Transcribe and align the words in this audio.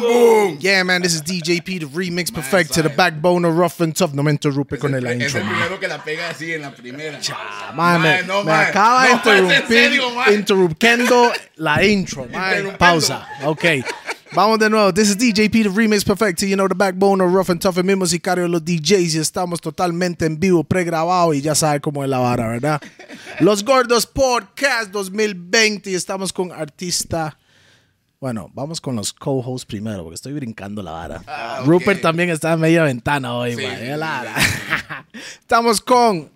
Boom. 0.00 0.58
Yeah, 0.60 0.82
man, 0.84 1.02
this 1.02 1.14
is 1.14 1.22
DJP, 1.22 1.80
the 1.80 1.86
remix 1.86 2.32
perfect 2.32 2.72
to 2.74 2.82
the 2.82 2.88
backbone 2.88 3.44
of 3.44 3.56
Rough 3.56 3.80
and 3.80 3.94
Tough. 3.94 4.12
No 4.14 4.22
me 4.22 4.32
interrumpe 4.32 4.78
con 4.78 4.94
el 4.94 5.04
Es 5.06 5.12
el 5.12 5.22
intro, 5.22 5.40
man. 5.44 5.54
primero 5.54 5.80
que 5.80 5.88
la 5.88 6.02
pega 6.02 6.30
así 6.30 6.52
en 6.52 6.62
la 6.62 6.70
primera. 6.72 7.18
Man, 7.74 8.00
me, 8.02 8.08
Mae, 8.08 8.22
no, 8.26 8.38
me 8.44 8.50
mae. 8.52 8.66
acaba 8.66 9.04
de 9.04 9.08
No, 9.10 9.16
interrumpir, 9.16 10.00
interrumpiendo 10.34 11.32
la 11.56 11.84
intro, 11.84 12.26
man. 12.26 12.76
Pausa. 12.78 13.26
Ok. 13.44 13.64
Vamos 14.32 14.60
de 14.60 14.70
nuevo. 14.70 14.92
This 14.94 15.08
is 15.08 15.16
DJP, 15.18 15.64
the 15.64 15.68
remix 15.70 16.04
perfect. 16.04 16.40
You 16.42 16.54
know, 16.54 16.68
the 16.68 16.74
backbone 16.76 17.20
of 17.20 17.32
Rough 17.32 17.50
and 17.50 17.60
Tough, 17.60 17.76
el 17.78 17.82
mismo 17.84 18.06
sicario 18.06 18.44
de 18.44 18.48
los 18.48 18.64
DJs. 18.64 19.14
Y 19.16 19.18
estamos 19.18 19.60
totalmente 19.60 20.24
en 20.24 20.38
vivo, 20.38 20.62
pregrabado. 20.62 21.34
Y 21.34 21.40
ya 21.40 21.56
sabe 21.56 21.80
cómo 21.80 22.04
es 22.04 22.10
la 22.10 22.18
vara, 22.18 22.46
¿verdad? 22.46 22.80
Los 23.40 23.64
Gordos 23.64 24.06
Podcast 24.06 24.92
2020. 24.92 25.90
Y 25.90 25.94
estamos 25.96 26.32
con 26.32 26.52
artista. 26.52 27.36
Bueno, 28.20 28.50
vamos 28.52 28.82
con 28.82 28.96
los 28.96 29.14
co-hosts 29.14 29.64
primero, 29.64 30.02
porque 30.02 30.16
estoy 30.16 30.34
brincando 30.34 30.82
la 30.82 30.90
vara. 30.92 31.22
Ah. 31.26 31.62
Rupert 31.64 32.02
también 32.02 32.28
está 32.28 32.52
en 32.52 32.60
media 32.60 32.82
ventana 32.84 33.34
hoy, 33.34 33.56
Sí, 33.56 33.64
Es 33.64 33.96
la. 33.98 35.06
Estamos 35.40 35.80
con 35.80 36.30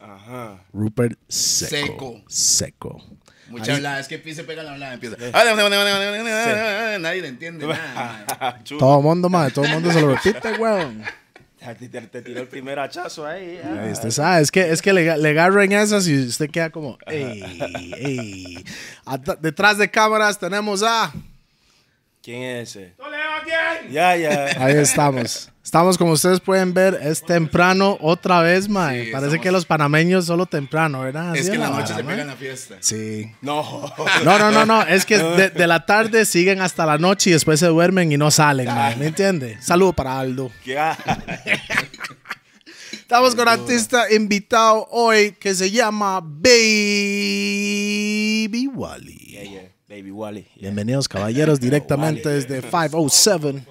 Ajá. 0.00 0.60
Rupert 0.72 1.16
Seco. 1.28 1.76
Seco. 1.86 2.22
Seco. 2.28 3.02
Mucha 3.48 3.70
Ahí- 3.72 3.76
hablada, 3.76 4.00
es 4.00 4.08
que 4.08 4.34
se 4.34 4.42
pega 4.42 4.62
la 4.64 4.72
hablada, 4.72 4.94
empieza. 4.94 5.16
Eh. 5.20 5.30
Nadie 6.98 7.22
le 7.22 7.28
entiende 7.28 7.66
nada. 7.66 8.60
Todo 8.78 8.98
el 8.98 9.04
mundo, 9.04 9.28
madre, 9.28 9.52
todo 9.52 9.64
el 9.66 9.72
mundo 9.72 9.92
se 9.92 10.00
lo 10.00 10.14
repite, 10.16 10.52
weón. 10.58 11.04
Te, 11.78 11.88
te- 11.88 12.00
te 12.02 12.22
tiró 12.22 12.40
el 12.42 12.48
primer 12.48 12.78
hachazo 12.78 13.26
ahí. 13.26 13.58
ah. 13.64 13.82
Ahí 13.84 13.92
Usted 13.92 14.10
sabe, 14.10 14.42
es 14.42 14.50
que, 14.50 14.70
es 14.70 14.82
que 14.82 14.92
le, 14.92 15.16
le 15.16 15.28
agarran 15.30 15.72
esas 15.72 16.06
y 16.06 16.26
usted 16.26 16.50
queda 16.50 16.68
como, 16.70 16.98
ey, 17.06 17.42
ey. 17.98 18.64
At- 19.06 19.38
Detrás 19.40 19.78
de 19.78 19.90
cámaras 19.90 20.38
tenemos 20.38 20.82
a... 20.82 21.12
¿Quién 22.22 22.42
es 22.42 22.70
ese? 22.76 22.94
Ya, 23.90 24.16
ya. 24.16 24.64
Ahí 24.64 24.74
estamos. 24.76 25.50
Estamos, 25.64 25.96
como 25.96 26.12
ustedes 26.12 26.40
pueden 26.40 26.74
ver, 26.74 27.00
es 27.02 27.22
temprano 27.24 27.96
otra 28.02 28.42
vez, 28.42 28.68
mae. 28.68 29.06
Sí, 29.06 29.10
Parece 29.12 29.28
estamos- 29.28 29.42
que 29.42 29.50
los 29.50 29.64
panameños 29.64 30.26
solo 30.26 30.44
temprano, 30.44 31.00
¿verdad? 31.00 31.34
Es 31.34 31.48
que 31.48 31.54
en 31.54 31.62
la 31.62 31.70
noche 31.70 31.94
se 31.94 32.04
pegan 32.04 32.26
la 32.26 32.36
fiesta. 32.36 32.76
Sí. 32.80 33.32
No. 33.40 33.90
No, 34.24 34.38
no, 34.38 34.50
no, 34.50 34.66
no. 34.66 34.82
Es 34.82 35.06
que 35.06 35.16
de, 35.16 35.48
de 35.48 35.66
la 35.66 35.86
tarde 35.86 36.26
siguen 36.26 36.60
hasta 36.60 36.84
la 36.84 36.98
noche 36.98 37.30
y 37.30 37.32
después 37.32 37.58
se 37.58 37.66
duermen 37.66 38.12
y 38.12 38.18
no 38.18 38.30
salen, 38.30 38.66
mae. 38.66 38.94
¿Me 38.96 39.06
entiende? 39.06 39.56
Saludo 39.62 39.94
para 39.94 40.20
Aldo. 40.20 40.50
Estamos 42.92 43.34
con 43.34 43.48
artista 43.48 44.12
invitado 44.12 44.86
hoy 44.90 45.32
que 45.32 45.54
se 45.54 45.70
llama 45.70 46.20
Baby 46.20 46.50
Wally. 48.66 49.14
Yeah, 49.16 49.42
yeah. 49.44 49.62
Baby 49.88 50.10
Wally. 50.10 50.46
Bienvenidos, 50.60 51.08
caballeros, 51.08 51.58
directamente 51.66 52.28
desde 52.28 52.60
507. 52.60 53.64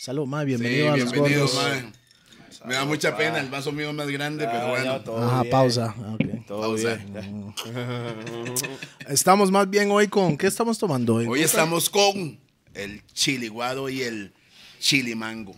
Salud. 0.00 0.24
Sí, 0.24 0.46
Bienvenido 0.46 0.92
a 0.92 0.96
los 0.96 1.12
bienvenido. 1.12 1.46
Me 2.64 2.72
da 2.72 2.86
mucha 2.86 3.14
pena, 3.18 3.38
el 3.38 3.50
vaso 3.50 3.70
mío 3.70 3.90
es 3.90 3.94
más 3.94 4.08
grande, 4.08 4.46
pero 4.46 4.58
Ah, 4.64 4.70
bueno. 4.70 4.84
ya, 4.96 5.04
todo 5.04 5.18
Ajá, 5.22 5.42
bien. 5.42 5.50
pausa. 5.50 5.94
Ok. 6.14 6.46
Todo 6.46 6.60
Pausa. 6.62 6.94
bien. 6.94 7.54
Estamos 9.08 9.50
más 9.50 9.68
bien 9.68 9.90
hoy 9.90 10.08
con. 10.08 10.38
¿Qué 10.38 10.46
estamos 10.46 10.78
tomando 10.78 11.16
hoy? 11.16 11.26
Hoy 11.26 11.42
estamos 11.42 11.90
con 11.90 12.40
el 12.72 13.04
chili 13.12 13.48
guado 13.48 13.90
y 13.90 14.00
el 14.00 14.32
chili 14.78 15.14
mango. 15.14 15.54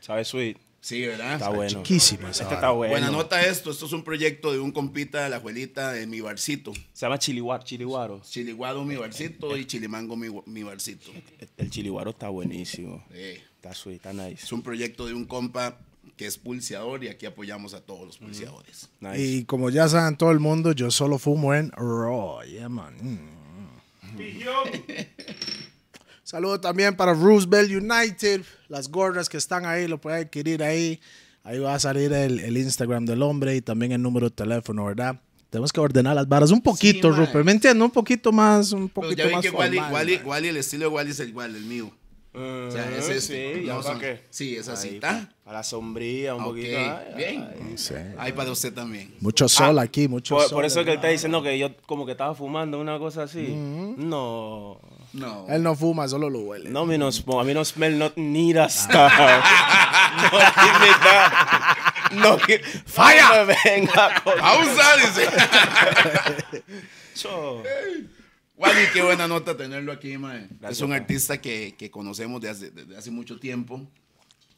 ¿Sabes, 0.00 0.28
Sweet? 0.28 0.58
Sí, 0.82 1.06
¿verdad? 1.06 1.34
Está 1.36 1.48
bueno. 1.48 1.82
Chiquísima 1.82 2.30
esa 2.30 2.42
Este 2.42 2.54
está 2.56 2.72
bueno. 2.72 2.92
Buena 2.92 3.10
nota 3.10 3.40
esto, 3.40 3.70
esto 3.70 3.86
es 3.86 3.92
un 3.92 4.04
proyecto 4.04 4.52
de 4.52 4.58
un 4.58 4.70
compita 4.72 5.24
de 5.24 5.30
la 5.30 5.36
abuelita 5.36 5.92
de 5.92 6.06
mi 6.06 6.20
barcito. 6.20 6.74
Se 6.92 7.06
llama 7.06 7.18
chiliwaro. 7.18 7.64
Chiliguaro. 7.64 8.20
Chili 8.22 8.52
guado 8.52 8.84
mi 8.84 8.96
barcito 8.96 9.56
y 9.56 9.64
chili 9.64 9.88
mango 9.88 10.14
mi, 10.14 10.28
mi 10.44 10.62
barcito. 10.62 11.10
El 11.56 11.70
chiliguaro 11.70 12.10
está 12.10 12.28
buenísimo. 12.28 13.02
Eh, 13.12 13.40
Está 13.62 13.76
sweet, 13.76 14.04
está 14.04 14.12
nice. 14.12 14.42
es 14.42 14.50
un 14.50 14.60
proyecto 14.60 15.06
de 15.06 15.14
un 15.14 15.24
compa 15.24 15.78
que 16.16 16.26
es 16.26 16.36
pulseador 16.36 17.04
y 17.04 17.08
aquí 17.08 17.26
apoyamos 17.26 17.74
a 17.74 17.80
todos 17.80 18.04
los 18.04 18.18
pulseadores. 18.18 18.88
Nice. 18.98 19.22
Y 19.22 19.44
como 19.44 19.70
ya 19.70 19.88
saben 19.88 20.16
todo 20.16 20.32
el 20.32 20.40
mundo, 20.40 20.72
yo 20.72 20.90
solo 20.90 21.16
fumo 21.16 21.54
en 21.54 21.70
Raw. 21.70 22.42
Yeah, 22.42 22.68
man. 22.68 22.92
Mm. 23.00 24.18
Saludo 26.24 26.60
también 26.60 26.96
para 26.96 27.14
Roosevelt 27.14 27.70
United. 27.70 28.42
Las 28.68 28.90
gorras 28.90 29.28
que 29.28 29.36
están 29.36 29.64
ahí, 29.64 29.86
lo 29.86 30.00
pueden 30.00 30.26
adquirir 30.26 30.60
ahí. 30.64 30.98
Ahí 31.44 31.60
va 31.60 31.76
a 31.76 31.78
salir 31.78 32.12
el, 32.12 32.40
el 32.40 32.56
Instagram 32.56 33.04
del 33.04 33.22
hombre 33.22 33.54
y 33.54 33.62
también 33.62 33.92
el 33.92 34.02
número 34.02 34.28
de 34.28 34.34
teléfono, 34.34 34.86
¿verdad? 34.86 35.20
Tenemos 35.50 35.72
que 35.72 35.78
ordenar 35.78 36.16
las 36.16 36.26
varas 36.26 36.50
un 36.50 36.62
poquito, 36.62 37.10
mae. 37.10 37.26
Rupert. 37.26 37.44
¿Me 37.44 37.52
entiendes? 37.52 37.84
Un 37.84 37.92
poquito 37.92 38.32
más, 38.32 38.72
un 38.72 38.88
Pero 38.88 39.02
poquito 39.02 39.22
ya 39.22 39.26
vi 39.28 39.34
más 39.34 39.42
que 39.42 39.50
Wally, 39.50 39.76
formal, 39.76 39.92
Wally, 39.92 40.16
mae. 40.16 40.26
Wally, 40.26 40.48
el 40.48 40.56
estilo 40.56 40.88
de 40.88 40.94
Wally 40.96 41.10
es 41.12 41.20
igual, 41.20 41.54
el 41.54 41.64
mío. 41.64 41.92
O 42.34 42.70
sea, 42.70 42.88
es 42.96 43.08
Ah, 43.10 43.12
este. 43.12 43.54
Sí, 43.56 43.64
¿ya 43.66 43.74
No 43.74 43.80
para 43.82 43.92
son- 43.92 44.00
qué? 44.00 44.22
Sí, 44.30 44.56
es 44.56 44.66
así. 44.68 44.88
Ahí, 44.88 44.94
¿Está? 44.94 45.28
Para 45.44 45.58
la 45.58 45.62
sombría, 45.62 46.34
un 46.34 46.40
Ok, 46.42 46.46
poquito. 46.48 46.78
ay, 46.78 47.14
bien. 47.14 47.48
ay. 47.70 47.76
Sí. 47.76 47.94
Para 48.34 48.50
usted 48.50 48.72
también. 48.72 49.14
Mucho 49.20 49.48
sol 49.50 49.78
aquí, 49.78 50.08
mucho 50.08 50.36
Por, 50.36 50.44
sol. 50.44 50.52
por 50.56 50.64
eso 50.64 50.80
es 50.80 50.86
que 50.86 50.92
él 50.92 50.96
está 50.96 51.08
diciendo 51.08 51.42
que 51.42 51.58
yo 51.58 51.76
como 51.86 52.06
que 52.06 52.12
estaba 52.12 52.34
fumando 52.34 52.80
una 52.80 52.98
cosa 52.98 53.24
así. 53.24 53.48
No. 53.48 54.80
No. 55.12 55.44
Él 55.50 55.62
no 55.62 55.74
fuma, 55.76 56.08
solo 56.08 56.30
lo 56.30 56.38
huele. 56.40 56.70
No, 56.70 56.86
me 56.86 56.96
no. 56.96 57.08
A 57.08 57.44
mí 57.44 57.52
no 57.52 57.62
smell 57.66 57.98
not 57.98 58.16
need 58.16 58.56
a 58.56 58.64
star. 58.64 59.12
no 60.22 60.38
give 60.38 60.78
me 60.80 60.92
that. 61.04 62.12
No 62.12 62.38
give... 62.38 62.60
Fire. 62.86 63.20
No 63.30 63.44
me 63.44 63.54
venga 63.62 64.22
con 64.24 64.38
Pausa, 64.38 64.96
dice. 64.96 65.28
Wally, 68.62 68.86
qué 68.92 69.02
buena 69.02 69.26
nota 69.26 69.56
tenerlo 69.56 69.90
aquí, 69.90 70.16
mae. 70.16 70.46
Gracias, 70.60 70.72
es 70.72 70.80
un 70.82 70.92
artista 70.92 71.40
que, 71.40 71.74
que 71.76 71.90
conocemos 71.90 72.40
desde 72.40 72.66
hace, 72.66 72.70
desde 72.70 72.96
hace 72.96 73.10
mucho 73.10 73.40
tiempo. 73.40 73.84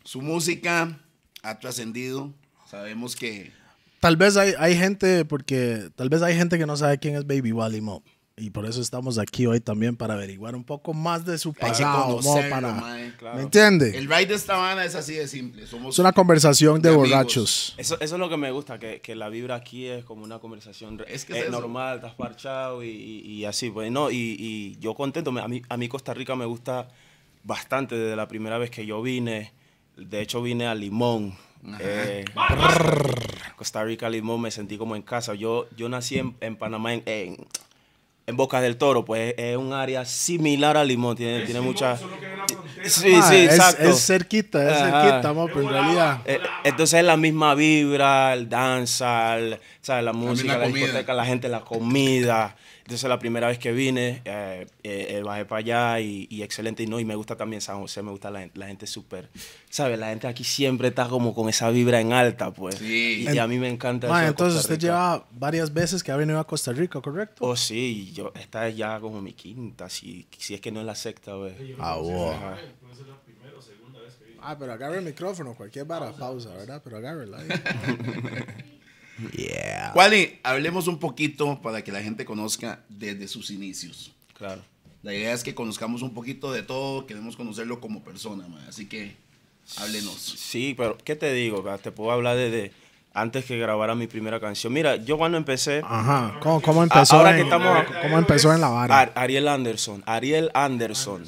Su 0.04 0.20
música 0.20 1.00
ha 1.42 1.58
trascendido. 1.58 2.34
Sabemos 2.70 3.16
que 3.16 3.50
Tal 4.04 4.18
vez 4.18 4.36
hay, 4.36 4.52
hay 4.58 4.76
gente, 4.76 5.24
porque 5.24 5.88
tal 5.96 6.10
vez 6.10 6.20
hay 6.20 6.36
gente 6.36 6.58
que 6.58 6.66
no 6.66 6.76
sabe 6.76 6.98
quién 6.98 7.16
es 7.16 7.26
Baby 7.26 7.52
Wally 7.52 7.80
Mo. 7.80 8.02
Y 8.36 8.50
por 8.50 8.66
eso 8.66 8.80
estamos 8.80 9.18
aquí 9.18 9.46
hoy 9.46 9.60
también 9.60 9.94
para 9.96 10.14
averiguar 10.14 10.56
un 10.56 10.64
poco 10.64 10.92
más 10.92 11.24
de 11.24 11.38
su 11.38 11.52
pasado, 11.54 12.16
Mo, 12.16 12.16
conocerlo, 12.16 12.50
para, 12.50 12.72
mae. 12.72 13.12
Claro. 13.16 13.36
¿Me 13.36 13.42
entiende? 13.44 13.96
El 13.96 14.08
ride 14.08 14.26
de 14.26 14.34
esta 14.34 14.56
banda 14.56 14.84
es 14.84 14.96
así 14.96 15.14
de 15.14 15.28
simple. 15.28 15.68
Somos 15.68 15.94
Es 15.94 15.98
una 16.00 16.10
conversación 16.12 16.82
de, 16.82 16.90
borrachos. 16.90 17.74
Eso, 17.76 17.94
eso 18.00 18.14
es 18.16 18.18
lo 18.20 18.28
que 18.28 18.36
me 18.36 18.50
gusta, 18.50 18.80
que, 18.80 19.00
que 19.00 19.14
la 19.14 19.28
vibra 19.28 19.54
aquí 19.54 19.86
es 19.86 20.04
como 20.04 20.24
una 20.24 20.40
conversación 20.40 20.98
re- 20.98 21.14
Es 21.14 21.24
que 21.24 21.38
es 21.38 21.46
eh, 21.46 21.50
normal, 21.50 21.96
estás 21.98 22.14
parchado 22.14 22.82
y, 22.82 22.88
y- 22.88 23.20
y 23.34 23.44
así. 23.44 23.70
Pues, 23.70 23.92
no, 23.92 24.10
y, 24.10 24.16
y 24.36 24.78
yo 24.80 24.94
contento. 24.94 25.30
A 25.30 25.46
mí, 25.46 25.62
a 25.68 25.76
mí 25.76 25.86
Costa 25.88 26.12
Rica 26.12 26.34
me 26.34 26.44
gusta 26.44 26.88
bastante 27.44 27.94
desde 27.96 28.16
la 28.16 28.26
primera 28.26 28.58
vez 28.58 28.68
que 28.70 28.84
yo 28.84 29.00
vine. 29.00 29.52
De 29.96 30.20
hecho, 30.20 30.42
vine 30.42 30.66
a 30.66 30.74
Limón. 30.74 31.36
Eh, 31.78 32.24
Costa 33.56 33.84
Rica, 33.84 34.10
Limón, 34.10 34.40
me 34.40 34.50
sentí 34.50 34.76
como 34.76 34.96
en 34.96 35.02
casa. 35.02 35.34
Yo, 35.34 35.66
yo 35.76 35.88
nací 35.88 36.18
en, 36.18 36.36
en 36.40 36.56
Panamá, 36.56 36.92
en, 36.94 37.02
en, 37.06 37.36
en 38.26 38.36
Bocas 38.36 38.62
del 38.62 38.76
Toro, 38.76 39.04
pues 39.04 39.34
es 39.36 39.56
un 39.56 39.72
área 39.72 40.04
similar 40.04 40.76
a 40.76 40.84
Limón. 40.84 41.16
Tiene, 41.16 41.40
tiene 41.42 41.60
mucha... 41.60 41.96
Sí, 42.82 43.12
Ah, 43.16 43.28
sí, 43.30 43.36
es, 43.36 43.52
exacto. 43.54 43.82
es 43.82 44.06
cerquita, 44.06 44.70
es 44.70 44.76
Ajá. 44.76 45.00
cerquita, 45.02 45.32
Mo, 45.32 45.48
pero 45.48 45.62
en 45.62 45.70
realidad. 45.70 46.20
Eh, 46.26 46.38
Entonces 46.64 47.00
es 47.00 47.04
la 47.06 47.16
misma 47.16 47.54
vibra, 47.54 48.34
el 48.34 48.48
danza, 48.48 49.36
el- 49.38 49.58
¿sabes? 49.80 50.04
la 50.04 50.12
música, 50.12 50.58
la, 50.58 50.66
discoteca, 50.66 51.14
la 51.14 51.24
gente, 51.24 51.48
la 51.48 51.60
comida. 51.60 52.54
Entonces 52.84 53.08
la 53.08 53.18
primera 53.18 53.48
vez 53.48 53.58
que 53.58 53.72
vine, 53.72 54.20
eh, 54.26 54.66
eh, 54.82 55.06
eh, 55.16 55.22
bajé 55.22 55.46
para 55.46 55.60
allá 55.60 56.00
y, 56.00 56.26
y 56.30 56.42
excelente. 56.42 56.82
Y 56.82 56.86
no, 56.86 57.00
y 57.00 57.06
me 57.06 57.14
gusta 57.16 57.34
también 57.34 57.62
San 57.62 57.80
José, 57.80 58.02
me 58.02 58.10
gusta 58.10 58.30
la, 58.30 58.40
gente- 58.40 58.58
la 58.58 58.66
gente 58.66 58.86
súper, 58.86 59.30
¿sabes? 59.70 59.98
La 59.98 60.08
gente 60.10 60.26
aquí 60.26 60.44
siempre 60.44 60.88
está 60.88 61.08
como 61.08 61.34
con 61.34 61.48
esa 61.48 61.70
vibra 61.70 61.98
en 62.02 62.12
alta, 62.12 62.50
pues. 62.52 62.74
Sí. 62.76 63.24
Y, 63.26 63.30
y 63.34 63.38
a 63.38 63.46
mí 63.46 63.58
me 63.58 63.70
encanta 63.70 64.06
Ma, 64.08 64.20
eso 64.20 64.28
entonces 64.28 64.56
Costa 64.60 64.74
usted 64.74 64.86
lleva 64.86 65.26
varias 65.32 65.72
veces 65.72 66.02
que 66.02 66.12
ha 66.12 66.16
venido 66.16 66.38
a 66.38 66.46
Costa 66.46 66.72
Rica, 66.72 67.00
¿correcto? 67.00 67.46
Oh, 67.46 67.56
sí, 67.56 68.12
yo, 68.14 68.32
esta 68.38 68.68
es 68.68 68.76
ya 68.76 69.00
como 69.00 69.22
mi 69.22 69.32
quinta, 69.32 69.88
si, 69.88 70.26
si 70.36 70.52
es 70.52 70.60
que 70.60 70.70
no 70.70 70.80
es 70.80 70.86
la 70.86 70.94
sexta 70.94 71.34
vez. 71.36 71.54
Ah, 71.78 71.96
wow. 71.96 72.34
Ah, 74.46 74.56
pero 74.58 74.74
agarre 74.74 74.98
el 74.98 75.04
micrófono, 75.06 75.54
cualquier 75.54 75.86
vara, 75.86 76.12
pausa, 76.12 76.50
¿verdad? 76.54 76.82
Pero 76.84 76.98
agárrela. 76.98 77.38
yeah. 79.32 79.92
Wally, 79.94 80.38
hablemos 80.42 80.86
un 80.88 80.98
poquito 80.98 81.60
para 81.62 81.82
que 81.82 81.92
la 81.92 82.02
gente 82.02 82.24
conozca 82.24 82.80
desde 82.88 83.28
sus 83.28 83.50
inicios. 83.50 84.12
Claro. 84.36 84.62
La 85.02 85.12
idea 85.14 85.32
es 85.32 85.42
que 85.44 85.54
conozcamos 85.54 86.02
un 86.02 86.14
poquito 86.14 86.50
de 86.52 86.62
todo, 86.62 87.06
queremos 87.06 87.36
conocerlo 87.36 87.80
como 87.80 88.02
persona, 88.02 88.46
mae. 88.48 88.66
así 88.68 88.86
que 88.86 89.14
háblenos. 89.76 90.14
Sí, 90.18 90.74
pero 90.76 90.96
¿qué 91.04 91.14
te 91.16 91.32
digo? 91.32 91.62
Te 91.82 91.92
puedo 91.92 92.10
hablar 92.10 92.36
desde 92.36 92.72
antes 93.12 93.44
que 93.44 93.58
grabara 93.58 93.94
mi 93.94 94.06
primera 94.06 94.40
canción. 94.40 94.72
Mira, 94.72 94.96
yo 94.96 95.16
cuando 95.18 95.36
empecé, 95.38 95.82
Ajá. 95.84 96.38
¿Cómo, 96.40 96.60
cómo 96.62 96.82
empezó, 96.82 97.16
Ahora 97.16 97.30
en, 97.30 97.36
que 97.36 97.42
estamos- 97.42 97.84
¿Cómo 98.02 98.18
empezó 98.18 98.52
en 98.54 98.60
la 98.60 98.68
vara? 98.70 98.98
Ar- 99.00 99.12
Ariel 99.14 99.46
Anderson, 99.48 100.02
Ariel 100.06 100.50
Anderson. 100.54 101.24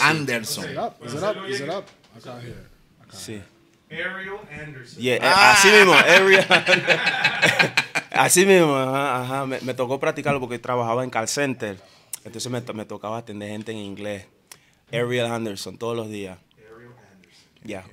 Anderson. 0.00 0.64
Is 0.64 0.70
it 0.72 0.78
up? 0.78 0.94
Is 1.06 1.12
it 1.14 1.22
up? 1.22 1.48
Is 1.48 1.60
it 1.60 1.68
up? 1.68 1.84
Acá, 2.16 2.40
here. 2.40 2.56
Sí. 3.12 3.40
Ariel 3.90 4.36
Anderson. 4.50 4.98
Yeah, 5.02 5.16
eh, 5.16 5.20
Así 5.22 5.68
mismo, 5.70 5.92
Ariel. 5.94 6.44
así 8.10 8.46
mismo, 8.46 8.76
ajá, 8.76 9.22
ajá. 9.22 9.46
Me, 9.46 9.60
me 9.60 9.74
tocó 9.74 9.98
practicarlo 10.00 10.40
porque 10.40 10.58
trabajaba 10.58 11.04
en 11.04 11.10
call 11.10 11.28
center. 11.28 11.78
Entonces 12.24 12.50
me, 12.50 12.60
to- 12.60 12.74
me 12.74 12.84
tocaba 12.84 13.18
atender 13.18 13.48
gente 13.50 13.72
en 13.72 13.78
inglés. 13.78 14.26
Ariel 14.92 15.26
Anderson, 15.26 15.78
todos 15.78 15.96
los 15.96 16.08
días. 16.08 16.38
Ya. 17.64 17.84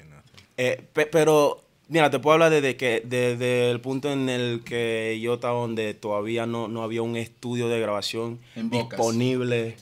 Eh, 0.57 0.81
pe- 0.94 1.06
pero, 1.07 1.63
mira, 1.89 2.09
te 2.09 2.19
puedo 2.19 2.33
hablar 2.36 2.51
desde, 2.51 2.75
que, 2.77 3.01
desde 3.06 3.71
el 3.71 3.81
punto 3.81 4.12
en 4.12 4.30
el 4.30 4.63
que 4.63 5.19
yo 5.21 5.36
estaba 5.36 5.59
donde 5.59 5.94
todavía 5.94 6.45
no, 6.45 6.68
no 6.68 6.83
había 6.83 7.01
un 7.01 7.15
estudio 7.18 7.68
de 7.68 7.80
grabación 7.80 8.39
disponible 8.56 9.75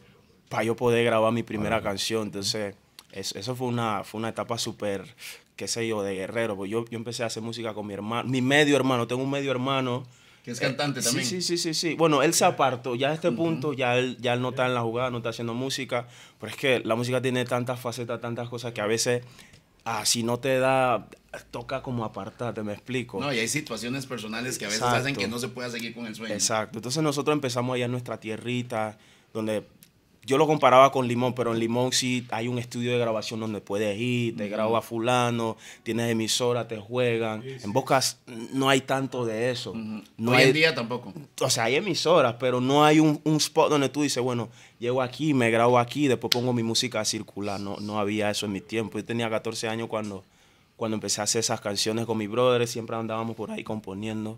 para 0.50 0.64
yo 0.64 0.76
poder 0.76 1.04
grabar 1.06 1.32
mi 1.34 1.44
primera 1.44 1.82
canción. 1.82 2.24
Entonces, 2.24 2.76
es- 3.12 3.36
eso 3.36 3.56
fue 3.56 3.68
una, 3.68 4.04
fue 4.04 4.20
una 4.20 4.30
etapa 4.30 4.58
súper, 4.58 5.04
qué 5.56 5.68
sé 5.68 5.88
yo, 5.88 6.04
de 6.04 6.16
guerrero. 6.16 6.56
Pues 6.56 6.70
yo, 6.72 6.86
yo 6.90 6.98
empecé 6.98 7.24
a 7.24 7.28
hacer 7.28 7.44
música 7.44 7.74
con 7.74 7.88
mi 7.88 7.94
hermano, 7.94 8.28
mi 8.30 8.42
medio 8.42 8.76
hermano, 8.76 9.08
tengo 9.08 9.24
un 9.24 9.30
medio 9.32 9.52
hermano. 9.52 10.04
Que 10.44 10.52
es 10.52 10.60
cantante 10.60 11.00
Eh, 11.00 11.04
también. 11.04 11.26
Sí, 11.26 11.42
sí, 11.42 11.58
sí, 11.58 11.74
sí. 11.74 11.96
Bueno, 11.96 12.22
él 12.22 12.34
se 12.34 12.44
apartó. 12.44 12.96
Ya 12.96 13.12
a 13.12 13.14
este 13.14 13.32
punto, 13.32 13.72
ya 13.72 13.96
él, 13.98 14.18
ya 14.20 14.34
él 14.34 14.42
no 14.42 14.50
está 14.50 14.66
en 14.66 14.74
la 14.74 14.82
jugada, 14.82 15.10
no 15.10 15.18
está 15.18 15.30
haciendo 15.30 15.54
música. 15.54 16.08
Pero 16.40 16.52
es 16.52 16.58
que 16.58 16.80
la 16.82 16.96
música 16.96 17.22
tiene 17.22 17.46
tantas 17.46 17.80
facetas, 17.80 18.20
tantas 18.20 18.50
cosas 18.50 18.74
que 18.74 18.82
a 18.82 18.86
veces, 18.86 19.24
ah, 19.86 20.06
si 20.06 20.22
no 20.24 20.40
te 20.40 20.60
da, 20.60 21.08
toca 21.50 21.82
como 21.82 22.04
apartarte, 22.04 22.62
me 22.62 22.74
explico. 22.74 23.22
No, 23.22 23.32
y 23.34 23.40
hay 23.40 23.48
situaciones 23.48 24.06
personales 24.06 24.58
que 24.60 24.66
a 24.66 24.68
veces 24.68 24.82
Exacto. 24.82 25.00
hacen 25.00 25.16
que 25.16 25.30
no 25.30 25.40
se 25.40 25.48
pueda 25.48 25.70
seguir 25.70 25.94
con 25.96 26.08
el 26.08 26.14
sueño. 26.16 26.34
Exacto. 26.34 26.78
Entonces 26.78 27.02
nosotros 27.02 27.34
empezamos 27.34 27.76
allá 27.76 27.86
en 27.86 27.92
nuestra 27.92 28.20
tierrita, 28.20 28.98
donde 29.34 29.66
yo 30.26 30.38
lo 30.38 30.48
comparaba 30.48 30.92
con 30.92 31.08
Limón, 31.08 31.34
pero 31.34 31.54
en 31.54 31.60
Limón 31.60 31.92
sí 31.92 32.26
hay 32.32 32.48
un 32.48 32.58
estudio 32.58 32.92
de 32.92 32.98
grabación 32.98 33.42
donde 33.42 33.60
puedes 33.60 34.00
ir, 34.00 34.38
te 34.38 34.48
graba 34.48 34.82
fulano, 34.82 35.58
tienes 35.84 36.10
emisora, 36.10 36.68
te 36.68 36.78
juegan. 36.78 37.44
En 37.44 37.74
Bocas 37.74 38.20
no 38.54 38.70
hay 38.70 38.82
tanto 38.82 39.26
de 39.26 39.52
eso. 39.52 39.74
No 40.18 40.32
Hoy 40.32 40.38
hay, 40.38 40.48
en 40.48 40.54
día 40.54 40.74
tampoco. 40.74 41.14
o 41.42 41.50
sea, 41.50 41.66
hay 41.66 41.76
emisoras, 41.76 42.36
pero 42.40 42.62
no 42.62 42.86
hay 42.86 43.02
un, 43.02 43.20
un 43.26 43.36
spot 43.36 43.70
donde 43.70 43.90
tú 43.90 44.04
dices, 44.04 44.24
bueno, 44.24 44.50
llego 44.80 45.02
aquí, 45.02 45.34
me 45.34 45.52
grabo 45.52 45.78
aquí, 45.78 46.08
después 46.08 46.32
pongo 46.32 46.54
mi 46.54 46.64
música 46.64 47.02
a 47.02 47.06
circular. 47.06 47.60
No, 47.60 47.78
no 47.82 48.00
había 48.00 48.30
eso 48.30 48.46
en 48.46 48.54
mi 48.54 48.62
tiempo. 48.62 48.98
Yo 48.98 49.06
tenía 49.06 49.30
14 49.30 49.68
años 49.68 49.90
cuando, 49.90 50.24
cuando 50.78 50.96
empecé 50.96 51.20
a 51.20 51.26
hacer 51.26 51.42
esas 51.42 51.60
canciones 51.60 52.06
con 52.06 52.18
mis 52.18 52.30
brothers, 52.30 52.72
siempre 52.72 52.96
andábamos 52.96 53.36
por 53.36 53.52
ahí 53.52 53.64
componiendo. 53.64 54.38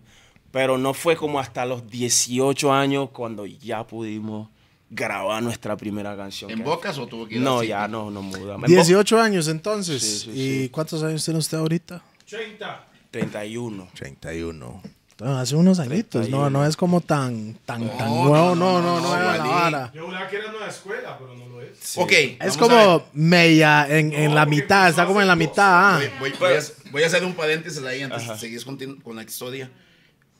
Pero 0.50 0.78
no 0.78 0.94
fue 0.94 1.16
como 1.16 1.38
hasta 1.38 1.64
los 1.64 1.88
18 1.88 2.72
años 2.72 3.10
cuando 3.10 3.46
ya 3.46 3.86
pudimos 3.86 4.48
grabar 4.90 5.42
nuestra 5.42 5.76
primera 5.76 6.16
canción. 6.16 6.50
¿En 6.50 6.62
Bocas 6.62 6.96
o 6.98 7.06
tuvo 7.06 7.26
que 7.26 7.36
ir 7.36 7.40
No, 7.40 7.60
al 7.60 7.66
ya 7.66 7.88
no, 7.88 8.10
no 8.10 8.22
mudamos. 8.22 8.68
En 8.68 8.74
Bo- 8.76 8.82
18 8.82 9.20
años 9.20 9.48
entonces. 9.48 10.02
Sí, 10.02 10.18
sí, 10.20 10.30
¿Y 10.30 10.62
sí. 10.64 10.68
cuántos 10.70 11.02
años 11.02 11.24
tiene 11.24 11.38
usted 11.38 11.58
ahorita? 11.58 12.02
30. 12.28 12.86
31. 13.10 13.88
31. 13.94 14.82
Ah, 15.22 15.40
Hace 15.40 15.56
unos 15.56 15.78
añitos, 15.78 16.28
no, 16.28 16.40
31. 16.42 16.50
no 16.50 16.66
es 16.66 16.76
como 16.76 17.00
tan, 17.00 17.54
tan, 17.64 17.88
tan 17.96 18.08
No, 18.08 18.24
nuevo, 18.26 18.54
no, 18.54 18.80
no, 18.80 18.82
no, 18.82 19.00
no, 19.00 19.00
no, 19.00 19.08
no, 19.08 19.16
era 19.16 19.36
la 19.38 19.44
vara. 19.46 19.92
Yo 19.94 20.04
juraba 20.04 20.28
que 20.28 20.36
era 20.36 20.50
nueva 20.50 20.68
escuela, 20.68 21.16
pero 21.18 21.34
no 21.34 21.46
lo 21.48 21.62
es. 21.62 21.96
Ok. 21.96 22.12
Es 22.40 22.56
como 22.58 23.06
media 23.14 23.86
en, 23.88 24.12
en 24.12 24.28
No, 24.28 24.34
la 24.34 24.44
mitad, 24.46 24.90
está 24.90 25.06
como 25.06 25.22
en 25.22 25.26
la 25.28 25.34
mitad. 25.36 25.94
ah. 25.96 26.00
Voy, 26.20 26.30
voy- 26.30 26.38
voy 26.38 26.52
a, 26.52 26.60
voy 26.92 27.02
a 27.02 27.06
hacer 27.06 27.24
un 27.24 27.32
paréntesis 27.34 27.82
ahí 27.82 28.02
antes 28.02 28.28
de 28.28 28.36
seguir 28.38 28.60
continu- 28.64 29.02
con 29.02 29.16
la 29.16 29.22
historia. 29.22 29.70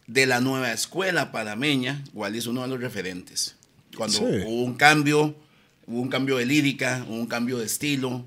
De 0.07 0.25
la 0.27 0.41
nueva 0.41 0.71
escuela 0.73 1.33
panameña, 1.33 2.05
Wally 2.13 2.39
es 2.39 2.47
uno 2.47 2.61
de 2.63 2.69
los 2.69 2.79
referentes. 2.81 3.56
Cuando 3.97 4.19
Sí. 4.19 4.25
hubo 4.47 4.63
un 4.63 4.75
cambio, 4.75 5.35
hubo 5.87 6.01
un 6.01 6.09
cambio 6.09 6.37
de 6.37 6.47
lírica, 6.47 7.05
hubo 7.09 7.17
un 7.17 7.27
cambio 7.27 7.59
de 7.59 7.67
estilo. 7.67 8.25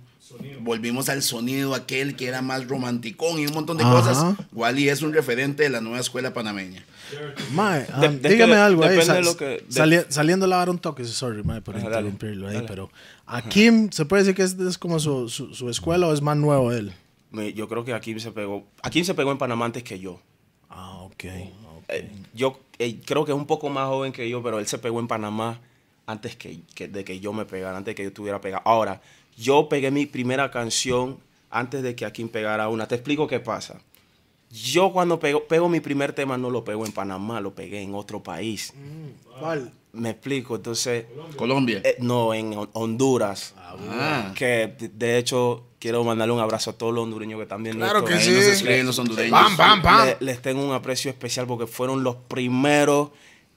Volvimos 0.61 1.09
al 1.09 1.23
sonido 1.23 1.73
aquel 1.73 2.15
que 2.15 2.27
era 2.27 2.41
más 2.43 2.67
romanticón 2.67 3.39
y 3.39 3.47
un 3.47 3.53
montón 3.53 3.77
de 3.77 3.83
Ajá. 3.83 3.91
cosas. 3.93 4.35
Wally 4.53 4.87
es 4.89 5.01
un 5.01 5.11
referente 5.11 5.63
de 5.63 5.69
la 5.69 5.81
nueva 5.81 5.99
escuela 5.99 6.33
panameña. 6.33 6.85
Mae, 7.53 7.87
ah, 7.91 8.01
De- 8.01 8.09
de 8.09 8.19
que 8.21 8.29
dígame 8.29 8.53
de- 8.55 8.61
algo 8.61 8.83
ahí. 8.83 8.89
depende 8.91 9.05
sa- 9.07 9.15
de 9.15 9.21
lo 9.23 9.35
que- 9.37 9.65
sali- 9.69 10.05
saliendo 10.09 10.45
la 10.45 10.57
vara 10.57 10.69
un 10.69 10.77
toque, 10.77 11.03
sorry, 11.05 11.41
mae, 11.43 11.61
por 11.61 11.75
Ajá, 11.77 11.89
dale, 11.89 12.09
interrumpirlo 12.09 12.47
ahí, 12.47 12.55
dale. 12.55 12.67
pero 12.67 12.91
a 13.25 13.41
Kim, 13.41 13.89
¿se 13.91 14.05
puede 14.05 14.21
decir 14.23 14.35
que 14.35 14.43
es, 14.43 14.53
es 14.59 14.77
como 14.77 14.99
su, 14.99 15.27
su, 15.29 15.55
su 15.55 15.67
escuela 15.71 16.05
o 16.07 16.13
es 16.13 16.21
más 16.21 16.37
nuevo 16.37 16.71
él? 16.71 16.93
Yo 17.55 17.67
creo 17.67 17.83
que 17.83 17.93
aquí 17.95 18.19
se 18.19 18.31
pegó. 18.31 18.67
Aquí 18.83 19.03
se 19.03 19.15
pegó 19.15 19.31
en 19.31 19.39
Panamá 19.39 19.65
antes 19.65 19.81
que 19.83 19.99
yo. 19.99 20.21
Ah, 20.69 20.97
ok. 20.99 21.23
Eh, 21.89 22.09
yo 22.33 22.59
eh, 22.79 22.99
creo 23.05 23.25
que 23.25 23.31
es 23.31 23.37
un 23.37 23.45
poco 23.47 23.69
más 23.69 23.87
joven 23.87 24.11
que 24.11 24.29
yo, 24.29 24.41
pero 24.43 24.59
él 24.59 24.67
se 24.67 24.77
pegó 24.77 24.99
en 24.99 25.07
Panamá 25.07 25.59
antes 26.05 26.35
que, 26.35 26.61
que- 26.75 26.87
de 26.87 27.03
que 27.03 27.19
yo 27.19 27.33
me 27.33 27.45
pegara, 27.45 27.77
antes 27.77 27.91
de 27.91 27.95
que 27.95 28.03
yo 28.03 28.09
estuviera 28.09 28.41
pegado. 28.41 28.63
Ahora, 28.65 29.01
yo 29.37 29.69
pegué 29.69 29.91
mi 29.91 30.05
primera 30.05 30.51
canción 30.51 31.19
antes 31.49 31.81
de 31.83 31.95
que 31.95 32.05
Akin 32.05 32.29
pegara 32.29 32.69
una. 32.69 32.87
Te 32.87 32.95
explico 32.95 33.27
qué 33.27 33.39
pasa. 33.39 33.81
Yo 34.51 34.91
cuando 34.91 35.19
pego, 35.19 35.43
pego 35.43 35.69
mi 35.69 35.79
primer 35.79 36.13
tema 36.13 36.37
no 36.37 36.49
lo 36.49 36.63
pego 36.63 36.85
en 36.85 36.91
Panamá, 36.91 37.39
lo 37.41 37.53
pegué 37.53 37.81
en 37.81 37.93
otro 37.93 38.21
país. 38.23 38.73
¿Cuál? 39.39 39.71
Me 39.93 40.11
explico, 40.11 40.55
entonces, 40.55 41.05
Colombia. 41.35 41.81
eh, 41.83 41.95
no, 41.99 42.33
en 42.33 42.53
Hon- 42.53 42.69
Honduras. 42.73 43.53
Ah. 43.57 44.31
Que 44.35 44.73
de- 44.79 45.17
hecho 45.17 45.65
quiero 45.79 46.03
mandarle 46.03 46.33
un 46.33 46.39
abrazo 46.39 46.71
a 46.71 46.73
todos 46.73 46.93
los 46.93 47.03
hondureños 47.03 47.37
que 47.37 47.43
están 47.43 47.63
viendo 47.63 47.83
Claro 47.85 48.03
que 48.05 48.19
sí. 48.19 48.31
nos 48.31 48.43
escriben 48.45 48.85
los 48.85 48.97
hondureños. 48.99 49.31
Bam, 49.31 49.55
bam, 49.57 49.81
bam. 49.81 50.05
Le- 50.07 50.17
les 50.19 50.41
tengo 50.41 50.63
un 50.63 50.73
aprecio 50.73 51.09
especial 51.09 51.47
porque 51.47 51.65
fueron 51.67 52.03
los 52.03 52.15
primeros 52.15 53.09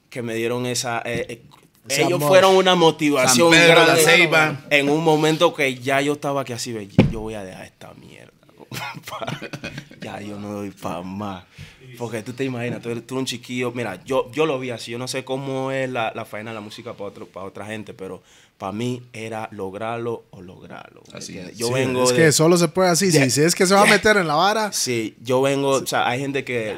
que 0.09 0.21
me 0.21 0.33
dieron 0.35 0.65
esa. 0.65 1.01
eh, 1.05 1.25
eh, 1.29 1.41
ellos 1.89 2.13
amor. 2.13 2.29
fueron 2.29 2.55
una 2.55 2.75
motivación 2.75 3.51
San 3.51 3.59
Pedro, 3.61 3.81
grande 3.81 4.01
La 4.03 4.09
Ceiba. 4.09 4.61
en 4.69 4.89
un 4.89 5.03
momento 5.03 5.53
que 5.53 5.75
ya 5.75 6.01
yo 6.01 6.13
estaba 6.13 6.45
que 6.45 6.53
así, 6.53 6.71
ve, 6.71 6.87
yo 7.11 7.19
voy 7.19 7.33
a 7.33 7.43
dejar 7.43 7.65
esta 7.65 7.93
mierda. 7.95 8.31
ya 10.03 10.19
yo 10.21 10.39
no 10.39 10.51
doy 10.53 10.71
para 10.71 11.01
más. 11.01 11.43
Porque 11.97 12.21
tú 12.23 12.33
te 12.33 12.43
imaginas, 12.43 12.81
tú 12.81 12.89
eres, 12.89 13.05
tú 13.05 13.15
eres 13.15 13.19
un 13.21 13.25
chiquillo. 13.25 13.71
Mira, 13.71 14.03
yo, 14.03 14.31
yo 14.31 14.45
lo 14.45 14.59
vi 14.59 14.69
así. 14.71 14.91
Yo 14.91 14.97
no 14.97 15.07
sé 15.07 15.23
cómo 15.23 15.71
es 15.71 15.89
la, 15.89 16.11
la 16.15 16.25
faena 16.25 16.51
de 16.51 16.55
la 16.55 16.61
música 16.61 16.93
para, 16.93 17.05
otro, 17.09 17.25
para 17.27 17.45
otra 17.45 17.65
gente, 17.65 17.93
pero 17.93 18.21
para 18.57 18.71
mí 18.71 19.01
era 19.13 19.47
lograrlo 19.51 20.23
o 20.31 20.41
lograrlo. 20.41 21.01
¿me 21.11 21.17
Así 21.19 21.37
es. 21.37 21.55
Yo 21.57 21.67
Sí, 21.67 21.73
vengo 21.73 22.03
es 22.03 22.09
de- 22.09 22.15
que 22.15 22.31
solo 22.31 22.57
se 22.57 22.67
puede 22.67 22.89
así. 22.89 23.11
Yeah. 23.11 23.25
Si, 23.25 23.31
si 23.31 23.41
es 23.41 23.53
que 23.55 23.65
se 23.67 23.73
va 23.75 23.81
a 23.83 23.85
meter 23.85 24.17
en 24.17 24.27
la 24.27 24.35
vara, 24.35 24.71
Sí, 24.71 25.15
yo 25.21 25.41
vengo, 25.41 25.69
o 25.69 25.85
sea, 25.85 26.07
hay 26.07 26.19
gente 26.19 26.43
que, 26.43 26.77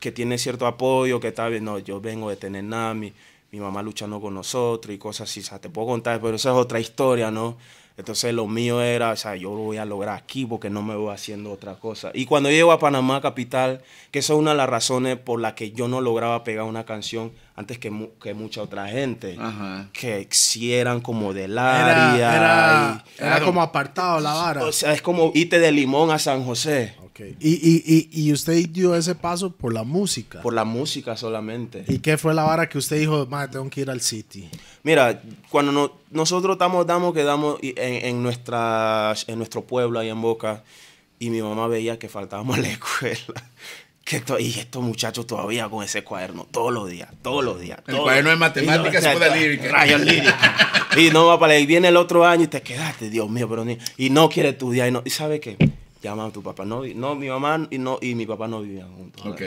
que 0.00 0.12
tiene 0.12 0.38
cierto 0.38 0.66
apoyo, 0.66 1.20
que 1.20 1.28
está 1.28 1.48
bien, 1.48 1.64
no, 1.64 1.78
yo 1.78 2.00
vengo 2.00 2.30
de 2.30 2.36
tener 2.36 2.64
nada, 2.64 2.94
mi, 2.94 3.12
mi 3.50 3.60
mamá 3.60 3.82
luchando 3.82 4.20
con 4.20 4.34
nosotros 4.34 4.94
y 4.94 4.98
cosas 4.98 5.28
así, 5.30 5.40
o 5.40 5.44
sea, 5.44 5.58
te 5.60 5.68
puedo 5.68 5.88
contar, 5.88 6.20
pero 6.20 6.36
esa 6.36 6.50
es 6.50 6.56
otra 6.56 6.80
historia, 6.80 7.30
¿no? 7.30 7.56
Entonces 7.96 8.34
lo 8.34 8.48
mío 8.48 8.82
era, 8.82 9.10
o 9.12 9.16
sea, 9.16 9.36
yo 9.36 9.50
lo 9.50 9.62
voy 9.62 9.76
a 9.76 9.84
lograr 9.84 10.16
aquí 10.16 10.44
porque 10.46 10.68
no 10.68 10.82
me 10.82 10.96
voy 10.96 11.14
haciendo 11.14 11.52
otra 11.52 11.76
cosa. 11.76 12.10
Y 12.12 12.26
cuando 12.26 12.50
llego 12.50 12.72
a 12.72 12.80
Panamá 12.80 13.20
capital, 13.20 13.82
que 14.10 14.18
esa 14.18 14.32
es 14.32 14.38
una 14.38 14.50
de 14.50 14.56
las 14.56 14.68
razones 14.68 15.16
por 15.16 15.40
las 15.40 15.52
que 15.52 15.70
yo 15.70 15.86
no 15.86 16.00
lograba 16.00 16.42
pegar 16.42 16.64
una 16.64 16.84
canción 16.84 17.32
antes 17.56 17.78
que, 17.78 17.90
mu- 17.90 18.10
que 18.20 18.34
mucha 18.34 18.62
otra 18.62 18.88
gente, 18.88 19.36
Ajá. 19.38 19.88
que 19.92 20.26
si 20.30 20.72
eran 20.74 21.00
como 21.00 21.32
del 21.32 21.52
era, 21.52 22.10
área. 22.12 22.36
era, 22.36 23.04
y- 23.18 23.22
era 23.22 23.40
como 23.44 23.62
apartado 23.62 24.18
la 24.20 24.32
vara. 24.34 24.64
o 24.64 24.72
sea, 24.72 24.92
es 24.92 25.00
como 25.02 25.30
irte 25.34 25.58
de 25.60 25.70
Limón 25.70 26.10
a 26.10 26.18
San 26.18 26.44
José. 26.44 26.94
Ok. 27.04 27.20
Y, 27.38 27.52
y, 27.52 27.84
y, 27.86 28.08
y 28.28 28.32
usted 28.32 28.54
dio 28.70 28.96
ese 28.96 29.14
paso 29.14 29.52
por 29.52 29.72
la 29.72 29.84
música. 29.84 30.42
Por 30.42 30.52
la 30.52 30.64
música 30.64 31.16
solamente. 31.16 31.84
¿Y 31.86 31.98
qué 32.00 32.18
fue 32.18 32.34
la 32.34 32.42
vara 32.42 32.68
que 32.68 32.76
usted 32.76 32.98
dijo, 32.98 33.24
madre, 33.26 33.52
tengo 33.52 33.70
que 33.70 33.82
ir 33.82 33.90
al 33.90 34.00
City? 34.00 34.48
Mira, 34.82 35.22
cuando 35.48 35.70
no- 35.70 35.92
nosotros 36.10 36.54
estamos, 36.54 36.84
damos, 36.88 37.14
quedamos 37.14 37.58
en, 37.62 37.76
en, 38.04 38.20
nuestras, 38.20 39.28
en 39.28 39.38
nuestro 39.38 39.62
pueblo, 39.64 40.00
ahí 40.00 40.08
en 40.08 40.20
Boca, 40.20 40.64
y 41.20 41.30
mi 41.30 41.40
mamá 41.40 41.68
veía 41.68 42.00
que 42.00 42.08
faltábamos 42.08 42.58
a 42.58 42.62
la 42.62 42.68
escuela. 42.72 43.48
Que 44.04 44.20
to- 44.20 44.38
y 44.38 44.50
estos 44.58 44.82
muchachos 44.82 45.26
todavía 45.26 45.68
con 45.70 45.82
ese 45.82 46.04
cuaderno, 46.04 46.46
todos 46.50 46.72
los 46.72 46.88
días, 46.90 47.08
todos 47.22 47.42
los 47.42 47.58
días. 47.58 47.78
El 47.86 47.96
cuaderno 47.96 48.30
de 48.30 48.36
matemáticas 48.36 49.02
y 49.02 49.06
no- 49.06 49.12
pura 49.14 49.34
lírica. 49.36 49.68
Rayos 49.70 50.00
lírica. 50.02 50.56
Y 50.96 51.10
no 51.10 51.26
va 51.26 51.40
para 51.40 51.58
y 51.58 51.66
viene 51.66 51.88
el 51.88 51.96
otro 51.96 52.24
año 52.24 52.44
y 52.44 52.46
te 52.46 52.62
quedaste, 52.62 53.10
Dios 53.10 53.28
mío, 53.28 53.48
pero 53.48 53.64
ni, 53.64 53.76
y 53.96 54.10
no 54.10 54.28
quiere 54.28 54.50
estudiar. 54.50 54.86
Y, 54.86 54.92
no, 54.92 55.02
¿y 55.04 55.10
sabe 55.10 55.40
qué? 55.40 55.56
Llama 56.02 56.26
a 56.26 56.30
tu 56.30 56.40
papá. 56.40 56.64
No, 56.64 56.84
no 56.84 57.16
mi 57.16 57.28
mamá 57.28 57.66
y, 57.68 57.78
no, 57.78 57.98
y 58.00 58.14
mi 58.14 58.26
papá 58.26 58.46
no 58.46 58.60
vivían 58.62 58.94
juntos. 58.94 59.26
Ok. 59.26 59.42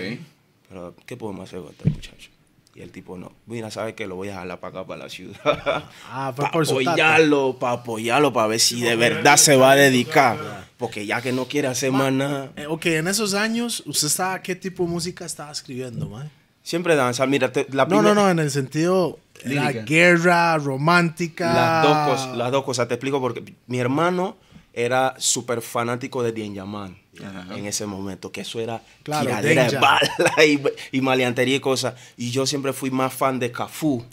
Pero, 0.67 0.93
¿qué 1.05 1.15
podemos 1.15 1.47
hacer 1.47 1.61
con 1.61 1.69
este 1.71 1.89
muchacho? 1.89 2.29
Y 2.77 2.81
el 2.83 2.91
tipo 2.91 3.17
no. 3.17 3.31
Mira, 3.47 3.71
¿sabes 3.71 3.95
qué? 3.95 4.05
Lo 4.05 4.15
voy 4.15 4.29
a 4.29 4.35
jalar 4.35 4.59
para 4.59 4.81
acá, 4.81 4.87
para 4.87 5.03
la 5.05 5.09
ciudad. 5.09 5.35
Ah, 6.11 6.31
para 6.35 6.49
apoyarlo, 6.49 7.57
para 7.59 7.73
apoyarlo, 7.73 8.31
para 8.31 8.47
ver 8.47 8.59
si 8.59 8.79
de 8.81 8.95
verdad 8.95 9.35
se 9.37 9.55
va 9.55 9.71
a 9.71 9.75
dedicar. 9.75 10.67
Porque 10.77 11.05
ya 11.07 11.19
que 11.21 11.31
no 11.31 11.45
quiere 11.45 11.67
hacer 11.69 11.91
más 11.91 12.13
nada. 12.13 12.51
Eh, 12.55 12.67
ok, 12.67 12.85
en 12.85 13.07
esos 13.07 13.33
años, 13.33 13.81
¿usted 13.87 14.05
estaba, 14.07 14.41
qué 14.43 14.55
tipo 14.55 14.83
de 14.83 14.89
música 14.89 15.25
estaba 15.25 15.51
escribiendo, 15.51 16.07
man? 16.07 16.29
Siempre 16.61 16.95
danza. 16.95 17.25
Mira, 17.25 17.51
te- 17.51 17.65
la 17.71 17.85
No, 17.85 18.03
no, 18.03 18.13
no, 18.13 18.29
en 18.29 18.37
el 18.37 18.51
sentido, 18.51 19.17
era 19.43 19.69
Lírica. 19.71 19.83
guerra, 19.85 20.57
romántica. 20.59 21.51
Las 21.53 21.83
dos, 21.83 21.97
cosas, 22.09 22.37
las 22.37 22.51
dos 22.51 22.63
cosas. 22.63 22.87
Te 22.87 22.93
explico 22.93 23.19
porque 23.19 23.55
mi 23.65 23.79
hermano 23.79 24.37
era 24.71 25.15
súper 25.17 25.61
fanático 25.63 26.21
de 26.21 26.31
Dien 26.31 26.53
Yaman 26.53 26.95
Ajá. 27.23 27.57
en 27.57 27.65
ese 27.65 27.85
momento, 27.85 28.31
que 28.31 28.41
eso 28.41 28.59
era 28.59 28.81
Claro, 29.03 29.25
tiradera 29.27 29.69
de 29.69 29.77
bala 29.77 30.09
y, 30.45 30.61
y 30.91 31.01
maleantería 31.01 31.55
y 31.55 31.59
cosas. 31.59 31.95
Y 32.17 32.31
yo 32.31 32.45
siempre 32.45 32.73
fui 32.73 32.91
más 32.91 33.13
fan 33.13 33.39
de 33.39 33.51
Cafú, 33.51 34.03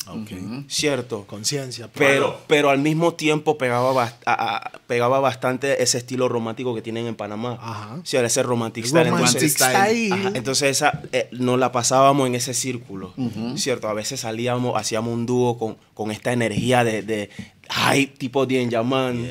¿cierto? 0.69 1.25
Conciencia. 1.27 1.89
pues. 1.89 2.09
Pero, 2.09 2.41
pero 2.47 2.71
al 2.71 2.79
mismo 2.79 3.15
tiempo 3.15 3.59
pegaba, 3.59 3.93
bast- 3.93 4.17
a- 4.27 4.57
a- 4.57 4.71
pegaba 4.87 5.21
bastante 5.21 5.83
ese 5.83 5.99
estilo 5.99 6.29
romántico 6.29 6.75
que 6.75 6.83
tienen 6.83 7.07
en 7.07 7.15
Panamá. 7.15 7.59
Ajá. 7.61 7.99
Sí, 8.05 8.17
ese 8.17 8.43
romantic 8.43 8.85
style. 8.87 9.11
Romantic 9.11 9.43
Entonces, 9.43 9.53
style. 9.55 10.13
Ajá, 10.13 10.31
entonces 10.35 10.71
esa, 10.71 11.03
eh, 11.13 11.29
nos 11.33 11.59
la 11.59 11.73
pasábamos 11.73 12.27
en 12.27 12.35
ese 12.35 12.55
círculo, 12.55 13.15
¿cierto? 13.57 13.89
A 13.89 13.95
veces 13.95 14.21
salíamos, 14.21 14.77
hacíamos 14.77 15.13
un 15.13 15.27
dúo 15.27 15.59
con, 15.59 15.77
con 15.95 16.11
esta 16.11 16.33
energía 16.33 16.85
de, 16.85 17.03
de 17.03 17.31
hype 17.71 18.17
tipo 18.19 18.47
Dien 18.47 18.71
Yaman 18.71 19.27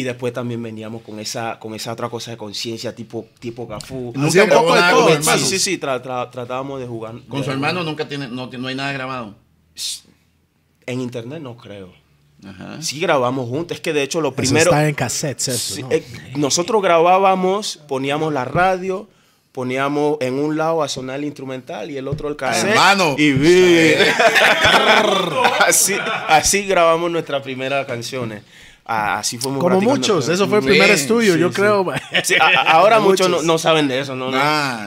y 0.00 0.02
después 0.02 0.32
también 0.32 0.62
veníamos 0.62 1.02
con 1.02 1.18
esa, 1.20 1.58
con 1.58 1.74
esa 1.74 1.92
otra 1.92 2.08
cosa 2.08 2.30
de 2.32 2.36
conciencia 2.36 2.94
tipo, 2.94 3.26
tipo 3.38 3.66
Cafú. 3.68 4.12
Nunca 4.14 4.44
un 4.44 4.50
poco 4.50 4.74
de 4.74 4.80
nada 4.80 4.92
todo, 4.92 5.00
con 5.04 5.08
su 5.10 5.14
hermano. 5.14 5.30
hermano. 5.32 5.38
Sí, 5.38 5.58
sí, 5.58 5.58
sí, 5.58 5.78
tra- 5.80 6.02
tra- 6.02 6.30
tratábamos 6.30 6.80
de 6.80 6.86
jugar. 6.86 7.14
Con 7.28 7.40
de- 7.40 7.44
su 7.46 7.50
hermano 7.50 7.82
nunca 7.84 8.06
tiene, 8.08 8.28
no, 8.28 8.46
no 8.50 8.68
hay 8.68 8.74
nada 8.74 8.92
grabado. 8.92 9.34
En 10.86 11.00
internet 11.00 11.40
no 11.42 11.56
creo. 11.56 11.92
Ajá. 12.46 12.80
Sí 12.82 13.00
grabamos 13.00 13.48
juntos, 13.48 13.76
es 13.76 13.80
que 13.80 13.92
de 13.92 14.02
hecho 14.02 14.20
lo 14.20 14.28
Eso 14.28 14.36
primero... 14.36 14.70
está 14.70 14.86
en 14.88 14.94
cassettes, 14.94 15.48
eso. 15.48 15.74
Sí, 15.74 15.82
¿no? 15.82 15.88
eh, 15.90 16.04
nosotros 16.36 16.80
grabábamos, 16.82 17.80
poníamos 17.88 18.32
la 18.32 18.44
radio, 18.44 19.08
poníamos 19.52 20.18
en 20.20 20.34
un 20.34 20.56
lado 20.56 20.82
a 20.82 20.88
sonar 20.88 21.16
el 21.18 21.24
instrumental 21.24 21.90
y 21.90 21.96
el 21.96 22.06
otro 22.06 22.28
el 22.28 22.36
cassette. 22.36 22.70
Hermano. 22.70 23.14
Y 23.18 23.32
vi- 23.32 23.94
así, 25.66 25.94
así 26.28 26.66
grabamos 26.66 27.10
nuestras 27.10 27.42
primeras 27.42 27.86
canciones. 27.86 28.42
Ah, 28.88 29.18
Así 29.18 29.36
fuimos 29.38 29.58
Como 29.58 29.70
practicando. 29.80 29.98
muchos, 29.98 30.28
eso 30.28 30.46
fue 30.48 30.58
el 30.58 30.64
primer 30.64 30.90
estudio, 30.90 31.34
sí, 31.34 31.40
yo 31.40 31.48
sí. 31.48 31.54
creo. 31.56 31.84
Sí, 32.22 32.34
a- 32.40 32.46
a- 32.46 32.70
ahora 32.72 33.00
muchos 33.00 33.28
no, 33.28 33.36
Muchos. 33.38 33.44
no 33.46 33.58
saben 33.58 33.88
de 33.88 33.98
eso, 34.00 34.14
¿no? 34.14 34.30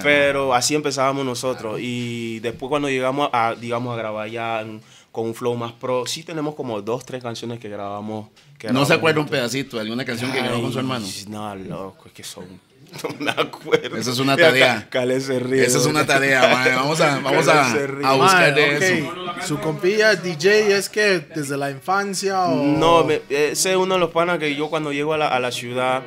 Pero 0.03 0.53
así 0.53 0.73
empezábamos 0.75 1.25
nosotros. 1.25 1.79
Y 1.81 2.39
después 2.39 2.69
cuando 2.69 2.87
llegamos 2.89 3.29
a, 3.33 3.55
digamos, 3.59 3.93
a 3.93 3.97
grabar 3.97 4.29
ya 4.29 4.61
en- 4.61 4.81
con 5.11 5.25
un 5.25 5.33
flow 5.35 5.55
más 5.55 5.73
pro, 5.73 6.05
sí 6.05 6.23
tenemos 6.23 6.55
como 6.55 6.81
dos, 6.81 7.03
tres 7.05 7.21
canciones 7.21 7.59
que 7.59 7.67
grabamos. 7.67 8.27
que 8.57 8.71
No 8.71 8.85
se 8.85 8.93
acuerda 8.93 9.19
un 9.21 9.27
pedacito 9.27 9.77
de 9.77 9.81
alguna 9.83 10.05
canción 10.05 10.31
que 10.31 10.39
grabó 10.39 10.61
con 10.61 10.71
su 10.71 10.79
hermano. 10.79 11.05
No, 11.27 11.55
loco, 11.55 12.03
es 12.07 12.11
que 12.13 12.23
son. 12.23 12.45
No 13.03 13.09
me 13.19 13.31
acuerdo. 13.31 13.97
Esa 13.97 14.11
es 14.11 14.19
una 14.19 14.35
tarea. 14.35 14.83
Ca- 14.83 14.89
Calé 14.89 15.19
se 15.21 15.39
ríe. 15.39 15.63
Esa 15.65 15.77
es 15.77 15.85
una 15.85 16.05
tarea, 16.05 16.41
mae. 16.53 16.75
Vamos 16.75 16.99
a, 17.01 17.19
vamos 17.19 17.47
a, 17.47 17.73
buscar 18.15 18.55
de 18.55 18.75
eso. 18.99 19.13
Su 19.47 19.59
compilla 19.59 20.15
DJ 20.15 20.75
es 20.77 20.89
que 20.89 21.19
desde 21.19 21.55
la 21.57 21.69
infancia 21.71 22.41
o. 22.45 22.55
No, 22.63 23.07
ese 23.29 23.71
es 23.71 23.75
uno 23.77 23.93
de 23.95 23.99
los 23.99 24.09
panas 24.11 24.39
que 24.39 24.55
yo 24.55 24.69
cuando 24.69 24.91
llego 24.91 25.13
a 25.13 25.17
la, 25.17 25.27
a 25.27 25.39
la 25.39 25.51
ciudad, 25.51 26.03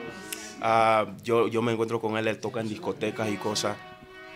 ah, 0.60 1.06
yo, 1.22 1.48
yo 1.48 1.62
me 1.62 1.72
encuentro 1.72 2.00
con 2.00 2.16
él, 2.16 2.26
él 2.28 2.38
toca 2.38 2.60
en 2.60 2.68
discotecas 2.68 3.28
y 3.30 3.36
cosas. 3.36 3.76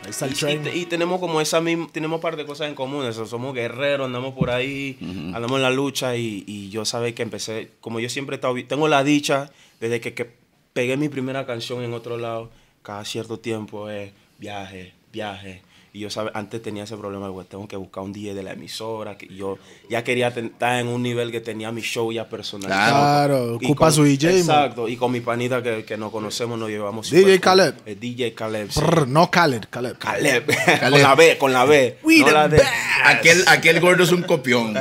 Ahí 0.05 0.11
está 0.11 0.27
el 0.27 0.33
Y, 0.33 0.35
y 0.53 0.59
te- 0.59 0.77
y 0.77 0.87
tenemos 0.87 1.19
como 1.21 1.41
esa 1.41 1.61
misma, 1.61 1.89
tenemos 1.91 2.17
un 2.17 2.21
par 2.23 2.37
de 2.37 2.45
cosas 2.45 2.69
en 2.69 2.75
común, 2.75 3.07
eso, 3.07 3.27
somos 3.27 3.55
guerreros, 3.55 4.07
andamos 4.07 4.35
por 4.35 4.51
ahí, 4.51 4.99
andamos 5.35 5.57
en 5.57 5.63
la 5.63 5.71
lucha 5.71 6.17
y, 6.17 6.45
y 6.47 6.69
yo 6.69 6.85
sabes 6.85 7.15
que 7.15 7.23
empecé, 7.23 7.71
como 7.81 7.99
yo 7.99 8.09
siempre 8.11 8.35
he 8.35 8.37
estado, 8.37 8.55
tengo 8.69 8.89
la 8.89 9.03
dicha 9.03 9.51
desde 9.81 10.01
que, 10.01 10.13
que 10.15 10.31
pegué 10.77 10.99
mi 10.99 11.09
primera 11.09 11.47
canción 11.47 11.83
en 11.83 11.95
otro 11.95 12.19
lado, 12.19 12.51
cada 12.83 13.03
cierto 13.07 13.39
tiempo 13.39 13.89
es 13.89 14.13
viaje, 14.39 14.93
viaje. 15.11 15.63
Y 15.95 16.01
yo 16.01 16.11
sabe, 16.11 16.31
antes 16.35 16.61
tenía 16.61 16.85
ese 16.85 16.95
problema, 16.99 17.33
pues 17.33 17.49
tengo 17.49 17.67
que 17.67 17.77
buscar 17.77 18.05
un 18.05 18.13
DJ 18.13 18.35
de 18.35 18.43
la 18.43 18.53
emisora, 18.53 19.17
que 19.17 19.27
yo 19.35 19.57
ya 19.89 20.05
quería 20.05 20.29
estar 20.29 20.79
en 20.79 20.89
un 20.89 21.03
nivel 21.03 21.33
que 21.33 21.41
tenía 21.41 21.73
mi 21.73 21.81
show 21.81 22.13
ya 22.13 22.29
personalizado. 22.29 22.93
Claro, 22.95 23.59
Y 23.63 23.65
ocupa 23.65 23.87
con- 23.87 23.95
su 23.95 24.05
DJ, 24.05 24.27
man. 24.29 24.37
Exacto, 24.41 24.89
y 24.89 24.99
con 24.99 25.11
mi 25.13 25.21
panita 25.23 25.63
que, 25.63 25.87
que 25.87 25.97
nos 25.97 26.13
conocemos, 26.13 26.59
nos 26.59 26.69
llevamos. 26.69 27.11
DJ. 27.11 27.41
Caleb. 27.41 27.77
El 27.87 27.99
DJ 27.99 28.35
Caleb. 28.35 28.71
sí. 28.71 28.79
Brr, 28.79 29.09
no 29.09 29.31
Khaled, 29.31 29.65
Caleb. 29.71 29.97
Caleb. 29.97 30.45
con 30.91 31.01
la 31.01 31.15
B, 31.15 31.39
con 31.39 31.53
la 31.55 31.65
B. 31.65 31.97
We 32.03 32.19
no 32.19 32.27
the 32.27 32.33
la 32.33 32.47
best. 32.49 32.65
Aquel, 33.03 33.45
aquel 33.49 33.81
gordo 33.81 34.03
es 34.05 34.13
un 34.13 34.25
copión. 34.25 34.75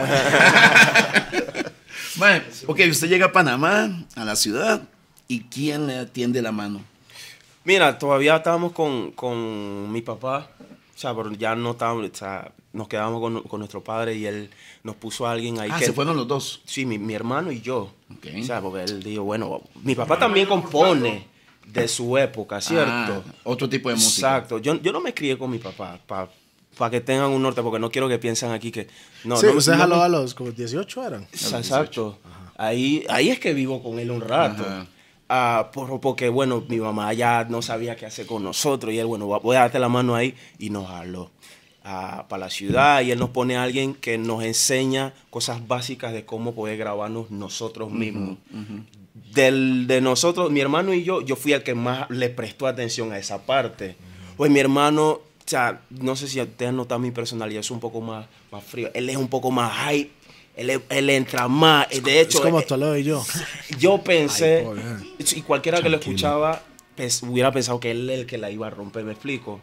Mae, 2.18 2.42
ok, 2.68 2.80
usted 2.92 3.08
llega 3.08 3.28
a 3.28 3.32
Panamá, 3.32 4.04
a 4.18 4.26
la 4.26 4.36
ciudad, 4.36 4.82
¿y 5.28 5.42
quién 5.42 5.88
le 5.88 5.98
atiende 5.98 6.42
la 6.42 6.52
mano? 6.52 6.82
Mira, 7.64 7.98
todavía 7.98 8.36
estábamos 8.38 8.72
con, 8.74 9.12
con 9.12 9.92
mi 9.92 10.02
papá. 10.02 10.50
O 10.96 10.98
sea, 10.98 11.16
pero 11.16 11.32
ya 11.34 11.56
no 11.56 11.72
estábamos, 11.72 12.10
o 12.10 12.16
sea, 12.16 12.52
nos 12.72 12.88
quedamos 12.88 13.20
con, 13.20 13.42
con 13.44 13.60
nuestro 13.60 13.84
padre 13.84 14.16
y 14.16 14.26
él 14.26 14.50
nos 14.84 14.96
puso 14.96 15.26
a 15.28 15.32
alguien 15.32 15.60
ahí 15.60 15.70
Ah, 15.72 15.80
que... 15.80 15.86
se 15.86 15.94
fueron 15.94 16.16
los 16.16 16.28
dos. 16.28 16.62
Sí, 16.66 16.86
mi, 16.86 16.98
mi 16.98 17.14
hermano 17.14 17.52
y 17.52 17.60
yo. 17.62 17.92
Ok. 18.14 18.28
O 18.40 18.44
sea, 18.44 18.62
porque 18.62 18.84
él 18.84 19.04
dijo, 19.04 19.24
bueno, 19.24 19.62
mi 19.84 19.96
papá 19.96 20.18
también 20.20 20.48
compone 20.48 21.28
de 21.66 21.88
su 21.88 22.18
época, 22.18 22.62
¿cierto? 22.62 23.24
Ah, 23.28 23.34
otro 23.44 23.68
tipo 23.68 23.90
de 23.90 23.96
música. 23.96 24.28
Exacto. 24.38 24.60
Yo, 24.60 24.80
yo 24.82 24.94
no 24.94 25.02
me 25.02 25.14
crié 25.14 25.38
con 25.38 25.50
mi 25.50 25.58
papá 25.58 26.00
para 26.06 26.92
que 26.92 27.02
tengan 27.02 27.32
un 27.32 27.42
norte, 27.42 27.62
porque 27.62 27.80
no 27.80 27.90
quiero 27.90 28.08
que 28.08 28.20
piensen 28.20 28.52
aquí 28.52 28.72
que... 28.72 28.88
No, 29.24 29.38
sí, 29.38 29.48
no, 29.48 29.54
usted 29.54 29.76
no 29.76 30.02
a 30.02 30.08
los 30.08 30.34
como 30.36 30.52
18 30.52 31.08
eran. 31.08 31.24
Exacto. 31.34 32.20
Ahí, 32.58 33.06
ahí 33.10 33.30
es 33.30 33.40
que 33.40 33.54
vivo 33.54 33.82
con 33.82 34.00
él 34.00 34.12
un 34.12 34.22
rato. 34.22 34.64
Ajá. 34.64 34.86
Ah, 35.28 35.72
por- 35.74 36.00
porque, 36.02 36.30
bueno, 36.30 36.64
mi 36.68 36.78
mamá 36.78 37.12
ya 37.14 37.46
no 37.46 37.62
sabía 37.62 37.96
qué 37.96 38.06
hacer 38.06 38.26
con 38.28 38.44
nosotros 38.44 38.94
y 38.94 39.00
él, 39.00 39.08
bueno, 39.08 39.26
voy 39.26 39.56
a 39.56 39.62
darte 39.62 39.80
la 39.80 39.90
mano 39.90 40.14
ahí 40.16 40.36
y 40.60 40.70
nos 40.70 40.88
jaló 40.88 41.32
para 41.84 42.38
la 42.40 42.50
ciudad 42.50 43.02
y 43.02 43.12
él 43.12 43.20
nos 43.20 43.30
pone 43.30 43.58
a 43.58 43.64
alguien 43.64 43.94
que 43.94 44.18
nos 44.18 44.44
enseña 44.44 45.14
cosas 45.30 45.68
básicas 45.68 46.14
de 46.14 46.26
cómo 46.26 46.54
poder 46.56 46.78
grabarnos 46.78 47.30
nosotros 47.32 47.92
mismos. 47.92 48.38
Del, 49.34 49.86
de 49.88 50.02
nosotros, 50.02 50.52
mi 50.52 50.62
hermano 50.62 50.94
y 50.94 51.04
yo, 51.04 51.22
yo 51.22 51.36
fui 51.36 51.54
el 51.54 51.64
que 51.64 51.74
más 51.76 52.10
le 52.10 52.30
prestó 52.30 52.68
atención 52.68 53.12
a 53.12 53.18
esa 53.20 53.46
parte. 53.46 53.96
Pues 54.38 54.50
mi 54.52 54.60
hermano, 54.60 55.10
o 55.12 55.22
sea, 55.46 55.82
no 55.90 56.16
sé 56.16 56.28
si 56.28 56.42
ustedes 56.42 56.70
han 56.70 56.76
notado 56.78 57.00
mi 57.00 57.12
personalidad, 57.12 57.60
es 57.60 57.72
un 57.72 57.80
poco 57.80 58.02
más, 58.02 58.26
más 58.52 58.64
frío. 58.64 58.90
Él 58.94 59.10
es 59.10 59.18
un 59.18 59.28
poco 59.28 59.52
más 59.52 59.72
hype. 59.90 60.12
Él, 60.56 60.70
es- 60.70 60.82
él 60.90 61.10
entra 61.10 61.48
más. 61.48 61.88
De 62.04 62.22
hecho, 62.22 62.38
es 62.38 62.44
como 62.44 62.60
eh, 62.60 62.66
Toledo 62.66 62.98
y 62.98 63.04
yo. 63.04 63.24
yo 63.80 64.02
pensé, 64.04 64.66
Ay, 64.66 65.16
y 65.36 65.42
cualquiera 65.42 65.82
que 65.82 65.90
lo 65.90 65.98
escuchaba 65.98 66.62
pens- 66.98 67.28
hubiera 67.28 67.52
pensado 67.52 67.80
que 67.80 67.92
él 67.92 68.10
es 68.10 68.20
el 68.20 68.26
que 68.26 68.38
la 68.38 68.50
iba 68.52 68.68
a 68.68 68.70
romper, 68.70 69.04
me 69.04 69.12
explico. 69.12 69.60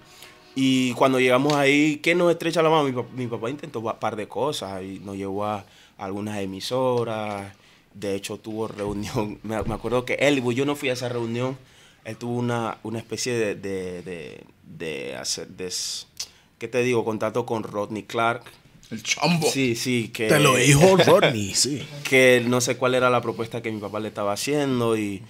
Y 0.54 0.92
cuando 0.92 1.18
llegamos 1.18 1.54
ahí, 1.54 1.96
¿qué 2.02 2.14
nos 2.14 2.30
estrecha 2.30 2.60
la 2.62 2.68
mano? 2.68 2.84
Mi, 2.84 2.92
pa- 2.92 3.06
mi 3.14 3.26
papá 3.26 3.48
intentó 3.48 3.80
un 3.80 3.92
par 3.98 4.16
de 4.16 4.28
cosas 4.28 4.82
y 4.82 4.98
nos 5.00 5.16
llevó 5.16 5.46
a 5.46 5.64
algunas 5.96 6.38
emisoras. 6.40 7.52
De 7.94 8.14
hecho, 8.14 8.38
tuvo 8.38 8.68
reunión. 8.68 9.38
Me, 9.42 9.62
me 9.62 9.74
acuerdo 9.74 10.04
que 10.04 10.14
él, 10.14 10.42
yo 10.54 10.64
no 10.66 10.76
fui 10.76 10.90
a 10.90 10.92
esa 10.94 11.08
reunión. 11.08 11.56
Él 12.04 12.16
tuvo 12.16 12.34
una, 12.34 12.78
una 12.82 12.98
especie 12.98 13.32
de, 13.32 13.54
de, 13.54 14.02
de, 14.02 14.44
de 14.64 15.16
hacer, 15.16 15.46
de 15.48 15.72
¿qué 16.58 16.68
te 16.68 16.82
digo? 16.82 17.04
Contacto 17.04 17.46
con 17.46 17.62
Rodney 17.62 18.02
Clark. 18.02 18.42
El 18.92 19.02
chombo. 19.02 19.50
Sí, 19.50 19.74
sí, 19.74 20.08
que 20.08 20.28
Te 20.28 20.38
lo 20.38 20.54
dijo 20.56 20.96
Rodney, 20.98 21.54
sí. 21.54 21.82
que 22.08 22.44
no 22.46 22.60
sé 22.60 22.76
cuál 22.76 22.94
era 22.94 23.08
la 23.10 23.22
propuesta 23.22 23.62
que 23.62 23.72
mi 23.72 23.80
papá 23.80 23.98
le 24.00 24.08
estaba 24.08 24.32
haciendo 24.34 24.96
y, 24.98 25.22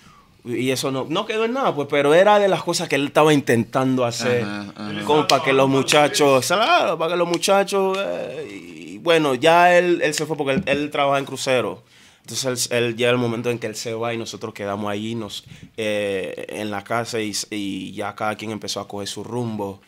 y 0.44 0.70
eso 0.70 0.90
no, 0.90 1.06
no 1.08 1.24
quedó 1.26 1.44
en 1.44 1.52
nada, 1.52 1.72
pues, 1.74 1.86
pero 1.88 2.12
era 2.12 2.40
de 2.40 2.48
las 2.48 2.64
cosas 2.64 2.88
que 2.88 2.96
él 2.96 3.06
estaba 3.06 3.32
intentando 3.32 4.04
hacer, 4.04 4.42
Ajá, 4.42 4.72
ajá. 4.76 5.04
como 5.04 5.28
para 5.28 5.44
que 5.44 5.52
los 5.52 5.68
muchachos, 5.68 6.44
claro, 6.46 6.98
para 6.98 7.12
que 7.12 7.16
los 7.16 7.28
muchachos, 7.28 7.96
eh, 8.00 8.48
y 8.50 8.98
bueno, 8.98 9.36
ya 9.36 9.78
él, 9.78 10.00
él 10.02 10.12
se 10.12 10.26
fue 10.26 10.36
porque 10.36 10.54
él, 10.54 10.62
él 10.66 10.90
trabaja 10.90 11.20
en 11.20 11.24
crucero. 11.24 11.84
Entonces 12.22 12.68
él, 12.70 12.84
él 12.84 12.96
llega 12.96 13.10
el 13.10 13.18
momento 13.18 13.50
en 13.50 13.58
que 13.58 13.66
él 13.66 13.74
se 13.76 13.94
va 13.94 14.14
y 14.14 14.18
nosotros 14.18 14.54
quedamos 14.54 14.90
ahí 14.90 15.14
nos, 15.14 15.44
eh, 15.76 16.46
en 16.48 16.70
la 16.70 16.82
casa 16.84 17.20
y, 17.20 17.32
y 17.50 17.92
ya 17.92 18.14
cada 18.14 18.36
quien 18.36 18.50
empezó 18.52 18.80
a 18.80 18.88
coger 18.88 19.08
su 19.08 19.22
rumbo. 19.24 19.80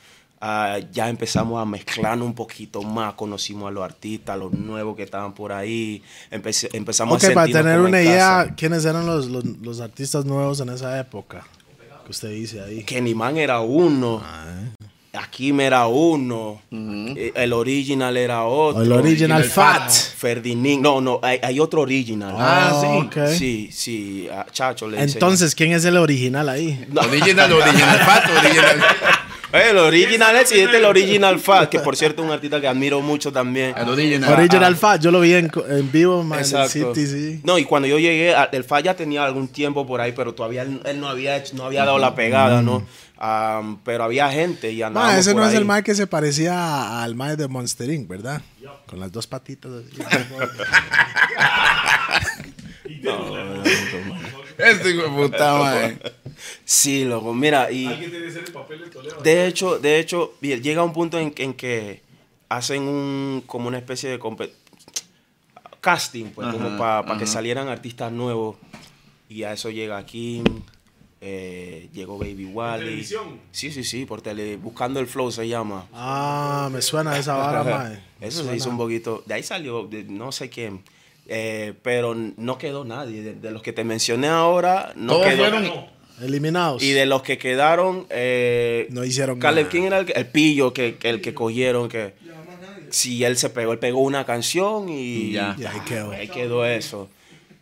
Ah, 0.46 0.78
ya 0.92 1.08
empezamos 1.08 1.58
a 1.58 1.64
mezclarnos 1.64 2.26
un 2.26 2.34
poquito 2.34 2.82
más, 2.82 3.14
conocimos 3.14 3.66
a 3.68 3.70
los 3.70 3.82
artistas, 3.82 4.38
los 4.38 4.52
nuevos 4.52 4.94
que 4.94 5.02
estaban 5.02 5.32
por 5.32 5.52
ahí, 5.52 6.02
empecé- 6.30 6.68
empezamos 6.74 7.16
Ok, 7.16 7.30
a 7.30 7.34
para 7.34 7.46
tener 7.50 7.80
una 7.80 8.02
idea, 8.02 8.42
casa. 8.42 8.54
¿quiénes 8.54 8.84
eran 8.84 9.06
los, 9.06 9.28
los, 9.28 9.42
los 9.42 9.80
artistas 9.80 10.26
nuevos 10.26 10.60
en 10.60 10.68
esa 10.68 11.00
época? 11.00 11.46
Que 12.04 12.10
usted 12.10 12.28
dice 12.28 12.60
ahí. 12.60 12.82
Kenny 12.84 13.14
Man 13.14 13.38
era 13.38 13.60
uno, 13.60 14.22
Akim 15.14 15.60
era 15.60 15.86
uno, 15.86 16.60
eh, 16.70 17.32
el 17.36 17.52
original 17.54 18.14
era 18.16 18.44
otro. 18.44 18.82
El 18.82 18.92
original 18.92 19.40
Original 19.40 19.44
Fat. 19.44 19.90
Ferdinand, 19.90 20.82
no, 20.82 21.00
no, 21.00 21.20
hay, 21.22 21.38
hay 21.42 21.60
otro 21.60 21.80
original. 21.82 22.34
Ah, 22.36 22.78
sí. 22.80 23.06
ok. 23.06 23.26
Sí, 23.28 23.68
sí, 23.72 24.28
a 24.30 24.44
Chacho 24.50 24.88
le 24.88 24.96
enseñé. 24.98 25.12
Entonces, 25.14 25.54
¿quién 25.54 25.72
es 25.72 25.84
el 25.86 25.96
original 25.96 26.48
ahí? 26.50 26.84
Original, 26.94 27.50
original, 27.52 27.98
fato, 28.00 28.32
original. 28.38 28.84
Eh, 29.54 29.68
el 29.70 29.78
original 29.78 30.34
es, 30.34 30.50
y 30.50 30.58
este 30.58 30.70
es 30.72 30.78
el 30.78 30.84
original 30.84 31.38
Fat, 31.38 31.68
que 31.68 31.78
por 31.78 31.96
cierto 31.96 32.22
es 32.22 32.26
un 32.26 32.34
artista 32.34 32.60
que 32.60 32.66
admiro 32.66 33.00
mucho 33.00 33.32
también. 33.32 33.72
El 33.76 33.88
original. 33.88 34.32
Original 34.32 34.76
Fat, 34.76 35.00
yo 35.00 35.12
lo 35.12 35.20
vi 35.20 35.34
en, 35.34 35.50
en 35.68 35.92
vivo, 35.92 36.24
man, 36.24 36.40
en 36.44 36.56
el. 36.56 36.68
City, 36.68 37.06
sí. 37.06 37.40
No, 37.44 37.56
y 37.56 37.64
cuando 37.64 37.86
yo 37.86 37.98
llegué, 37.98 38.34
el 38.50 38.64
Fat 38.64 38.84
ya 38.84 38.96
tenía 38.96 39.24
algún 39.24 39.46
tiempo 39.46 39.86
por 39.86 40.00
ahí, 40.00 40.10
pero 40.12 40.34
todavía 40.34 40.62
él, 40.62 40.80
él 40.84 41.00
no 41.00 41.08
había 41.08 41.36
hecho- 41.36 41.54
no 41.54 41.64
había 41.66 41.84
dado 41.84 41.98
la 41.98 42.16
pegada, 42.16 42.62
¿no? 42.62 42.84
Am, 43.16 43.78
pero 43.84 44.02
había 44.02 44.28
gente 44.30 44.72
y 44.72 44.80
Ma, 44.80 44.86
andábamos 44.88 45.18
ese 45.20 45.32
por 45.32 45.42
no 45.42 45.48
es 45.48 45.54
el 45.54 45.64
Mae 45.64 45.84
que 45.84 45.94
se 45.94 46.08
parecía 46.08 47.02
al 47.04 47.14
Mae 47.14 47.36
de 47.36 47.46
Monster 47.46 47.88
Inc., 47.88 48.08
¿verdad? 48.08 48.42
Con 48.86 48.98
las 48.98 49.12
dos 49.12 49.28
patitas 49.28 49.70
así. 49.70 49.96
Este 54.58 54.90
hijo 54.90 55.02
de 55.02 55.08
puta, 55.08 55.58
mae. 55.58 55.98
Sí, 56.64 57.04
loco, 57.04 57.32
mira, 57.34 57.70
y 57.70 57.86
Alguien 57.86 58.10
tiene 58.10 58.26
que 58.26 58.32
ser 58.32 58.44
el 58.44 58.52
papel 58.52 58.80
de 58.80 58.86
Toledo. 58.86 59.20
de 59.22 59.46
hecho, 59.46 59.78
de 59.78 59.98
hecho, 59.98 60.34
llega 60.40 60.82
un 60.82 60.92
punto 60.92 61.18
en, 61.18 61.32
en 61.36 61.54
que 61.54 62.02
hacen 62.48 62.82
un 62.82 63.42
como 63.46 63.68
una 63.68 63.78
especie 63.78 64.10
de 64.10 64.18
casting, 65.80 66.26
pues, 66.26 66.48
como 66.48 66.78
para 66.78 67.18
que 67.18 67.26
salieran 67.26 67.68
artistas 67.68 68.10
nuevos. 68.12 68.56
Y 69.28 69.42
a 69.42 69.52
eso 69.52 69.70
llega 69.70 70.04
Kim, 70.04 70.44
eh, 71.20 71.88
llegó 71.92 72.18
Baby 72.18 72.44
Wally. 72.46 72.84
televisión? 72.84 73.40
Sí, 73.50 73.70
sí, 73.70 73.82
sí, 73.84 74.04
por 74.04 74.20
tele, 74.22 74.56
buscando 74.56 75.00
el 75.00 75.06
flow 75.06 75.30
se 75.30 75.48
llama. 75.48 75.86
Ah, 75.92 76.68
me 76.70 76.82
suena 76.82 77.18
esa 77.18 77.34
vara, 77.34 77.64
mae. 77.78 78.02
Eso 78.20 78.44
se 78.44 78.54
hizo 78.56 78.70
un 78.70 78.76
poquito. 78.76 79.22
De 79.26 79.34
ahí 79.34 79.42
salió, 79.42 79.84
de 79.86 80.04
no 80.04 80.32
sé 80.32 80.50
quién. 80.50 80.82
Eh, 81.26 81.74
pero 81.82 82.14
no 82.14 82.58
quedó 82.58 82.84
nadie. 82.84 83.22
De, 83.22 83.34
de 83.34 83.50
los 83.50 83.62
que 83.62 83.72
te 83.72 83.84
mencioné 83.84 84.28
ahora, 84.28 84.92
no 84.96 85.14
Todos 85.14 85.26
quedó. 85.28 85.36
fueron- 85.38 85.62
No. 85.64 85.94
Eliminados. 86.22 86.80
Y 86.82 86.92
de 86.92 87.06
los 87.06 87.22
que 87.22 87.38
quedaron, 87.38 88.06
eh, 88.10 88.86
No 88.90 89.04
hicieron 89.04 89.40
Caleb, 89.40 89.64
nada. 89.64 89.70
¿quién 89.70 89.84
era 89.84 89.98
el, 89.98 90.26
pillo 90.26 90.72
que, 90.72 90.94
que 90.96 91.10
el 91.10 91.20
que 91.20 91.34
cogieron? 91.34 91.88
Que 91.88 92.14
si 92.90 93.24
él 93.24 93.36
se 93.36 93.50
pegó, 93.50 93.72
él 93.72 93.80
pegó 93.80 93.98
una 94.00 94.24
canción 94.24 94.88
y, 94.88 94.94
Y 94.94 95.32
ya. 95.32 95.56
Y 95.58 95.64
ahí 95.64 95.80
quedó. 95.88 96.12
ahí 96.12 96.28
quedó 96.28 96.64
eso. 96.64 97.08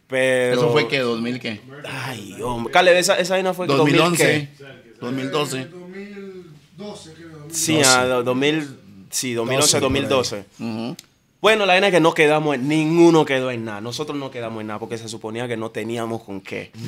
Pero 0.07 0.55
Eso 0.57 0.71
fue 0.73 0.87
que 0.87 0.99
2000 0.99 1.41
qué? 1.41 1.61
Ay, 1.89 2.37
hombre. 2.43 2.71
Caleb, 2.71 2.97
esa, 2.99 3.19
esa 3.19 3.33
vaina 3.35 3.55
fue 3.55 3.67
que 3.67 3.73
2000 3.73 3.97
2011, 3.97 4.49
qué? 4.59 4.65
2012. 5.01 5.59
2012, 5.71 7.13
creo. 7.15 7.29
Sí, 7.51 7.81
a 7.83 8.05
do- 8.05 8.23
2000, 8.23 8.69
sí, 9.11 9.33
2011, 9.33 9.81
12, 9.81 10.45
por 10.59 10.59
ahí. 10.59 10.97
2012. 11.43 11.49
Ujú. 11.49 11.49
Bueno, 11.53 11.67
la 11.67 11.73
vaina 11.75 11.89
es 11.89 11.93
que 11.93 12.01
no 12.01 12.15
quedamos, 12.15 12.55
en, 12.55 12.69
ninguno 12.69 13.25
quedó 13.25 13.51
en 13.51 13.65
nada. 13.65 13.81
Nosotros 13.81 14.17
no 14.17 14.31
quedamos 14.31 14.61
en 14.61 14.69
nada 14.69 14.79
porque 14.79 14.97
se 14.97 15.09
suponía 15.09 15.49
que 15.49 15.57
no 15.57 15.71
teníamos 15.71 16.23
con 16.23 16.41
qué. 16.41 16.71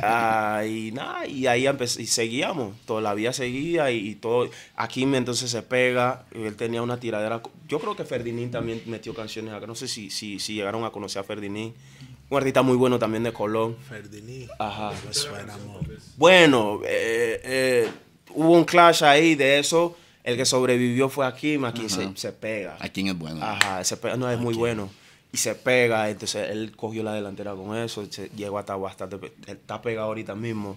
Ah, 0.00 0.64
y 0.64 0.92
nada, 0.92 1.26
y 1.26 1.46
ahí 1.46 1.66
y 1.66 2.06
seguíamos. 2.06 2.74
Toda 2.86 3.00
la 3.00 3.14
vida 3.14 3.32
seguía 3.32 3.90
y, 3.90 4.08
y 4.08 4.14
todo. 4.14 4.48
Aquí 4.76 5.02
entonces 5.02 5.50
se 5.50 5.62
pega. 5.62 6.24
Él 6.32 6.56
tenía 6.56 6.82
una 6.82 6.98
tiradera. 6.98 7.42
Yo 7.68 7.78
creo 7.80 7.96
que 7.96 8.04
Ferdinín 8.04 8.50
también 8.50 8.82
metió 8.86 9.12
canciones 9.12 9.52
acá. 9.52 9.66
No 9.66 9.74
sé 9.74 9.88
si, 9.88 10.10
si, 10.10 10.38
si 10.38 10.54
llegaron 10.54 10.84
a 10.84 10.90
conocer 10.90 11.20
a 11.20 11.24
Ferdinín. 11.24 11.74
Un 12.30 12.36
artista 12.36 12.60
muy 12.60 12.76
bueno 12.76 12.98
también 12.98 13.22
de 13.22 13.32
Colón. 13.32 13.76
Ferdinand. 13.88 14.50
Ajá. 14.58 14.92
Suena. 15.10 15.56
Bueno, 16.16 16.80
eh, 16.84 17.40
eh, 17.42 17.88
hubo 18.34 18.52
un 18.52 18.64
clash 18.64 19.02
ahí 19.02 19.34
de 19.34 19.58
eso. 19.58 19.96
El 20.28 20.36
que 20.36 20.44
sobrevivió 20.44 21.08
fue 21.08 21.26
Akim. 21.26 21.64
Aquí 21.64 21.88
se, 21.88 22.08
se 22.16 22.32
pega. 22.32 22.76
¿A 22.80 22.88
quién 22.88 23.08
es 23.08 23.18
bueno? 23.18 23.42
Ajá, 23.44 23.82
se 23.84 23.96
pega, 23.96 24.16
no 24.16 24.30
es 24.30 24.38
muy 24.38 24.54
bueno. 24.54 24.88
Y 25.32 25.36
se 25.36 25.54
pega, 25.54 26.08
entonces 26.08 26.50
él 26.50 26.72
cogió 26.76 27.02
la 27.02 27.12
delantera 27.12 27.54
con 27.54 27.76
eso, 27.76 28.04
se 28.10 28.30
llegó 28.36 28.58
hasta 28.58 28.76
bastante, 28.76 29.18
está 29.46 29.80
pegado 29.82 30.06
ahorita 30.08 30.34
mismo. 30.34 30.76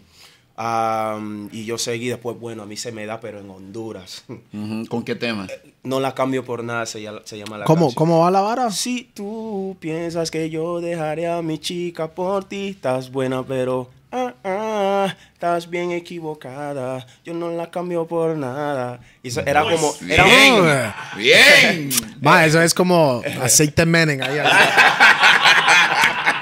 Am, 0.57 1.49
y 1.51 1.65
yo 1.65 1.77
seguí 1.77 2.07
después, 2.09 2.37
bueno, 2.39 2.63
a 2.63 2.65
mí 2.65 2.75
se 2.77 2.91
me 2.91 3.05
da, 3.05 3.19
pero 3.19 3.39
en 3.39 3.49
Honduras. 3.49 4.23
¿Con 4.89 5.03
qué 5.03 5.15
tema? 5.15 5.47
No 5.83 5.99
la 5.99 6.13
cambio 6.13 6.43
por 6.45 6.63
nada, 6.63 6.85
se, 6.85 7.01
llama- 7.01 7.21
se 7.23 7.37
llama 7.37 7.57
la 7.59 7.65
¿Cómo, 7.65 7.87
canción. 7.87 7.95
¿Cómo 7.95 8.19
va 8.19 8.29
la 8.31 8.41
vara? 8.41 8.69
Si 8.71 9.09
tú 9.13 9.77
piensas 9.79 10.29
que 10.29 10.49
yo 10.49 10.81
dejaré 10.81 11.27
a 11.27 11.41
mi 11.41 11.57
chica 11.57 12.11
por 12.11 12.43
ti, 12.43 12.67
estás 12.69 13.11
buena, 13.11 13.43
pero 13.43 13.89
ah, 14.11 14.33
ah, 14.43 15.15
estás 15.33 15.69
bien 15.69 15.91
equivocada. 15.91 17.05
Yo 17.23 17.33
no 17.33 17.49
la 17.51 17.69
cambio 17.71 18.05
por 18.07 18.35
nada. 18.37 18.99
Y 19.23 19.29
eso 19.29 19.41
era 19.45 19.63
como, 19.63 19.93
era 20.07 20.23
Bien, 20.25 20.59
güey. 20.59 20.77
bien. 21.17 21.89
Ma, 22.21 22.45
eso 22.45 22.61
es 22.61 22.73
como 22.73 23.21
aceite 23.41 23.85
menen 23.85 24.21
ahí. 24.21 24.39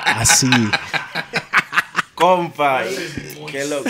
Así. 0.06 0.50
Compa, 2.16 2.82
qué 3.50 3.66
loco. 3.66 3.90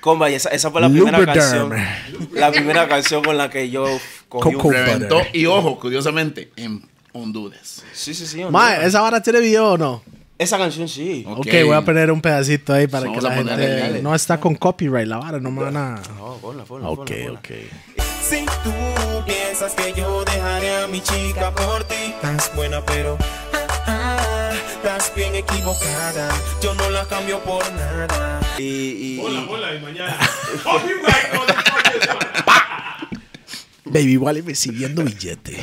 Compa, 0.00 0.30
y 0.30 0.34
esa, 0.34 0.50
esa 0.50 0.70
fue 0.70 0.80
la 0.80 0.88
primera 0.88 1.18
Lubriderm. 1.18 1.70
canción. 1.70 2.28
La 2.32 2.52
primera 2.52 2.86
canción 2.88 3.24
con 3.24 3.36
la 3.36 3.48
que 3.50 3.70
yo 3.70 3.84
cogí 4.28 4.52
Coco 4.52 4.68
un... 4.68 4.74
Reventó. 4.74 5.22
Y 5.32 5.46
ojo, 5.46 5.78
curiosamente, 5.78 6.50
en 6.56 6.82
Honduras. 7.12 7.82
Sí, 7.92 8.14
sí, 8.14 8.26
sí. 8.26 8.44
Ma. 8.50 8.76
¿esa 8.76 9.00
vara 9.00 9.22
tiene 9.22 9.40
video 9.40 9.72
o 9.72 9.78
no? 9.78 10.02
Esa 10.40 10.56
canción 10.56 10.88
sí. 10.88 11.22
Ok. 11.28 11.40
Ok, 11.40 11.48
voy 11.66 11.74
a 11.76 11.82
poner 11.82 12.10
un 12.10 12.22
pedacito 12.22 12.72
ahí 12.72 12.86
para 12.86 13.04
Vamos 13.04 13.18
que 13.22 13.28
la 13.28 13.34
gente... 13.34 13.50
dale. 13.78 14.00
No 14.02 14.14
está 14.14 14.40
con 14.40 14.54
copyright 14.54 15.06
la 15.06 15.18
vara, 15.18 15.38
no 15.38 15.50
me 15.50 15.62
van 15.64 15.76
a... 15.76 16.00
No, 16.16 16.36
ponla, 16.40 16.64
ponla, 16.64 16.88
Ok, 16.88 17.10
ponla, 17.10 17.38
ok. 17.40 17.48
Si 18.26 18.46
tú 18.64 18.72
piensas 19.26 19.74
que 19.74 19.92
yo 19.92 20.24
dejaré 20.24 20.76
a 20.84 20.86
mi 20.86 21.02
chica 21.02 21.54
por 21.54 21.84
ti, 21.84 21.94
estás 22.14 22.50
buena, 22.56 22.80
pero 22.86 23.18
ah, 23.52 23.86
ah, 23.86 24.50
estás 24.76 25.12
bien 25.14 25.34
equivocada. 25.34 26.30
Yo 26.62 26.74
no 26.74 26.88
la 26.88 27.04
cambio 27.04 27.38
por 27.40 27.62
nada. 27.74 28.40
Y, 28.56 28.62
y- 28.62 29.20
Ponla, 29.20 29.40
y- 29.40 29.44
ponla 29.46 29.74
y 29.74 29.80
mañana. 29.80 30.16
Motherfuckers. 30.64 32.08
Baby 33.84 34.16
Wally 34.16 34.40
recibiendo 34.40 35.02
billete. 35.04 35.58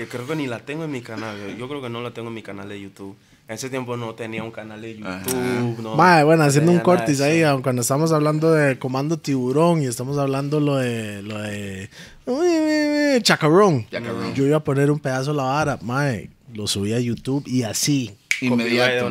Que 0.00 0.08
creo 0.08 0.26
que 0.26 0.34
ni 0.34 0.46
la 0.46 0.60
tengo 0.60 0.84
en 0.84 0.90
mi 0.90 1.02
canal. 1.02 1.36
Yo, 1.38 1.56
yo 1.58 1.68
creo 1.68 1.82
que 1.82 1.90
no 1.90 2.00
la 2.00 2.10
tengo 2.12 2.28
en 2.28 2.34
mi 2.34 2.42
canal 2.42 2.68
de 2.70 2.80
YouTube. 2.80 3.14
En 3.46 3.54
ese 3.56 3.68
tiempo 3.68 3.96
no 3.96 4.14
tenía 4.14 4.42
un 4.42 4.50
canal 4.50 4.80
de 4.80 4.96
YouTube. 4.96 5.82
No, 5.82 5.94
Ma, 5.94 6.24
bueno, 6.24 6.42
no 6.42 6.48
haciendo 6.48 6.72
un 6.72 6.78
cortis 6.78 7.20
ahí, 7.20 7.42
cuando 7.62 7.82
estamos 7.82 8.10
hablando 8.12 8.52
de 8.52 8.78
Comando 8.78 9.18
Tiburón 9.18 9.82
y 9.82 9.86
estamos 9.86 10.16
hablando 10.16 10.58
lo 10.58 10.76
de... 10.76 11.20
Lo 11.20 11.38
de 11.38 11.90
uy, 12.24 12.46
uy, 12.46 13.16
uy, 13.16 13.22
Chacarrón. 13.22 13.86
Chacarrón. 13.90 14.34
Yo 14.34 14.46
iba 14.46 14.56
a 14.56 14.64
poner 14.64 14.90
un 14.90 15.00
pedazo 15.00 15.32
de 15.32 15.36
la 15.36 15.42
vara, 15.42 15.78
mae, 15.82 16.30
lo 16.54 16.66
subí 16.66 16.94
a 16.94 17.00
YouTube 17.00 17.46
y 17.46 17.64
así, 17.64 18.16
Inmediato. 18.40 19.08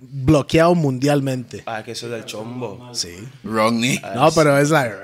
Bloqueado 0.00 0.74
mundialmente. 0.74 1.62
Ah, 1.66 1.82
que 1.82 1.92
eso 1.92 2.06
es 2.06 2.12
del 2.12 2.24
chombo. 2.24 2.90
Sí. 2.92 3.16
Rodney. 3.42 4.00
No, 4.14 4.30
pero 4.32 4.58
es 4.58 4.70
like, 4.70 4.94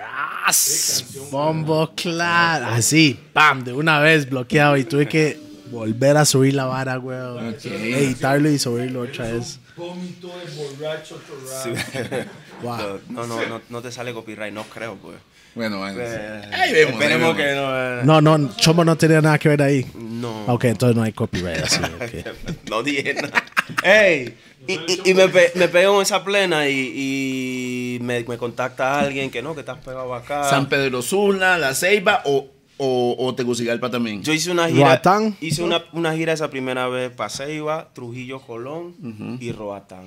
bombo, 1.31 1.93
claro. 1.95 2.67
Así, 2.67 3.19
pam, 3.33 3.65
de 3.65 3.73
una 3.73 4.01
vez 4.01 4.29
bloqueado. 4.29 4.77
Y 4.77 4.85
tuve 4.85 5.09
que 5.09 5.39
volver 5.71 6.17
a 6.17 6.25
subir 6.25 6.55
la 6.55 6.67
vara, 6.67 6.99
weón. 6.99 7.57
Editarlo 7.65 8.51
y 8.51 8.59
subirlo 8.59 9.03
otra 9.03 9.33
vez. 9.33 9.59
Vómito 9.77 10.29
de 10.29 10.55
borracho 10.57 11.17
torrado. 11.17 12.27
Wow. 12.63 13.01
No, 13.09 13.27
no, 13.27 13.45
no, 13.47 13.61
no 13.69 13.83
te 13.83 13.91
sale 13.91 14.13
copyright, 14.13 14.53
no 14.55 14.63
creo, 14.65 14.95
pues. 14.97 15.17
Bueno, 15.57 15.79
bueno. 15.79 15.99
Eh, 16.01 16.41
Ahí 16.53 16.73
vemos. 16.73 16.93
ahí 16.95 17.01
Esperemos 17.03 17.37
vemos. 17.37 17.37
que 17.37 17.55
no. 17.55 18.01
eh, 18.01 18.01
No, 18.05 18.21
no, 18.21 18.57
Chomo 18.57 18.85
no 18.85 18.97
tenía 18.97 19.21
nada 19.21 19.37
que 19.39 19.49
ver 19.49 19.63
ahí. 19.63 19.85
No. 19.97 20.45
Ok, 20.47 20.65
entonces 20.67 20.97
no 20.97 21.03
hay 21.03 21.13
copyright 21.13 21.65
así. 21.65 21.81
No 22.71 22.83
dije 22.85 23.15
nada. 23.15 23.45
¡Ey! 23.83 24.37
Y, 24.69 24.75
y- 24.75 25.01
y 25.07 25.15
me, 25.15 25.29
pe- 25.29 25.51
me 25.57 25.67
pego 25.67 25.97
en 25.97 26.03
esa 26.03 26.23
plena 26.25 26.69
y, 26.69 27.97
y 27.97 27.99
me, 28.01 28.23
me 28.23 28.39
contacta 28.39 29.01
alguien 29.01 29.29
que 29.29 29.43
no, 29.43 29.55
que 29.55 29.61
estás 29.61 29.79
pegado 29.79 30.15
acá. 30.15 30.49
San 30.49 30.69
Pedro 30.69 31.03
Sula, 31.03 31.59
La 31.59 31.75
Ceiba 31.75 32.23
o, 32.27 32.49
o, 32.79 33.15
o 33.19 33.35
Tegucigalpa 33.35 33.91
también. 33.91 34.23
Yo 34.23 34.33
hice 34.33 34.51
una 34.51 34.69
gira. 34.69 34.87
Roatán. 34.87 35.37
Hice 35.41 35.63
una, 35.63 35.85
una 35.93 36.15
gira 36.15 36.33
esa 36.33 36.51
primera 36.51 36.89
vez 36.89 37.11
para 37.13 37.31
Ceiba, 37.31 37.91
Trujillo, 37.93 38.41
Colón 38.41 39.39
y 39.41 39.53
Roatán. 39.53 40.07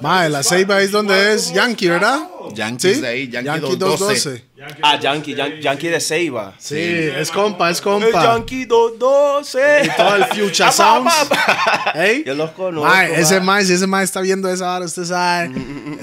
Mae, 0.00 0.28
la 0.28 0.42
Ceiba 0.42 0.80
es 0.80 0.90
donde 0.92 1.32
es 1.34 1.52
Yankee, 1.52 1.88
¿verdad? 1.88 2.20
Yankees 2.54 2.96
Sí. 2.96 3.00
de 3.00 3.08
ahí, 3.08 3.28
Yankee, 3.30 3.46
Yankee 3.46 3.76
212. 3.76 4.30
212. 4.30 4.44
Ah, 4.82 4.98
Yankee, 5.00 5.34
Yan- 5.34 5.60
Yankee 5.60 5.88
de 5.88 6.00
Ceiba. 6.00 6.54
Sí, 6.58 6.76
es 6.78 7.30
compa, 7.30 7.70
es 7.70 7.78
El 7.78 7.84
compa. 7.84 8.22
Yankee 8.22 8.64
212. 8.66 9.58
Y 9.84 9.88
todo 9.96 10.14
el 10.16 10.24
Future 10.26 10.64
Ah, 10.64 10.72
Sounds. 10.72 11.14
Yo 12.26 12.34
los 12.34 12.50
conozco. 12.50 12.88
Mae, 12.88 13.20
ese 13.20 13.40
ma. 13.40 13.46
mae, 13.54 13.64
si 13.64 13.72
ese 13.72 13.86
mae 13.86 14.04
está 14.04 14.20
viendo 14.20 14.48
esa 14.48 14.76
hora, 14.76 14.84
usted 14.84 15.04
sabe. 15.04 15.50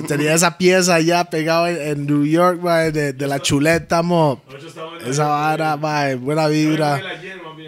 Tenía 0.07 0.33
esa 0.33 0.57
pieza 0.57 0.99
ya 0.99 1.23
pegado 1.25 1.67
en, 1.67 1.79
en 1.81 2.05
New 2.07 2.25
York, 2.25 2.59
mae, 2.61 2.91
de, 2.91 3.13
de 3.13 3.27
la 3.27 3.39
chuleta, 3.39 4.01
mo. 4.01 4.41
Esa 5.05 5.27
vara, 5.27 5.77
mae, 5.77 6.15
buena 6.15 6.47
vibra. 6.47 7.01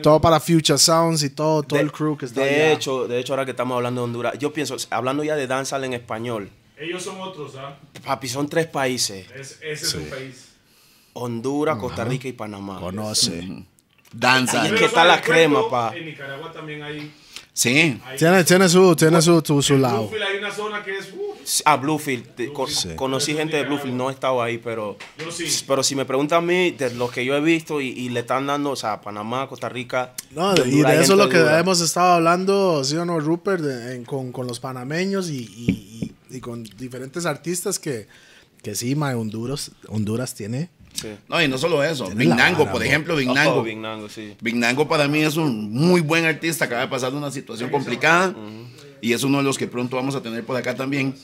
Todo 0.02 0.20
para 0.22 0.40
Future 0.40 0.78
Sounds 0.78 1.24
y 1.24 1.30
todo, 1.30 1.64
todo 1.64 1.78
De- 1.78 1.84
el 1.84 1.92
crew 1.92 2.18
que 2.18 2.26
está 2.26 2.42
de 2.42 2.50
allá. 2.50 2.72
hecho, 2.74 3.08
de 3.08 3.20
hecho, 3.20 3.34
ahora 3.34 3.46
que 3.46 3.52
estamos 3.52 3.76
hablando 3.76 4.02
de 4.02 4.06
Honduras, 4.06 4.34
yo 4.40 4.52
pienso, 4.54 4.76
hablando 4.90 5.24
ya 5.24 5.36
de 5.36 5.48
danzal 5.48 5.84
en 5.84 5.94
español, 5.94 6.50
Ellos 6.78 7.04
son 7.04 7.20
otros, 7.22 7.56
¿ah? 7.56 7.78
papi, 8.04 8.28
son 8.28 8.50
tres 8.50 8.68
países: 8.68 9.28
Es, 9.36 9.60
ese 9.62 9.86
es 9.86 9.94
un 9.94 10.06
país. 10.06 10.50
Honduras, 11.14 11.78
Costa 11.78 12.04
Rica 12.04 12.28
y 12.28 12.34
Panamá. 12.34 12.80
Conoce. 12.80 13.64
Danza. 14.12 14.62
Ahí 14.64 14.74
es 14.74 14.80
que 14.80 14.86
está 14.86 15.06
la 15.06 15.22
crema, 15.22 15.70
pa. 15.70 15.96
En 15.96 16.06
Nicaragua 16.06 16.52
también 16.52 16.82
hay. 16.84 17.14
Sí. 17.54 18.00
hay 18.06 18.18
Tiene, 18.18 18.44
tiene 18.44 18.68
su, 18.68 18.96
tiene 18.96 19.22
su, 19.22 19.42
su, 19.62 19.78
lado. 19.78 20.10
Hay 20.12 20.38
una 20.40 20.52
zona 20.52 20.84
que 20.84 20.98
es. 20.98 21.12
uh, 21.14 21.23
Ah, 21.66 21.78
Bluefield. 21.78 22.36
te- 22.36 22.52
co- 22.54 22.68
Sí. 22.68 22.90
Conocí 22.96 23.34
gente 23.34 23.58
de 23.58 23.64
Bluefield, 23.64 23.96
no 23.96 24.10
he 24.10 24.14
estado 24.14 24.42
ahí, 24.42 24.58
pero. 24.58 24.98
Sí. 25.32 25.46
Pero 25.68 25.84
si 25.84 25.96
me 25.96 26.06
preguntan 26.06 26.40
a 26.40 26.42
mí, 26.46 26.72
de 26.72 26.94
lo 26.96 27.10
que 27.10 27.24
yo 27.26 27.36
he 27.36 27.42
visto 27.42 27.82
y, 27.82 27.88
y 27.90 28.10
le 28.10 28.22
están 28.22 28.48
dando, 28.48 28.72
o 28.72 28.76
sea, 28.76 29.02
Panamá, 29.02 29.48
Costa 29.48 29.70
Rica. 29.70 30.14
No, 30.32 30.54
de 30.54 30.68
y 30.70 30.82
de 30.82 30.94
eso 31.02 31.14
es 31.14 31.20
lo 31.20 31.30
que 31.30 31.38
dura. 31.40 31.60
hemos 31.60 31.82
estado 31.82 32.14
hablando, 32.14 32.84
sí 32.84 32.96
o 32.96 33.06
no, 33.06 33.20
Rupert, 33.20 33.62
de- 33.64 33.96
en- 33.96 34.06
con, 34.06 34.32
con 34.32 34.48
los 34.48 34.60
panameños 34.60 35.30
y, 35.30 35.38
y- 35.44 36.14
y- 36.32 36.36
y 36.38 36.40
con 36.40 36.64
diferentes 36.64 37.26
artistas 37.26 37.78
que, 37.80 38.08
que 38.62 38.76
sí, 38.76 38.96
mae, 38.96 39.16
Honduras, 39.16 39.72
Honduras 39.90 40.34
tiene 40.36 40.70
Sí. 40.94 41.08
No, 41.28 41.42
y 41.42 41.48
no 41.48 41.58
solo 41.58 41.84
eso. 41.84 42.08
Vignango, 42.12 42.72
por 42.72 42.84
ejemplo, 42.84 43.16
Oh, 43.16 43.18
Vignango. 43.18 43.64
Vignango, 43.64 44.10
sí. 44.10 44.36
Vignango 44.42 44.88
para 44.88 45.08
mí 45.08 45.24
es 45.24 45.38
un 45.38 45.72
muy 45.72 46.02
buen 46.02 46.24
artista, 46.24 46.66
acaba 46.66 46.82
de 46.82 46.88
pasar 46.88 47.16
una 47.16 47.32
situación 47.32 47.72
complicada 47.72 48.36
y 49.02 49.12
es 49.14 49.24
uno 49.24 49.40
de 49.40 49.44
los 49.44 49.58
que 49.58 49.66
pronto 49.68 49.96
vamos 49.96 50.14
a 50.14 50.22
tener 50.22 50.46
por 50.46 50.56
acá 50.56 50.76
también. 50.76 51.16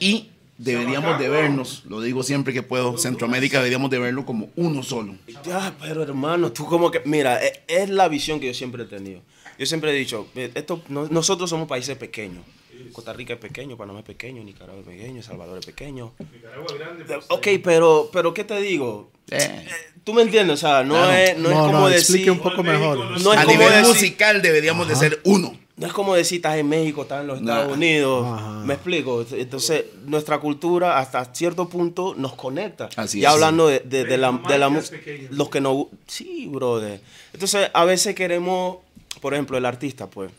Y 0.00 0.28
deberíamos 0.56 1.18
de 1.18 1.28
vernos, 1.28 1.82
lo 1.88 2.00
digo 2.00 2.22
siempre 2.22 2.52
que 2.52 2.62
puedo, 2.62 2.98
Centroamérica 2.98 3.58
deberíamos 3.58 3.90
de 3.90 3.98
verlo 3.98 4.24
como 4.26 4.50
uno 4.56 4.82
solo. 4.82 5.14
Ya, 5.44 5.74
pero 5.80 6.02
hermano, 6.02 6.50
tú 6.52 6.66
como 6.66 6.90
que, 6.90 7.00
mira, 7.04 7.42
e- 7.44 7.62
es, 7.68 7.88
la 7.90 8.08
visión 8.08 8.40
que 8.40 8.46
yo 8.48 8.54
siempre 8.54 8.82
he 8.82 8.86
tenido. 8.86 9.20
Yo 9.58 9.66
siempre 9.66 9.90
he 9.90 9.94
dicho, 9.94 10.26
esto, 10.34 10.82
no- 10.88 11.08
nosotros 11.08 11.50
somos 11.50 11.68
países 11.68 11.96
pequeños. 11.96 12.44
Costa 12.92 13.12
Rica 13.12 13.34
es 13.34 13.38
pequeño, 13.40 13.76
Panamá 13.76 13.98
es 14.00 14.04
pequeño, 14.04 14.42
Nicaragua 14.44 14.80
es 14.80 14.86
pequeño, 14.86 15.20
Salvador 15.22 15.58
es 15.58 15.66
pequeño. 15.66 16.12
Nicaragua 16.32 16.66
es 16.70 16.78
grande. 16.78 17.04
pero 17.06 17.20
Ok, 17.28 17.46
pero, 17.62 18.10
pero 18.12 18.32
¿qué 18.34 18.44
te 18.44 18.60
digo? 18.60 19.10
Eh, 19.30 19.66
Tú 20.04 20.14
me 20.14 20.22
entiendes, 20.22 20.54
o 20.54 20.56
sea, 20.56 20.84
no, 20.84 20.94
Claro. 20.94 21.12
es, 21.12 21.36
no, 21.36 21.50
No, 21.50 21.54
es 21.54 21.56
como 21.66 21.72
no, 21.80 21.88
decir... 21.88 22.00
explique 22.00 22.30
un 22.30 22.38
poco 22.38 22.62
mejor. 22.62 22.96
no 22.98 23.16
es- 23.16 23.22
No 23.24 23.32
es 23.32 23.38
a 23.38 23.44
como 23.44 23.56
nivel 23.58 23.72
decir- 23.74 23.88
musical 23.88 24.40
deberíamos 24.42 24.88
de 24.88 24.96
ser 24.96 25.20
uno. 25.24 25.58
No 25.78 25.86
es 25.86 25.92
como 25.92 26.14
decir, 26.14 26.36
estás 26.38 26.56
en 26.56 26.68
México, 26.68 27.02
estás 27.02 27.20
en 27.20 27.28
los 27.28 27.40
Estados 27.40 27.68
Nah. 27.68 27.72
Unidos. 27.74 28.26
Ajá. 28.26 28.50
Me 28.64 28.74
explico. 28.74 29.24
Entonces, 29.30 29.84
nuestra 30.06 30.38
cultura 30.40 30.98
hasta 30.98 31.24
cierto 31.32 31.68
punto 31.68 32.14
nos 32.16 32.34
conecta. 32.34 32.88
Así 32.96 33.20
ya 33.20 33.28
es. 33.28 33.34
hablando 33.34 33.68
de, 33.68 33.80
de- 33.80 34.04
de 34.04 34.18
la, 34.18 34.32
de 34.48 34.58
la 34.58 34.68
pequeñas. 34.70 35.30
Los 35.30 35.48
que 35.50 35.60
no. 35.60 35.88
Sí, 36.08 36.48
brother. 36.50 37.00
Entonces, 37.32 37.70
a 37.72 37.84
veces 37.84 38.14
queremos, 38.16 38.78
por 39.20 39.34
ejemplo, 39.34 39.56
el 39.56 39.64
artista, 39.66 40.08
pues, 40.08 40.30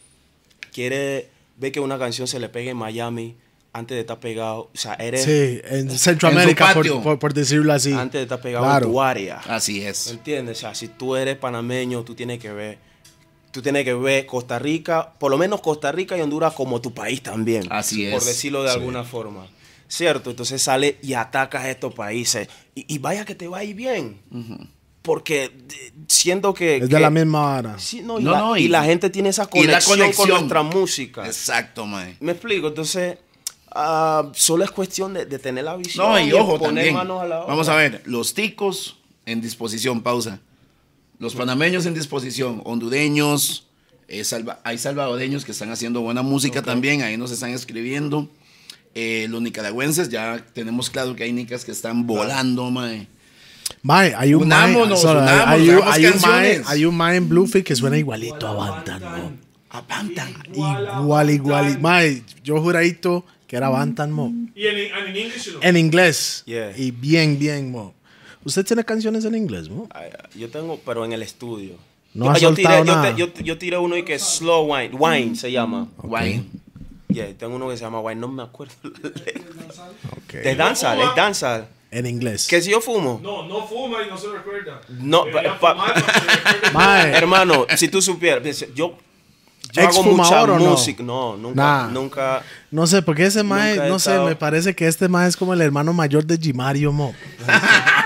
quiere 0.74 1.30
ver 1.58 1.72
que 1.72 1.80
una 1.80 1.98
canción 1.98 2.28
se 2.28 2.40
le 2.40 2.50
pegue 2.50 2.72
en 2.72 2.78
Miami 2.78 3.36
antes 3.74 3.96
de 3.96 4.02
estar 4.02 4.20
pegado. 4.20 4.70
O 4.74 4.78
sea, 4.78 4.94
eres. 4.96 5.24
Sí, 5.24 5.62
en 5.64 5.90
Centroamérica, 5.92 6.68
En 6.68 6.74
por, 6.74 6.84
patio. 6.86 7.02
por- 7.02 7.20
por 7.20 7.34
decirlo 7.34 7.72
así. 7.74 7.94
Antes 7.94 8.20
de 8.20 8.24
estar 8.24 8.42
pegado 8.42 8.66
Claro. 8.66 8.86
en 8.88 8.92
tu 8.92 9.02
área. 9.02 9.38
Así 9.48 9.80
¿Me 9.82 9.90
es. 9.90 10.08
entiendes? 10.08 10.58
O 10.58 10.62
sea, 10.62 10.76
si 10.76 10.88
tú 10.90 11.16
eres 11.16 11.38
panameño, 11.38 12.04
tú 12.04 12.16
tienes 12.16 12.40
que 12.40 12.52
ver, 12.52 12.78
tú 13.52 13.62
tienes 13.62 13.84
que 13.86 13.94
ver 13.94 14.26
Costa 14.26 14.60
Rica, 14.60 15.14
por 15.20 15.32
lo 15.32 15.38
menos 15.38 15.62
Costa 15.62 15.92
Rica 15.92 16.18
y 16.18 16.22
Honduras 16.22 16.54
como 16.54 16.82
tu 16.82 16.94
país 16.94 17.22
también. 17.24 17.68
Así 17.70 18.06
Por 18.10 18.20
es, 18.20 18.26
decirlo 18.26 18.64
de 18.64 18.70
sí. 18.70 18.76
alguna 18.78 19.04
forma. 19.04 19.48
¿Cierto? 19.88 20.30
Entonces 20.30 20.62
sale 20.62 20.98
y 21.02 21.14
atacas 21.14 21.64
a 21.66 21.70
estos 21.72 21.94
países. 21.94 22.48
Y, 22.76 22.86
y 22.94 22.98
vaya 23.00 23.26
que 23.26 23.34
te 23.36 23.48
va 23.48 23.60
a 23.60 23.64
ir 23.64 23.76
bien. 23.76 24.20
Porque 25.02 25.46
eh, 25.46 25.92
siento 26.08 26.54
que... 26.54 26.76
Es 26.78 26.82
de 26.84 26.88
que- 26.90 27.00
la 27.00 27.10
misma 27.10 27.56
hora. 27.58 27.80
Sí, 27.80 28.02
no, 28.02 28.20
y, 28.20 28.24
No, 28.24 28.32
la, 28.32 28.40
no, 28.40 28.58
y 28.58 28.64
y- 28.66 28.68
la 28.68 28.84
gente 28.84 29.10
tiene 29.10 29.30
esa 29.30 29.44
y 29.54 29.64
la 29.64 29.80
conexión, 29.80 29.98
con 29.98 30.00
conexión. 30.00 30.30
nuestra 30.30 30.62
música. 30.64 31.26
Exacto, 31.26 31.86
mae. 31.86 32.18
Me 32.20 32.34
explico, 32.34 32.68
entonces... 32.68 33.18
ah, 33.72 34.30
solo 34.36 34.64
es 34.64 34.72
cuestión 34.72 35.14
de, 35.14 35.26
de 35.26 35.40
tener 35.40 35.64
la 35.64 35.76
visión 35.76 36.06
No, 36.08 36.20
y 36.20 36.32
ojo 36.34 36.60
poner 36.60 36.66
también. 36.76 36.94
manos 36.94 37.22
a 37.22 37.26
la 37.26 37.38
obra. 37.40 37.48
Vamos 37.48 37.70
a 37.70 37.76
ver, 37.76 38.02
los 38.06 38.34
ticos 38.34 38.98
en 39.26 39.42
disposición, 39.42 40.02
pausa. 40.02 40.40
Los 41.20 41.36
panameños 41.36 41.86
en 41.86 41.94
disposición, 41.94 42.62
hondureños, 42.66 43.68
eh, 44.08 44.24
salva- 44.24 44.60
hay 44.64 44.78
salvadoreños 44.78 45.44
que 45.46 45.52
están 45.52 45.70
haciendo 45.72 46.02
buena 46.02 46.22
música 46.22 46.62
también, 46.62 47.02
ahí 47.02 47.18
nos 47.18 47.32
están 47.32 47.52
escribiendo. 47.52 48.30
Eh, 48.96 49.28
los 49.30 49.42
nicaragüenses, 49.42 50.10
ya 50.10 50.44
tenemos 50.54 50.90
claro 50.90 51.16
que 51.16 51.24
hay 51.26 51.32
nicas 51.34 51.64
que 51.66 51.72
están 51.72 52.08
volando, 52.08 52.72
mae. 52.72 53.08
Mae, 53.84 54.14
hay 54.16 54.34
un 54.34 54.48
mae, 54.48 54.72
Unámonos, 54.72 55.02
sorry, 55.02 55.22
unámonos, 55.22 55.48
hay, 55.48 55.70
un- 55.70 55.84
hay 55.86 56.06
un 56.08 56.22
mae, 56.22 56.62
hay 56.66 56.86
un 56.86 56.96
mae 56.98 57.16
en 57.18 57.30
Bluefield 57.30 57.66
que 57.66 57.76
suena 57.76 57.98
igualito 57.98 58.48
a 58.48 58.54
Bantan, 58.54 59.02
mo. 59.04 59.32
A 59.70 59.82
Bantan. 59.82 60.34
Igual, 60.54 61.30
igual. 61.30 61.80
Mae, 61.80 62.24
yo 62.44 62.60
juradito 62.62 63.24
que 63.46 63.58
era 63.58 63.70
Bantan, 63.70 64.12
mo. 64.12 64.34
Y 64.56 64.66
en, 64.66 64.92
and 64.94 65.10
in 65.10 65.16
English, 65.26 65.54
no. 65.54 65.60
En 65.62 65.78
inglés. 65.78 66.44
Yeah. 66.48 66.76
Y 66.76 66.90
bien, 66.92 67.38
bien, 67.38 67.72
mo. 67.72 67.94
¿Usted 68.46 68.66
tiene 68.66 68.84
canciones 68.84 69.26
en 69.26 69.36
inglés, 69.36 69.70
mo? 69.70 69.88
Ay, 69.94 70.10
Yo 70.36 70.50
tengo, 70.50 70.80
pero 70.86 71.04
en 71.06 71.14
el 71.14 71.22
estudio. 71.22 71.74
No 72.14 72.26
yo, 72.26 72.32
ha 72.32 72.38
yo 72.38 72.54
tiré, 72.54 72.84
nada. 72.84 73.14
te- 73.14 73.20
yo- 73.20 73.34
yo 73.44 73.58
tiré 73.58 73.78
uno 73.78 73.96
y 73.98 74.04
que 74.04 74.18
Slow 74.18 74.74
Wine, 74.74 74.96
Wine 74.96 75.36
se 75.36 75.52
llama. 75.52 75.88
Guay. 75.98 76.44
Yeah, 77.08 77.34
tengo 77.38 77.56
uno 77.56 77.70
que 77.70 77.78
se 77.78 77.84
llama 77.84 78.00
Wine, 78.02 78.20
no 78.22 78.28
me 78.28 78.44
acuerdo. 78.44 78.74
Ok. 80.12 80.34
De 80.44 80.56
danza, 80.56 80.96
es 81.02 81.16
danza. 81.16 81.68
En 81.92 82.06
inglés. 82.06 82.48
Que 82.48 82.62
si 82.62 82.70
yo 82.70 82.82
fumo. 82.82 83.20
No, 83.22 83.48
no 83.48 83.66
fuma 83.68 83.98
y 84.06 84.10
no 84.10 84.18
se 84.18 84.28
recuerda. 84.28 84.80
No, 84.90 85.26
pa-. 85.60 85.76
Mae, 86.74 87.12
Hermano, 87.14 87.66
si 87.76 87.88
tú 87.88 88.00
supieras, 88.02 88.44
yo, 88.76 88.96
yo 89.74 89.82
hago 89.82 90.04
mucha 90.04 90.22
¿Exfumador 90.24 90.50
o 90.52 90.60
no? 90.60 90.66
música. 90.72 91.02
No, 91.04 91.36
nunca, 91.36 91.56
Nah. 91.56 91.88
nunca. 91.90 92.44
no 92.70 92.86
sé, 92.86 93.02
porque 93.02 93.26
ese 93.26 93.42
mae, 93.42 93.76
no 93.90 93.98
sé, 93.98 94.12
estado- 94.12 94.28
me 94.28 94.36
parece 94.36 94.76
que 94.76 94.88
este 94.88 95.08
mae 95.08 95.28
es 95.28 95.36
como 95.36 95.54
el 95.54 95.62
hermano 95.62 95.92
mayor 95.94 96.26
de 96.26 96.38
Jimario, 96.38 96.92
mo. 96.92 97.16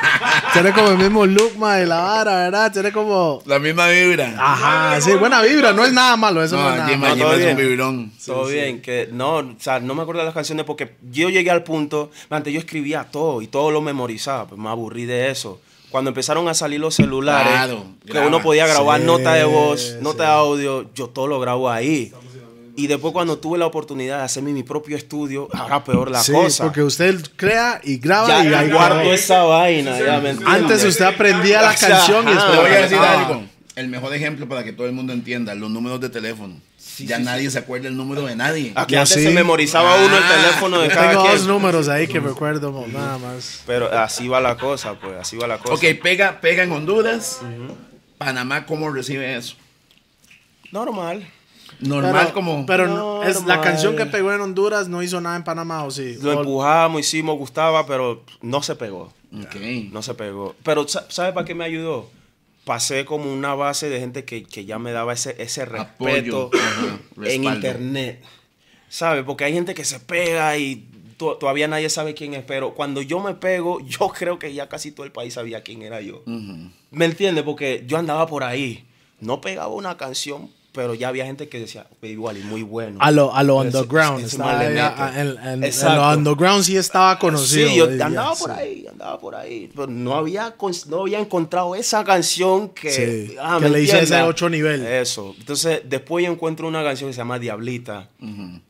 Tiene 0.54 0.72
como 0.74 0.90
el 0.90 0.98
mismo 0.98 1.26
look, 1.26 1.58
mae, 1.58 1.86
la 1.86 2.00
vara, 2.02 2.36
¿verdad? 2.36 2.72
Tiene 2.72 2.92
como... 2.92 3.42
La 3.46 3.60
misma 3.60 3.88
vibra. 3.90 4.34
Ajá, 4.38 5.02
sí, 5.02 5.12
buena 5.14 5.42
vibra, 5.42 5.74
no 5.74 5.84
es 5.86 5.92
nada 5.94 6.16
malo, 6.16 6.44
eso 6.44 6.56
no, 6.56 6.64
no, 6.64 6.70
es 6.72 6.76
nada 6.78 6.90
Jimmy, 6.90 7.02
malo. 7.02 7.16
malo. 7.16 7.30
Jimmy 7.30 7.32
todo 7.32 7.34
es 7.34 7.52
un 7.52 7.58
bien. 7.58 7.70
vibrón. 7.70 8.12
Todo 8.26 8.46
bien, 8.48 8.82
que 8.82 9.10
no, 9.12 9.38
o 9.38 9.56
sea, 9.60 9.80
no 9.80 9.96
me 9.96 10.02
acuerdo 10.04 10.20
de 10.22 10.26
las 10.26 10.34
canciones 10.34 10.66
porque 10.66 10.96
yo 11.12 11.30
llegué 11.30 11.50
al 11.52 11.64
punto, 11.64 12.12
antes 12.30 12.54
yo 12.54 12.60
escribía 12.60 13.06
todo 13.12 13.42
y 13.42 13.48
todo 13.48 13.72
lo 13.72 13.82
memorizaba, 13.82 14.48
pues 14.48 14.60
me 14.60 14.70
aburrí 14.70 15.06
de 15.06 15.30
eso. 15.32 15.60
Cuando 15.90 16.10
empezaron 16.10 16.48
a 16.48 16.56
salir 16.56 16.80
los 16.80 16.96
celulares, 16.96 17.48
Claro, 17.54 17.86
que 18.04 18.14
graba. 18.14 18.28
uno 18.28 18.42
podía 18.42 18.66
grabar 18.66 19.00
Sí, 19.00 19.06
nota 19.06 19.34
de 19.36 19.44
voz, 19.44 19.98
nota 20.02 20.24
sí. 20.24 20.30
de 20.30 20.34
audio, 20.36 20.90
yo 20.96 21.08
todo 21.10 21.28
lo 21.28 21.40
grabo 21.40 21.70
ahí. 21.70 22.12
Y 22.76 22.88
después 22.88 23.14
cuando 23.14 23.38
tuve 23.38 23.58
la 23.60 23.68
oportunidad 23.68 24.18
de 24.18 24.24
hacerme 24.24 24.52
mi 24.52 24.64
propio 24.64 24.98
estudio, 24.98 25.48
ahora 25.54 25.84
peor 25.84 26.10
la 26.10 26.24
sí, 26.24 26.32
cosa. 26.32 26.64
porque 26.64 26.82
usted 26.82 27.22
crea 27.36 27.80
y 27.84 27.98
graba 27.98 28.28
ya 28.28 28.44
y 28.44 28.54
ahí 28.54 28.72
guardo 28.72 29.02
esa 29.14 29.44
vaina, 29.44 29.98
ya 30.00 30.20
me? 30.20 30.36
Antes 30.46 30.84
usted 30.84 31.06
aprendía 31.06 31.62
la 31.62 31.76
canción 31.76 32.28
y 32.28 32.32
ajá. 32.32 32.36
Después 32.46 32.58
voy 32.62 32.66
a 32.72 32.74
la 32.74 32.82
decir 32.82 32.98
algo. 32.98 33.44
El 33.76 33.88
mejor 33.90 34.14
ejemplo 34.14 34.48
para 34.48 34.64
que 34.64 34.72
todo 34.74 34.88
el 34.88 34.94
mundo 34.94 35.14
entienda, 35.14 35.54
los 35.56 35.70
números 35.70 36.00
de 36.02 36.10
teléfono. 36.10 36.56
ya 37.00 37.18
sí, 37.18 37.24
nadie 37.24 37.50
se 37.52 37.60
acuerda 37.60 37.88
el 37.88 37.96
número 37.98 38.24
de 38.26 38.36
nadie. 38.36 38.72
Aquí 38.76 38.94
Yo 38.96 39.02
antes 39.02 39.16
sí. 39.18 39.24
se 39.24 39.30
memorizaba 39.32 39.96
uno 39.96 40.16
el 40.18 40.24
Ah, 40.24 40.32
teléfono 40.36 40.80
de 40.82 40.88
cada 40.90 41.10
tengo 41.10 41.24
quien. 41.24 41.36
dos 41.38 41.48
números 41.48 41.88
ahí 41.90 42.08
que 42.08 42.20
recuerdo, 42.20 42.72
mo, 42.72 42.86
nada 42.88 43.18
más. 43.20 43.62
Pero 43.68 43.92
así 43.92 44.28
va 44.28 44.42
la 44.42 44.58
cosa, 44.58 44.94
pues, 45.00 45.16
así 45.20 45.38
va 45.38 45.48
la 45.48 45.58
cosa. 45.60 45.74
Ok, 45.76 45.84
pega, 46.02 46.40
pega 46.42 46.64
en 46.64 46.72
Honduras. 46.72 47.40
Panamá, 48.18 48.66
¿cómo 48.66 48.90
recibe 48.92 49.36
eso? 49.36 49.56
Normal. 50.72 51.28
Normal 51.80 52.14
pero, 52.22 52.34
como... 52.34 52.66
Pero 52.66 52.88
no- 52.88 53.24
es 53.24 53.46
la 53.46 53.62
canción 53.62 53.96
que 53.96 54.06
pegó 54.06 54.32
en 54.34 54.42
Honduras 54.42 54.88
no 54.88 55.02
hizo 55.04 55.20
nada 55.22 55.36
en 55.36 55.44
Panamá, 55.44 55.84
¿o 55.84 55.92
sí? 55.92 56.16
Lo 56.22 56.32
empujamos, 56.34 57.02
hicimos, 57.02 57.38
gustaba, 57.38 57.86
pero 57.86 58.24
no 58.42 58.62
se 58.64 58.76
pegó. 58.76 59.14
Ok. 59.38 59.56
No 59.92 60.02
se 60.02 60.14
pegó. 60.14 60.56
Pero 60.64 60.88
sa- 60.88 61.06
¿sabe 61.10 61.34
para 61.34 61.46
qué 61.46 61.56
me 61.56 61.64
ayudó? 61.66 62.10
Pasé 62.66 63.04
como 63.06 63.32
una 63.34 63.56
base 63.56 63.90
de 63.90 64.00
gente 64.00 64.24
que, 64.24 64.44
que 64.44 64.64
ya 64.66 64.80
me 64.80 64.92
daba 64.92 65.14
ese, 65.14 65.36
ese 65.42 65.66
respeto 65.66 66.48
Apoyo, 66.48 66.52
en 67.26 67.44
internet. 67.44 68.24
¿Sabe? 68.90 69.24
Porque 69.24 69.44
hay 69.46 69.54
gente 69.54 69.74
que 69.74 69.84
se 69.84 70.00
pega 70.00 70.56
y 70.58 70.88
to- 71.18 71.36
todavía 71.38 71.68
nadie 71.68 71.90
sabe 71.90 72.14
quién 72.14 72.34
es. 72.36 72.44
Pero 72.44 72.74
cuando 72.76 73.02
yo 73.02 73.20
me 73.20 73.34
pego, 73.34 73.80
yo 73.86 74.10
creo 74.10 74.40
que 74.40 74.54
ya 74.54 74.70
casi 74.70 74.92
todo 74.92 75.06
el 75.06 75.12
país 75.12 75.34
sabía 75.34 75.62
quién 75.64 75.82
era 75.82 76.00
yo. 76.02 76.22
¿Me 76.92 77.06
entiendes? 77.06 77.44
Porque 77.44 77.84
yo 77.88 77.98
andaba 77.98 78.28
por 78.28 78.44
ahí. 78.44 78.86
No 79.20 79.42
pegaba 79.42 79.70
una 79.70 79.98
canción, 79.98 80.50
pero 80.74 80.94
ya 80.96 81.08
había 81.08 81.26
gente 81.26 81.48
que 81.48 81.60
decía, 81.60 81.86
"Pues 82.00 82.12
igual, 82.12 82.38
y 82.38 82.42
muy 82.42 82.64
bueno. 82.64 82.98
A 83.00 83.12
lo, 83.12 83.34
a 83.34 83.44
lo 83.44 83.58
underground. 83.58 84.20
ese 84.20 84.36
estaba 84.36 84.52
man 84.54 84.60
le 84.60 84.66
ahí, 84.66 84.74
mete. 84.74 85.02
a- 85.02 85.22
en, 85.54 85.64
en- 85.64 85.96
lo 85.96 86.10
underground 86.10 86.64
sí 86.64 86.76
estaba 86.76 87.18
conocido. 87.20 87.70
Sí, 87.70 87.76
yo 87.78 87.86
andaba 87.86 88.34
por 88.36 88.50
sí. 88.50 88.56
ahí, 88.60 88.88
andaba 88.88 89.20
por 89.20 89.36
ahí. 89.36 89.70
Pero 89.74 89.88
no 89.88 90.16
había, 90.16 90.56
no 90.88 91.02
había 91.02 91.20
encontrado 91.20 91.76
esa 91.76 92.04
canción 92.04 92.70
que, 92.70 92.92
Sí, 92.92 93.36
ah, 93.40 93.58
que 93.60 93.66
¿me 93.66 93.70
le 93.70 93.82
hice 93.84 94.00
entiendes? 94.00 94.12
ese 94.20 94.28
ocho 94.28 94.50
nivel. 94.50 94.86
Eso. 94.86 95.36
Entonces, 95.38 95.82
después 95.86 96.26
yo 96.26 96.32
encuentro 96.32 96.68
una 96.68 96.84
canción 96.84 97.10
que 97.10 97.14
se 97.14 97.18
llama 97.20 97.40
Diablita. 97.40 98.10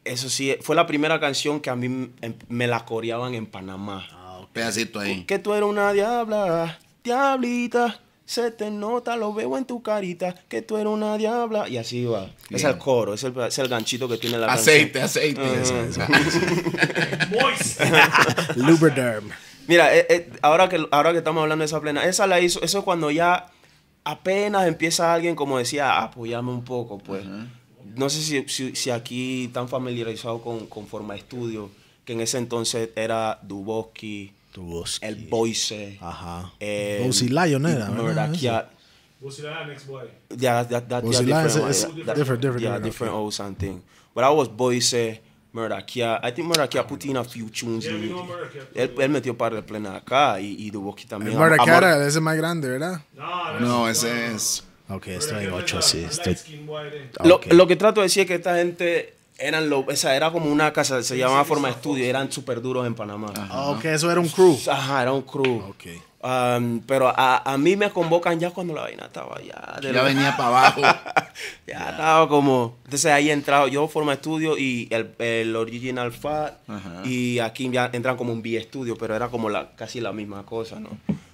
Eso 0.03 0.29
sí, 0.29 0.55
fue 0.61 0.75
la 0.75 0.85
primera 0.85 1.19
canción 1.19 1.59
que 1.61 1.69
a 1.69 1.75
mí 1.75 1.85
em- 2.21 2.33
me 2.49 2.67
la 2.67 2.85
coreaban 2.85 3.33
en 3.33 3.45
Panamá. 3.45 4.05
Pedacito 4.51 4.99
ahí. 4.99 5.23
Que 5.23 5.39
tú 5.39 5.53
eres 5.53 5.67
una 5.67 5.91
diabla, 5.93 6.77
diablita. 7.03 7.99
Se 8.25 8.51
te 8.51 8.71
nota, 8.71 9.17
lo 9.17 9.33
veo 9.33 9.57
en 9.57 9.65
tu 9.65 9.81
carita, 9.83 10.33
que 10.47 10.62
tú 10.62 10.77
eres 10.77 10.91
una 10.91 11.17
diabla. 11.17 11.67
Y 11.67 11.77
así 11.77 12.05
va. 12.05 12.25
Es 12.49 12.62
Bien. 12.62 12.67
el 12.67 12.77
coro, 12.77 13.13
es 13.13 13.23
el, 13.23 13.38
es 13.38 13.59
el 13.59 13.67
ganchito 13.67 14.07
que 14.07 14.17
tiene 14.17 14.38
la 14.38 14.47
Aceite, 14.53 14.99
canción. 14.99 15.33
aceite. 15.33 15.41
Moist. 17.31 17.81
Lubriderm. 18.55 19.29
Mira, 19.67 19.95
eh, 19.95 20.05
eh, 20.09 20.29
ahora, 20.41 20.67
que, 20.69 20.86
ahora 20.91 21.12
que 21.12 21.19
estamos 21.19 21.41
hablando 21.43 21.62
de 21.63 21.67
esa 21.67 21.79
plena, 21.81 22.05
esa 22.05 22.27
la 22.27 22.39
hizo, 22.39 22.62
eso 22.62 22.79
es 22.79 22.83
cuando 22.83 23.12
ya 23.12 23.47
apenas 24.03 24.67
empieza 24.67 25.13
alguien, 25.13 25.36
como 25.36 25.57
decía, 25.57 25.91
a 25.91 26.03
apoyarme 26.03 26.51
un 26.51 26.63
poco, 26.63 26.97
pues. 26.97 27.25
No 27.95 28.09
sé 28.09 28.21
si, 28.21 28.43
si, 28.47 28.75
si 28.75 28.89
aquí 28.89 29.45
están 29.45 29.69
familiarizados 29.69 30.41
con, 30.41 30.65
con 30.67 30.88
Forma 30.88 31.15
Estudio, 31.15 31.69
que 32.05 32.13
en 32.13 32.21
ese 32.21 32.38
entonces 32.38 32.89
era 32.95 33.39
Duboski, 33.43 34.33
el 35.01 35.15
Boise, 35.29 35.97
Ajá. 36.01 36.51
eh, 36.59 37.01
Boise 37.03 37.25
Lion 37.29 37.65
era, 37.65 37.87
Cat. 38.41 38.71
What's 39.21 39.37
that 39.41 39.67
next 39.67 39.87
boy? 39.87 40.03
Yeah, 40.37 40.63
that, 40.67 40.89
that, 40.89 41.03
Boise 41.03 41.23
yeah, 41.25 41.35
Lion 41.37 41.47
different, 41.47 41.69
is- 41.71 41.81
that- 42.05 42.15
different, 42.15 42.41
different, 42.41 42.61
yeah, 42.61 42.79
different, 42.79 43.13
and 43.39 43.57
thing. 43.57 43.81
But 44.13 44.23
I 44.25 44.29
was 44.29 44.49
Boise, 44.49 45.21
Murdakia. 45.53 46.19
I 46.21 46.31
think 46.31 46.47
Murdakia 46.47 46.85
put 46.87 47.05
in 47.05 47.15
a 47.17 47.23
few 47.23 47.49
tunes. 47.49 47.85
Yeah, 47.85 47.93
we 47.93 47.99
y- 48.07 48.09
know 48.09 48.25
Murdakia. 48.25 48.67
él, 48.75 48.91
él 48.99 49.09
metió 49.09 49.37
par 49.37 49.53
de 49.55 49.61
plena 49.63 49.95
acá 49.95 50.39
y, 50.41 50.55
y 50.59 50.71
El 51.05 51.09
también. 51.09 51.37
Murder 51.37 51.59
Amor- 51.59 51.65
Cara, 51.65 51.97
ese 52.05 52.17
es 52.17 52.21
más 52.21 52.35
grande, 52.35 52.67
¿verdad? 52.69 53.01
No, 53.15 53.59
No, 53.59 53.89
ese 53.89 54.33
es. 54.33 54.63
Ok, 54.89 55.07
Murdakia 55.07 55.17
estoy 55.19 55.43
en 55.45 55.49
es 55.49 55.53
8, 55.53 55.75
la- 55.77 55.81
sí. 55.81 56.03
Estoy... 56.03 56.35
Lo, 57.23 57.35
Ok. 57.35 57.45
lo 57.53 57.65
que 57.67 57.75
trato 57.77 58.01
de 58.01 58.05
decir 58.07 58.21
es 58.23 58.27
que 58.27 58.35
esta 58.35 58.55
gente 58.57 59.13
eran 59.47 59.69
lo, 59.69 59.89
esa 59.89 60.15
era 60.15 60.32
como 60.32 60.51
una 60.51 60.71
casa, 60.73 61.01
se 61.03 61.17
llamaba 61.17 61.43
Forma 61.45 61.67
de 61.69 61.75
Estudio, 61.75 62.06
eran 62.06 62.32
súper 62.32 62.62
duros 62.62 62.86
en 62.88 62.95
Panamá. 62.95 63.32
Ah, 63.36 63.69
Ok, 63.71 63.86
eso 63.86 64.12
era 64.12 64.19
un 64.19 64.29
crew. 64.29 64.58
Ajá, 64.71 65.01
era 65.01 65.12
un 65.13 65.21
crew. 65.23 65.60
Ok. 65.69 65.86
Um, 66.25 66.79
pero 66.88 67.10
a, 67.13 67.51
a 67.53 67.58
mí 67.58 67.75
me 67.75 67.89
convocan 67.89 68.39
ya 68.39 68.49
cuando 68.51 68.73
la 68.73 68.84
vaina 68.84 69.06
estaba 69.08 69.41
ya. 69.41 69.77
de 69.82 69.88
Ya 69.88 69.93
la- 69.93 70.03
venía 70.03 70.38
para 70.38 70.47
abajo. 70.49 70.82
ya 71.67 71.89
estaba 71.89 72.29
como. 72.29 72.77
Entonces 72.86 73.12
ahí 73.12 73.29
he 73.29 73.34
entrado 73.34 73.67
yo, 73.67 73.88
Forma 73.89 74.13
Estudio 74.13 74.58
y 74.58 74.88
el, 74.91 75.13
el 75.19 75.53
Original 75.56 76.13
Fat. 76.13 76.53
Ajá. 76.69 77.01
Y 77.06 77.39
aquí 77.39 77.69
ya 77.71 77.89
entran 77.91 78.15
como 78.15 78.32
un 78.32 78.41
B-Studio, 78.41 78.95
pero 78.97 79.15
era 79.15 79.27
como 79.27 79.49
la, 79.49 79.71
casi 79.75 79.99
la 79.99 80.13
misma 80.13 80.45
cosa, 80.45 80.79
¿no? 80.79 80.89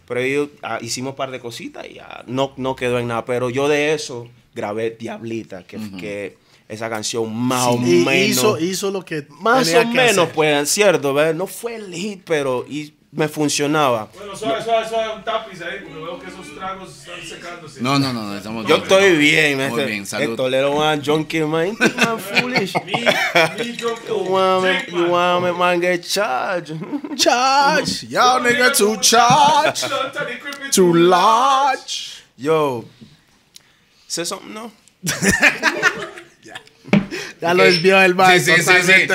Pero 0.07 0.21
ellos 0.21 0.49
ah, 0.63 0.79
hicimos 0.81 1.11
un 1.11 1.17
par 1.17 1.29
de 1.29 1.39
cositas 1.39 1.85
y 1.87 1.93
ya 1.95 2.23
no, 2.25 2.53
no 2.57 2.75
quedó 2.75 2.97
en 2.97 3.09
nada. 3.09 3.25
Pero 3.25 3.51
yo 3.51 3.67
de 3.67 3.93
eso 3.93 4.27
grabé 4.55 4.89
Diablita, 4.89 5.65
que, 5.65 5.77
que 5.99 6.35
esa 6.69 6.89
canción 6.89 7.35
más 7.35 7.67
o 7.67 7.75
Y 7.77 8.05
menos. 8.05 8.29
hizo, 8.29 8.59
hizo 8.59 8.91
lo 8.91 9.03
que 9.03 9.25
Más 9.41 9.65
tenía 9.65 9.81
o 9.81 9.91
que 9.91 9.97
menos, 9.97 10.17
hacer. 10.19 10.35
pues, 10.35 10.69
cierto, 10.69 11.13
¿verdad? 11.13 11.33
No 11.33 11.47
fue 11.47 11.75
el 11.75 11.93
hit, 11.93 12.21
pero 12.25 12.63
y 12.69 12.93
me 13.11 13.27
funcionaba. 13.27 14.07
Bueno, 14.15 14.35
suave, 14.35 14.63
suave, 14.63 14.87
suave, 14.87 15.15
un 15.15 15.23
tapiz 15.23 15.59
ahí, 15.63 15.79
porque 15.81 15.95
veo 15.95 16.19
que 16.19 16.27
esos 16.27 16.55
tragos 16.55 16.95
están 16.95 17.19
secándose. 17.27 17.81
No, 17.81 17.97
no, 17.97 18.13
no, 18.13 18.21
no, 18.25 18.37
estamos 18.37 18.67
Yo 18.67 18.75
bien. 18.75 18.83
estoy 18.83 19.17
bien, 19.17 19.57
Muy 19.57 19.65
este, 19.65 19.85
bien, 19.87 20.05
salud. 20.05 20.35
Tolero 20.35 20.75
man, 20.75 21.01
junkie 21.03 21.41
man, 21.41 21.75
man 21.79 22.19
foolish. 22.19 22.75
Me, 22.85 22.93
me 23.57 23.71
drunk 23.73 23.99
You 24.07 24.15
want 24.31 24.63
me, 24.63 24.91
you 24.91 24.97
man. 25.07 25.09
want 25.09 25.45
me, 25.45 25.51
man, 25.53 25.79
get 25.81 26.03
charged. 26.03 26.75
Charge. 27.17 28.03
Y'all 28.09 28.41
nigga 28.41 28.71
to 28.77 28.95
charge. 28.97 29.85
Anthony 29.85 30.35
Crippen 30.39 30.69
To 30.69 30.93
large. 30.93 32.23
Yo, 32.37 32.85
say 34.07 34.23
something, 34.23 34.53
no? 34.53 34.71
Ya 37.41 37.53
lo 37.53 37.63
desvió 37.63 38.01
el 38.01 38.15
man. 38.15 38.37
Sí, 38.39 38.45
sí, 38.45 38.61
sí, 38.61 38.61
sí. 38.61 39.07
totalmente 39.07 39.13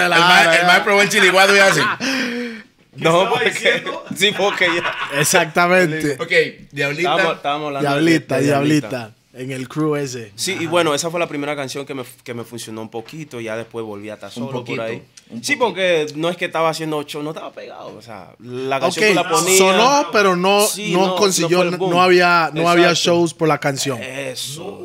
El 0.60 0.66
man, 0.66 0.82
probó 0.84 1.02
el 1.02 1.08
chiliguado 1.08 1.54
y 1.54 1.58
hace. 1.58 1.82
No, 2.96 3.28
porque, 3.28 3.50
diciendo? 3.50 4.04
sí, 4.16 4.32
porque 4.36 4.66
ya. 4.66 5.20
Exactamente. 5.20 6.12
Ok, 6.20 6.30
Diablita. 6.70 7.10
Estábamos, 7.10 7.36
estábamos 7.36 7.66
hablando 7.66 7.88
de- 7.90 8.00
Diablita, 8.02 8.36
de 8.36 8.42
diablita. 8.44 9.14
En 9.32 9.50
el 9.50 9.68
crew 9.68 9.96
ese. 9.96 10.30
Sí, 10.36 10.56
y 10.60 10.66
bueno, 10.66 10.94
esa 10.94 11.10
fue 11.10 11.18
la 11.18 11.26
primera 11.26 11.56
canción 11.56 11.84
que 11.84 11.92
me, 11.92 12.04
que 12.22 12.34
me 12.34 12.44
funcionó 12.44 12.82
un 12.82 12.88
poquito. 12.88 13.40
Ya 13.40 13.56
después 13.56 13.84
volví 13.84 14.08
a 14.08 14.14
estar 14.14 14.30
solo 14.30 14.52
poquito, 14.52 14.76
por 14.76 14.84
ahí. 14.86 15.02
Un 15.30 15.42
Sí, 15.42 15.56
poquito. 15.56 15.64
porque 15.66 16.06
no 16.16 16.28
es 16.28 16.36
que 16.36 16.44
estaba 16.44 16.68
haciendo 16.68 16.96
ocho, 16.98 17.22
no 17.22 17.30
estaba 17.30 17.50
pegado. 17.52 17.94
O 17.96 18.02
sea, 18.02 18.34
la 18.40 18.78
canción 18.80 19.06
que 19.08 19.14
la 19.14 19.28
ponía. 19.28 19.58
sonó, 19.58 20.06
pero 20.12 20.36
no, 20.36 20.66
Sí, 20.66 20.92
no, 20.92 21.16
consiguió, 21.16 21.64
no, 21.64 22.02
había, 22.02 22.50
no 22.54 22.68
había 22.68 22.92
shows 22.94 23.32
por 23.34 23.48
la 23.48 23.58
canción. 23.58 24.00
Eso. 24.02 24.82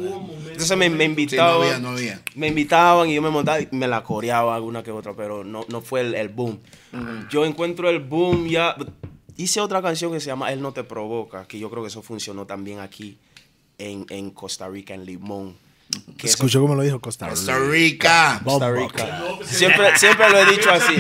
Entonces 0.52 0.78
me, 0.78 0.90
me 0.90 0.96
Sí, 0.96 0.98
no 0.98 1.04
invitaban. 1.06 1.62
había, 1.62 1.80
no 1.80 1.90
había. 1.90 2.22
Me 2.36 2.48
invitaban 2.48 3.10
y 3.10 3.16
yo 3.16 3.22
me 3.22 3.30
montaba 3.30 3.60
y 3.62 3.68
me 3.72 3.88
la 3.88 4.04
coreaba 4.04 4.56
alguna 4.56 4.84
que 4.84 4.92
otra, 4.92 5.14
pero 5.14 5.44
no, 5.44 5.66
no 5.70 5.82
fue 5.82 6.02
el, 6.02 6.16
el 6.16 6.30
boom. 6.30 6.60
Yo 7.30 7.46
encuentro 7.46 7.90
el 7.90 8.00
boom 8.00 8.48
ya. 8.48 8.76
Hice 9.38 9.62
otra 9.62 9.82
canción 9.82 10.12
que 10.12 10.20
se 10.20 10.26
llama 10.28 10.52
Él 10.52 10.62
no 10.62 10.74
te 10.74 10.84
provoca, 10.84 11.46
que 11.46 11.58
yo 11.60 11.70
creo 11.70 11.82
que 11.84 11.88
eso 11.88 12.02
funcionó 12.02 12.46
también 12.46 12.80
aquí 12.80 13.18
en, 13.78 14.06
en 14.10 14.32
Costa 14.32 14.68
Rica, 14.68 14.94
en 14.94 15.06
Limón. 15.06 15.56
Que 16.18 16.28
Escuchó 16.28 16.62
como 16.62 16.76
lo 16.76 16.84
dijo 16.84 17.00
Costa 17.00 17.30
Costa 17.30 17.58
Rica. 17.58 18.40
Rica. 18.40 18.42
Costa. 18.44 18.72
Rica. 18.72 19.24
Siempre, 19.44 19.98
siempre 19.98 20.30
lo 20.30 20.38
he 20.40 20.46
dicho 20.52 20.70
así. 20.70 20.96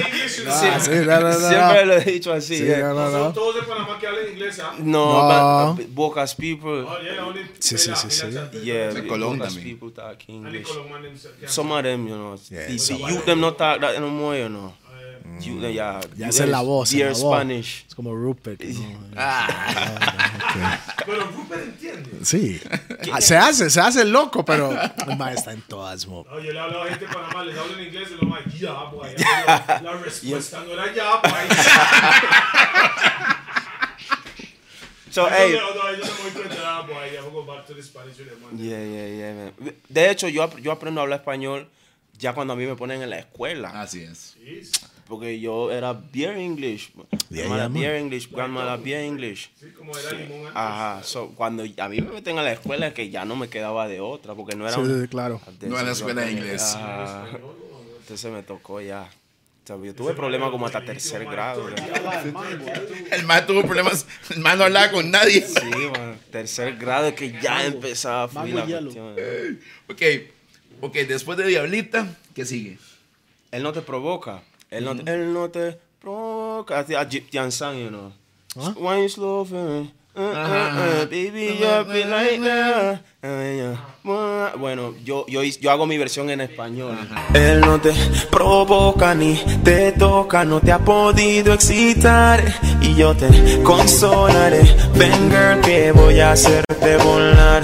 Ah, 0.47 0.79
sí, 0.79 0.91
no, 0.91 1.19
no, 1.19 1.29
no. 1.29 1.49
Siempre 1.49 1.85
lo 1.85 1.93
he 1.93 2.03
dicho 2.05 2.33
así. 2.33 2.57
Sí, 2.57 2.63
eh. 2.65 2.79
Son 2.81 3.33
todos 3.33 3.55
de 3.55 3.61
Panamá 3.63 3.99
que 3.99 4.07
hablan 4.07 4.29
inglés, 4.31 4.59
¿ah? 4.59 4.73
No, 4.79 5.27
No. 5.67 5.75
but- 5.75 5.87
Bocas 5.93 6.33
people. 6.35 6.69
Oh, 6.87 6.97
yeah, 7.03 7.23
only- 7.23 7.41
Sí, 7.59 7.77
sí, 7.77 7.91
sí, 7.95 8.07
sí. 8.09 8.27
Yeah, 8.63 8.91
Bocas 8.93 9.53
también. 9.53 9.63
people 9.63 9.91
talk 9.91 10.17
English. 10.27 10.67
Yeah. 11.39 11.49
Some 11.49 11.71
of 11.73 11.83
them, 11.83 12.07
you 12.07 12.15
know. 12.15 12.35
Yeah, 12.49 12.65
the 12.67 12.97
youth 12.97 13.25
them 13.25 13.41
not 13.41 13.57
talk 13.57 13.81
that 13.81 13.99
no 13.99 14.07
more, 14.09 14.39
you 14.39 14.47
know. 14.49 14.73
You, 15.39 15.59
yeah, 15.59 16.01
Ya 16.17 16.27
you 16.27 16.31
sé 16.31 16.47
la 16.47 16.61
voz. 16.61 16.91
Dear 16.91 17.11
la 17.11 17.17
voz. 17.17 17.35
Spanish. 17.35 17.85
Es 17.87 17.95
como 17.95 18.13
Rupert. 18.13 18.61
¿no? 18.61 18.99
Pero 21.05 21.25
Rupert 21.25 21.63
entiende. 21.63 22.09
Sí. 22.23 22.59
Ah, 23.11 23.21
Se 23.21 23.37
hace, 23.37 23.69
se 23.69 23.79
hace 23.79 24.05
loco, 24.05 24.43
pero 24.43 24.71
el 24.71 25.17
man 25.17 25.33
está 25.33 25.53
en 25.53 25.61
todas. 25.61 26.05
mo. 26.07 26.25
No, 26.29 26.39
yo 26.39 26.51
le 26.51 26.59
hablaba 26.59 26.85
a 26.85 26.89
gente 26.89 27.05
de 27.05 27.13
Panamá, 27.13 27.43
les 27.43 27.57
hablo 27.57 27.77
en 27.77 27.85
inglés 27.87 28.09
y 28.11 28.15
lo 28.23 28.29
más, 28.29 28.41
ya, 28.59 28.73
boy. 28.85 29.09
La, 29.17 29.93
respuesta 30.03 30.63
no 30.63 30.73
era 30.73 30.93
ya, 30.93 31.15
boy. 31.17 31.31
So, 35.11 35.27
Yo 35.27 35.35
hey, 35.35 35.53
no, 35.53 35.73
no, 35.73 35.75
no 35.75 35.81
ah, 35.81 35.91
ya 37.01 37.07
yeah, 38.55 38.85
yeah, 38.85 39.07
yeah, 39.07 39.33
man. 39.33 39.53
De 39.89 40.11
hecho, 40.11 40.27
yo, 40.27 40.47
yo 40.59 40.71
aprendo 40.71 41.01
a 41.01 41.03
hablar 41.03 41.21
español 41.21 41.67
ya 42.19 42.33
cuando 42.33 42.53
a 42.53 42.55
mí 42.55 42.65
me 42.65 42.75
ponen 42.75 43.01
en 43.01 43.09
la 43.09 43.17
escuela. 43.17 43.69
Así 43.81 44.03
es. 44.03 44.35
Sí, 45.09 45.15
Porque 45.15 45.39
yo 45.39 45.71
era 45.71 45.93
bien 45.93 46.37
English. 46.37 46.91
Yeah, 47.29 47.47
yeah, 47.47 47.67
bien 47.67 47.95
English, 47.95 48.29
grandma 48.31 48.75
bien 48.77 49.01
English. 49.01 49.49
sí, 49.59 49.67
como 49.77 49.97
era 49.97 50.11
limón 50.11 50.39
antes. 50.47 50.51
Ajá, 50.55 51.01
so, 51.03 51.29
cuando 51.35 51.63
a 51.63 51.89
mí 51.89 52.01
me 52.01 52.11
meten 52.11 52.37
a 52.37 52.43
la 52.43 52.51
escuela 52.53 52.87
es 52.87 52.93
que 52.93 53.09
ya 53.09 53.25
no 53.25 53.35
me 53.35 53.49
quedaba 53.49 53.87
de 53.87 53.99
otra, 54.01 54.35
porque 54.35 54.55
no 54.55 54.65
era 54.67 54.75
Sí, 54.75 54.81
un- 54.81 55.01
sí, 55.01 55.07
claro. 55.07 55.41
No 55.61 55.75
era 55.75 55.83
la 55.85 55.91
escuela 55.93 56.21
de 56.23 56.31
inglés. 56.31 56.61
Ajá. 56.75 57.27
Entonces 58.01 58.31
me 58.31 58.43
tocó 58.43 58.81
ya. 58.81 59.09
O 59.63 59.67
sea, 59.67 59.77
yo 59.83 59.93
tuve 59.93 60.13
problemas 60.13 60.49
como 60.49 60.65
hasta 60.65 60.83
tercer 60.83 61.25
grado. 61.25 61.67
El 63.11 63.23
man 63.25 63.45
tuvo 63.45 63.61
problemas. 63.63 64.05
El 64.31 64.39
man 64.39 64.57
no 64.57 64.63
hablaba 64.65 64.91
con 64.91 65.09
nadie. 65.11 65.41
Sí, 65.45 65.69
man, 65.97 66.19
tercer 66.31 66.75
grado 66.77 67.13
que 67.15 67.31
ya 67.41 67.65
empezaba 67.65 68.23
a 68.23 68.27
fluir 68.27 68.55
la 68.55 68.65
cuestión. 68.65 69.15
Ok. 69.87 70.01
Ok, 70.81 70.93
después 71.07 71.37
de 71.37 71.45
Diablita, 71.47 72.07
¿qué 72.33 72.45
sigue? 72.45 72.77
Él 73.51 73.63
no 73.63 73.73
te 73.73 73.81
provoca. 73.81 74.41
Él 74.71 74.85
no, 74.85 74.93
no 74.93 75.49
te 75.49 75.77
provoca. 76.01 76.79
Así, 76.79 76.95
A 76.95 77.05
Jip 77.05 77.29
Jansan, 77.31 77.77
you 77.77 77.89
know. 77.89 78.11
¿Ah? 78.57 78.73
Why 78.77 79.01
you 79.01 79.09
slow 79.09 79.45
for 79.45 79.63
me? 79.63 79.91
Uh, 80.15 80.21
uh, 80.21 80.25
uh, 80.25 81.05
baby, 81.05 81.59
be 81.59 82.03
like 82.03 82.41
that. 82.41 82.99
Yeah. 83.21 83.77
Bueno, 84.57 84.95
yo, 85.05 85.25
yo, 85.27 85.43
yo 85.43 85.71
hago 85.71 85.85
mi 85.85 85.97
versión 85.97 86.29
en 86.29 86.41
español. 86.41 86.97
Él 87.33 87.61
no 87.61 87.79
te 87.79 87.93
provoca 88.29 89.15
ni 89.15 89.35
te 89.63 89.93
toca, 89.93 90.43
no 90.43 90.59
te 90.59 90.71
ha 90.71 90.79
podido 90.79 91.53
excitar. 91.53 92.43
Y 92.81 92.95
yo 92.95 93.15
te 93.15 93.61
consolaré. 93.63 94.61
Ven, 94.95 95.29
girl, 95.29 95.61
que 95.61 95.91
voy 95.93 96.19
a 96.19 96.31
hacerte 96.31 96.97
volar. 96.97 97.63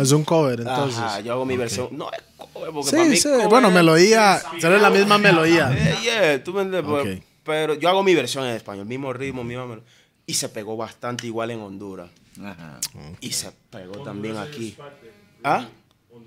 Es 0.00 0.12
un 0.12 0.24
cover, 0.24 0.60
entonces. 0.60 0.98
Ajá, 0.98 1.20
yo 1.20 1.32
hago 1.32 1.44
mi 1.44 1.56
versión. 1.56 1.88
No 1.90 2.08
para 2.60 2.82
Sí, 2.84 3.08
mí 3.08 3.16
sí. 3.16 3.28
Bueno, 3.48 3.70
melodía. 3.70 4.40
Será 4.60 4.78
la 4.78 4.90
misma 4.90 5.18
melodía. 5.18 5.72
Eh, 5.76 5.96
yeah, 6.02 6.44
tú 6.44 6.52
me 6.52 6.62
entiendes, 6.62 6.90
pues, 6.90 7.18
Ok. 7.18 7.24
Pero 7.42 7.74
yo 7.74 7.88
hago 7.88 8.02
mi 8.02 8.14
versión 8.14 8.44
en 8.44 8.54
español, 8.54 8.86
mismo 8.86 9.12
ritmo, 9.12 9.42
misma 9.42 9.66
melodía. 9.66 9.88
Y 10.26 10.34
se 10.34 10.48
pegó 10.48 10.76
bastante 10.76 11.26
igual 11.26 11.50
en 11.50 11.60
Honduras. 11.60 12.10
Ajá. 12.42 12.78
Y 13.20 13.32
se 13.32 13.50
pegó 13.70 14.02
también 14.02 14.36
aquí. 14.36 14.76
¿Ah? 15.42 15.66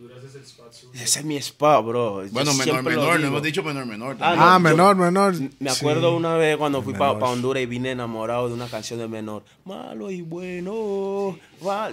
Honduras 0.03 0.23
es 0.25 0.35
el 0.35 0.41
spot 0.43 0.73
suyo. 0.73 0.91
Ese 1.01 1.19
es 1.19 1.25
mi 1.25 1.37
spot, 1.37 1.85
bro. 1.85 2.25
Yo 2.25 2.31
Bueno, 2.33 2.53
menor, 2.55 2.83
menor. 2.83 3.19
No 3.21 3.27
hemos 3.27 3.41
dicho 3.43 3.63
menor, 3.63 3.85
menor. 3.85 4.17
Ah, 4.19 4.35
no, 4.35 4.41
Ah, 4.43 4.53
yo- 4.55 4.59
menor, 4.59 4.95
menor. 4.97 5.33
Me 5.59 5.69
acuerdo 5.69 6.09
Sí. 6.11 6.15
una 6.17 6.35
vez 6.35 6.57
cuando 6.57 6.81
fui 6.81 6.93
para 6.93 7.13
Menor. 7.13 7.29
Honduras 7.29 7.63
y 7.63 7.65
vine 7.65 7.91
enamorado 7.91 8.49
de 8.49 8.53
una 8.53 8.67
canción 8.67 8.99
de 8.99 9.07
menor. 9.07 9.43
Malo 9.63 10.11
y 10.11 10.21
bueno. 10.21 11.37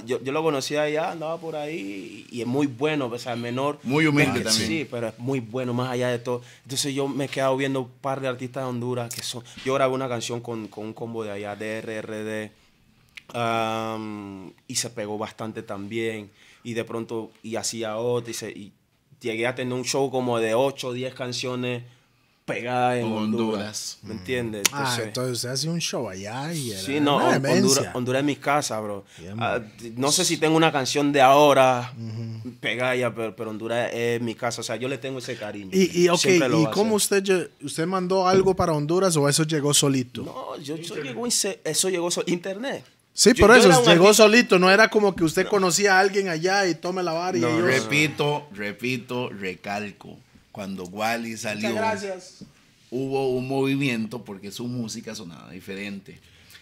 Yo, 0.05 0.21
yo 0.21 0.33
lo 0.33 0.43
conocía 0.43 0.83
allá, 0.83 1.13
andaba 1.13 1.39
por 1.39 1.55
ahí 1.55 2.27
y 2.31 2.41
es 2.41 2.47
muy 2.49 2.67
bueno. 2.67 3.07
O 3.07 3.19
sea, 3.19 3.37
menor. 3.37 3.79
Muy 3.85 4.07
humilde 4.07 4.41
Ah, 4.41 4.45
también. 4.45 4.67
Sí, 4.67 4.89
pero 4.91 5.09
es 5.09 5.19
muy 5.19 5.39
bueno, 5.39 5.73
más 5.73 5.91
allá 5.91 6.09
de 6.09 6.19
todo. 6.19 6.43
Entonces 6.65 6.93
yo 6.93 7.07
me 7.07 7.27
he 7.27 7.29
quedado 7.29 7.57
viendo 7.57 7.83
un 7.83 7.89
par 8.01 8.21
de 8.21 8.27
artistas 8.27 8.65
de 8.65 8.69
Honduras 8.71 9.15
que 9.15 9.23
son. 9.23 9.45
Yo 9.65 9.75
grabé 9.75 9.95
una 9.95 10.09
canción 10.09 10.41
con, 10.41 10.67
con 10.67 10.87
un 10.87 10.93
combo 10.93 11.23
de 11.23 11.31
allá, 11.31 11.55
de 11.55 11.81
RRD. 11.81 12.51
um, 13.33 14.51
y 14.67 14.75
se 14.75 14.91
pegó 14.91 15.17
bastante 15.17 15.63
también. 15.63 16.31
Y 16.63 16.75
de 16.75 16.85
pronto, 16.85 17.31
y 17.43 17.57
hacía 17.57 17.97
otra. 17.97 18.31
Y, 18.31 18.35
se- 18.35 18.51
y 18.51 18.73
llegué 19.21 19.47
a 19.47 19.55
tener 19.55 19.73
un 19.75 19.85
show 19.85 20.11
como 20.11 20.39
de 20.39 20.55
8 20.55 20.89
o 20.89 20.93
10 20.93 21.15
canciones 21.15 21.83
pegadas 22.45 22.99
en 22.99 23.05
Honduras. 23.05 23.19
Honduras. 23.23 23.99
¿Me 24.03 24.15
entiendes? 24.15 24.63
Ah, 24.73 24.79
Entonces, 24.81 25.05
entonces 25.07 25.33
usted 25.37 25.49
hace 25.51 25.69
un 25.69 25.79
show 25.81 26.09
allá 26.09 26.53
y 26.53 26.73
era 26.73 26.81
Sí, 26.81 26.99
no. 26.99 27.17
Honduras, 27.19 27.87
Honduras 27.95 28.21
es 28.21 28.27
mi 28.27 28.37
casa, 28.37 28.81
bro. 28.81 29.05
Yeah, 29.21 29.35
Ah, 29.39 29.61
no 29.97 30.11
sé 30.11 30.25
si 30.25 30.37
tengo 30.37 30.57
una 30.57 30.73
canción 30.73 31.13
de 31.13 31.21
ahora 31.21 31.95
pegada 32.61 32.97
ya, 32.97 33.15
pero, 33.15 33.37
pero 33.37 33.51
Honduras 33.51 33.91
es 33.93 34.21
mi 34.21 34.35
casa. 34.35 34.63
O 34.63 34.65
sea, 34.65 34.75
yo 34.77 34.89
le 34.89 34.99
tengo 34.99 35.19
ese 35.21 35.37
cariño. 35.37 35.71
Y, 35.73 36.03
y, 36.03 36.09
ok, 36.09 36.19
Siempre 36.19 36.49
lo 36.49 36.63
¿y 36.63 36.67
cómo 36.73 36.97
usted, 36.97 37.51
usted 37.63 37.87
mandó 37.87 38.27
algo 38.27 38.55
para 38.57 38.73
Honduras 38.73 39.17
o 39.17 39.29
eso 39.29 39.45
llegó 39.45 39.73
solito? 39.73 40.23
No, 40.25 40.57
yo, 40.59 40.77
yo 40.77 40.97
llegó 40.97 41.27
eso 41.27 41.89
llegó 41.89 42.11
so- 42.11 42.25
internet. 42.27 42.85
Sí, 43.21 43.33
Yo- 43.35 43.47
por 43.47 43.55
yo 43.55 43.69
eso, 43.71 43.85
llegó 43.85 44.15
solito, 44.15 44.59
no 44.59 44.71
era 44.71 44.89
como 44.89 45.15
que 45.15 45.25
usted 45.25 45.47
conocía 45.47 45.99
a 45.99 46.01
alguien 46.01 46.29
allá 46.31 46.67
y 46.67 46.75
tome 46.75 47.03
la 47.03 47.13
vara 47.13 47.37
y 47.37 47.43
No, 47.43 47.49
ellos... 47.51 47.65
Repito, 47.65 48.49
repito, 48.55 49.29
recalco. 49.29 50.19
Cuando 50.51 50.85
Wally 50.85 51.37
salió. 51.37 51.69
hubo 52.91 53.29
un 53.29 53.47
movimiento 53.47 54.25
porque 54.25 54.51
su 54.51 54.67
música 54.67 55.15
sonaba 55.15 55.51
diferente. 55.51 56.19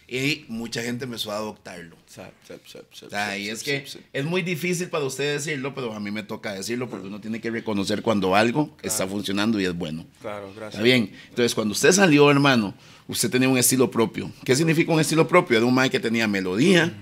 Y 0.09 0.47
mucha 0.49 0.83
gente 0.83 1.05
empezó 1.05 1.31
a 1.31 1.37
adoptarlo. 1.37 1.95
O 1.95 3.09
sea, 3.09 3.39
y 3.39 3.51
es 3.51 3.63
que 3.63 3.85
es 4.13 4.25
muy 4.25 4.43
difícil 4.43 4.89
para 4.89 5.05
usted 5.05 5.35
decirlo, 5.35 5.77
pero 5.77 5.93
a 5.93 6.01
mí 6.01 6.11
me 6.11 6.25
toca 6.25 6.55
decirlo 6.55 6.91
porque 6.91 7.07
uno 7.07 7.21
tiene 7.21 7.41
que 7.41 7.53
reconocer 7.53 8.03
cuando 8.03 8.35
algo 8.35 8.77
está 8.83 9.07
funcionando 9.07 9.61
y 9.61 9.67
es 9.67 9.75
bueno. 9.75 10.05
Claro, 10.21 10.49
gracias. 10.57 10.75
Está 10.75 10.83
bien. 10.83 11.13
Entonces, 11.29 11.55
cuando 11.55 11.71
usted 11.71 11.93
salió, 11.93 12.29
hermano, 12.33 12.75
usted 13.09 13.31
tenía 13.31 13.49
un 13.49 13.59
estilo 13.59 13.91
propio. 13.91 14.31
¿Qué 14.45 14.55
significa 14.55 14.93
un 14.93 15.01
estilo 15.01 15.27
propio? 15.27 15.57
Era 15.57 15.67
un 15.67 15.75
man 15.75 15.89
que 15.91 15.99
tenía 15.99 16.29
melodía, 16.29 16.93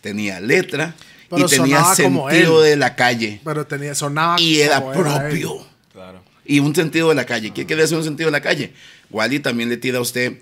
tenía 0.00 0.40
letra 0.40 0.94
Pero 1.28 1.46
y 1.46 1.48
tenía 1.50 1.84
sentido 1.94 2.62
de 2.62 2.76
la 2.76 2.94
calle. 2.96 3.40
Pero 3.44 3.66
tenía, 3.66 3.94
sonaba 3.94 4.40
Y 4.40 4.60
era 4.60 4.80
como 4.80 4.92
propio. 4.92 5.66
Claro. 5.92 6.22
Y 6.44 6.58
un 6.60 6.74
sentido 6.74 7.08
de 7.10 7.14
la 7.14 7.24
calle. 7.26 7.52
¿Qué 7.52 7.66
quiere 7.66 7.82
decir 7.82 7.96
un 7.98 8.04
sentido 8.04 8.28
de 8.28 8.32
la 8.32 8.40
calle? 8.40 8.72
Wally 9.10 9.40
también 9.40 9.68
le 9.68 9.76
tira 9.76 9.98
a 9.98 10.00
usted. 10.00 10.38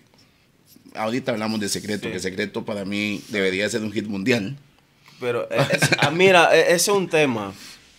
Ahorita 0.94 1.32
hablamos 1.32 1.60
de 1.60 1.68
secreto, 1.68 2.06
Sí. 2.08 2.12
que 2.12 2.20
secreto 2.20 2.64
para 2.64 2.84
mí 2.84 3.22
debería 3.28 3.68
ser 3.68 3.82
un 3.82 3.92
hit 3.92 4.06
mundial. 4.06 4.56
Pero, 5.20 5.46
eh, 5.50 5.66
es- 5.72 5.90
ah, 5.98 6.10
mira, 6.10 6.56
eh, 6.56 6.66
ese 6.68 6.74
es 6.76 6.96
un 6.96 7.08
tema. 7.08 7.52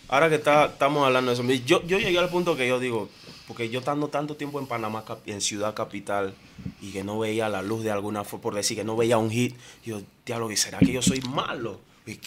Ahora 0.08 0.28
que 0.28 0.34
está- 0.34 0.66
estamos 0.66 1.06
hablando 1.06 1.30
de 1.30 1.34
eso, 1.56 1.64
yo, 1.64 1.86
yo 1.86 1.98
llegué 1.98 2.18
al 2.18 2.28
punto 2.28 2.54
que 2.56 2.66
yo 2.68 2.78
digo, 2.80 3.08
porque 3.52 3.68
yo 3.68 3.80
estando 3.80 4.08
tanto 4.08 4.34
tiempo 4.34 4.58
en 4.60 4.66
Panamá, 4.66 5.04
en 5.26 5.42
Ciudad 5.42 5.74
Capital, 5.74 6.32
y 6.80 6.90
que 6.90 7.04
no 7.04 7.18
veía 7.18 7.50
la 7.50 7.60
luz 7.60 7.84
de 7.84 7.90
alguna 7.90 8.24
forma, 8.24 8.42
por 8.44 8.54
decir 8.54 8.78
que 8.78 8.82
no 8.82 8.96
veía 8.96 9.18
un 9.18 9.30
hit, 9.30 9.54
yo, 9.84 10.00
diablo, 10.24 10.50
¿y 10.50 10.56
¿será 10.56 10.78
que 10.78 10.90
yo 10.90 11.02
soy 11.02 11.20
malo? 11.20 11.78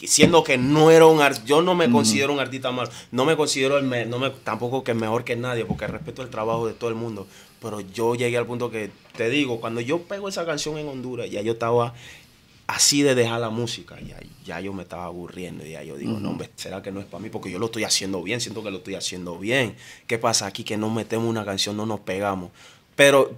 Siendo 0.05 0.43
que 0.43 0.59
no 0.59 0.91
era 0.91 1.07
un 1.07 1.21
artista, 1.21 1.47
yo 1.47 1.63
no 1.63 1.73
me 1.73 1.89
considero 1.89 2.31
un 2.31 2.39
artista 2.39 2.71
malo, 2.71 2.91
no 3.11 3.25
me 3.25 3.35
considero 3.35 3.79
el 3.79 3.85
me- 3.85 4.05
no 4.05 4.19
me, 4.19 4.29
tampoco 4.29 4.83
que 4.83 4.93
mejor 4.93 5.23
que 5.23 5.35
nadie, 5.35 5.65
porque 5.65 5.87
respeto 5.87 6.21
el 6.21 6.29
trabajo 6.29 6.67
de 6.67 6.73
todo 6.73 6.91
el 6.91 6.95
mundo, 6.95 7.25
pero 7.59 7.79
yo 7.81 8.13
llegué 8.13 8.37
al 8.37 8.45
punto 8.45 8.69
que, 8.69 8.91
te 9.17 9.27
digo, 9.31 9.59
cuando 9.59 9.81
yo 9.81 10.03
pego 10.03 10.29
esa 10.29 10.45
canción 10.45 10.77
en 10.77 10.87
Honduras, 10.87 11.31
ya 11.31 11.41
yo 11.41 11.53
estaba 11.53 11.95
así 12.67 13.01
de 13.03 13.13
dejar 13.15 13.39
la 13.41 13.49
música, 13.49 13.99
ya, 14.01 14.17
ya 14.43 14.59
yo 14.59 14.73
me 14.73 14.83
estaba 14.83 15.05
aburriendo, 15.05 15.63
ya 15.65 15.83
yo 15.83 15.97
digo, 15.97 16.19
no, 16.19 16.31
hombre, 16.31 16.49
¿será 16.55 16.81
que 16.81 16.91
no 16.91 16.99
es 16.99 17.05
para 17.05 17.21
mí? 17.21 17.29
Porque 17.29 17.51
yo 17.51 17.59
lo 17.59 17.67
estoy 17.67 17.83
haciendo 17.83 18.23
bien, 18.23 18.41
siento 18.41 18.63
que 18.63 18.71
lo 18.71 18.77
estoy 18.77 18.95
haciendo 18.95 19.37
bien. 19.37 19.75
¿Qué 20.07 20.17
pasa 20.17 20.47
aquí? 20.47 20.63
Que 20.63 20.75
no 20.77 20.89
metemos 20.89 21.27
una 21.29 21.45
canción, 21.45 21.77
no 21.77 21.85
nos 21.85 21.99
pegamos. 21.99 22.49
Pero 22.95 23.35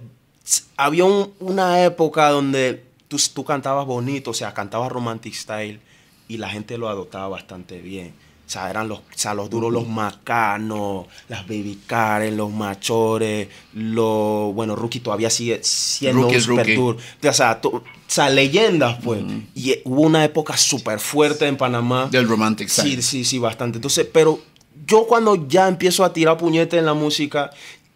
había 0.76 1.04
un- 1.04 1.32
una 1.40 1.84
época 1.84 2.30
donde 2.30 2.82
tú, 3.08 3.16
tú 3.34 3.44
cantabas 3.44 3.86
bonito, 3.86 4.30
o 4.30 4.34
sea, 4.34 4.54
cantabas 4.54 4.90
romantic 4.90 5.34
style 5.34 5.80
y 6.26 6.38
la 6.38 6.48
gente 6.48 6.78
lo 6.78 6.88
adoptaba 6.88 7.28
bastante 7.28 7.80
bien. 7.80 8.14
O 8.48 8.50
sea, 8.50 8.70
eran 8.70 8.88
los, 8.88 9.00
o 9.00 9.02
sea, 9.14 9.34
los 9.34 9.50
duros, 9.50 9.70
los 9.70 9.86
macanos, 9.86 11.06
las 11.28 11.42
baby 11.46 11.80
Karen, 11.86 12.34
los 12.34 12.50
machores, 12.50 13.46
los, 13.74 14.54
bueno, 14.54 14.74
Rookie 14.74 15.00
todavía 15.00 15.28
sigue 15.28 15.60
siendo 15.62 16.22
Rookie 16.22 16.36
un 16.36 16.42
super 16.42 16.74
duro. 16.74 16.98
O 17.28 17.32
sea, 17.34 17.60
to- 17.60 17.68
o 17.68 17.82
sea, 18.06 18.30
leyendas, 18.30 18.98
pues. 19.04 19.20
Y 19.54 19.72
eh, 19.72 19.82
hubo 19.84 20.00
una 20.00 20.24
época 20.24 20.56
súper 20.56 20.98
fuerte 20.98 21.46
en 21.46 21.58
Panamá. 21.58 22.08
Del 22.10 22.26
romantic 22.26 22.68
Sí, 22.68 22.80
side. 22.92 23.02
sí, 23.02 23.24
sí, 23.24 23.38
bastante. 23.38 23.76
Entonces, 23.76 24.08
pero 24.10 24.40
yo 24.86 25.06
cuando 25.06 25.46
ya 25.46 25.68
empiezo 25.68 26.02
a 26.02 26.12
tirar 26.14 26.38
puñetes 26.38 26.78
en 26.78 26.86
la 26.86 26.94
música, 26.94 27.50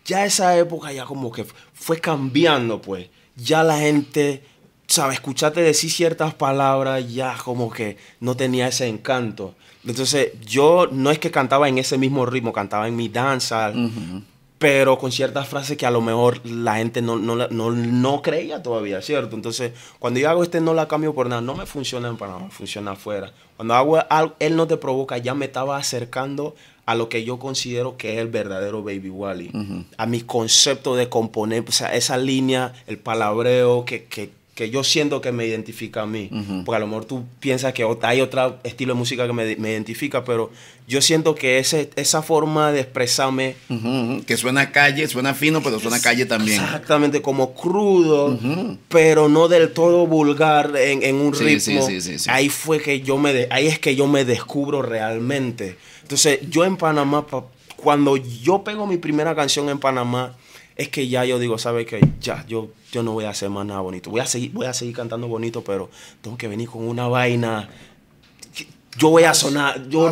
ya 0.04 0.26
esa 0.26 0.54
época 0.58 0.92
ya 0.92 1.04
como 1.06 1.32
que 1.32 1.46
fue 1.72 1.98
cambiando, 1.98 2.82
pues. 2.82 3.06
Ya 3.36 3.62
la 3.62 3.78
gente, 3.78 4.44
¿sabes? 4.86 5.14
Escucharte 5.14 5.62
decir 5.62 5.90
ciertas 5.90 6.34
palabras 6.34 7.10
ya 7.10 7.34
como 7.42 7.70
que 7.70 7.96
no 8.20 8.36
tenía 8.36 8.68
ese 8.68 8.86
encanto. 8.88 9.54
Entonces, 9.87 10.33
yo 10.47 10.88
no 10.90 11.11
es 11.11 11.18
que 11.18 11.31
cantaba 11.31 11.68
en 11.68 11.79
ese 11.79 11.99
mismo 11.99 12.25
ritmo, 12.27 12.53
cantaba 12.53 12.87
en 12.88 12.97
mi 12.97 13.09
danza, 13.09 13.73
pero 14.59 14.97
con 14.97 15.11
ciertas 15.11 15.49
frases 15.49 15.77
que 15.77 15.87
a 15.87 15.90
lo 15.90 16.01
mejor 16.01 16.40
la 16.47 16.77
gente 16.77 17.03
no, 17.03 17.16
no, 17.16 17.35
no, 17.35 17.71
no 17.73 18.23
creía 18.23 18.62
todavía, 18.62 19.03
¿cierto? 19.03 19.35
Entonces, 19.35 19.73
cuando 19.99 20.21
yo 20.21 20.31
hago 20.31 20.45
este 20.45 20.61
no 20.61 20.73
la 20.73 20.87
cambio 20.87 21.14
por 21.14 21.29
nada, 21.29 21.42
no 21.42 21.57
me 21.57 21.66
funciona 21.66 22.09
en 22.09 22.16
Panamá, 22.16 22.49
funciona 22.51 22.92
afuera. 22.92 23.33
Cuando 23.57 23.75
hago 23.75 23.99
algo, 24.09 24.37
él 24.38 24.55
no 24.55 24.68
te 24.68 24.77
provoca, 24.77 25.18
ya 25.18 25.35
me 25.35 25.47
estaba 25.47 25.77
acercando 25.79 26.55
a 26.87 26.95
lo 26.95 27.09
que 27.09 27.25
yo 27.25 27.40
considero 27.40 27.97
que 27.97 28.14
es 28.14 28.18
el 28.18 28.29
verdadero 28.29 28.85
Baby 28.85 29.11
Wally. 29.11 29.51
A 29.97 30.07
mi 30.07 30.21
concepto 30.21 30.95
de 30.95 31.09
componer, 31.09 31.64
o 31.66 31.73
sea, 31.73 31.95
esa 31.95 32.16
línea, 32.16 32.73
el 32.87 32.99
palabreo 32.99 33.85
que, 33.85 34.05
que, 34.05 34.31
que 34.54 34.68
yo 34.68 34.84
siento 34.84 35.22
que 35.22 35.32
me 35.32 35.46
identifica 35.46 36.02
a 36.02 36.06
mí. 36.06 36.28
Porque 36.64 36.76
a 36.76 36.80
lo 36.80 36.86
mejor 36.86 37.06
tú 37.06 37.24
piensas 37.40 37.72
que 37.72 37.86
hay 38.02 38.20
otro 38.20 38.58
estilo 38.64 38.92
de 38.92 38.98
música 38.98 39.26
que 39.26 39.32
me, 39.32 39.56
me 39.56 39.70
identifica, 39.72 40.24
pero 40.24 40.50
yo 40.86 41.00
siento 41.00 41.34
que 41.34 41.58
ese, 41.58 41.88
esa 41.96 42.20
forma 42.22 42.70
de 42.70 42.80
expresarme. 42.80 43.56
Que 44.26 44.36
suena 44.36 44.70
calle, 44.70 45.08
suena 45.08 45.32
fino, 45.32 45.62
pero 45.62 45.80
suena 45.80 46.00
calle 46.02 46.26
también. 46.26 46.60
Exactamente, 46.62 47.22
como 47.22 47.54
crudo, 47.54 48.38
pero 48.88 49.30
no 49.30 49.48
del 49.48 49.72
todo 49.72 50.06
vulgar 50.06 50.76
en, 50.76 51.02
en 51.02 51.16
un 51.16 51.34
Sí, 51.34 51.44
ritmo. 51.44 51.86
sí, 51.86 52.00
sí, 52.02 52.12
sí, 52.12 52.18
sí. 52.18 52.30
Ahí 52.30 52.50
fue 52.50 52.82
que 52.82 53.00
yo 53.00 53.16
me, 53.16 53.32
de- 53.32 53.48
ahí 53.50 53.68
es 53.68 53.78
que 53.78 53.96
yo 53.96 54.06
me 54.06 54.26
descubro 54.26 54.82
realmente. 54.82 55.76
Entonces, 56.02 56.40
yo 56.50 56.64
en 56.64 56.76
Panamá, 56.76 57.26
pa- 57.26 57.46
cuando 57.76 58.16
yo 58.18 58.62
pego 58.62 58.86
mi 58.86 58.98
primera 58.98 59.34
canción 59.34 59.70
en 59.70 59.78
Panamá, 59.78 60.36
es 60.76 60.88
que 60.88 61.08
ya 61.08 61.24
yo 61.24 61.38
digo, 61.38 61.58
¿sabes 61.58 61.87
qué? 61.87 62.00
Ya, 62.20 62.44
yo, 62.48 62.68
yo 62.92 63.02
no 63.02 63.12
voy 63.12 63.24
a 63.24 63.30
hacer 63.30 63.50
más 63.50 63.66
nada 63.66 63.80
bonito. 63.80 64.11
Voy 64.11 64.20
a 64.20 64.26
seguir, 64.26 64.52
voy 64.52 64.66
a 64.66 64.72
seguir 64.74 64.94
cantando 64.96 65.28
bonito, 65.28 65.62
pero 65.62 65.90
tengo 66.20 66.37
que 66.37 66.48
venir 66.48 66.68
con 66.68 66.87
una 66.88 67.08
vaina. 67.08 67.68
que- 68.54 68.66
Yo 68.98 69.11
voy 69.11 69.24
a 69.24 69.35
sonar, 69.35 69.88
yo, 69.88 70.11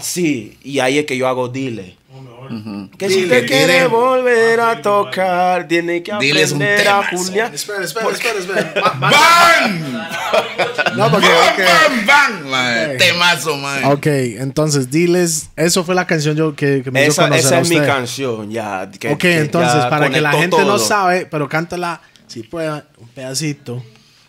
sí, 0.00 0.58
y 0.62 0.78
ahí 0.80 0.98
es 0.98 1.06
que 1.06 1.16
yo 1.16 1.26
hago 1.28 1.48
dile. 1.48 1.96
O 2.12 2.20
mejor. 2.20 2.90
Que 2.98 3.08
si 3.08 3.26
te 3.28 3.44
quiere 3.44 3.74
dile. 3.74 3.86
volver 3.86 4.58
a 4.60 4.82
tocar, 4.82 5.68
tiene 5.68 6.02
que 6.02 6.10
aprender 6.10 6.88
a. 6.88 7.08
Julián. 7.08 7.54
Espera, 7.54 7.84
espera, 7.84 8.08
espera, 8.10 8.38
espera. 8.60 8.92
¡Bam! 8.98 10.08
No, 10.96 11.10
porque. 11.10 11.28
¡Bam, 11.28 12.06
bam! 12.06 12.48
man! 12.50 12.90
Ok. 12.90 12.96
Temazo, 12.98 13.56
man. 13.56 13.84
Ok, 13.84 14.06
entonces 14.06 14.90
diles, 14.90 15.50
eso 15.56 15.84
fue 15.84 15.94
la 15.94 16.06
canción 16.06 16.36
yo 16.36 16.54
que, 16.56 16.82
que 16.82 16.90
me 16.90 17.02
hizo 17.02 17.12
Esa, 17.12 17.22
conocer 17.28 17.44
esa 17.46 17.56
a 17.56 17.60
es 17.60 17.68
mi 17.68 17.76
usted. 17.76 17.86
canción, 17.88 18.50
ya. 18.50 18.90
que- 18.98 19.08
ok, 19.08 19.18
que 19.18 19.38
entonces, 19.38 19.72
ya 19.74 19.88
para 19.90 20.10
que 20.10 20.20
la 20.20 20.32
gente 20.32 20.64
no 20.64 20.78
sabe, 20.78 21.26
pero 21.30 21.48
cántala, 21.48 22.00
si 22.26 22.42
puede, 22.42 22.70
un 22.98 23.08
pedacito. 23.14 23.82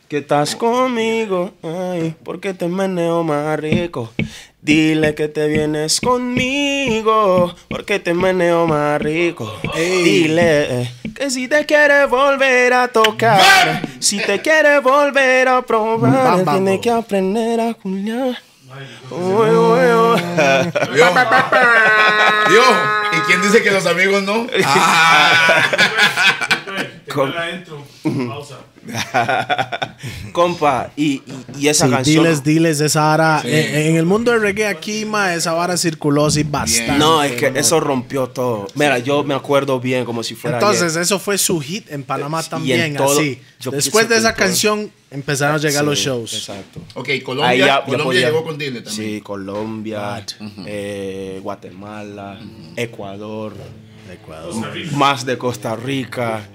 Que 0.08 0.18
estás 0.20 0.56
conmigo, 0.56 1.54
ay, 1.64 2.14
porque 2.24 2.54
te 2.54 2.68
meneo 2.68 3.24
más 3.24 3.58
rico. 3.60 4.12
Dile 4.62 5.16
que 5.16 5.28
te 5.28 5.48
vienes 5.48 6.00
conmigo, 6.00 7.56
porque 7.68 7.98
te 8.00 8.14
meneo 8.14 8.68
más 8.68 9.02
rico. 9.02 9.52
Dile 9.74 10.82
eh, 10.84 10.92
que 11.16 11.32
si 11.32 11.48
te 11.48 11.66
quieres 11.66 12.08
volver 12.08 12.72
a 12.74 12.88
tocar, 12.88 13.82
si 14.00 14.20
te 14.20 14.40
quieres 14.40 14.84
volver 14.84 15.48
a 15.48 15.64
probar, 15.64 16.12
Bam, 16.12 16.46
bam, 16.46 16.56
tienes 16.58 16.80
que 16.80 16.92
aprender 16.92 17.60
a 17.60 17.74
Julián. 17.74 18.38
Uy, 19.10 19.50
uy, 19.50 19.94
uy. 19.94 20.22
¿Y 23.14 23.20
quién 23.26 23.42
dice 23.42 23.64
que 23.64 23.72
los 23.72 23.86
amigos 23.88 24.22
no? 24.24 24.46
Ah. 27.14 27.50
Intro. 27.52 27.84
Pausa. 28.30 28.60
Compa, 30.32 30.92
y, 30.96 31.04
y, 31.06 31.24
y 31.60 31.68
esa 31.68 31.86
Sí, 31.86 31.92
canción. 31.92 32.24
diles, 32.24 32.44
diles, 32.44 32.80
esa 32.82 33.02
vara, 33.02 33.42
en, 33.44 33.76
en 33.90 33.96
el 33.98 34.06
mundo 34.06 34.32
del 34.32 34.42
reggae 34.42 34.68
aquí, 34.68 35.06
ma, 35.06 35.34
esa 35.34 35.54
vara 35.54 35.78
circuló 35.78 36.26
así 36.28 36.44
bastante. 36.44 36.98
No, 36.98 37.22
es 37.24 37.34
que 37.34 37.52
eso 37.56 37.80
rompió 37.80 38.28
todo. 38.28 38.68
Mira, 38.76 38.98
yo 39.00 39.24
me 39.24 39.34
acuerdo 39.34 39.80
bien 39.80 40.06
como 40.06 40.24
si 40.24 40.36
fuera. 40.36 40.58
Entonces, 40.58 40.92
ayer. 40.94 41.02
eso 41.04 41.20
fue 41.20 41.38
su 41.38 41.60
hit 41.60 41.92
en 41.92 42.04
Panamá 42.04 42.40
Y 42.40 42.44
en 42.44 42.50
también, 42.50 42.96
todo- 42.96 43.20
así. 43.20 43.40
Después 43.72 44.10
de 44.10 44.18
esa 44.18 44.34
canción, 44.34 44.92
empezaron 45.12 45.56
a 45.56 45.60
llegar 45.60 45.84
Sí, 45.84 45.90
los 45.90 46.00
shows. 46.00 46.34
Exacto. 46.34 46.82
Ok, 46.96 47.10
Colombia, 47.24 47.56
ya- 47.56 47.66
ya 47.66 47.84
Colombia 47.86 48.06
podía- 48.06 48.26
llegó 48.28 48.44
con 48.44 48.58
Dile 48.58 48.82
también. 48.82 49.10
Sí, 49.16 49.22
Colombia, 49.22 50.26
eh, 50.66 51.40
Guatemala, 51.44 52.40
Ecuador, 52.76 53.54
Rica. 54.74 54.98
más 54.98 55.26
de 55.26 55.38
Costa 55.38 55.76
Rica. 55.76 56.48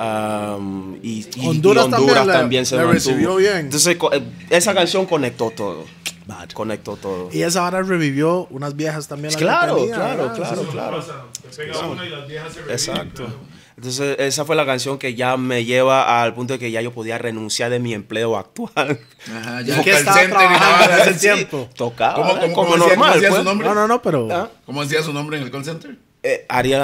Am, 0.00 0.96
y, 1.02 1.20
y- 1.20 1.30
y 1.36 1.48
Honduras 1.48 1.84
Honduras, 1.84 2.26
también 2.26 2.26
también, 2.32 2.62
la- 2.62 2.66
se 2.66 2.76
la 2.76 2.84
recibió 2.84 3.36
bien. 3.36 3.56
Entonces, 3.56 3.96
eh, 4.12 4.22
esa 4.50 4.74
canción 4.74 5.06
conectó 5.06 5.50
todo. 5.50 5.84
Bad. 6.26 6.50
Conectó 6.50 6.96
todo. 6.96 7.28
Y 7.32 7.42
esa 7.42 7.62
vara 7.62 7.82
revivió 7.82 8.46
unas 8.50 8.76
viejas 8.76 9.08
también. 9.08 9.34
Claro, 9.34 9.76
tenía, 9.76 9.94
claro, 9.96 10.16
¿verdad? 10.22 10.36
claro, 10.36 10.62
Eso 10.62 10.70
claro. 10.70 10.96
pasa. 10.98 11.12
Te 11.42 11.56
pega 11.56 11.78
una 11.86 12.06
y 12.06 12.08
las 12.10 12.28
viejas 12.28 12.48
se 12.52 12.58
reviven. 12.60 12.74
Exacto. 12.76 13.24
claro. 13.24 13.60
Entonces, 13.76 14.16
esa 14.18 14.44
fue 14.44 14.54
la 14.56 14.66
canción 14.66 14.98
que 14.98 15.14
ya 15.14 15.36
me 15.38 15.64
lleva 15.64 16.22
al 16.22 16.34
punto 16.34 16.52
de 16.52 16.58
que 16.58 16.70
ya 16.70 16.82
yo 16.82 16.92
podía 16.92 17.16
renunciar 17.16 17.70
de 17.70 17.80
mi 17.80 17.94
empleo 17.94 18.36
actual. 18.36 19.00
Ajá, 19.34 19.62
¿Y 19.62 19.66
ya 19.66 19.80
estaba 19.80 20.20
trabajando 20.28 20.94
en 21.02 21.08
ese 21.08 21.14
tiempo? 21.34 21.68
Tocaba, 21.74 22.14
¿Cómo, 22.14 22.28
cómo, 22.38 22.40
como 22.40 22.54
cómo 22.54 22.74
decía- 22.76 22.88
normal. 22.90 23.12
decía 23.14 23.28
pues. 23.30 23.38
su 23.40 23.44
nombre? 23.44 23.68
No, 23.68 23.74
no, 23.74 23.88
no, 23.88 24.02
pero... 24.02 24.28
Ah, 24.30 24.50
¿Cómo 24.66 24.82
decía 24.82 25.02
su 25.02 25.12
nombre 25.14 25.38
en 25.38 25.44
el 25.44 25.50
call 25.50 25.64
center? 25.64 25.96
Eh, 26.22 26.44
Ariel, 26.48 26.80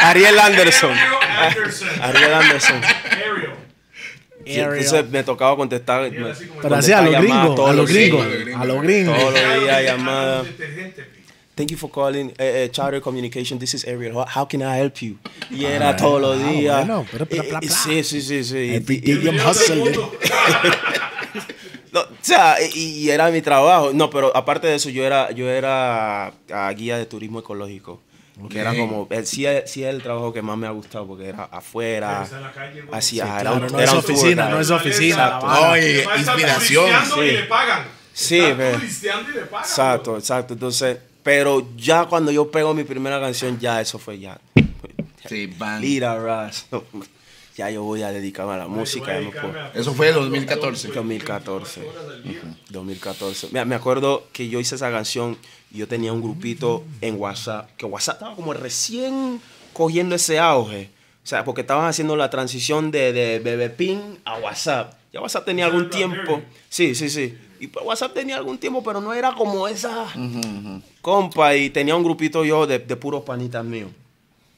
Ariel 0.00 0.38
Anderson. 0.38 0.92
Ariel 0.92 1.54
Anderson. 1.54 1.92
Ariel 2.02 2.34
Anderson. 2.34 2.80
Ariel. 2.84 3.56
Sí, 4.46 4.60
entonces 4.60 5.10
me 5.10 5.24
tocaba 5.24 5.56
contestar. 5.56 6.10
me- 6.10 6.32
Pero 6.62 6.74
así 6.76 6.92
a 6.92 7.02
los 7.02 7.20
gringos, 7.20 7.68
a 7.68 7.72
los 7.72 7.90
gringos, 7.90 8.26
a 8.56 8.64
los 8.64 8.82
gringos. 8.82 9.18
Todos 9.18 9.34
los 9.34 9.60
días 9.64 9.94
pi. 9.96 11.02
Thank 11.56 11.70
you 11.70 11.78
for 11.78 11.90
calling 11.90 12.32
eh, 12.36 12.64
eh, 12.64 12.70
Charter 12.70 13.00
Communication. 13.00 13.58
This 13.58 13.72
is 13.72 13.84
Ariel. 13.86 14.12
How, 14.12 14.26
how 14.26 14.44
can 14.44 14.60
I 14.60 14.76
help 14.76 15.00
you? 15.00 15.18
Y 15.50 15.64
era 15.64 15.96
todos 15.96 16.20
los 16.20 16.38
ah, 16.38 16.50
días. 16.50 16.86
bueno, 16.86 17.06
pero 17.10 17.24
bla, 17.24 17.42
bla, 17.42 17.58
Eh, 17.60 17.60
eh, 17.62 17.66
bla. 17.66 17.76
Sí, 17.76 18.04
sí, 18.04 18.20
sí, 18.20 18.44
sí. 18.44 18.74
Every 18.74 19.00
day 19.00 19.26
I'm 19.26 19.38
hustling. 19.40 19.96
No, 21.96 22.02
o 22.02 22.18
sea, 22.20 22.56
y, 22.74 22.78
y 22.78 23.10
era 23.10 23.30
mi 23.30 23.42
trabajo. 23.42 23.90
No, 23.94 24.10
pero 24.10 24.36
aparte 24.36 24.66
de 24.66 24.74
eso, 24.76 24.88
yo 24.90 25.04
era, 25.04 25.30
yo 25.30 25.48
era 25.48 26.32
ah, 26.52 26.72
guía 26.76 26.98
de 26.98 27.06
turismo 27.06 27.40
ecológico. 27.40 28.00
Que 28.50 28.58
era 28.58 28.74
como, 28.74 29.08
eh, 29.10 29.24
sí, 29.24 29.46
es- 29.46 29.70
sí 29.70 29.82
es 29.82 29.88
el 29.94 30.02
trabajo 30.02 30.30
que 30.30 30.42
más 30.42 30.58
me 30.58 30.66
ha 30.66 30.70
gustado 30.70 31.06
porque 31.06 31.26
era 31.30 31.44
afuera. 31.44 32.22
Está 32.24 32.36
en 32.36 32.42
la 32.42 32.52
calle, 32.52 32.82
güey. 32.82 32.98
Así, 32.98 33.16
Sí, 33.16 33.20
era 33.22 33.38
claro, 33.40 33.56
un- 33.56 33.72
no 33.72 33.78
era 33.80 33.84
es 33.84 33.90
tour 33.90 33.98
oficina, 34.04 34.42
guide. 34.44 34.54
no 34.54 34.60
es 34.60 34.70
oficina. 34.70 35.38
Oye, 35.70 35.98
está 36.00 36.16
inspiración. 36.18 36.84
turisteando 36.84 37.24
y 37.24 37.28
Sí. 37.30 37.34
le 37.36 37.42
pagan. 37.44 37.84
Sí, 38.12 38.40
turisteando 38.74 39.30
y 39.30 39.34
le 39.36 39.40
pagan. 39.46 39.64
Exacto, 39.66 40.18
exacto. 40.18 40.52
Entonces, 40.52 40.98
pero 41.22 41.66
ya 41.78 42.04
cuando 42.04 42.30
yo 42.30 42.50
pego 42.50 42.74
mi 42.74 42.84
primera 42.84 43.18
canción, 43.18 43.58
ya 43.58 43.80
eso 43.80 43.98
fue 43.98 44.18
ya. 44.18 44.38
Sí, 45.26 45.46
van. 45.56 45.80
Lira 45.80 46.18
Ras. 46.22 46.66
Ya 47.56 47.70
yo 47.70 47.82
voy 47.82 48.02
a 48.02 48.12
dedicarme 48.12 48.52
a 48.52 48.58
la 48.58 48.68
música. 48.68 49.18
ya 49.18 49.20
no 49.20 49.30
puedo. 49.30 49.54
Eso 49.74 49.94
fue 49.94 50.08
el 50.08 50.14
2014. 50.14 50.88
2014. 50.88 51.82
2014. 52.70 53.48
Me, 53.52 53.64
me 53.64 53.74
acuerdo 53.74 54.24
que 54.32 54.48
yo 54.48 54.60
hice 54.60 54.74
esa 54.74 54.90
canción 54.90 55.38
y 55.72 55.78
yo 55.78 55.88
tenía 55.88 56.12
un 56.12 56.20
grupito 56.22 56.84
en 57.00 57.18
WhatsApp, 57.18 57.70
que 57.76 57.86
WhatsApp 57.86 58.16
estaba 58.16 58.36
como 58.36 58.52
recién 58.52 59.40
cogiendo 59.72 60.14
ese 60.14 60.38
auge. 60.38 60.90
O 61.24 61.26
sea, 61.26 61.44
porque 61.44 61.62
estaban 61.62 61.86
haciendo 61.86 62.14
la 62.14 62.30
transición 62.30 62.90
de, 62.90 63.12
de 63.12 63.40
Bebé 63.40 63.70
Pin 63.70 64.18
a 64.24 64.38
WhatsApp. 64.38 64.94
Ya 65.12 65.20
WhatsApp 65.20 65.44
tenía 65.46 65.64
algún 65.66 65.90
tiempo. 65.90 66.42
Sí, 66.68 66.94
sí, 66.94 67.08
sí. 67.10 67.36
Y 67.58 67.68
pues 67.68 67.84
WhatsApp 67.86 68.12
tenía 68.12 68.36
algún 68.36 68.58
tiempo, 68.58 68.84
pero 68.84 69.00
no 69.00 69.14
era 69.14 69.32
como 69.34 69.66
esa 69.66 70.06
compa. 71.00 71.56
Y 71.56 71.70
tenía 71.70 71.96
un 71.96 72.04
grupito 72.04 72.44
yo 72.44 72.66
de, 72.66 72.78
de 72.78 72.96
puros 72.96 73.22
panitas 73.24 73.64
míos. 73.64 73.90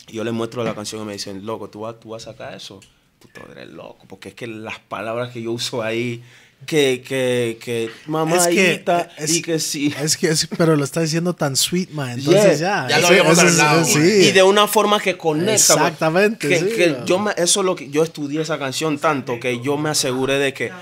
Y 0.09 0.15
yo 0.15 0.25
les 0.25 0.33
muestro 0.33 0.65
la 0.65 0.75
canción 0.75 1.03
y 1.03 1.05
me 1.05 1.13
dicen, 1.15 1.45
loco, 1.47 1.69
¿tú 1.69 1.81
vas, 1.81 1.99
tú 2.01 2.11
vas 2.11 2.27
a 2.27 2.33
sacar 2.33 2.55
eso? 2.55 2.81
Tú 3.19 3.29
tú 3.33 3.41
eres 3.53 3.69
loco, 3.71 4.05
porque 4.09 4.31
es 4.31 4.35
que 4.35 4.47
las 4.47 4.79
palabras 4.79 5.31
que 5.33 5.43
yo 5.43 5.53
uso 5.53 5.83
ahí, 5.83 6.23
que, 6.67 7.03
que, 7.07 7.59
que, 7.61 7.91
mamadita, 8.07 9.11
es- 9.17 9.37
y 9.37 9.43
que 9.43 9.59
sí. 9.59 9.95
Es 10.01 10.17
que 10.17 10.29
es, 10.29 10.49
pero 10.57 10.77
lo 10.77 10.85
está 10.85 11.01
diciendo 11.01 11.35
tan 11.35 11.57
sweet, 11.57 11.91
man. 11.91 12.11
Entonces 12.19 12.59
Yeah. 12.61 12.87
ya. 12.89 12.97
Ya 12.97 12.99
lo 13.01 13.09
habíamos 13.09 13.39
hablado, 13.39 13.85
sí. 13.85 13.99
Y 14.29 14.33
de 14.33 14.43
una 14.43 14.67
forma 14.67 15.01
que 15.01 15.17
conecta. 15.17 15.53
Exactamente, 15.55 16.49
Que, 16.49 16.59
sí, 16.59 16.67
que 16.77 16.89
man. 16.91 17.07
yo 17.07 17.19
me, 17.19 17.33
eso 17.37 17.61
es 17.61 17.67
lo 17.67 17.75
que 17.77 17.91
yo 17.91 18.03
estudié 18.03 18.41
esa 18.41 18.59
canción 18.59 18.99
tanto 18.99 19.39
que 19.41 19.61
yo 19.61 19.77
me 19.77 19.91
aseguré 19.91 20.39
de 20.39 20.53
que 20.53 20.73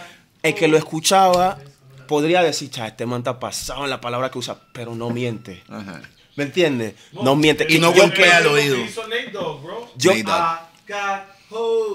el 0.42 0.54
que 0.54 0.68
lo 0.68 0.76
escuchaba 0.76 1.58
podría 2.06 2.42
decir, 2.42 2.70
este 2.86 3.04
man 3.06 3.18
está 3.20 3.38
pasado 3.40 3.84
en 3.84 3.90
la 3.90 4.00
palabra 4.00 4.30
que 4.30 4.38
usa, 4.38 4.58
pero 4.72 4.94
no 4.94 5.10
miente. 5.10 5.62
Ajá. 5.68 6.00
¿Me 6.36 6.44
entiendes? 6.44 6.94
No, 7.12 7.34
miente. 7.34 7.66
Y 7.68 7.78
no 7.78 7.94
yo 7.94 8.02
golpea 8.02 8.38
al 8.38 8.46
oído. 8.46 8.76
Hizo 8.76 9.06
Nate 9.08 9.30
Dogg, 9.32 9.62
bro. 9.62 9.88
Yo-. 9.96 10.12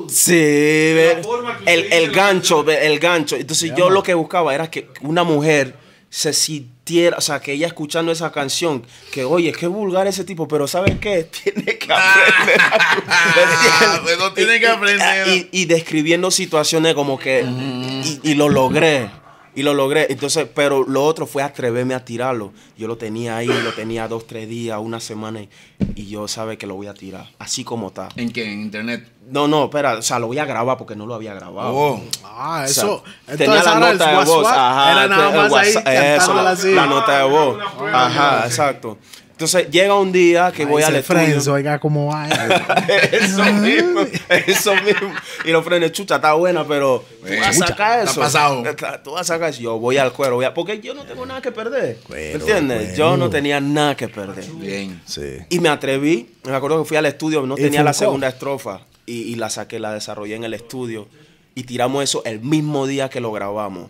Sí, 0.10 0.34
el, 0.34 1.24
el 1.66 2.12
gancho, 2.12 2.70
el 2.70 3.00
gancho. 3.00 3.36
Entonces 3.36 3.74
yo 3.76 3.90
lo 3.90 4.02
que 4.02 4.14
buscaba 4.14 4.54
era 4.54 4.70
que 4.70 4.88
una 5.02 5.24
mujer 5.24 5.76
se 6.10 6.34
sintiera, 6.34 7.18
o 7.18 7.22
sea, 7.22 7.40
que 7.40 7.54
ella 7.54 7.68
escuchando 7.68 8.12
esa 8.12 8.32
canción, 8.32 8.86
que 9.12 9.24
oye, 9.24 9.54
qué 9.54 9.68
vulgar 9.68 10.08
ese 10.08 10.26
tipo, 10.26 10.48
pero 10.48 10.68
¿sabes 10.68 11.00
qué? 11.00 11.24
Tiene 11.44 11.78
que 11.78 11.92
aprender. 11.92 12.58
Ah, 12.60 14.00
pues 14.04 14.18
no 14.18 14.34
tiene 14.34 14.60
que 14.60 14.68
aprender. 14.68 15.28
Y, 15.28 15.50
y 15.52 15.66
describiendo 15.66 16.32
situaciones 16.32 16.96
como 16.96 17.18
que, 17.18 17.44
y, 17.44 18.20
y 18.24 18.34
lo 18.36 18.50
logré. 18.50 19.10
Y 19.54 19.64
lo 19.64 19.74
logré. 19.74 20.08
Entonces, 20.10 20.48
pero 20.54 20.84
lo 20.88 21.04
otro 21.04 21.26
fue 21.28 21.44
atreverme 21.44 21.94
a 21.94 22.06
tirarlo. 22.06 22.54
Yo 22.78 22.88
lo 22.88 22.98
tenía 22.98 23.36
ahí, 23.38 23.48
lo 23.48 23.74
tenía 23.74 24.08
dos, 24.08 24.26
tres 24.26 24.48
días, 24.48 24.80
una 24.82 25.00
semana. 25.00 25.42
Y, 25.42 25.50
y 25.96 26.08
yo 26.10 26.28
sabe 26.28 26.58
que 26.58 26.66
lo 26.68 26.76
voy 26.76 26.88
a 26.88 26.94
tirar. 26.94 27.28
Así 27.38 27.64
como 27.64 27.88
está. 27.88 28.08
¿En 28.16 28.32
qué? 28.32 28.46
¿En 28.52 28.62
internet? 28.62 29.12
No, 29.30 29.48
no, 29.48 29.66
espera. 29.66 29.94
O 29.98 30.02
sea, 30.02 30.20
lo 30.20 30.28
voy 30.28 30.40
a 30.40 30.46
grabar 30.46 30.78
porque 30.78 30.96
no 30.96 31.06
lo 31.06 31.14
había 31.16 31.34
grabado. 31.34 31.74
Oh. 31.74 32.02
Ah, 32.24 32.64
O 32.66 32.68
sea, 32.70 32.84
eso. 32.84 33.04
tenía 33.38 33.62
la 33.64 33.76
nota 33.80 34.10
de 34.10 34.16
voz. 34.16 34.30
swat 34.30 34.46
Ajá, 34.48 34.92
Era 34.92 35.08
nada 35.08 35.50
más 35.50 35.54
ahí 35.54 35.70
eso, 36.16 36.34
la, 36.34 36.50
así. 36.52 36.74
la 36.74 36.86
nota 36.86 37.18
de 37.18 37.24
voz. 37.30 37.60
Ajá, 37.94 38.46
exacto. 38.46 38.98
Entonces 39.44 39.72
llega 39.72 39.96
un 39.98 40.12
día 40.12 40.52
que 40.56 40.66
voy 40.66 40.84
al 40.84 40.96
estudio. 40.98 41.52
oiga 41.52 41.80
cómo 41.80 42.06
va. 42.14 42.28
eso 43.12 43.44
mismo, 43.54 44.02
eso 44.46 44.76
mismo. 44.76 45.12
Y 45.44 45.50
los 45.50 45.66
frenes, 45.66 45.92
chucha, 45.94 46.18
está 46.18 46.34
buena, 46.34 46.64
pero 46.68 47.04
tú 47.22 47.26
Eh, 47.28 47.40
vas 47.40 47.60
a 47.60 47.68
sacar 47.68 48.00
está 48.02 48.12
eso. 48.12 48.22
pasado. 48.22 48.64
Está- 48.64 49.02
Tú 49.02 49.14
vas 49.14 49.22
a 49.22 49.34
sacar 49.34 49.50
eso. 49.50 49.60
Yo 49.62 49.80
voy 49.80 49.98
al 49.98 50.14
cuero, 50.14 50.36
voy 50.36 50.46
a- 50.46 50.54
porque 50.54 50.80
yo 50.80 50.94
no 50.94 51.06
tengo 51.06 51.26
nada 51.26 51.42
que 51.42 51.52
perder. 51.52 51.98
¿Me 52.04 52.04
Cuero, 52.08 52.38
entiendes? 52.40 52.96
Yo 52.96 53.18
no 53.18 53.32
tenía 53.32 53.60
nada 53.60 53.96
que 53.96 54.08
perder. 54.10 54.46
Bien. 54.54 55.02
Sí. 55.08 55.38
Y 55.50 55.60
me 55.60 55.70
atreví, 55.70 56.30
me 56.44 56.54
acuerdo 56.56 56.84
que 56.84 56.88
fui 56.88 56.98
al 56.98 57.08
estudio, 57.08 57.42
no 57.48 57.56
tenía 57.56 57.82
la 57.84 57.94
segunda 57.94 58.28
estrofa 58.28 58.82
y, 59.08 59.24
y 59.24 59.36
la 59.38 59.50
saqué, 59.50 59.80
la 59.80 59.92
desarrollé 59.92 60.36
en 60.36 60.44
el 60.44 60.54
estudio 60.54 61.08
y 61.56 61.64
tiramos 61.64 62.04
eso 62.04 62.22
el 62.26 62.42
mismo 62.42 62.86
día 62.86 63.10
que 63.10 63.20
lo 63.20 63.32
grabamos. 63.32 63.90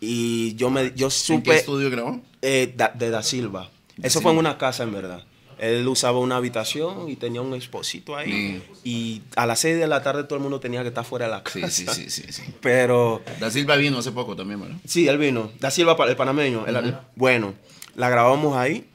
Y 0.00 0.54
yo 0.56 0.68
me 0.68 0.92
yo 0.94 1.06
¿En 1.06 1.10
qué 1.10 1.16
supe 1.16 1.56
estudio 1.56 1.90
grabó? 1.90 2.20
eh, 2.42 2.74
da- 2.76 2.92
de 2.94 3.08
Da 3.08 3.22
Silva. 3.22 3.70
Eso 4.02 4.20
fue 4.20 4.32
en 4.32 4.38
una 4.38 4.58
casa 4.58 4.82
en 4.82 4.92
verdad. 4.92 5.22
Él 5.58 5.88
usaba 5.88 6.18
una 6.18 6.36
habitación 6.36 7.08
y 7.08 7.16
tenía 7.16 7.40
un 7.40 7.54
exposito 7.54 8.14
ahí. 8.14 8.62
Y 8.84 9.22
a 9.36 9.46
las 9.46 9.60
6 9.60 9.78
de 9.78 9.86
la 9.86 10.02
tarde 10.02 10.24
todo 10.24 10.36
el 10.36 10.42
mundo 10.42 10.60
tenía 10.60 10.82
que 10.82 10.88
estar 10.88 11.04
fuera 11.04 11.24
de 11.24 11.30
la 11.30 11.42
Sí, 11.50 11.60
casa. 11.62 11.94
sí, 11.94 12.10
sí, 12.10 12.10
sí, 12.10 12.30
sí. 12.30 12.42
Pero 12.60 13.22
Da 13.40 13.50
Silva 13.50 13.76
vino 13.76 13.98
hace 13.98 14.12
poco 14.12 14.36
también, 14.36 14.60
¿verdad? 14.60 14.76
Sí, 14.84 15.08
él 15.08 15.16
vino. 15.16 15.50
Da 15.58 15.70
Silva, 15.70 15.96
el 16.06 16.16
panameño. 16.16 16.66
el- 16.66 16.94
bueno, 17.14 17.54
la 17.94 18.10
grabamos 18.10 18.54
ahí. 18.56 18.86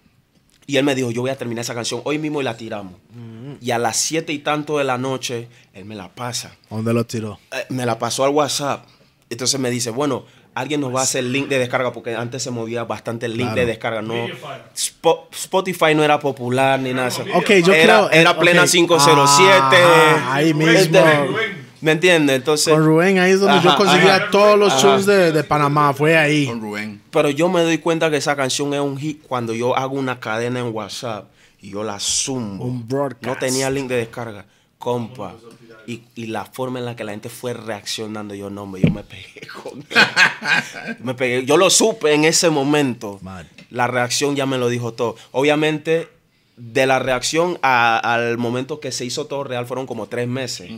Y 0.67 0.77
él 0.77 0.85
me 0.85 0.93
dijo, 0.93 1.09
yo 1.11 1.21
voy 1.21 1.31
a 1.31 1.35
terminar 1.37 1.63
esa 1.63 1.73
canción 1.73 2.01
hoy 2.05 2.19
mismo 2.19 2.39
y 2.39 2.43
la 2.43 2.55
tiramos. 2.55 2.93
Y 3.59 3.71
a 3.71 3.79
las 3.79 3.97
siete 3.97 4.31
y 4.31 4.39
tanto 4.39 4.77
de 4.77 4.83
la 4.83 4.97
noche, 4.99 5.47
él 5.73 5.85
me 5.85 5.95
la 5.95 6.09
pasa. 6.13 6.55
¿Dónde 6.69 6.93
lo 6.93 7.05
tiró? 7.05 7.39
Eh, 7.51 7.65
me 7.69 7.85
la 7.87 7.97
pasó 7.99 8.23
al 8.23 8.29
WhatsApp. 8.31 8.85
Entonces 9.29 9.59
me 9.59 9.69
dice, 9.71 9.89
bueno, 9.89 10.25
alguien 10.53 10.81
nos 10.81 10.93
va 10.93 10.99
a 11.01 11.03
hacer 11.03 11.23
el 11.23 11.31
link 11.31 11.47
de 11.47 11.59
descarga, 11.59 11.91
porque 11.93 12.15
antes 12.15 12.43
se 12.43 12.51
movía 12.51 12.83
bastante 12.83 13.25
el 13.25 13.33
link 13.33 13.47
Claro. 13.47 13.61
de 13.61 13.65
descarga. 13.65 14.01
No, 14.01 14.15
Spotify 15.31 15.95
no 15.95 16.03
era 16.03 16.19
popular 16.19 16.79
ni 16.79 16.93
nada. 16.93 17.09
Ok, 17.35 17.49
yo 17.63 17.73
era, 17.73 18.07
creo- 18.07 18.11
Era 18.11 18.31
eh, 18.31 18.35
plena 18.39 18.63
ok. 18.63 18.69
507. 18.69 19.53
Ah, 19.53 20.33
ahí 20.33 20.53
mismo. 20.53 20.97
¿Me 21.81 21.93
entiendes? 21.93 22.35
Entonces... 22.35 22.71
Con 22.71 22.85
Rubén, 22.85 23.17
ahí 23.17 23.31
es 23.31 23.39
donde 23.39 23.59
yo 23.63 23.75
conseguía 23.75 24.15
ajá. 24.17 24.29
todos 24.29 24.57
los 24.59 24.71
Ajá. 24.73 24.81
shows 24.81 25.05
de, 25.07 25.31
de 25.31 25.43
Panamá. 25.43 25.93
Fue 25.93 26.15
ahí. 26.15 26.45
Con 26.45 26.61
Rubén. 26.61 27.01
Pero 27.09 27.31
yo 27.31 27.49
me 27.49 27.61
doy 27.63 27.79
cuenta 27.79 28.11
que 28.11 28.17
esa 28.17 28.35
canción 28.35 28.71
es 28.75 28.79
un 28.81 28.97
hit 28.97 29.23
cuando 29.27 29.53
yo 29.55 29.75
hago 29.75 29.95
una 29.95 30.19
cadena 30.19 30.59
en 30.59 30.67
WhatsApp 30.75 31.31
y 31.59 31.71
yo 31.71 31.83
la 31.83 31.99
zumbo. 31.99 32.65
Un 32.65 32.87
broadcast. 32.87 33.23
No 33.25 33.35
tenía 33.35 33.69
link 33.71 33.87
de 33.87 33.95
descarga. 33.95 34.45
Compa. 34.77 35.33
Y, 35.91 36.03
y 36.15 36.27
la 36.27 36.45
forma 36.45 36.79
en 36.79 36.85
la 36.85 36.95
que 36.95 37.03
la 37.03 37.11
gente 37.11 37.29
fue 37.29 37.53
reaccionando, 37.53 38.33
yo 38.35 38.49
no, 38.49 38.63
hombre, 38.63 38.81
yo 38.81 38.91
me 38.91 39.03
pegué 39.03 39.47
con 39.63 39.83
me 41.03 41.13
pegué. 41.13 41.45
Yo 41.45 41.57
lo 41.57 41.69
supe 41.69 42.13
en 42.13 42.23
ese 42.25 42.49
momento. 42.49 43.19
La 43.69 43.87
reacción 43.87 44.35
ya 44.35 44.45
me 44.45 44.57
lo 44.57 44.69
dijo 44.69 44.93
todo. 44.93 45.15
Obviamente, 45.31 46.07
de 46.57 46.85
la 46.85 46.99
reacción 46.99 47.57
a- 47.61 47.97
al 47.97 48.37
momento 48.37 48.79
que 48.79 48.91
se 48.91 49.03
hizo 49.05 49.25
todo 49.25 49.43
real 49.43 49.65
fueron 49.65 49.85
como 49.87 50.07
tres 50.07 50.27
meses. 50.27 50.71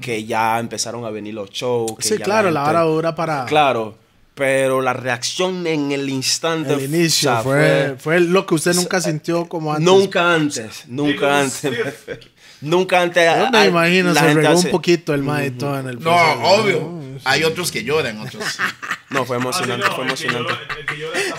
Que 0.00 0.24
ya 0.24 0.58
empezaron 0.58 1.04
a 1.04 1.10
venir 1.10 1.34
los 1.34 1.50
shows. 1.50 1.92
que 1.96 2.02
Sí, 2.02 2.18
ya 2.18 2.24
claro, 2.24 2.50
la 2.50 2.60
gente- 2.66 2.76
hora 2.78 2.82
dura 2.86 3.14
para 3.14 3.44
Claro, 3.46 3.96
pero 4.34 4.82
la 4.82 4.92
reacción 4.92 5.66
en 5.66 5.90
el 5.92 6.08
instante. 6.10 6.74
el 6.74 6.84
inicio. 6.94 7.30
o 7.30 7.34
sea, 7.34 7.42
fue, 7.42 7.96
fue 7.98 8.20
lo 8.20 8.44
que 8.46 8.54
usted 8.56 8.74
nunca 8.74 9.00
sintió 9.00 9.48
como 9.48 9.72
antes. 9.72 9.86
Nunca 9.86 10.34
antes, 10.34 10.84
nunca 10.86 11.40
antes. 11.40 11.72
Nunca 12.60 13.02
antes. 13.02 13.24
Yo 13.38 13.50
me 13.50 13.66
imagino, 13.66 14.12
la 14.12 14.20
se 14.20 14.26
gente 14.28 14.42
regó 14.42 14.54
hace- 14.54 14.66
un 14.66 14.72
poquito 14.72 15.14
el 15.14 15.22
maestro 15.22 15.78
en 15.78 15.88
el 15.88 15.96
No, 15.96 16.02
proceso. 16.10 16.40
obvio. 16.42 16.96
Hay 17.24 17.44
otros 17.44 17.72
que 17.72 17.82
lloran, 17.84 18.20
otros. 18.20 18.44
No, 19.10 19.24
fue 19.24 19.36
Ah, 19.36 19.40
sí, 19.40 19.42
emocionante, 19.44 19.86
no, 19.88 19.94
fue 19.94 20.04
el 20.06 20.14
que 20.14 20.24
emocionante. 20.24 20.52
llora- 20.52 20.78
el 20.80 20.86
que 20.86 20.96
llora 20.98 21.18
está 21.20 21.36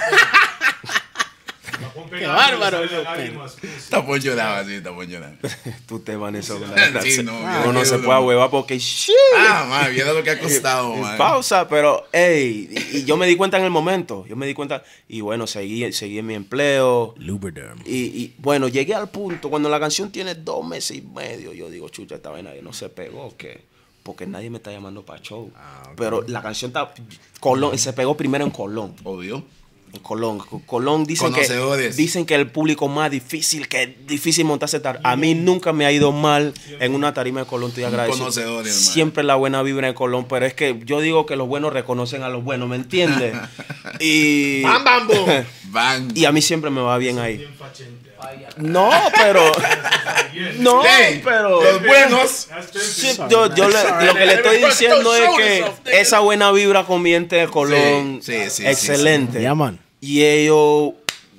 pegado, 2.20 2.60
bárbaro. 2.60 2.82
Tapón 3.90 4.20
lloraba, 4.20 4.64
sí, 4.66 4.82
tapón 4.82 5.08
lloraba. 5.08 5.36
Tú 5.86 6.00
te 6.00 6.16
van 6.16 6.36
eso. 6.36 6.60
Sí, 7.02 7.24
no, 7.24 7.38
Uno 7.66 7.86
se 7.86 8.00
puede 8.00 8.20
huevar 8.20 8.50
porque. 8.50 8.80
Ah, 9.38 9.66
man, 9.70 9.94
viera 9.94 10.14
lo 10.14 10.24
que 10.24 10.32
ha 10.32 10.40
costado, 10.40 10.96
man. 10.96 11.18
Pausa, 11.18 11.68
pero, 11.68 12.08
hey, 12.12 12.70
y, 12.94 13.06
yo 13.06 13.18
me 13.18 13.28
di 13.28 13.36
cuenta 13.36 13.58
en 13.58 13.64
el 13.64 13.72
momento, 13.72 14.26
yo 14.28 14.36
me 14.36 14.46
di 14.46 14.54
cuenta, 14.54 14.84
y 15.08 15.22
bueno, 15.22 15.48
seguí, 15.48 15.92
seguí 15.94 16.20
en 16.20 16.26
mi 16.26 16.34
empleo, 16.34 17.16
Lubriderm. 17.18 17.80
Y, 17.86 17.96
y, 17.96 18.36
bueno, 18.38 18.68
llegué 18.68 18.96
al 18.96 19.10
punto, 19.10 19.50
cuando 19.50 19.70
la 19.70 19.80
canción 19.80 20.12
tiene 20.12 20.36
dos 20.36 20.66
meses 20.66 20.98
y 20.98 21.02
medio, 21.02 21.54
yo 21.54 21.70
digo, 21.70 21.90
chucha, 21.90 22.16
esta 22.16 22.30
vaina 22.30 22.52
no 22.62 22.74
se 22.74 22.90
pegó, 22.90 23.36
que 23.38 23.66
porque 24.08 24.26
nadie 24.26 24.50
me 24.50 24.56
está 24.56 24.72
llamando 24.72 25.04
para 25.04 25.22
show. 25.22 25.52
Pero 25.98 26.22
la 26.28 26.42
canción 26.42 26.70
está, 26.70 26.94
Colón, 27.42 27.78
se 27.78 27.92
pegó 27.92 28.16
primero 28.16 28.46
en 28.46 28.52
Colón. 28.52 28.96
Obvio. 29.04 29.44
En 29.94 30.00
Colón. 30.02 30.40
Colón 30.66 31.06
dicen 31.06 31.28
que, 31.42 31.48
dicen 31.96 32.26
que 32.26 32.36
el 32.36 32.52
público 32.52 32.88
más 32.88 33.10
difícil, 33.10 33.68
que 33.68 33.84
es 33.84 33.90
difícil 34.08 34.44
montarse 34.46 34.80
tar- 34.80 35.00
A 35.04 35.16
mí 35.16 35.34
nunca 35.34 35.72
me 35.74 35.86
ha 35.86 35.92
ido 35.92 36.12
mal 36.12 36.54
en 36.80 36.94
una 36.94 37.14
tarima 37.14 37.40
de 37.42 37.46
Colón, 37.48 37.70
estoy 37.70 37.84
agradecido. 37.86 38.26
Siempre 38.74 39.24
la 39.24 39.36
buena 39.36 39.62
vibra 39.64 39.88
en 39.88 39.94
Colón, 39.94 40.26
pero 40.28 40.46
es 40.46 40.54
que 40.54 40.80
yo 40.86 41.00
digo 41.00 41.26
que 41.26 41.36
los 41.38 41.48
buenos 41.48 41.72
reconocen 41.74 42.24
a 42.24 42.30
los 42.30 42.44
buenos, 42.44 42.68
¿me 42.70 42.76
entiendes? 42.76 43.34
y, 44.00 44.62
¡Bam, 44.64 44.84
bam, 44.84 45.08
boom! 45.08 45.30
Y 46.16 46.26
a 46.26 46.32
mí 46.32 46.42
siempre 46.42 46.70
me 46.70 46.82
va 46.82 46.98
bien 46.98 47.20
ahí. 47.20 47.38
No, 48.58 48.90
pero... 49.18 49.52
no, 50.60 50.82
pero... 51.24 51.62
Los 51.64 51.84
buenos. 51.86 52.48
Sí, 52.82 53.18
yo, 53.30 53.54
yo 53.56 53.70
le- 53.70 54.06
lo 54.06 54.14
que 54.14 54.26
le 54.26 54.34
estoy 54.34 54.64
diciendo 54.64 55.16
es 55.16 55.30
que 55.38 56.00
esa 56.00 56.20
buena 56.20 56.52
vibra 56.52 56.84
con 56.86 57.02
mi 57.02 57.12
gente 57.12 57.36
de 57.36 57.48
Colón, 57.48 58.20
Sí, 58.22 58.34
sí, 58.46 58.50
sí, 58.50 58.68
excelente. 58.68 59.48
Y 60.02 60.24
ellos 60.24 60.94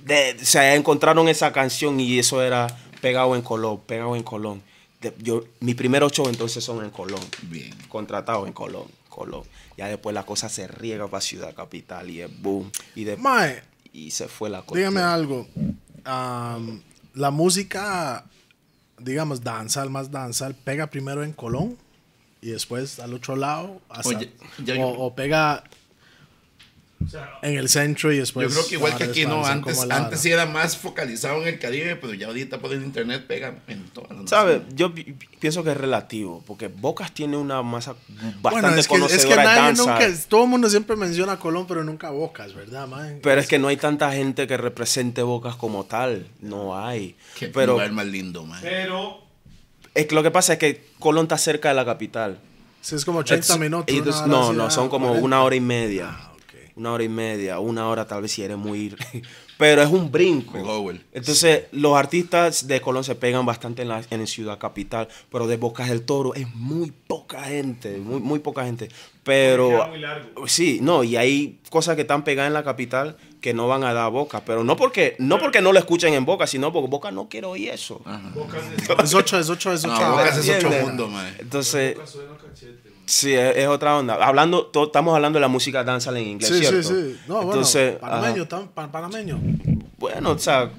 de- 0.04 0.36
se 0.42 0.74
encontraron 0.74 1.28
esa 1.28 1.52
canción 1.52 1.98
y 2.00 2.18
eso 2.18 2.42
era 2.42 2.66
pegado 3.00 3.34
en 3.36 3.42
Colón, 3.42 3.80
pegado 3.86 4.16
en 4.16 4.22
Colón. 4.22 4.62
De- 5.00 5.14
yo, 5.18 5.44
mis 5.60 5.74
primeros 5.76 6.12
shows 6.12 6.28
entonces 6.28 6.62
son 6.64 6.84
en 6.84 6.90
Colón, 6.90 7.20
Bien. 7.42 7.72
contratados 7.88 8.46
en 8.46 8.52
Colón, 8.52 8.84
Colón. 9.08 9.42
Ya 9.76 9.86
después 9.86 10.12
la 10.12 10.24
cosa 10.24 10.48
se 10.48 10.66
riega 10.66 11.06
para 11.06 11.20
Ciudad 11.20 11.54
Capital 11.54 12.10
y 12.10 12.20
es 12.22 12.40
boom. 12.42 12.70
Y, 12.96 13.04
de- 13.04 13.16
Mae, 13.16 13.62
y 13.92 14.10
se 14.10 14.26
fue 14.26 14.50
la 14.50 14.62
cosa. 14.62 14.76
dígame 14.78 15.00
algo. 15.00 15.46
Am, 16.08 16.80
la 17.14 17.30
música, 17.30 18.24
digamos, 18.98 19.42
danzal, 19.42 19.90
más 19.90 20.10
danzal, 20.10 20.54
pega 20.54 20.86
primero 20.88 21.22
en 21.22 21.32
Colón 21.32 21.76
y 22.40 22.50
después 22.50 22.98
al 23.00 23.12
otro 23.14 23.36
lado. 23.36 23.80
hasta- 23.88 24.08
Oye, 24.16 24.32
ya- 24.64 24.76
o, 24.76 25.06
o 25.06 25.14
pega 25.14 25.64
O 27.04 27.08
sea, 27.08 27.38
en 27.42 27.56
el 27.56 27.68
centro 27.68 28.12
y 28.12 28.18
después. 28.18 28.48
Yo 28.48 28.54
creo 28.54 28.68
que 28.68 28.74
igual 28.74 28.96
que 28.96 29.04
aquí, 29.04 29.24
¿no? 29.24 29.46
Antes, 29.46 29.80
antes 29.88 30.20
sí 30.20 30.30
era 30.32 30.46
más 30.46 30.76
focalizado 30.76 31.40
en 31.42 31.48
el 31.48 31.58
Caribe, 31.60 31.94
pero 31.96 32.12
ya 32.12 32.26
ahorita 32.26 32.58
por 32.58 32.72
el 32.72 32.82
internet 32.82 33.24
pega 33.26 33.54
en 33.68 33.84
todas 33.90 34.10
las 34.18 34.28
¿Sabes? 34.28 34.56
naciones. 34.62 34.74
Yo 34.76 34.92
pi- 34.94 35.14
pienso 35.38 35.62
que 35.62 35.70
es 35.70 35.76
relativo, 35.76 36.42
porque 36.46 36.66
Bocas 36.66 37.12
tiene 37.14 37.36
una 37.36 37.62
masa 37.62 37.94
Bueno, 38.08 38.32
bastante 38.42 38.80
es 38.80 38.88
que, 38.88 38.96
es 38.96 39.24
que 39.26 39.36
nadie 39.36 39.60
danza. 39.62 39.82
nunca, 39.82 40.08
todo 40.28 40.42
el 40.44 40.50
mundo 40.50 40.68
siempre 40.68 40.96
menciona 40.96 41.38
Colón, 41.38 41.66
pero 41.68 41.84
nunca 41.84 42.10
Bocas, 42.10 42.52
¿verdad, 42.54 42.88
mae? 42.88 43.20
Pero 43.22 43.40
es 43.40 43.46
que 43.46 43.60
no 43.60 43.68
hay 43.68 43.76
tanta 43.76 44.12
gente 44.12 44.46
que 44.48 44.56
represente 44.56 45.22
Bocas 45.22 45.54
como 45.54 45.84
tal. 45.84 46.26
No 46.40 46.76
hay. 46.84 47.16
Qué 47.38 47.46
Pero 47.48 47.74
lugar 47.74 47.92
más 47.92 48.06
lindo, 48.06 48.44
man. 48.44 48.58
pero 48.60 49.20
es 49.94 50.06
que 50.06 50.14
lo 50.16 50.22
que 50.24 50.32
pasa 50.32 50.54
es 50.54 50.58
que 50.58 50.84
Colón 50.98 51.26
está 51.26 51.38
cerca 51.38 51.68
de 51.68 51.74
la 51.76 51.84
capital. 51.84 52.38
Sí, 52.80 52.94
es 52.96 53.04
como 53.04 53.20
80 53.20 53.54
Es- 53.54 53.58
minutos. 53.58 54.26
no, 54.26 54.52
no, 54.52 54.66
ah, 54.66 54.70
son 54.70 54.88
como 54.88 55.06
40. 55.06 55.24
una 55.24 55.42
hora 55.42 55.54
y 55.56 55.60
media. 55.60 56.16
Una 56.78 56.92
hora 56.92 57.02
y 57.02 57.08
media, 57.08 57.58
una 57.58 57.88
hora 57.88 58.06
tal 58.06 58.22
vez 58.22 58.32
si 58.32 58.42
eres 58.42 58.56
muy... 58.56 58.94
Pero 59.58 59.82
es 59.82 59.90
un 59.90 60.12
brinco. 60.12 60.56
Entonces, 61.12 61.64
los 61.72 61.96
artistas 61.96 62.68
de 62.68 62.80
Colón 62.80 63.02
se 63.02 63.16
pegan 63.16 63.44
bastante 63.44 63.82
en 63.82 63.88
la 63.88 64.00
en 64.08 64.24
Ciudad 64.28 64.56
Capital, 64.56 65.08
pero 65.32 65.48
de 65.48 65.56
Bocas 65.56 65.88
del 65.88 66.02
Toro 66.02 66.32
es 66.36 66.54
muy 66.54 66.92
poca 66.92 67.42
gente, 67.42 67.98
muy, 67.98 68.20
muy 68.20 68.38
poca 68.38 68.64
gente. 68.64 68.88
Pero... 69.24 69.88
muy 69.88 69.98
largo. 69.98 70.46
Sí, 70.46 70.78
no, 70.80 71.02
y 71.02 71.16
hay 71.16 71.58
cosas 71.70 71.96
que 71.96 72.02
están 72.02 72.22
pegadas 72.22 72.50
en 72.50 72.54
la 72.54 72.62
capital 72.62 73.16
que 73.40 73.52
no 73.52 73.66
van 73.66 73.82
a 73.82 73.92
dar 73.92 74.04
a 74.04 74.08
Boca, 74.08 74.42
pero 74.44 74.62
no 74.62 74.76
porque 74.76 75.16
no 75.18 75.40
porque 75.40 75.60
no 75.60 75.72
lo 75.72 75.80
escuchen 75.80 76.14
en 76.14 76.24
Boca, 76.24 76.46
sino 76.46 76.72
porque 76.72 76.88
Boca 76.88 77.10
no 77.10 77.28
quiere 77.28 77.48
oír 77.48 77.70
eso. 77.70 78.00
Es 79.02 79.12
ocho, 79.12 79.38
es 79.40 79.50
ocho, 79.50 79.72
es 79.72 79.84
No, 79.86 79.94
ocho. 79.94 80.10
Bocas 80.10 80.38
es 80.38 80.44
otro 80.44 80.68
¿Entiendes? 80.68 80.86
mundo, 80.86 81.08
man. 81.08 81.34
Entonces, 81.38 81.94
Bocas 81.96 82.10
suena 82.10 82.36
cachete. 82.36 82.87
Sí, 83.08 83.32
es, 83.34 83.56
es 83.56 83.66
otra 83.66 83.96
onda. 83.98 84.14
Hablando, 84.14 84.66
to- 84.66 84.84
estamos 84.86 85.14
hablando 85.14 85.38
de 85.38 85.40
la 85.40 85.48
música 85.48 85.82
danza 85.84 86.10
en 86.10 86.26
inglés, 86.26 86.48
Sí, 86.50 86.54
sí, 86.58 86.60
¿cierto? 86.66 86.82
sí. 86.88 87.16
No, 87.26 87.42
Entonces, 87.42 87.98
bueno, 88.00 88.46
panameño, 88.46 88.48
panameño. 88.92 89.40
bueno, 89.98 90.30
o 90.32 90.38
sea, 90.38 90.70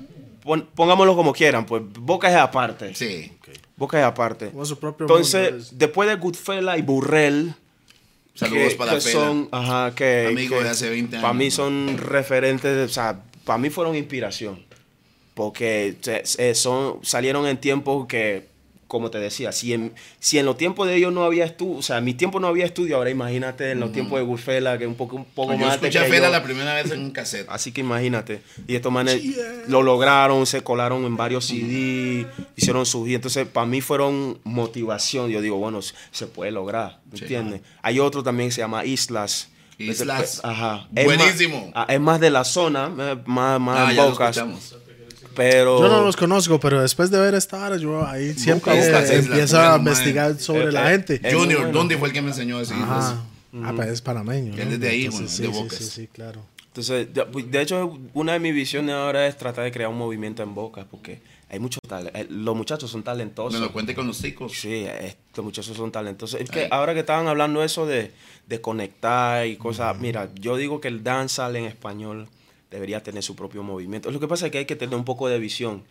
pon- 0.44 0.68
pongámoslo 0.76 1.16
como 1.16 1.34
quieran, 1.34 1.66
pues 1.66 1.82
Boca 2.00 2.30
es 2.30 2.36
aparte. 2.36 2.94
Sí. 2.96 3.32
Boca 3.76 3.98
es 4.00 4.06
aparte. 4.06 4.52
Como 4.52 4.66
su 4.66 4.78
propio 4.80 5.06
Entonces, 5.06 5.52
mundo, 5.52 5.64
es- 5.66 5.78
después 5.78 6.10
de 6.10 6.16
Goodfella 6.16 6.78
y 6.78 6.82
Burrell, 6.82 7.54
Saludos 8.36 8.70
que, 8.72 8.76
para 8.76 8.94
que 8.94 9.02
son, 9.02 9.50
ajá, 9.52 9.94
que, 9.96 10.28
Amigo 10.28 10.62
de 10.64 10.70
hace 10.70 10.90
20 10.90 11.18
Para 11.18 11.30
años, 11.30 11.38
mí 11.38 11.46
¿no? 11.46 11.52
son 11.52 11.98
referentes, 11.98 12.90
o 12.90 12.94
sea, 12.94 13.22
para 13.44 13.58
mí 13.58 13.70
fueron 13.70 13.96
inspiración. 13.96 14.64
Porque 15.34 15.96
se- 16.02 16.26
se- 16.26 16.56
son, 16.56 17.00
salieron 17.04 17.48
en 17.48 17.58
tiempos 17.60 18.08
que, 18.08 18.48
como 18.90 19.10
te 19.12 19.20
decía, 19.20 19.52
si 19.54 19.72
en, 19.74 19.94
si 20.20 20.40
en 20.40 20.46
los 20.46 20.58
tiempos 20.58 20.88
de 20.88 20.96
ellos 20.96 21.14
no 21.14 21.24
había 21.24 21.46
estudio, 21.46 21.78
o 21.78 21.82
sea, 21.82 22.00
en 22.00 22.04
mi 22.06 22.14
tiempo 22.16 22.40
no 22.42 22.48
había 22.48 22.66
estudio, 22.66 22.98
ahora 22.98 23.12
imagínate 23.12 23.72
en 23.72 23.80
los 23.80 23.92
tiempos 23.94 24.20
de 24.20 24.26
Gurfela, 24.26 24.78
que 24.78 24.88
un 24.88 24.96
poco, 24.96 25.16
un 25.16 25.26
poco 25.26 25.54
Yo 25.54 25.60
más 25.60 25.76
escuché 25.76 26.00
a 26.00 26.06
Fela 26.06 26.26
yo. 26.26 26.32
la 26.34 26.44
primera 26.44 26.74
vez 26.74 26.92
en 26.92 27.00
un 27.02 27.12
cassette. 27.12 27.46
Así 27.50 27.72
que 27.72 27.82
imagínate. 27.82 28.42
Y 28.68 28.76
estos 28.76 28.92
manes 28.92 29.22
lo 29.68 29.84
lograron, 29.84 30.46
se 30.48 30.62
colaron 30.64 31.06
en 31.06 31.16
varios 31.16 31.46
CD, 31.46 32.26
hicieron 32.56 32.86
su 32.86 33.06
hit. 33.06 33.16
Entonces, 33.16 33.48
para 33.48 33.66
mí 33.68 33.80
fueron 33.80 34.40
motivación. 34.44 35.30
Yo 35.30 35.40
digo, 35.42 35.58
bueno, 35.58 35.80
se 35.82 36.28
puede 36.28 36.52
lograr, 36.52 37.00
¿me 37.12 37.18
Sí. 37.20 37.24
entiendes? 37.26 37.62
Hay 37.84 38.00
otro 38.00 38.24
también 38.24 38.50
que 38.50 38.56
se 38.56 38.62
llama 38.62 38.84
Islas. 38.86 39.50
Islas. 39.78 40.42
Ajá. 40.44 40.88
Buenísimo. 40.92 41.68
Es 41.68 41.74
más, 41.76 41.90
es 41.90 42.00
más 42.02 42.20
de 42.20 42.30
la 42.32 42.44
zona, 42.44 42.92
eh, 43.00 43.18
más, 43.26 43.60
más 43.62 43.78
Ah, 43.78 43.90
en 43.92 43.96
ya 43.96 44.04
lo 44.04 44.10
Bocas. 44.12 44.36
Pero. 45.40 45.80
Yo 45.80 45.88
no 45.88 46.04
los 46.04 46.18
conozco, 46.18 46.60
pero 46.60 46.82
después 46.82 47.10
de 47.12 47.18
ver 47.18 47.34
esta 47.34 47.64
hora, 47.66 47.78
yo 47.78 48.06
ahí 48.06 48.34
siempre 48.34 48.74
eh, 48.78 49.22
bueno, 49.22 49.58
a 49.58 49.78
investigar 49.78 50.38
sobre 50.38 50.66
Eh, 50.66 50.72
la 50.74 50.90
eh, 50.90 50.92
gente. 50.92 51.22
eh, 51.24 51.34
Junior, 51.34 51.62
bueno. 51.62 51.80
Dundee 51.80 51.98
fue 51.98 52.10
el 52.10 52.14
que 52.14 52.22
me 52.22 52.28
enseñó 52.28 52.58
a 52.58 52.60
decir 52.60 52.76
Ajá. 52.78 53.24
Ah, 53.64 53.72
pues 53.74 53.88
es 53.88 54.02
panameño. 54.02 54.54
Él 54.58 54.68
¿no? 54.68 54.74
es 54.74 54.80
de 54.82 54.90
ahí, 54.90 55.06
Entonces, 55.06 55.40
bueno, 55.40 55.54
de 55.54 55.54
sí, 55.56 55.64
Bocas. 55.64 55.78
Sí, 55.78 55.84
sí, 55.86 55.90
sí, 56.02 56.08
claro. 56.12 56.42
Entonces, 56.68 57.08
de, 57.14 57.26
de 57.44 57.62
hecho, 57.62 57.98
una 58.14 58.34
de 58.34 58.40
mis 58.40 58.54
visiones 58.54 58.94
ahora 58.94 59.28
es 59.28 59.38
tratar 59.38 59.64
de 59.64 59.72
crear 59.72 59.90
un 59.90 59.98
movimiento 59.98 60.44
en 60.44 60.54
Bocas, 60.54 60.86
porque 60.92 61.22
hay 61.50 61.60
mucho 61.60 61.80
talento. 61.88 62.20
Los 62.30 62.56
muchachos 62.58 62.92
son 62.92 63.02
talentosos. 63.04 63.58
Me 63.58 63.66
lo 63.66 63.72
cuente 63.72 63.96
con 63.96 64.08
los 64.08 64.20
ticos. 64.22 64.52
Sí, 64.52 64.86
estos 65.02 65.46
muchachos 65.46 65.78
son 65.78 65.90
talentosos. 65.90 66.40
Es 66.42 66.50
que 66.50 66.64
Ay. 66.64 66.68
ahora 66.72 66.94
que 66.94 67.00
estaban 67.00 67.28
hablando 67.30 67.64
eso 67.64 67.86
de, 67.86 68.12
de 68.46 68.60
conectar 68.62 69.48
y 69.48 69.56
cosas, 69.56 69.98
mira, 69.98 70.30
yo 70.36 70.58
digo 70.58 70.82
que 70.82 70.90
el 70.90 71.02
dancehall 71.02 71.56
en 71.56 71.64
español 71.66 72.28
debería 72.72 73.02
tener 73.04 73.24
su 73.24 73.36
propio 73.36 73.64
movimiento. 73.64 74.12
Lo 74.12 74.20
que 74.20 74.28
pasa 74.28 74.46
es 74.48 74.52
que 74.52 74.60
hay 74.60 74.66
que 74.66 74.76
tener 74.76 74.96
un 74.96 75.06
poco 75.06 75.28
de 75.28 75.40
visión, 75.40 75.84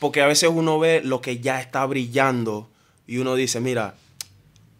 porque 0.00 0.20
a 0.22 0.26
veces 0.26 0.50
uno 0.52 0.78
ve 0.78 1.00
lo 1.04 1.20
que 1.20 1.38
ya 1.40 1.60
está 1.60 1.84
brillando 1.86 2.68
y 3.06 3.18
uno 3.18 3.34
dice, 3.34 3.60
mira, 3.60 3.94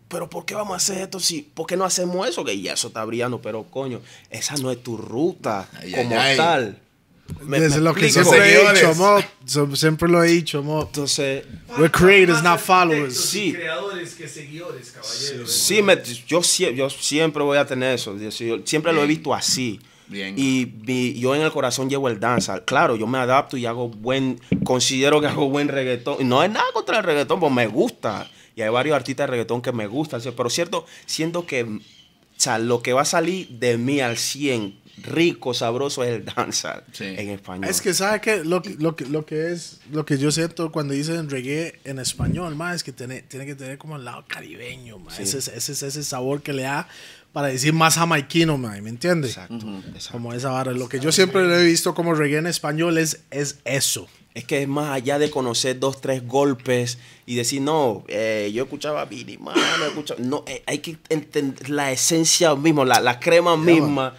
pero 0.09 0.31
¿por 0.31 0.45
qué 0.45 0.55
vamos 0.55 0.75
a 0.75 0.77
hacer 0.77 0.99
esto? 1.03 1.19
Si, 1.21 1.43
¿Por 1.43 1.67
qué 1.67 1.77
no 1.77 1.85
hacemos 1.85 2.29
eso? 2.29 2.45
Que 2.45 2.61
ya 2.61 2.75
eso 2.75 2.89
está 2.89 3.05
brillando, 3.05 3.41
pero 3.43 3.65
coño, 3.65 4.01
esa 4.31 4.55
no 4.57 4.71
es 4.71 4.83
tu 4.83 4.97
ruta 4.97 5.69
Ay, 5.81 5.93
como 5.93 6.11
ay, 6.21 6.31
ay. 6.31 6.37
tal. 6.37 6.79
Me- 7.43 7.57
es 7.57 7.75
me 7.77 7.81
lo 7.81 7.95
que 7.95 8.11
siempre 8.11 8.55
he 8.55 8.73
dicho, 8.75 8.95
mo. 8.97 9.17
Siempre 9.75 10.09
lo 10.11 10.23
he 10.23 10.29
dicho, 10.29 10.63
mo. 10.63 10.83
Entonces, 10.83 11.45
We're 11.79 11.91
creators, 11.91 12.43
not 12.43 12.61
followers. 12.61 13.19
Sí. 13.19 13.55
creadores 13.55 14.15
que 14.15 14.29
seguidores, 14.29 14.91
caballeros. 14.91 15.51
Sí, 15.51 15.81
me- 15.83 15.97
yo, 16.27 16.43
sie- 16.43 16.75
yo 16.75 16.91
siempre 16.91 17.43
voy 17.43 17.57
a 17.57 17.67
tener 17.67 17.95
eso. 17.95 18.15
Siempre 18.65 18.93
lo 18.93 19.03
he 19.03 19.07
visto 19.07 19.33
así. 19.35 19.81
Bien. 20.15 20.35
Y 20.39 20.73
mi- 20.87 21.13
yo 21.19 21.35
en 21.35 21.43
el 21.43 21.51
corazón 21.51 21.91
llevo 21.91 22.09
el 22.09 22.19
danza. 22.21 22.65
Claro, 22.65 22.97
yo 22.97 23.07
me 23.07 23.19
adapto 23.19 23.57
y 23.57 23.67
hago 23.67 23.89
buen, 23.89 24.41
considero 24.65 25.21
que 25.21 25.27
hago 25.27 25.49
buen 25.51 25.69
reggaetón. 25.69 26.17
Y 26.21 26.25
no 26.25 26.43
es 26.43 26.51
nada 26.51 26.67
contra 26.73 26.99
el 26.99 27.05
reggaetón, 27.05 27.41
pues 27.41 27.53
me 27.53 27.67
gusta. 27.67 28.31
Y 28.57 28.63
hay 28.63 28.71
varios 28.71 28.95
artistas 28.95 29.27
de 29.27 29.31
reggaetón 29.33 29.61
que 29.61 29.73
me 29.73 29.87
gustan. 29.89 30.21
Pero 30.37 30.49
cierto, 30.49 30.87
siento 31.07 31.45
que 31.47 31.65
o 31.65 31.81
sea, 32.37 32.59
lo 32.59 32.83
que 32.83 32.93
va 32.93 33.03
a 33.03 33.05
salir 33.05 33.49
de 33.49 33.79
mí 33.79 34.01
al 34.01 34.17
100, 34.19 34.77
rico, 35.05 35.55
sabroso, 35.55 36.03
es 36.03 36.11
el 36.11 36.25
danza 36.25 36.83
Sí. 36.93 37.05
en 37.05 37.31
español. 37.31 37.69
Es 37.71 37.81
que, 37.81 37.95
¿sabe 37.95 38.21
qué? 38.21 38.45
Lo, 38.45 38.61
que- 38.61 38.75
lo, 38.79 38.97
que, 38.97 39.07
lo 39.07 39.25
que 39.25 39.53
es, 39.53 39.81
lo 39.93 40.05
que 40.05 40.19
yo 40.19 40.31
siento 40.33 40.73
cuando 40.73 40.95
dicen 40.95 41.31
reggae 41.31 41.79
en 41.85 41.99
español, 42.01 42.55
más 42.57 42.77
es 42.77 42.85
que 42.85 42.93
tiene, 42.93 43.23
tiene 43.23 43.47
que 43.47 43.55
tener 43.55 43.79
como 43.79 43.97
el 43.97 44.05
lado 44.05 44.25
caribeño. 44.27 44.99
Ese, 45.19 45.39
es- 45.39 45.49
ese, 45.49 45.73
es 45.73 45.83
ese 45.85 46.03
sabor 46.03 46.43
que 46.43 46.53
le 46.53 46.63
da 46.63 46.89
para 47.35 47.49
decir 47.49 47.75
más 47.75 47.97
jamaiquino, 47.97 48.57
ma, 48.57 48.71
¿me 48.81 48.89
entiendes? 48.89 49.33
Exacto, 49.33 49.67
exacto. 49.89 50.13
Como 50.13 50.33
esa 50.33 50.49
vara. 50.51 50.73
Lo 50.73 50.89
que 50.89 51.01
yo 51.01 51.13
siempre 51.13 51.47
le 51.47 51.61
he 51.61 51.65
visto 51.65 51.95
como 51.95 52.15
reggae 52.15 52.39
en 52.39 52.47
español 52.47 52.97
es, 52.97 53.25
es 53.31 53.59
eso. 53.67 54.09
Es 54.35 54.45
que 54.45 54.63
es 54.63 54.69
más 54.69 54.91
allá 54.91 55.19
de 55.21 55.31
conocer 55.31 55.79
dos, 55.79 56.01
tres 56.01 56.27
golpes 56.27 56.99
y 57.27 57.37
decir, 57.37 57.61
no, 57.61 58.05
eh, 58.09 58.51
yo 58.55 58.65
escuchaba 58.65 59.03
a 59.03 59.05
Billy, 59.05 59.37
mano, 59.39 59.61
escuchaba. 59.87 60.19
No, 60.21 60.43
eh, 60.49 60.63
hay 60.67 60.79
que 60.79 60.97
entender 61.09 61.71
la 61.71 61.93
esencia 61.93 62.55
misma, 62.57 62.85
la, 62.85 63.01
la 63.01 63.21
crema 63.21 63.57
misma. 63.57 64.15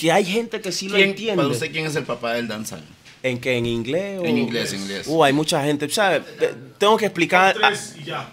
Que 0.00 0.10
hay 0.10 0.24
gente 0.24 0.60
que 0.60 0.72
sí 0.72 0.88
lo 0.88 0.96
¿Quién- 0.96 1.10
entiende. 1.10 1.36
Para 1.36 1.48
usted, 1.48 1.70
¿quién 1.70 1.86
es 1.86 1.94
el 1.96 2.04
papá 2.04 2.32
del 2.34 2.48
danza? 2.48 2.80
¿En 3.24 3.38
que 3.40 3.56
¿En 3.56 3.66
inglés? 3.66 4.18
o- 4.20 4.24
En 4.24 4.36
inglés, 4.38 4.72
en 4.72 4.80
inglés. 4.82 5.06
Uh, 5.06 5.22
hay 5.22 5.32
mucha 5.32 5.62
gente. 5.64 5.88
¿sabes? 5.88 6.22
Te- 6.38 6.54
Tengo 6.78 6.96
que 6.96 7.06
explicar. 7.06 7.54
Tres 7.54 7.94
y 8.00 8.04
ya. 8.04 8.28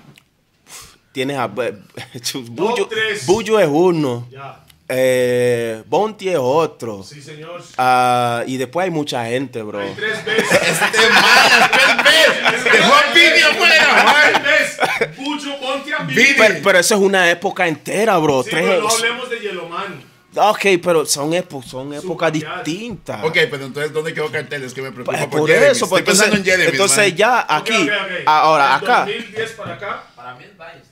Tienes 1.19 1.37
a. 1.37 1.47
Buyo, 2.49 2.87
tres. 2.87 3.25
Buyo 3.25 3.59
es 3.59 3.67
uno. 3.69 4.25
Ya. 4.31 4.63
Eh, 4.91 5.83
Bonti 5.85 6.29
es 6.29 6.37
otro. 6.39 7.03
Sí, 7.03 7.21
señor. 7.21 7.61
Ah, 7.77 8.43
y 8.47 8.55
después 8.57 8.85
hay 8.85 8.89
mucha 8.89 9.25
gente, 9.25 9.61
bro. 9.61 9.79
Hay 9.81 9.93
tres 9.95 10.23
veces. 10.25 10.51
Este 10.51 11.09
man, 11.09 11.71
tres 12.01 12.43
veces. 12.53 12.73
Dejó 12.73 12.93
a 12.93 13.13
Vini 13.13 13.41
afuera. 13.41 15.13
Mucho 15.17 15.59
ponte 15.59 15.93
a 15.93 16.03
Vini. 16.03 16.23
Pero, 16.37 16.55
pero 16.63 16.79
eso 16.79 16.95
es 16.95 17.01
una 17.01 17.29
época 17.29 17.67
entera, 17.67 18.17
bro. 18.17 18.41
Sí, 18.43 18.49
Tres- 18.51 18.63
pero 18.65 18.81
no 18.81 18.89
hablemos 18.89 19.29
de 19.29 19.39
Yellowman. 19.41 20.08
Ok, 20.39 20.65
pero 20.83 21.05
son, 21.05 21.31
epo- 21.33 21.63
son 21.63 21.93
épocas 21.93 22.31
distintas. 22.31 23.23
Ok, 23.23 23.33
pero 23.51 23.65
entonces, 23.65 23.91
¿dónde 23.93 24.13
quedó 24.13 24.31
cartel? 24.31 24.63
Es 24.63 24.73
que 24.73 24.81
me 24.81 24.91
preocupa 24.91 25.17
Pues, 25.17 25.27
por, 25.29 25.39
por 25.41 25.51
eso, 25.51 25.87
pues, 25.89 25.99
Estoy 26.01 26.03
pensando 26.03 26.35
en 26.35 26.41
entonces, 26.41 26.55
Jeremy. 26.57 26.71
entonces 26.71 27.07
man. 27.09 27.15
ya 27.15 27.45
aquí, 27.49 27.89
ahora 28.25 28.75
acá, 28.75 28.99
2010 29.05 29.51
para 29.51 29.73
acá. 29.75 30.03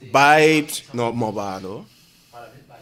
vibes, 0.02 0.84
no, 0.94 1.12
movado. 1.14 1.86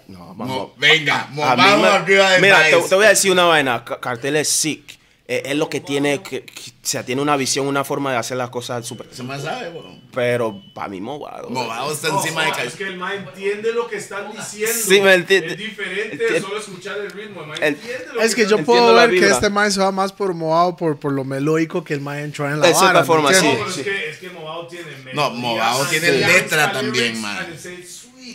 No, 0.07 0.20
Mo- 0.20 0.36
vamos. 0.36 0.70
venga, 0.78 1.28
mí 1.32 1.82
me- 1.82 1.88
arriba 1.88 2.30
de 2.32 2.39
Mira, 2.39 2.63
te, 2.63 2.76
te 2.78 2.95
voy 2.95 3.05
a 3.05 3.09
decir 3.09 3.32
una 3.32 3.45
vaina. 3.45 3.84
Ca- 3.84 3.99
Cartel 3.99 4.36
es 4.36 4.47
sick. 4.49 4.99
Eh, 5.28 5.41
es 5.47 5.55
lo 5.55 5.69
que 5.69 5.80
tiene, 5.80 6.21
que, 6.21 6.43
que- 6.45 6.69
o 6.69 6.73
sea, 6.84 7.03
tiene 7.03 7.19
una 7.19 7.36
visión, 7.36 7.65
una 7.65 7.84
forma 7.84 8.11
de 8.11 8.17
hacer 8.19 8.38
las 8.38 8.51
cosas 8.51 8.86
súper. 8.86 9.07
Se 9.11 9.23
me 9.23 9.39
sabe, 9.41 9.69
weón. 9.69 9.99
Pero 10.13 10.61
para 10.76 10.88
mí, 10.88 11.01
movado. 11.01 11.49
Movado 11.49 11.91
está 11.91 12.09
No, 12.09 12.21
encima 12.21 12.41
de 12.43 12.47
no, 12.49 12.53
cartel. 12.53 12.67
es 12.71 12.76
que 12.78 12.84
el 12.84 12.97
ma 12.97 13.15
entiende 13.15 13.73
lo 13.73 13.88
que 13.88 13.95
están 13.97 14.32
diciendo. 14.32 14.71
Sí, 14.88 15.01
me 15.01 15.15
entiende. 15.15 15.53
Es 15.53 15.57
diferente 15.57 16.11
Entiende. 16.11 16.34
de 16.36 16.41
solo 16.41 16.59
escuchar 16.59 16.99
el 16.99 17.09
ritmo. 17.09 17.41
El 17.43 17.51
El- 17.63 17.73
entiende 17.73 18.05
lo 18.13 18.21
Es 18.21 18.36
que 18.36 18.43
están 18.43 18.59
yo 18.59 18.65
puedo 18.65 18.93
la 18.95 19.07
ver 19.07 19.19
que 19.19 19.28
este 19.28 19.49
man 19.49 19.71
se 19.71 19.80
va 19.80 19.91
más 19.91 20.13
por 20.13 20.32
movado 20.36 20.76
por, 20.76 20.99
por 20.99 21.11
lo 21.11 21.23
melódico 21.23 21.84
que 21.84 21.95
el 21.95 22.01
man 22.01 22.19
entró 22.19 22.45
en 22.47 22.59
la 22.59 22.67
De 22.67 22.73
cierta 22.73 22.86
vara, 22.86 22.99
¿me 23.01 23.05
forma, 23.07 23.34
sí. 23.34 23.47
No, 23.47 23.53
pero 23.53 23.67
es 23.69 23.76
que, 23.78 24.09
es 24.11 24.17
que 24.19 24.30
Movado 24.30 24.67
tiene 24.67 24.86
No, 25.15 25.32
Movado 25.32 25.86
tiene 25.86 26.11
letra 26.11 26.71
también, 26.71 27.19
man. 27.19 27.47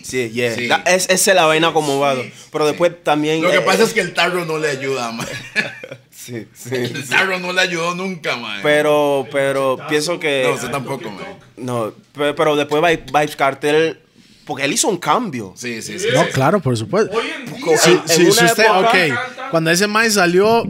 Sí, 0.03 0.31
yeah. 0.31 0.55
Sí. 0.55 0.67
Da- 0.67 0.83
es, 0.87 1.09
esa 1.09 1.31
es 1.31 1.35
la 1.37 1.47
vaina 1.47 1.73
como 1.73 1.95
movado. 1.95 2.23
Pero 2.53 2.67
después 2.67 2.93
también. 3.05 3.43
Lo 3.43 3.51
que 3.51 3.57
eh, 3.59 3.61
pasa 3.61 3.83
es 3.85 3.93
que 3.93 4.01
el 4.01 4.13
tarro 4.15 4.45
no 4.45 4.59
le 4.59 4.69
ayuda, 4.71 5.11
man. 5.13 5.27
Sí, 6.21 6.47
sí. 6.53 6.75
El 6.75 7.41
no 7.41 7.53
le 7.53 7.61
ayudó 7.63 7.95
nunca, 7.95 8.37
man. 8.37 8.61
Pero, 8.63 9.27
pero 9.33 9.79
pienso 9.89 10.21
que. 10.21 10.45
No, 10.47 10.55
usted 10.55 10.71
tampoco, 10.71 11.11
man. 11.11 11.25
No, 11.57 11.95
pe- 12.13 12.35
pero 12.35 12.57
después 12.57 12.83
Vi- 12.83 13.05
Vibes 13.11 13.37
Cartel. 13.37 14.01
Porque 14.45 14.65
él 14.65 14.73
hizo 14.73 14.89
un 14.89 14.99
cambio. 14.99 15.55
Sí, 15.57 15.81
sí, 15.81 15.99
sí. 15.99 16.09
No, 16.13 16.27
claro, 16.29 16.61
por 16.61 16.77
supuesto. 16.77 17.17
Hoy 17.17 17.25
en 17.35 17.47
día, 17.47 17.55
en 17.65 17.67
una 17.69 18.07
si 18.09 18.27
usted, 18.29 18.65
época- 18.65 18.81
ok, 18.81 19.51
cuando 19.51 19.71
ese 19.71 19.87
man 19.87 20.11
salió, 20.11 20.65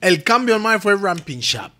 el 0.00 0.22
cambio 0.24 0.54
del 0.56 0.62
man 0.62 0.80
fue 0.80 0.94
Ramping 0.96 1.38
Shop. 1.38 1.70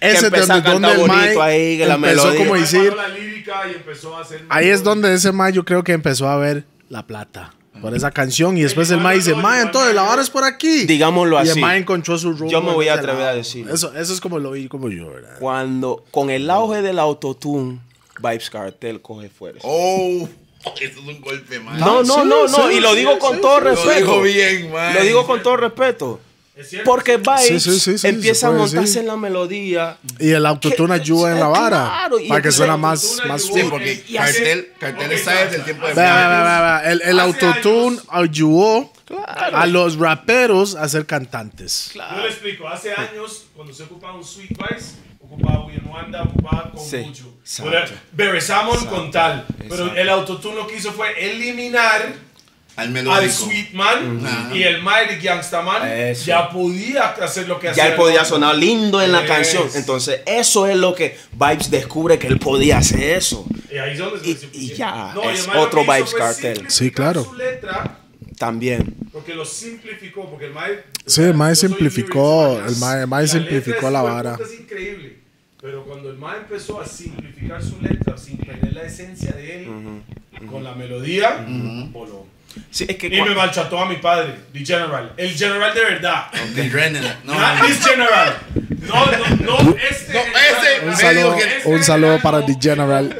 Ese 0.00 0.16
es 0.16 0.22
empezó 0.24 0.52
a 0.52 0.60
donde, 0.60 0.70
donde 0.72 0.88
cantar 0.88 1.28
el 1.28 1.40
ahí, 1.40 1.78
que 1.78 1.86
la 1.86 1.94
empezó 1.94 2.22
melodía. 2.24 2.38
como 2.46 2.54
decir, 2.60 2.92
la 2.94 3.08
lírica 3.08 3.62
y 3.70 3.74
empezó 3.76 4.16
a 4.16 4.22
hacer 4.22 4.44
ahí 4.48 4.68
es 4.68 4.82
donde 4.82 5.14
ese 5.14 5.30
man 5.32 5.52
yo 5.52 5.64
creo 5.64 5.84
que 5.84 5.92
empezó 5.92 6.28
a 6.28 6.36
ver 6.38 6.64
la 6.88 7.06
plata 7.06 7.54
por 7.80 7.94
esa 7.94 8.10
canción 8.10 8.56
y 8.56 8.62
después 8.62 8.90
el 8.90 9.00
man 9.00 9.14
dice, 9.14 9.34
man, 9.34 9.66
entonces 9.66 9.94
la 9.94 10.02
vara 10.02 10.22
es 10.22 10.30
por 10.30 10.44
aquí. 10.44 10.84
Digámoslo 10.84 11.36
y 11.36 11.42
así. 11.42 11.50
el 11.50 11.60
man 11.60 11.76
encontró 11.76 12.16
su 12.18 12.32
rumbo. 12.32 12.50
Yo 12.50 12.62
me 12.62 12.72
voy 12.72 12.88
a 12.88 12.94
atrever 12.94 13.26
a 13.26 13.34
decirlo. 13.34 13.74
Eso, 13.74 13.94
eso 13.94 14.12
es 14.12 14.20
como 14.20 14.38
lo 14.38 14.52
vi 14.52 14.68
como 14.68 14.88
yo, 14.88 15.10
¿verdad? 15.10 15.36
Cuando. 15.38 16.04
Con 16.10 16.30
el 16.30 16.48
auge 16.50 16.82
del 16.82 16.98
autotune, 16.98 17.80
Vibes 18.18 18.50
Cartel 18.50 19.00
coge 19.00 19.28
fuerza. 19.28 19.60
Oh, 19.64 20.28
eso 20.80 21.00
es 21.00 21.06
un 21.06 21.20
golpe, 21.20 21.58
man. 21.60 21.78
No, 21.78 22.02
no, 22.02 22.14
sí, 22.14 22.20
no, 22.24 22.46
no. 22.46 22.48
sí, 22.48 22.76
y 22.76 22.80
lo 22.80 22.94
digo 22.94 23.12
sí, 23.14 23.18
con 23.18 23.36
sí, 23.36 23.40
todo 23.42 23.58
sí. 23.58 23.64
Lo 23.64 23.70
respeto. 23.70 23.98
dijo 23.98 24.22
bien, 24.22 24.72
man. 24.72 24.94
Lo 24.94 25.02
digo 25.02 25.26
con 25.26 25.42
todo 25.42 25.56
respeto. 25.56 26.20
Porque 26.84 27.16
Vibes 27.16 27.46
Sí, 27.46 27.58
sí, 27.60 27.80
sí, 27.80 27.98
sí, 27.98 28.06
empieza 28.06 28.46
a 28.46 28.50
montarse 28.52 28.80
decir. 28.80 29.00
en 29.00 29.06
la 29.08 29.16
melodía. 29.16 29.96
Y 30.20 30.30
el 30.30 30.46
autotune 30.46 30.94
ayuda 30.94 31.32
en 31.32 31.40
la 31.40 31.48
vara. 31.48 31.84
Claro, 32.08 32.16
para 32.28 32.42
que 32.42 32.52
suena 32.52 32.76
más, 32.76 33.02
autotune 33.04 33.28
más 33.64 33.70
porque 33.70 34.04
Y 34.08 34.14
cartel, 34.14 34.72
cartel 34.78 35.06
Ok, 35.06 35.12
está 35.12 35.32
desde 35.44 35.56
el 35.56 35.64
tiempo 35.64 35.86
de 35.88 35.94
Frank. 35.94 36.06
vea, 36.06 36.28
vea, 36.28 36.92
El, 36.92 37.02
el 37.02 37.18
autotune 37.20 37.96
años- 37.98 38.06
ayudó 38.08 38.92
a 39.26 39.66
los 39.66 39.96
raperos 39.98 40.76
a 40.76 40.88
ser 40.88 41.06
cantantes. 41.06 41.90
Yo 41.94 42.20
le 42.22 42.28
explico, 42.28 42.68
hace 42.68 42.92
años, 42.92 43.46
cuando 43.54 43.72
se 43.74 43.82
ocupaba 43.82 44.14
un 44.14 44.24
Sweet 44.24 44.50
Vice, 44.50 44.92
ocupaba 45.20 45.66
Wanda, 45.88 46.22
ocupaba 46.22 46.70
con 46.72 46.84
Sí, 46.84 46.96
mucho. 46.98 47.34
exacto. 47.42 47.92
Beresamon 48.12 48.86
con 48.86 49.10
tal. 49.10 49.44
Pero 49.58 49.74
exacto. 49.74 49.94
el 49.96 50.08
autotune 50.08 50.54
lo 50.56 50.66
que 50.66 50.76
hizo 50.76 50.92
fue 50.92 51.12
eliminar 51.30 52.14
Al 52.76 52.86
al 52.86 52.90
melódico. 52.92 53.32
Sweet 53.32 53.72
Man 53.72 54.20
y 54.52 54.62
el 54.64 54.82
Mighty 54.82 55.22
Gangsta 55.22 55.62
Man 55.62 55.86
Eso. 55.88 56.24
ya 56.26 56.50
podía 56.50 57.10
hacer 57.10 57.46
lo 57.46 57.60
que 57.60 57.68
hacía. 57.68 57.84
Ya 57.84 57.90
él 57.90 57.96
podía 57.96 58.24
sonar 58.24 58.56
lindo 58.56 59.00
en 59.00 59.12
la 59.12 59.20
Yes. 59.20 59.28
canción. 59.28 59.68
Entonces, 59.76 60.20
eso 60.26 60.66
es 60.66 60.76
lo 60.76 60.94
que 60.94 61.16
Vibes 61.32 61.70
descubre 61.70 62.18
que 62.18 62.26
él 62.26 62.38
podía 62.40 62.78
hacer 62.78 63.16
eso. 63.16 63.46
Y 63.72 63.78
ahí 63.78 63.96
es 64.16 64.26
Y- 64.26 64.34
se 64.34 64.46
y 64.46 64.48
pusieron. 64.48 64.76
ya, 64.76 65.12
No, 65.14 65.30
y 65.30 65.34
es 65.34 65.48
otro 65.54 65.82
Vibes 65.82 66.14
Cartel. 66.14 66.64
Sí, 66.68 66.90
claro. 66.90 67.22
Su 67.24 67.34
letra, 67.34 67.98
También. 68.38 68.94
porque 69.12 69.34
lo 69.34 69.44
simplificó, 69.44 70.28
porque 70.28 70.46
el 70.46 70.52
Mae... 70.52 70.82
Sí, 71.06 71.22
el 71.22 71.34
soy 71.54 71.68
simplificó, 71.68 72.60
el 72.66 72.74
la 73.26 73.28
simplificó 73.28 73.90
la 73.90 73.98
es- 74.00 74.04
vara. 74.04 74.38
Es 74.42 74.60
increíble, 74.60 75.16
pero 75.60 75.84
cuando 75.84 76.10
el 76.10 76.16
Mae 76.18 76.38
empezó 76.38 76.80
a 76.80 76.86
simplificar 76.86 77.62
su 77.62 77.80
letra 77.80 78.18
sin 78.18 78.36
perder 78.38 78.72
la 78.72 78.82
esencia 78.82 79.30
de 79.32 79.62
él, 79.62 79.68
con 80.50 80.64
la 80.64 80.74
melodía, 80.74 81.44
voló. 81.92 82.26
Sí, 82.70 82.86
es 82.88 82.96
que 82.96 83.06
Y 83.08 83.20
me 83.22 83.34
maltrató 83.34 83.80
a 83.80 83.86
mi 83.86 83.96
padre, 83.96 84.34
The 84.52 84.64
General. 84.64 85.12
El 85.16 85.30
General 85.36 85.74
de 85.74 85.80
verdad. 85.84 86.26
The 86.54 86.68
Drennan. 86.68 87.20
No, 87.24 87.34
Not 87.34 87.66
this 87.66 87.84
General. 87.84 88.36
No, 88.80 89.06
no, 89.06 89.60
no, 89.62 89.76
este. 89.90 90.12
No, 90.12 90.20
ese. 90.20 90.80
Un 90.82 90.86
Medio 90.90 90.96
saludo, 90.98 91.36
que- 91.36 91.42
Este 91.56 91.68
un 91.68 91.82
saludo 91.84 92.18
para 92.20 92.44
The 92.44 92.52
no. 92.52 92.58
General. 92.60 93.18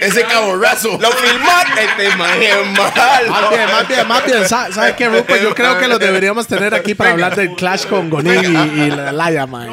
Ese 0.00 0.22
no. 0.22 0.28
Caborrazo. 0.28 0.98
lo 1.00 1.10
filmaste, 1.12 1.84
este 1.84 2.16
man 2.16 2.42
es 2.42 2.66
Más 2.78 2.94
malo. 2.96 3.50
bien, 3.50 3.66
más 3.66 3.88
bien, 3.88 4.08
más 4.08 4.24
bien. 4.26 4.48
Sa- 4.48 4.70
¿Sabes 4.72 4.94
qué, 4.94 5.08
Rupert? 5.08 5.42
Yo 5.42 5.54
creo 5.54 5.78
que 5.78 5.88
lo 5.88 5.98
deberíamos 5.98 6.46
tener 6.46 6.74
aquí 6.74 6.94
para 6.94 7.10
hablar 7.10 7.34
del 7.34 7.54
clash 7.54 7.86
con 7.86 8.08
Gonin 8.10 8.44
y, 8.44 8.80
y 8.82 8.90
la 8.90 9.10
Laya, 9.12 9.46
man. 9.46 9.68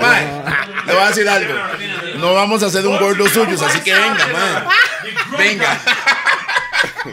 Le 0.88 0.93
voy 0.93 1.03
a 1.03 1.07
decir 1.09 1.27
algo. 1.29 1.53
No 2.17 2.34
vamos 2.34 2.63
a 2.63 2.67
hacer 2.67 2.86
un 2.88 2.97
gordo 2.97 3.27
suyos, 3.27 3.61
así 3.61 3.79
que 3.82 3.93
venga, 3.93 4.27
man. 4.27 4.65
Venga. 5.38 5.79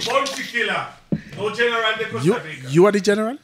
Born 0.04 0.24
Tequila. 0.24 0.94
No 1.36 1.54
general 1.54 1.98
de 1.98 2.04
You, 2.04 2.32
Costa 2.34 2.42
Rica. 2.42 2.68
you 2.70 2.86
are 2.86 2.92
the 2.92 3.00
general? 3.00 3.38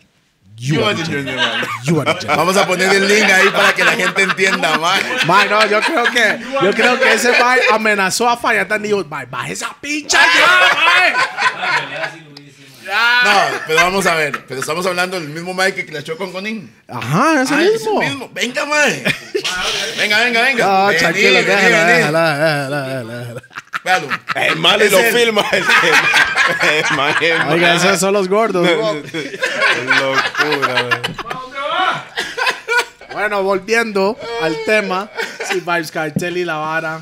You, 0.56 0.74
You 0.76 0.84
are 0.84 0.94
the 0.94 1.02
general. 1.04 1.24
general. 1.24 1.66
You 1.86 2.00
are 2.00 2.04
the 2.04 2.20
general. 2.20 2.36
Vamos 2.36 2.56
a 2.56 2.66
poner 2.66 2.94
el 2.94 3.08
link 3.08 3.24
ahí 3.30 3.48
para 3.50 3.72
que 3.72 3.84
la 3.84 3.92
gente 3.92 4.22
entienda, 4.22 4.78
man. 4.78 5.00
Man, 5.26 5.48
no, 5.50 5.66
yo 5.66 5.80
creo 5.80 6.04
que, 6.04 6.38
yo 6.62 6.70
creo 6.72 6.98
que 7.00 7.12
ese 7.14 7.32
man 7.40 7.58
amenazó 7.72 8.28
a 8.28 8.36
Fayatán 8.36 8.84
y 8.84 8.88
dijo, 8.88 9.04
man, 9.04 9.26
baja 9.30 9.48
esa 9.48 9.74
pincha 9.80 10.18
ya, 10.20 11.14
No, 12.84 13.58
pero 13.66 13.80
vamos 13.80 14.06
a 14.06 14.14
ver. 14.14 14.44
Pero 14.46 14.60
estamos 14.60 14.86
hablando 14.86 15.18
del 15.18 15.28
mismo 15.28 15.52
Mike 15.54 15.74
que 15.74 15.86
clashó 15.86 16.16
con 16.16 16.32
Conin. 16.32 16.72
Ajá, 16.88 17.42
ese 17.42 17.54
Ah, 17.54 17.62
es 17.62 17.66
el 17.66 17.72
mismo. 17.72 18.00
mismo. 18.00 18.30
Venga, 18.32 18.64
man. 18.66 19.02
Venga, 19.96 20.20
venga, 20.20 20.42
venga. 20.42 20.66
No, 20.66 20.86
Vení, 20.88 20.98
tranquilo, 20.98 21.32
vení, 21.34 21.46
déjala, 21.46 21.84
vení. 21.84 21.98
déjala, 21.98 22.38
déjala, 22.38 22.88
déjala, 22.88 23.18
déjala. 23.18 23.42
Véalo. 23.84 24.08
Es 24.36 24.56
malo 24.56 24.82
y 24.82 24.86
Es 24.86 24.92
lo 24.92 24.98
él. 24.98 25.14
filma. 25.14 25.44
El 25.52 26.78
es. 26.78 26.90
Oiga, 27.50 27.74
esos 27.74 28.00
son 28.00 28.12
los 28.14 28.28
gordos. 28.28 28.66
Locura. 28.68 29.02
Bueno, 33.12 33.42
volviendo 33.42 34.18
al 34.42 34.56
tema, 34.66 35.10
si 35.48 35.60
Vibes 35.60 35.90
Cartel 35.90 36.36
y 36.36 36.44
la 36.44 36.56
vara. 36.56 37.00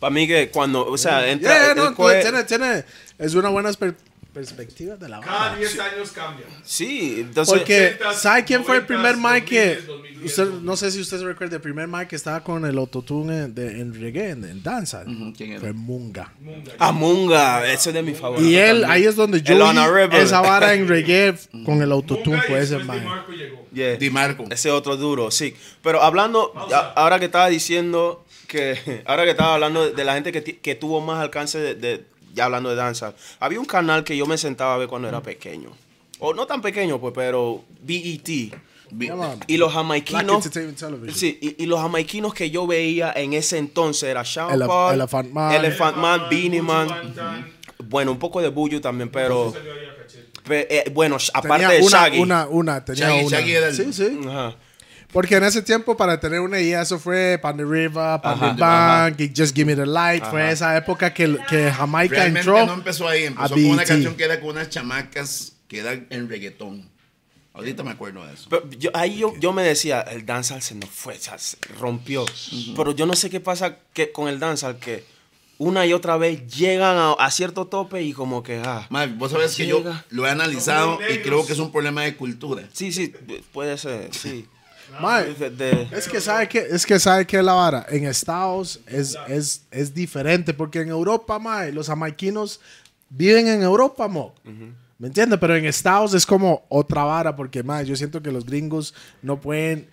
Para 0.00 0.10
mí 0.10 0.26
que 0.26 0.50
cuando, 0.50 0.84
o 0.86 0.98
sea, 0.98 1.26
entra... 1.28 1.54
Yeah, 1.56 1.70
él 1.70 1.76
no, 1.76 1.94
coge- 1.94 2.20
tiene, 2.22 2.44
tiene, 2.44 2.84
es 3.18 3.34
una 3.34 3.48
buena 3.50 3.70
perspectiva 4.34 4.96
de 4.96 5.08
la 5.08 5.20
Cada 5.20 5.38
vara. 5.50 5.56
10 5.56 5.78
años 5.80 6.10
cambia. 6.10 6.44
Sí, 6.64 7.16
entonces... 7.20 7.54
Porque, 7.58 7.98
80s, 7.98 8.14
¿sabe 8.14 8.44
quién 8.44 8.64
fue 8.64 8.76
el 8.76 8.84
primer 8.86 9.16
90s, 9.16 9.34
mic 9.34 9.44
que... 9.46 9.76
2010, 9.86 10.24
Usted, 10.24 10.48
no 10.62 10.76
sé 10.76 10.90
si 10.90 11.00
usted 11.00 11.18
se 11.18 11.24
recuerda, 11.24 11.56
el 11.56 11.62
primer 11.62 11.86
mic 11.88 12.08
que 12.08 12.16
estaba 12.16 12.42
con 12.42 12.64
el 12.66 12.76
autotune 12.76 13.44
en, 13.44 13.54
de- 13.54 13.80
en 13.80 13.94
reggae, 13.98 14.30
en, 14.30 14.44
en 14.44 14.62
danza. 14.62 15.04
¿quién 15.36 15.52
era? 15.52 15.60
Fue 15.60 15.72
Munga. 15.72 16.32
Amunga, 16.78 17.66
ese 17.72 17.90
es 17.90 17.94
de 17.94 18.02
mis 18.02 18.18
favoritos. 18.18 18.50
Y 18.50 18.56
él, 18.56 18.80
también. 18.82 18.90
ahí 18.90 19.04
es 19.04 19.16
donde 19.16 19.40
yo 19.42 19.54
El 19.54 19.58
vi 19.60 20.16
esa 20.18 20.40
vara 20.40 20.74
en 20.74 20.88
reggae 20.88 21.34
con 21.64 21.80
el 21.82 21.92
autotune, 21.92 22.36
Munga 22.36 22.42
fue 22.48 22.60
ese 22.60 22.78
llegó. 23.32 23.66
Yeah. 23.72 23.96
Di 23.96 24.10
Marco. 24.10 24.44
Ese 24.50 24.70
otro 24.70 24.96
duro, 24.96 25.30
sí. 25.30 25.54
Pero 25.82 26.02
hablando, 26.02 26.52
a- 26.72 26.92
ahora 26.96 27.18
que 27.18 27.26
estaba 27.26 27.48
diciendo 27.48 28.24
que, 28.46 29.02
ahora 29.06 29.24
que 29.24 29.30
estaba 29.30 29.54
hablando 29.54 29.90
de 29.90 30.04
la 30.04 30.14
gente 30.14 30.32
que, 30.32 30.42
que 30.42 30.74
tuvo 30.74 31.00
más 31.00 31.20
alcance 31.20 31.58
de, 31.58 31.74
de- 31.74 32.04
ya 32.34 32.44
hablando 32.46 32.68
de 32.70 32.76
danza, 32.76 33.14
había 33.40 33.58
un 33.60 33.64
canal 33.66 34.04
que 34.04 34.16
yo 34.16 34.26
me 34.26 34.36
sentaba 34.36 34.74
a 34.74 34.78
ver 34.78 34.88
cuando 34.88 35.08
era 35.08 35.22
pequeño. 35.22 35.70
O 36.18 36.34
no 36.34 36.46
tan 36.46 36.60
pequeño, 36.62 37.00
pues, 37.00 37.12
pero 37.14 37.64
BET. 37.82 38.52
On. 39.10 39.40
Y 39.48 39.56
los 39.56 39.72
jamaiquinos. 39.72 40.44
Sí, 41.14 41.38
y, 41.40 41.62
y 41.64 41.66
los 41.66 41.80
jamaiquinos 41.80 42.32
que 42.34 42.50
yo 42.50 42.66
veía 42.66 43.12
en 43.16 43.32
ese 43.32 43.58
entonces 43.58 44.04
era 44.08 44.24
Sean 44.24 44.50
Elef- 44.50 44.66
Paul, 44.68 44.94
Elephant 44.94 45.32
Man. 45.32 45.52
Elephant 45.54 45.96
Man, 45.96 46.22
Beanie 46.30 46.62
Man. 46.62 46.88
Bueno, 47.78 48.12
un 48.12 48.18
poco 48.18 48.40
de 48.40 48.48
Buju 48.50 48.80
también, 48.80 49.08
pero. 49.10 49.52
eh, 50.50 50.84
bueno, 50.92 51.16
aparte 51.32 51.48
Tenía 51.48 51.68
de 51.70 51.80
una, 51.80 51.90
Shaggy. 51.90 52.18
una, 52.20 52.46
una, 52.46 52.84
tenía 52.84 53.08
Shaggy- 53.08 53.26
una. 53.26 53.36
Shaggy 53.38 53.52
era 53.52 53.68
el- 53.68 53.74
Sí, 53.76 53.92
sí. 53.92 54.20
Ajá. 54.28 54.54
Porque 55.14 55.36
en 55.36 55.44
ese 55.44 55.62
tiempo, 55.62 55.96
para 55.96 56.20
tener 56.20 56.40
una 56.40 56.60
idea, 56.60 56.82
eso 56.82 56.98
fue 56.98 57.38
Pan 57.40 57.56
the 57.56 57.64
River, 57.64 58.20
Pan 58.20 58.34
Ajá. 58.34 58.54
the 58.54 58.60
Bank, 58.60 59.20
y 59.20 59.32
Just 59.34 59.54
Give 59.56 59.64
Me 59.64 59.76
the 59.80 59.86
Light. 59.86 60.24
Fue 60.24 60.42
Ajá. 60.42 60.50
esa 60.50 60.76
época 60.76 61.14
que, 61.14 61.38
que 61.48 61.70
Jamaica 61.70 62.16
Realmente 62.16 62.40
entró. 62.40 62.66
no 62.66 62.74
empezó 62.74 63.08
ahí, 63.08 63.22
a 63.22 63.26
empezó 63.28 63.54
con 63.54 63.64
una 63.64 63.76
BET. 63.78 63.88
canción 63.88 64.16
que 64.16 64.24
era 64.24 64.40
con 64.40 64.50
unas 64.50 64.68
chamacas 64.68 65.52
que 65.68 65.78
eran 65.78 66.06
en 66.10 66.28
reggaetón. 66.28 66.90
Ahorita 67.54 67.84
me 67.84 67.92
acuerdo 67.92 68.26
de 68.26 68.34
eso. 68.34 68.48
Pero 68.50 68.68
yo, 68.70 68.90
ahí 68.94 69.16
yo, 69.18 69.32
yo 69.38 69.52
me 69.52 69.62
decía, 69.62 70.00
el 70.00 70.26
dancehall 70.26 70.60
se 70.60 70.74
nos 70.74 70.90
fue, 70.90 71.16
se 71.16 71.30
rompió. 71.78 72.26
Pero 72.76 72.90
yo 72.92 73.06
no 73.06 73.14
sé 73.14 73.30
qué 73.30 73.38
pasa 73.38 73.76
que, 73.92 74.10
con 74.10 74.28
el 74.28 74.40
dancehall 74.40 74.76
que 74.78 75.04
una 75.58 75.86
y 75.86 75.92
otra 75.92 76.16
vez 76.16 76.44
llegan 76.48 76.96
a, 76.96 77.12
a 77.12 77.30
cierto 77.30 77.68
tope 77.68 78.02
y 78.02 78.12
como 78.12 78.42
que, 78.42 78.60
ah, 78.64 78.88
Mae, 78.90 79.06
vos 79.06 79.30
sabés 79.30 79.54
que 79.54 79.68
yo 79.68 79.84
lo 80.10 80.26
he 80.26 80.30
analizado 80.30 80.98
y 81.08 81.18
creo 81.20 81.46
que 81.46 81.52
es 81.52 81.60
un 81.60 81.70
problema 81.70 82.02
de 82.02 82.16
cultura. 82.16 82.64
sí, 82.72 82.90
sí, 82.92 83.14
puede 83.52 83.78
ser, 83.78 84.12
sí. 84.12 84.48
Mae, 85.00 85.34
Es 85.92 86.08
que 86.08 86.20
sabe 86.20 86.48
que 86.48 86.58
es 86.58 86.86
que 86.86 86.98
sabe 86.98 87.26
que 87.26 87.42
la 87.42 87.52
vara 87.54 87.86
en 87.88 88.06
Estados 88.06 88.80
es, 88.86 89.16
es, 89.28 89.62
es 89.70 89.94
diferente 89.94 90.54
porque 90.54 90.80
en 90.80 90.88
Europa, 90.88 91.38
mae, 91.38 91.72
los 91.72 91.86
jamaiquinos 91.88 92.60
viven 93.08 93.48
en 93.48 93.62
Europa, 93.62 94.08
mo. 94.08 94.34
¿Me 94.98 95.08
entiendes? 95.08 95.38
Pero 95.40 95.56
en 95.56 95.64
Estados 95.64 96.14
es 96.14 96.24
como 96.24 96.64
otra 96.68 97.04
vara 97.04 97.34
porque 97.34 97.62
mae, 97.62 97.84
yo 97.84 97.96
siento 97.96 98.22
que 98.22 98.30
los 98.30 98.44
gringos 98.46 98.94
no 99.22 99.40
pueden 99.40 99.88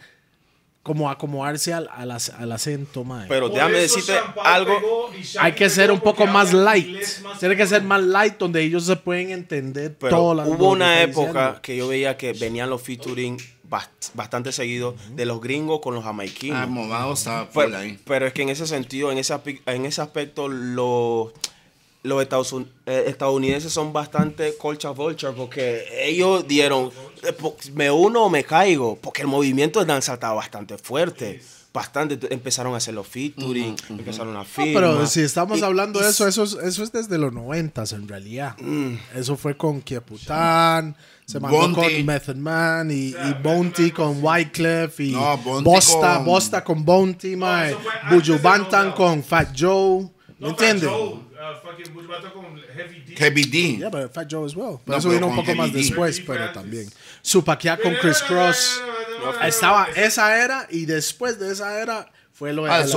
como 0.83 1.11
acomodarse 1.11 1.73
al, 1.73 1.87
al, 1.91 2.09
al 2.11 2.51
acento, 2.51 3.03
mae. 3.03 3.27
pero 3.27 3.47
Por 3.47 3.53
déjame 3.55 3.77
decirte 3.77 4.17
algo. 4.43 5.11
Hay 5.39 5.51
que 5.53 5.69
ser 5.69 5.91
un 5.91 5.99
poco 5.99 6.25
más 6.25 6.53
light. 6.53 6.97
más 7.23 7.39
Tiene 7.39 7.55
que 7.55 7.67
ser 7.67 7.83
más 7.83 8.01
light 8.01 8.37
donde 8.39 8.61
ellos 8.61 8.85
se 8.85 8.95
pueden 8.95 9.29
entender 9.29 9.95
Pero 9.99 10.15
todo 10.17 10.43
hubo 10.47 10.57
que 10.57 10.63
una 10.63 11.01
época 11.03 11.27
diciendo. 11.31 11.61
que 11.61 11.77
yo 11.77 11.87
veía 11.87 12.17
que 12.17 12.33
venían 12.33 12.69
los 12.69 12.81
featuring 12.81 13.37
bast- 13.71 14.11
bastante 14.13 14.51
seguidos 14.51 14.93
de 15.15 15.25
los 15.25 15.41
gringos 15.41 15.79
con 15.81 15.95
los 15.95 16.03
jamaiquinos. 16.03 16.59
Ah, 16.61 16.67
Movado 16.67 17.13
estaba 17.13 17.49
Pero, 17.49 17.67
full 17.69 17.75
ahí. 17.75 17.99
pero 18.05 18.27
es 18.27 18.33
que 18.33 18.43
en 18.43 18.49
ese 18.49 18.67
sentido, 18.67 19.11
en 19.11 19.17
ese, 19.17 19.33
en 19.65 19.85
ese 19.85 20.01
aspecto, 20.01 20.47
los, 20.47 21.31
los 22.03 22.21
Estados 22.21 22.53
eh, 22.85 23.05
estadounidenses 23.07 23.71
son 23.71 23.93
bastante 23.93 24.55
culture 24.57 24.93
vulture 24.93 25.33
porque 25.33 25.85
ellos 26.03 26.47
dieron, 26.47 26.91
eh, 27.23 27.31
po- 27.33 27.55
me 27.73 27.89
uno 27.89 28.25
o 28.25 28.29
me 28.29 28.43
caigo, 28.43 28.97
porque 29.01 29.21
el 29.21 29.27
movimiento 29.27 29.79
de 29.79 29.85
danza 29.85 30.13
estaba 30.15 30.33
bastante 30.33 30.77
fuerte. 30.77 31.41
Bastante, 31.73 32.19
empezaron 32.33 32.73
a 32.73 32.77
hacer 32.77 32.93
los 32.93 33.07
featuring, 33.07 33.77
empezaron 33.87 34.35
a 34.35 34.39
No, 34.39 34.43
firmar. 34.43 34.73
pero 34.73 35.07
si 35.07 35.21
estamos 35.21 35.59
Y- 35.59 35.63
hablando 35.63 36.01
de 36.01 36.09
eso, 36.09 36.27
eso 36.27 36.43
es, 36.43 36.53
eso 36.55 36.83
es 36.83 36.91
desde 36.91 37.17
los 37.17 37.31
noventas 37.31 37.93
en 37.93 38.09
realidad. 38.09 38.57
Mm. 38.59 38.95
Eso 39.15 39.37
fue 39.37 39.55
con 39.55 39.79
Kiepután, 39.81 40.97
se 41.31 41.39
mandó 41.39 41.57
Bonte. 41.57 41.81
con 41.97 42.05
Method 42.05 42.35
Man 42.35 42.91
y, 42.91 43.09
y 43.09 43.33
Bonte 43.41 43.91
con 43.91 44.23
Wyclef 44.23 44.99
y 44.99 45.11
No, 45.11 45.37
Bonte 45.37 45.69
Bosta, 45.69 46.15
con- 46.17 46.25
Bosta 46.25 46.63
con 46.63 46.85
Bonte, 46.85 47.35
mae. 47.37 47.75
Buju 48.09 48.39
Bantan 48.41 48.87
No 48.89 48.95
con 48.95 49.23
Fat 49.23 49.49
Joe. 49.57 50.09
¿Me 50.39 50.49
entiendes? 50.49 50.89
Uh, 50.89 51.19
fucking 51.63 51.93
con 52.33 52.45
Heavy 52.75 52.99
D. 53.01 53.15
Heavy 53.17 53.43
D. 53.43 53.77
Yeah, 53.77 53.89
but 53.89 54.13
Fat 54.13 54.27
Joe 54.29 54.45
as 54.45 54.55
well. 54.55 54.79
Pero 54.85 54.93
No, 54.93 54.97
eso 54.97 55.09
vino 55.09 55.27
un 55.27 55.35
con 55.35 55.45
poco 55.45 55.55
más 55.55 55.71
D. 55.71 55.79
después, 55.79 56.19
pero 56.25 56.45
D 56.45 56.53
también. 56.53 56.89
Supaquia 57.21 57.77
con 57.77 57.93
Chris 57.95 58.21
Cross. 58.23 58.81
Estaba 59.43 59.87
esa 59.95 60.43
era 60.43 60.67
y 60.69 60.85
después 60.85 61.39
de 61.39 61.51
esa 61.51 61.79
era 61.79 62.11
fue 62.33 62.53
lo 62.53 62.63
de 62.65 62.71
Ah, 62.71 62.83
su 62.87 62.93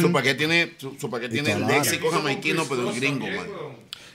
su 0.00 0.12
paquete 0.12 0.34
tiene, 0.34 0.74
su, 0.78 0.96
su 0.98 1.08
tiene 1.28 1.52
el 1.52 1.66
léxico 1.66 2.10
jamaiquino, 2.10 2.64
pero 2.68 2.90
el 2.90 2.96
gringo, 2.96 3.26
man. 3.26 3.46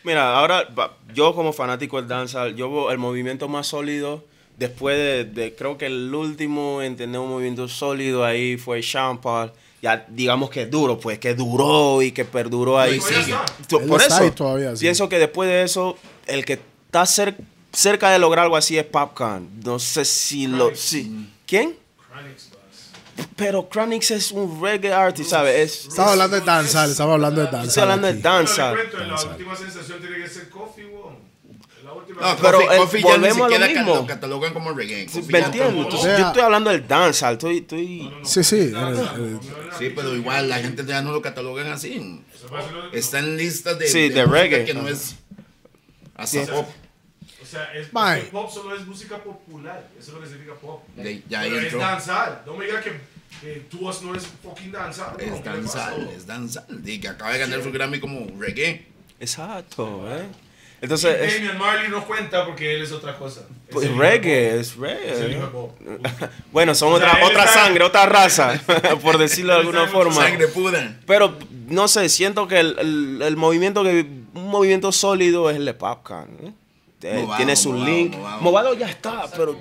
Mira, 0.05 0.37
ahora 0.37 0.67
yo 1.13 1.33
como 1.35 1.51
fanático 1.51 1.97
del 1.97 2.07
dancehall, 2.07 2.55
yo 2.55 2.69
veo 2.71 2.91
el 2.91 2.97
movimiento 2.97 3.47
más 3.47 3.67
sólido 3.67 4.23
después 4.57 4.95
de, 4.97 5.25
de- 5.25 5.55
creo 5.55 5.77
que 5.77 5.87
el 5.87 6.13
último 6.13 6.81
en 6.81 6.95
tener 6.95 7.19
un 7.19 7.29
movimiento 7.29 7.67
sólido 7.67 8.23
ahí 8.23 8.57
fue 8.57 8.81
Sean 8.83 9.19
Paul. 9.19 9.51
Ya 9.81 10.05
digamos 10.09 10.49
que 10.49 10.63
es 10.63 10.71
duro, 10.71 10.99
pues 10.99 11.19
que 11.19 11.35
duró 11.35 12.01
y 12.01 12.11
que 12.11 12.23
perduró 12.25 12.79
ahí. 12.79 12.99
sigue. 13.01 13.35
Tu- 13.67 13.79
Él 13.79 13.87
Por 13.87 14.01
está 14.01 14.15
eso, 14.15 14.23
ahí 14.23 14.31
todavía, 14.31 14.75
sí. 14.75 14.81
pienso 14.81 15.09
que 15.09 15.19
después 15.19 15.49
de 15.49 15.63
eso, 15.63 15.97
el 16.27 16.45
que 16.45 16.53
está 16.53 17.03
cer- 17.03 17.35
cerca 17.71 18.09
de 18.11 18.17
lograr 18.19 18.45
algo 18.45 18.55
así 18.55 18.77
es 18.77 18.85
Popcorn. 18.85 19.47
No 19.63 19.77
sé 19.79 20.05
si 20.05 20.47
lo... 20.47 20.75
Si, 20.75 21.27
¿Quién? 21.45 21.75
Pero 23.35 23.67
Chronix 23.71 24.11
es 24.11 24.31
un 24.31 24.61
reggae 24.61 24.91
artist, 24.93 25.29
¿sabes? 25.29 25.55
Es, 25.55 25.87
Estaba 25.87 26.11
hablando 26.13 26.39
de 26.39 26.45
danzar, 26.45 26.89
estaba 26.89 27.13
hablando 27.13 27.41
de 27.41 27.47
danzar. 27.47 27.67
estoy 27.67 27.83
hablando 27.83 28.07
de 28.07 28.13
danza. 28.19 28.73
La 28.73 29.29
última 29.31 29.55
sensación 29.55 29.99
tiene 29.99 30.17
que 30.17 30.29
ser 30.29 30.49
Coffee, 30.49 30.85
weón. 30.85 31.15
La 31.83 31.93
última 31.93 32.21
No, 32.21 32.37
Pero, 32.41 32.59
Coffee, 32.59 32.75
eh, 32.75 32.79
Coffee 32.79 33.01
ya 33.01 33.07
ni 33.07 33.13
volvemos 33.13 33.37
a 33.37 33.39
lo 33.39 33.49
siquiera 33.49 33.73
ca- 33.73 33.79
mismo. 33.83 33.95
lo 33.95 34.05
catalogan 34.07 34.53
como 34.53 34.73
reggae. 34.73 35.07
¿Me 35.27 35.39
entiendes? 35.39 35.87
yo 36.03 36.27
estoy 36.27 36.41
hablando 36.41 36.69
del 36.71 36.87
danza, 36.87 37.31
estoy... 37.31 37.57
estoy 37.59 38.11
Sí, 38.23 38.43
sí. 38.43 38.73
Sí, 39.77 39.91
pero 39.95 40.15
igual 40.15 40.49
la 40.49 40.59
gente 40.59 40.83
ya 40.85 41.01
no 41.01 41.11
lo 41.11 41.21
catalogan 41.21 41.67
así. 41.71 42.21
Está 42.91 43.19
en 43.19 43.37
listas 43.37 43.77
de, 43.79 43.87
Sí, 43.87 44.09
de 44.09 44.25
reggae. 44.25 44.65
que 44.65 44.73
no 44.73 44.87
es 44.87 45.15
hasta 46.15 46.45
pop. 46.47 46.67
O 47.45 47.51
sea, 47.51 47.73
es, 47.73 47.87
el 48.23 48.27
pop 48.29 48.49
solo 48.51 48.75
es 48.75 48.85
música 48.87 49.17
popular. 49.17 49.87
Eso 49.99 50.09
es 50.11 50.13
lo 50.15 50.21
que 50.21 50.27
significa 50.27 50.55
pop. 50.55 50.83
De- 50.95 51.21
ya 51.29 51.41
Pero 51.41 51.59
es 51.59 51.73
danzar. 51.77 52.43
No 52.45 52.55
me 52.55 52.65
diga 52.65 52.81
que, 52.81 52.91
que 53.41 53.53
tu 53.69 53.79
voz 53.79 54.01
no 54.01 54.15
es 54.15 54.25
fucking 54.43 54.71
danzar. 54.71 55.15
Es 55.19 55.43
danzal, 55.43 56.09
es 56.15 56.25
danzal. 56.25 56.65
Y 56.83 56.99
que 56.99 57.07
acaba 57.07 57.31
de 57.33 57.39
ganar 57.39 57.61
su 57.61 57.71
Grammy 57.71 57.99
como 57.99 58.25
reggae. 58.39 58.87
Exacto, 59.19 60.03
¿eh? 60.09 60.25
Entonces, 60.81 61.15
es, 61.21 61.35
Damian 61.35 61.57
Marley 61.57 61.89
no 61.89 62.05
cuenta 62.05 62.45
porque 62.45 62.75
él 62.75 62.81
es 62.83 62.91
otra 62.91 63.17
cosa. 63.17 63.41
Es 63.69 63.73
pues, 63.73 63.89
reggae, 63.95 64.59
es 64.59 64.67
Es 64.71 64.77
reggae. 64.77 65.31
hip 65.37 65.55
hop. 65.55 65.71
Bueno, 66.51 66.75
son 66.75 66.93
O 66.93 66.97
sea, 66.99 67.11
otra, 67.13 67.25
otra 67.25 67.45
está- 67.45 67.53
sangre, 67.65 67.83
otra 67.85 68.05
raza, 68.05 68.61
por 69.01 69.17
decirlo 69.17 69.53
de 69.53 69.59
alguna 69.61 69.87
forma. 69.87 70.13
Sangre 70.15 70.47
pura. 70.49 70.99
Pero, 71.07 71.37
no 71.69 71.87
sé, 71.87 72.09
siento 72.09 72.47
que 72.47 72.59
el, 72.59 72.77
el- 72.77 73.21
el 73.23 73.35
movimiento 73.37 73.83
que 73.83 74.01
un 74.33 74.47
movimiento 74.49 74.91
sólido 74.91 75.49
es 75.49 75.55
el 75.55 75.65
de 75.65 75.73
Popcorn. 75.73 76.29
¿eh? 76.43 76.51
Eh, 77.01 77.19
Movado, 77.21 77.37
tiene 77.37 77.55
su 77.55 77.71
movado, 77.71 77.85
link. 77.91 78.15
movado. 78.15 78.41
Movado 78.41 78.73
ya 78.73 78.89
está, 78.89 79.25
pero 79.35 79.59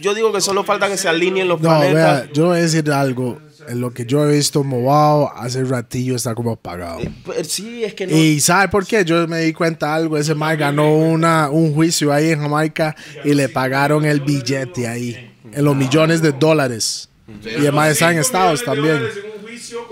yo 0.00 0.14
digo 0.14 0.32
que 0.32 0.40
solo 0.40 0.64
falta 0.64 0.88
que 0.88 0.96
se 0.96 1.08
alineen 1.08 1.46
los 1.46 1.60
No, 1.60 1.68
planetas. 1.68 1.94
vea, 1.94 2.28
yo 2.32 2.46
voy 2.46 2.58
a 2.58 2.62
decir 2.62 2.90
algo. 2.90 3.38
En 3.68 3.80
lo 3.80 3.92
que 3.92 4.06
yo 4.06 4.24
he 4.28 4.32
visto 4.34 4.64
Movado, 4.64 5.30
hace 5.36 5.62
ratillo 5.62 6.16
está 6.16 6.34
como 6.34 6.52
apagado. 6.52 6.98
Eh, 7.00 7.12
pues, 7.24 7.46
sí, 7.52 7.84
es 7.84 7.94
que 7.94 8.06
no. 8.06 8.16
Y 8.16 8.40
¿sabe 8.40 8.68
por 8.68 8.86
qué? 8.86 9.04
Yo 9.04 9.28
me 9.28 9.38
di 9.40 9.52
cuenta 9.52 9.88
de 9.88 9.92
algo. 9.92 10.16
Ese 10.16 10.34
Mike 10.34 10.56
ganó 10.56 10.92
una, 10.96 11.50
un 11.50 11.74
juicio 11.74 12.12
ahí 12.12 12.30
en 12.30 12.40
Jamaica 12.40 12.96
y 13.22 13.34
le 13.34 13.48
pagaron 13.50 14.04
el 14.06 14.20
billete 14.22 14.88
ahí. 14.88 15.30
En 15.52 15.64
los 15.64 15.76
millones 15.76 16.22
de 16.22 16.32
dólares. 16.32 17.10
Y 17.44 17.58
además 17.60 17.90
está 17.92 18.10
en 18.10 18.18
Estados 18.18 18.64
también. 18.64 19.00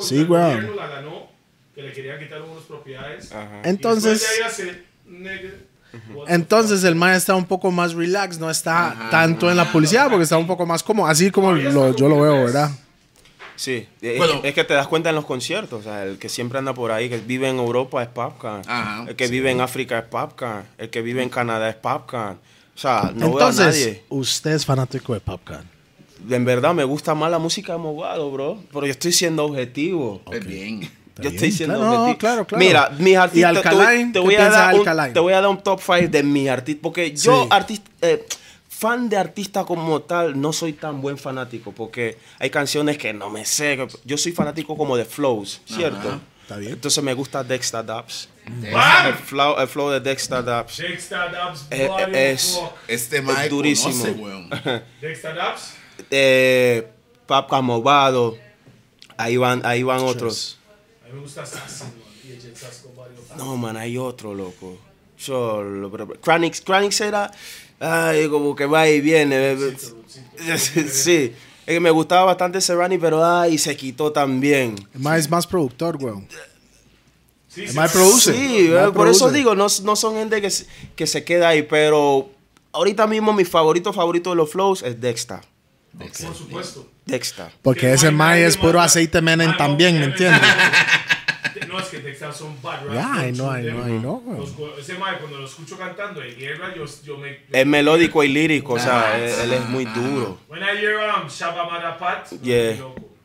Sí, 0.00 0.22
weón. 0.24 0.26
gobierno 0.54 0.74
la 0.74 0.88
ganó, 0.88 1.28
que 1.74 1.82
le 1.82 1.92
querían 1.92 2.18
quitar 2.18 2.42
unas 2.42 2.64
propiedades. 2.64 3.30
Ajá. 3.30 3.60
Entonces, 3.64 4.26
Entonces 6.26 6.84
el 6.84 6.94
man 6.94 7.14
está 7.14 7.34
un 7.34 7.46
poco 7.46 7.70
más 7.70 7.94
relax, 7.94 8.38
no 8.38 8.50
está 8.50 9.08
tanto 9.10 9.50
en 9.50 9.56
la 9.56 9.70
publicidad 9.70 10.08
porque 10.08 10.24
está 10.24 10.36
un 10.36 10.46
poco 10.46 10.66
más 10.66 10.82
como 10.82 11.06
así 11.06 11.30
como 11.30 11.52
lo- 11.52 11.94
yo 11.96 12.08
lo 12.08 12.20
veo, 12.20 12.44
¿verdad? 12.44 12.70
Sí, 13.56 13.88
es, 14.00 14.18
Bueno. 14.18 14.40
es 14.44 14.54
que 14.54 14.62
te 14.62 14.74
das 14.74 14.86
cuenta 14.86 15.08
en 15.08 15.16
los 15.16 15.24
conciertos. 15.24 15.80
O 15.80 15.82
sea, 15.82 16.04
el 16.04 16.18
que 16.18 16.28
siempre 16.28 16.58
anda 16.60 16.74
por 16.74 16.92
ahí, 16.92 17.08
que 17.08 17.18
vive 17.18 17.48
en 17.48 17.56
Europa 17.58 18.00
es 18.02 18.08
Popcorn. 18.08 18.62
El 19.08 19.16
que 19.16 19.26
vive 19.26 19.50
en 19.50 19.60
África 19.60 19.98
es 19.98 20.04
Popcorn. 20.04 20.62
El 20.78 20.90
que 20.90 21.02
vive 21.02 21.22
en 21.24 21.28
Canadá 21.28 21.68
es 21.68 21.74
Popcorn. 21.74 22.38
O 22.76 22.78
sea, 22.80 23.10
no 23.14 23.26
veo 23.34 23.38
a 23.46 23.50
Entonces, 23.50 23.66
nadie. 23.66 24.02
usted 24.10 24.52
es 24.52 24.64
fanático 24.64 25.12
de 25.12 25.18
Popcorn. 25.20 25.64
En 26.30 26.44
verdad 26.44 26.72
me 26.72 26.84
gusta 26.84 27.14
más 27.16 27.30
la 27.32 27.38
música 27.40 27.72
de 27.72 27.78
Movado, 27.78 28.30
bro. 28.30 28.62
Pero 28.72 28.86
yo 28.86 28.92
estoy 28.92 29.12
siendo 29.12 29.44
objetivo. 29.46 30.22
Es 30.30 30.46
bien. 30.46 30.88
Está 31.18 31.22
Yo 31.24 31.30
bien, 31.30 31.34
estoy 31.34 31.50
siendo 31.52 31.78
claro, 31.78 32.06
no, 32.06 32.18
claro, 32.18 32.46
claro. 32.46 32.64
Mira, 32.64 32.90
mis 32.96 33.16
artistas. 33.16 33.52
¿Y 33.52 33.56
Alkaline? 33.56 34.12
Te 34.12 34.20
¿Qué 34.20 34.24
voy, 34.24 34.34
a 34.36 34.48
dar 34.48 34.74
un, 34.74 34.80
Alkaline? 34.88 35.12
te 35.14 35.20
voy 35.20 35.32
a 35.32 35.40
dar 35.40 35.50
un 35.50 35.60
top 35.60 35.80
5 35.84 36.08
de 36.10 36.22
mis 36.22 36.48
artistas. 36.48 36.80
Porque 36.80 37.10
yo, 37.16 37.48
artista. 37.50 37.90
eh, 38.02 38.24
fan 38.68 39.08
de 39.08 39.16
artista 39.16 39.64
como 39.64 40.00
tal, 40.02 40.40
no 40.40 40.52
soy 40.52 40.74
tan 40.74 41.00
buen 41.02 41.18
fanático. 41.18 41.72
Porque 41.72 42.18
hay 42.38 42.50
canciones 42.50 42.98
que 42.98 43.12
no 43.12 43.30
me 43.30 43.44
sé. 43.44 43.84
Yo 44.04 44.16
soy 44.16 44.30
fanático 44.30 44.76
como 44.76 44.96
de 44.96 45.04
flows, 45.04 45.60
¿cierto? 45.66 46.08
Ajá. 46.08 46.20
Está 46.42 46.56
bien. 46.56 46.72
Entonces 46.74 47.02
me 47.02 47.12
gusta 47.14 47.42
Dexter 47.42 47.84
Dubs. 47.84 48.28
¡Bam! 48.72 49.08
El 49.08 49.14
flow, 49.14 49.58
el 49.58 49.66
flow 49.68 49.90
de 49.90 50.00
Dexter 50.00 50.44
Dubs. 50.44 50.76
Dexter 50.78 51.18
Dubs, 51.32 51.66
Eh, 51.70 51.88
body 51.88 52.02
eh, 52.14 52.30
es-. 52.30 52.60
Este 52.86 53.20
Mike 53.20 53.48
durísimo. 53.48 53.92
conoce, 53.92 54.12
weón. 54.12 54.50
Dexter 55.00 55.34
Dubs. 55.34 55.74
Eh, 56.12 56.88
Papca 57.26 57.60
Movado. 57.60 58.38
Ahí 59.18 59.36
van, 59.36 59.60
ahí 59.66 59.82
van 59.82 59.98
otros. 59.98 60.57
A 61.08 61.12
mí 61.12 61.16
me 61.16 61.20
gusta 61.22 61.42
Assassin, 61.42 61.86
man. 61.88 62.08
Y 62.28 62.32
el 62.32 62.40
Jet 62.42 62.56
Sasco, 62.56 62.90
body 62.94 63.14
of 63.18 63.26
fuck. 63.28 63.36
No, 63.38 63.56
man, 63.56 63.76
hay 63.76 63.96
otro, 63.96 64.34
loco. 64.34 64.78
Yo, 65.18 65.62
lo- 65.62 65.90
pero- 65.90 66.08
Cranix, 66.20 66.60
Cranix 66.60 67.00
era, 67.00 67.30
ay, 67.80 68.28
como 68.28 68.54
que 68.54 68.66
va 68.66 68.88
y 68.88 69.00
viene. 69.00 69.56
Sí, 69.56 69.94
es 71.66 71.74
que 71.74 71.80
me 71.80 71.90
gustaba 71.90 72.24
bastante 72.24 72.60
Serrani, 72.60 72.98
pero 72.98 73.24
ay, 73.24 73.58
se 73.58 73.76
quitó 73.76 74.12
también. 74.12 74.74
Es 75.16 75.28
más 75.30 75.46
productor, 75.46 75.96
weón. 75.96 76.28
Sí, 77.48 77.66
sí, 77.66 77.72
sí. 77.72 77.78
produce. 77.92 78.32
Sí, 78.34 78.70
por 78.94 79.08
eso 79.08 79.30
digo, 79.30 79.54
no, 79.54 79.66
no 79.82 79.96
son 79.96 80.14
gente 80.14 80.40
que, 80.40 80.50
se- 80.50 80.66
que 80.94 81.06
se 81.06 81.24
queda 81.24 81.48
ahí, 81.48 81.62
pero 81.62 82.30
ahorita 82.72 83.06
mismo 83.06 83.32
mi 83.32 83.44
favorito 83.44 83.92
favorito 83.92 84.30
de 84.30 84.36
los 84.36 84.50
flows 84.50 84.82
es 84.82 85.00
Dexter. 85.00 85.40
Por 85.98 86.34
supuesto. 86.36 86.86
Dexter. 87.06 87.50
Porque 87.62 87.80
Que 87.80 87.92
ese 87.94 88.12
nadie 88.12 88.46
es 88.46 88.56
puro 88.58 88.74
más- 88.78 88.92
aceite 88.92 89.20
Menem 89.22 89.50
Ah, 89.50 89.56
también, 89.56 89.98
¿me 89.98 90.04
entiendes? 90.04 90.42
No, 92.20 92.32
son. 92.34 93.62
Ya, 93.66 93.74
weón. 93.74 94.02
Los 94.38 94.50
co- 94.50 94.74
Ese 94.78 94.94
man, 94.98 95.16
cuando 95.18 95.38
lo 95.38 95.46
escucho 95.46 95.76
cantando 95.78 96.22
en 96.22 96.36
guerra, 96.36 96.74
yo, 96.74 96.84
yo 97.04 97.16
me... 97.18 97.38
Es 97.52 97.66
melódico 97.66 98.22
y 98.24 98.28
lírico, 98.28 98.74
o 98.74 98.78
sea, 98.78 99.12
Ah, 99.12 99.18
él, 99.18 99.34
él 99.44 99.52
es 99.52 99.68
muy 99.68 99.84
duro. 99.84 100.38
When 100.48 100.62
I 100.62 100.76
hear 100.80 100.96
um, 100.96 101.28
Shabba 101.28 101.68
Marapat, 101.70 102.30
Yeah, 102.42 102.76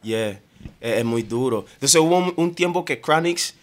yeah, 0.01 0.29
es, 0.29 0.39
es 0.99 1.05
muy 1.05 1.23
duro. 1.23 1.65
Entonces 1.73 1.99
hubo 1.99 2.17
un, 2.17 2.33
un 2.35 2.53
tiempo 2.55 2.83
que 2.85 2.99
Cranix 3.01 3.55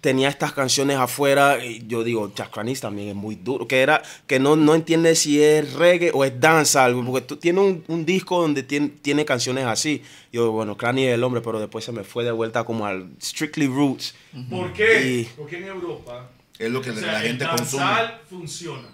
tenía 0.00 0.28
estas 0.28 0.52
canciones 0.52 0.96
afuera. 0.96 1.64
Y 1.64 1.86
yo 1.86 2.04
digo, 2.04 2.32
Jack 2.34 2.50
Cranis 2.50 2.80
también 2.80 3.08
es 3.08 3.14
muy 3.14 3.34
duro. 3.36 3.66
Que 3.66 3.80
era 3.80 4.02
que 4.26 4.38
no, 4.38 4.56
no 4.56 4.74
entiende 4.74 5.14
si 5.14 5.42
es 5.42 5.72
reggae 5.74 6.10
o 6.14 6.24
es 6.24 6.38
danza. 6.40 6.88
Porque 7.06 7.26
tú, 7.26 7.36
tiene 7.36 7.60
un, 7.60 7.84
un 7.88 8.04
disco 8.06 8.40
donde 8.40 8.62
tiene, 8.62 8.88
tiene 8.88 9.24
canciones 9.24 9.64
así. 9.64 10.02
Yo, 10.32 10.52
bueno, 10.52 10.76
Cranis 10.76 11.08
es 11.08 11.14
el 11.14 11.24
hombre, 11.24 11.40
pero 11.40 11.58
después 11.60 11.84
se 11.84 11.92
me 11.92 12.04
fue 12.04 12.24
de 12.24 12.32
vuelta 12.32 12.64
como 12.64 12.86
al 12.86 13.08
Strictly 13.20 13.66
Roots. 13.66 14.14
¿Por 14.50 14.72
qué? 14.72 15.06
Y- 15.20 15.24
Porque 15.36 15.58
en 15.58 15.64
Europa 15.64 16.30
Es 16.58 16.70
lo 16.70 16.80
que 16.82 16.90
o 16.90 16.94
sea, 16.94 17.12
la 17.12 17.20
gente 17.20 17.44
el 17.44 17.50
consume. 17.50 17.82
danzal 17.84 18.20
funciona. 18.28 18.88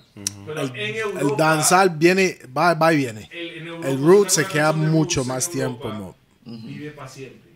Pero 0.47 0.61
en 0.77 0.95
Europa, 0.97 1.21
El 1.21 1.37
danzal 1.37 1.91
viene, 1.91 2.39
va, 2.57 2.75
va 2.75 2.93
y 2.95 2.97
viene. 2.99 3.29
el, 3.33 3.49
en 3.59 3.67
Europa, 3.67 3.89
El 3.89 3.99
root 4.01 4.29
se 4.29 4.47
queda 4.47 4.73
mucho 4.73 5.25
más 5.25 5.51
tiempo, 5.51 5.89
Europa 5.89 5.99
mo. 5.99 6.17
Vive 6.45 6.91
para 6.93 7.09
siempre. 7.09 7.51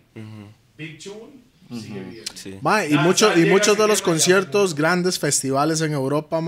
Big 0.77 0.97
Tune 1.01 1.39
sigue 1.69 1.99
bien. 2.01 2.23
Sí. 2.33 2.57
Ma, 2.61 2.85
y 2.85 2.89
Danzal 2.89 3.05
mucho, 3.05 3.31
y 3.33 3.41
llega, 3.41 3.51
muchos 3.53 3.77
de 3.77 3.87
los 3.87 4.01
conciertos, 4.01 4.75
grandes 4.75 5.19
festivales 5.19 5.81
en 5.81 5.93
Europa, 5.93 6.41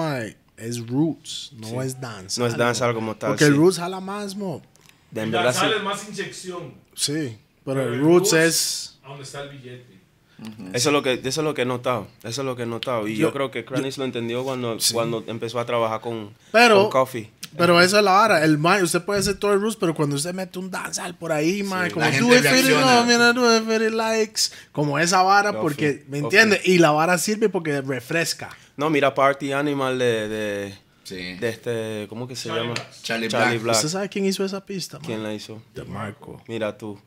es 0.57 0.87
roots, 0.87 1.51
no 1.57 1.81
es 1.81 1.99
danza. 1.99 2.41
No 2.41 2.47
es 2.47 2.57
danzal 2.57 2.93
como 2.93 3.15
tal, 3.15 3.31
Porque 3.31 3.45
el 3.45 3.55
roots 3.55 3.77
jala 3.77 3.99
más, 3.99 4.35
mo. 4.35 4.61
De 5.11 5.23
El 5.23 5.31
danzal 5.31 5.73
es 5.73 5.83
más 5.83 6.07
inyección. 6.07 6.73
Sí, 6.93 7.37
pero 7.65 7.81
el 7.93 7.99
roots 7.99 8.33
es... 8.33 8.99
A 9.03 9.09
donde 9.09 9.23
está 9.23 9.41
el 9.41 9.49
billete. 9.49 10.01
Eso 10.73 10.89
es 10.89 10.93
lo 10.93 11.03
que 11.03 11.13
eso 11.13 11.41
es 11.41 11.45
lo 11.45 11.53
que 11.53 11.61
he 11.61 11.65
notado. 11.65 12.07
Eso 12.23 12.41
es 12.41 12.45
lo 12.45 12.55
que 12.55 12.63
he 12.63 12.65
notado. 12.65 13.07
Y 13.07 13.15
yo, 13.15 13.31
creo 13.31 13.51
que 13.51 13.63
Cranis 13.63 13.97
lo 13.99 14.05
entendió 14.05 14.43
cuando, 14.43 14.77
cuando 14.91 15.23
empezó 15.27 15.59
a 15.59 15.65
trabajar 15.65 16.01
con, 16.01 16.33
Pero- 16.51 16.81
con 16.83 16.89
Coffee. 16.89 17.29
Pero 17.57 17.81
eso 17.81 17.97
es 17.97 18.03
la 18.03 18.11
vara. 18.11 18.43
El 18.43 18.57
ma, 18.57 18.77
usted 18.81 19.01
puede 19.01 19.19
hacer 19.19 19.35
todo 19.35 19.53
el 19.53 19.61
roots, 19.61 19.75
pero 19.75 19.93
cuando 19.93 20.15
usted 20.15 20.33
mete 20.33 20.57
un 20.59 20.71
danzal 20.71 21.15
por 21.15 21.31
ahí, 21.31 21.63
ma, 21.63 21.89
como 21.89 22.05
la 22.05 22.11
do 22.11 22.27
gente 22.29 22.37
it 22.37 22.43
for 22.43 22.43
the 22.43 22.51
reacciona. 22.51 22.95
love, 22.95 23.65
mira, 23.65 23.79
the 23.79 23.89
likes, 23.91 24.41
como 24.71 24.97
esa 24.99 25.21
vara, 25.21 25.59
porque, 25.59 26.05
¿me 26.07 26.19
entiende? 26.19 26.61
Y 26.63 26.77
la 26.77 26.91
vara 26.91 27.17
sirve 27.17 27.49
porque 27.49 27.81
refresca. 27.81 28.49
No, 28.77 28.89
mira 28.89 29.13
Party 29.13 29.51
Animal 29.51 29.99
de, 29.99 30.27
de, 30.29 30.75
Sí. 31.03 31.15
de 31.35 31.49
este, 31.49 32.05
¿cómo 32.07 32.25
que 32.27 32.35
se 32.37 32.47
Charlie 32.47 32.61
llama? 32.63 32.73
Black. 32.75 33.01
Charlie 33.03 33.27
Charlie 33.27 33.47
Black. 33.57 33.63
Black. 33.63 33.75
¿Usted 33.75 33.89
sabe 33.89 34.09
quién 34.09 34.25
hizo 34.25 34.45
esa 34.45 34.65
pista? 34.65 34.97
ma? 34.99 35.05
¿Quién 35.05 35.21
la 35.23 35.33
hizo? 35.33 35.61
De 35.75 35.83
Marco. 35.83 36.41
Mira 36.47 36.77
tú. 36.77 36.97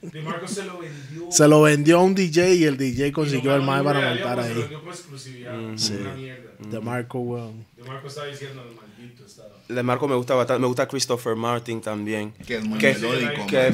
De 0.00 0.20
Marco 0.22 0.48
se 0.48 0.64
lo 0.64 0.78
vendió. 0.78 1.30
Se 1.30 1.46
lo 1.48 1.62
vendió 1.62 1.98
a 1.98 2.02
un 2.02 2.14
DJ 2.14 2.54
y 2.54 2.64
el 2.64 2.76
DJ 2.78 3.12
consiguió 3.12 3.54
el 3.54 3.62
mae 3.62 3.82
para 3.82 4.00
montar 4.00 4.38
Aliado, 4.38 4.42
Se 4.42 4.48
lo 4.48 4.54
ahí. 4.54 4.60
vendió 4.62 4.82
por 4.82 4.92
exclusividad. 4.94 5.54
Una 5.58 6.14
mierda. 6.14 6.50
De 6.58 6.80
Marco, 6.80 7.18
weón. 7.20 7.66
De 7.76 7.84
Marco 7.84 8.08
estaba 8.08 8.26
diciendo, 8.28 8.62
el 8.62 8.74
maldito 8.76 9.24
estaba. 9.26 9.50
De 9.74 9.82
Marco 9.82 10.08
me 10.08 10.14
gusta 10.16 10.34
bastante. 10.34 10.60
Me 10.60 10.66
gusta 10.66 10.86
Christopher 10.88 11.36
Martin 11.36 11.80
también. 11.80 12.32
Que 12.46 12.56
es 12.56 12.64
muy 12.64 12.78
Que- 12.78 12.94
melódico. 12.94 13.46
que 13.46 13.58
ajá. 13.58 13.66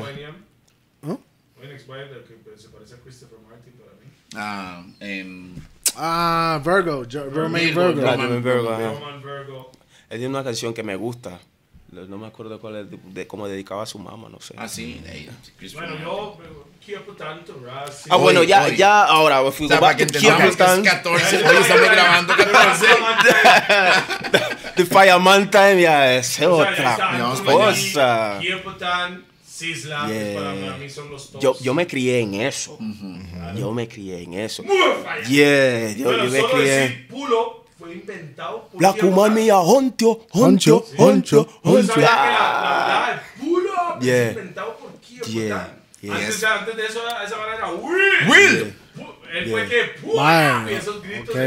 Explainium. 0.00 0.34
¿Ah? 1.02 1.16
Buen 1.56 1.70
Explainium, 1.72 2.16
el 2.16 2.24
que 2.24 2.34
se 2.60 2.68
parece 2.68 2.94
a 2.94 2.98
Christopher 2.98 3.38
Martin 3.48 3.72
para 3.74 3.92
mí. 3.92 4.06
Ah, 4.34 4.84
em, 5.00 5.54
Ah, 5.98 6.60
Virgo, 6.64 7.04
Romain 7.32 7.74
Virgo. 7.74 8.02
Roman 8.02 8.42
Virgo. 8.42 8.70
Roman 8.70 9.22
Virgo. 9.22 9.72
Él 10.10 10.18
tiene 10.18 10.28
una 10.28 10.44
canción 10.44 10.74
que 10.74 10.82
me 10.82 10.94
gusta. 10.96 11.38
No 11.90 12.18
me 12.18 12.26
acuerdo 12.26 12.60
cuál 12.60 12.76
es, 12.76 12.90
de, 12.90 12.98
de 13.02 13.26
cómo 13.26 13.48
dedicaba 13.48 13.82
a 13.84 13.86
su 13.86 13.98
mamá, 13.98 14.28
no 14.28 14.38
sé. 14.40 14.54
ah, 14.58 14.68
sí, 14.68 15.00
de 15.04 15.30
Bueno, 15.72 15.96
yo 15.98 16.36
quiero 16.84 17.02
tanto, 17.14 17.58
Raz. 17.64 18.04
Ah, 18.10 18.16
bueno, 18.16 18.42
ya, 18.42 18.64
hoy. 18.64 18.76
ya, 18.76 19.04
ahora, 19.04 19.40
we 19.42 19.48
O 19.48 19.52
sea, 19.52 19.80
para 19.80 19.96
que 19.96 20.04
to 20.04 20.18
entendamos 20.18 20.42
que 20.42 20.48
es 20.48 20.56
Kiepleton. 20.56 20.84
14, 20.84 21.36
hoy 21.46 21.56
estamos 21.62 21.88
grabando 21.90 22.36
14. 22.36 22.86
The 24.76 24.84
Fireman 24.84 25.50
Time, 25.50 25.80
ya, 25.80 26.14
es 26.16 26.40
otra 26.42 26.96
cosa. 27.44 28.38
Kiepotan, 28.40 29.24
Sisla, 29.46 30.04
que 30.06 30.12
Yeah. 30.12 30.34
para 30.40 30.52
mí- 30.54 30.68
a 30.68 30.76
mí 30.76 30.90
son 30.90 31.10
los 31.10 31.30
tops. 31.32 31.42
Yo, 31.42 31.56
yo 31.60 31.72
me 31.74 31.86
crié 31.86 32.20
en 32.20 32.34
eso. 32.34 32.78
Yo 33.56 33.72
me 33.72 33.88
crié 33.88 34.22
en 34.22 34.34
eso. 34.34 34.62
Muy. 34.62 34.76
Yeah, 35.28 35.92
yo, 35.92 36.12
yo 36.12 36.24
me 36.30 36.40
solo 36.40 36.52
crié. 36.54 36.70
decir 36.72 37.08
pulo 37.08 37.64
fue 37.78 37.92
inventado 37.94 38.68
por 38.70 38.82
La 38.82 38.92
Kiepotan. 38.92 39.14
cumanía, 39.14 39.56
honcho, 39.58 40.26
honcho, 40.32 40.76
Honcho, 40.76 40.86
honcho, 40.98 40.98
honcho, 40.98 41.60
¿Tú 41.62 41.70
honcho. 41.76 41.92
sabías 41.92 42.10
que 42.10 42.26
la, 42.30 43.22
pulo 43.40 43.72
Yeah. 44.00 44.22
es 44.24 44.28
inventado 44.36 44.76
por 44.76 44.90
yeah. 45.26 45.72
Antes, 46.12 46.44
antes 46.44 46.76
de 46.76 46.86
eso, 46.86 47.00
esa 47.24 47.36
manera 47.36 47.56
era 47.56 47.70
Will. 47.70 48.28
Will. 48.30 48.74
Él 49.34 49.50
fue 49.50 49.66
Yeah. 49.68 50.64
que 50.68 50.76
esos 50.76 51.02
gritos 51.02 51.34
ok. 51.34 51.40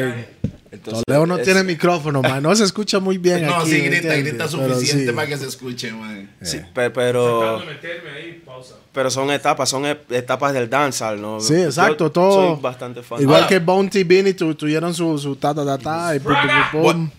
Entonces, 0.72 1.04
Toledo 1.08 1.26
no 1.26 1.38
es- 1.38 1.44
tiene 1.44 1.64
micrófono, 1.64 2.22
man. 2.22 2.44
No 2.44 2.56
se 2.56 2.64
escucha 2.64 3.00
muy 3.00 3.18
bien 3.18 3.42
No, 3.46 3.56
aquí. 3.56 3.72
sí, 3.72 3.82
¿me 3.82 3.90
grita, 3.90 4.16
grita 4.16 4.46
Pero 4.50 4.50
suficiente 4.76 5.08
sí. 5.08 5.12
para 5.14 5.28
que 5.28 5.38
se 5.38 5.48
escuche, 5.48 5.92
man. 5.92 6.30
sí, 6.42 6.60
pe- 6.74 6.90
pero, 6.92 7.60
ahí, 7.60 8.42
pausa. 8.46 8.76
pero 8.94 9.10
son 9.10 9.32
etapas, 9.32 9.68
son 9.70 9.86
e- 9.88 9.98
etapas 10.12 10.54
del 10.54 10.70
dancehall, 10.70 11.20
¿no? 11.20 11.40
Sí, 11.40 11.54
Yo 11.54 11.66
exacto, 11.66 12.12
todo. 12.12 12.54
Soy 12.54 12.62
bastante 12.62 13.02
fan. 13.02 13.20
Igual 13.22 13.38
Ahora, 13.44 13.48
que 13.48 13.60
Bounty 13.60 14.04
Beanie 14.04 14.34
tu, 14.36 14.54
tuvieron 14.54 14.94
su, 14.94 15.18
su 15.18 15.36
ta 15.38 15.54
ta 15.56 15.66
ta 15.66 15.78
ta 15.80 16.16
y 16.16 16.20
pum, 16.20 16.34
man. 16.34 17.12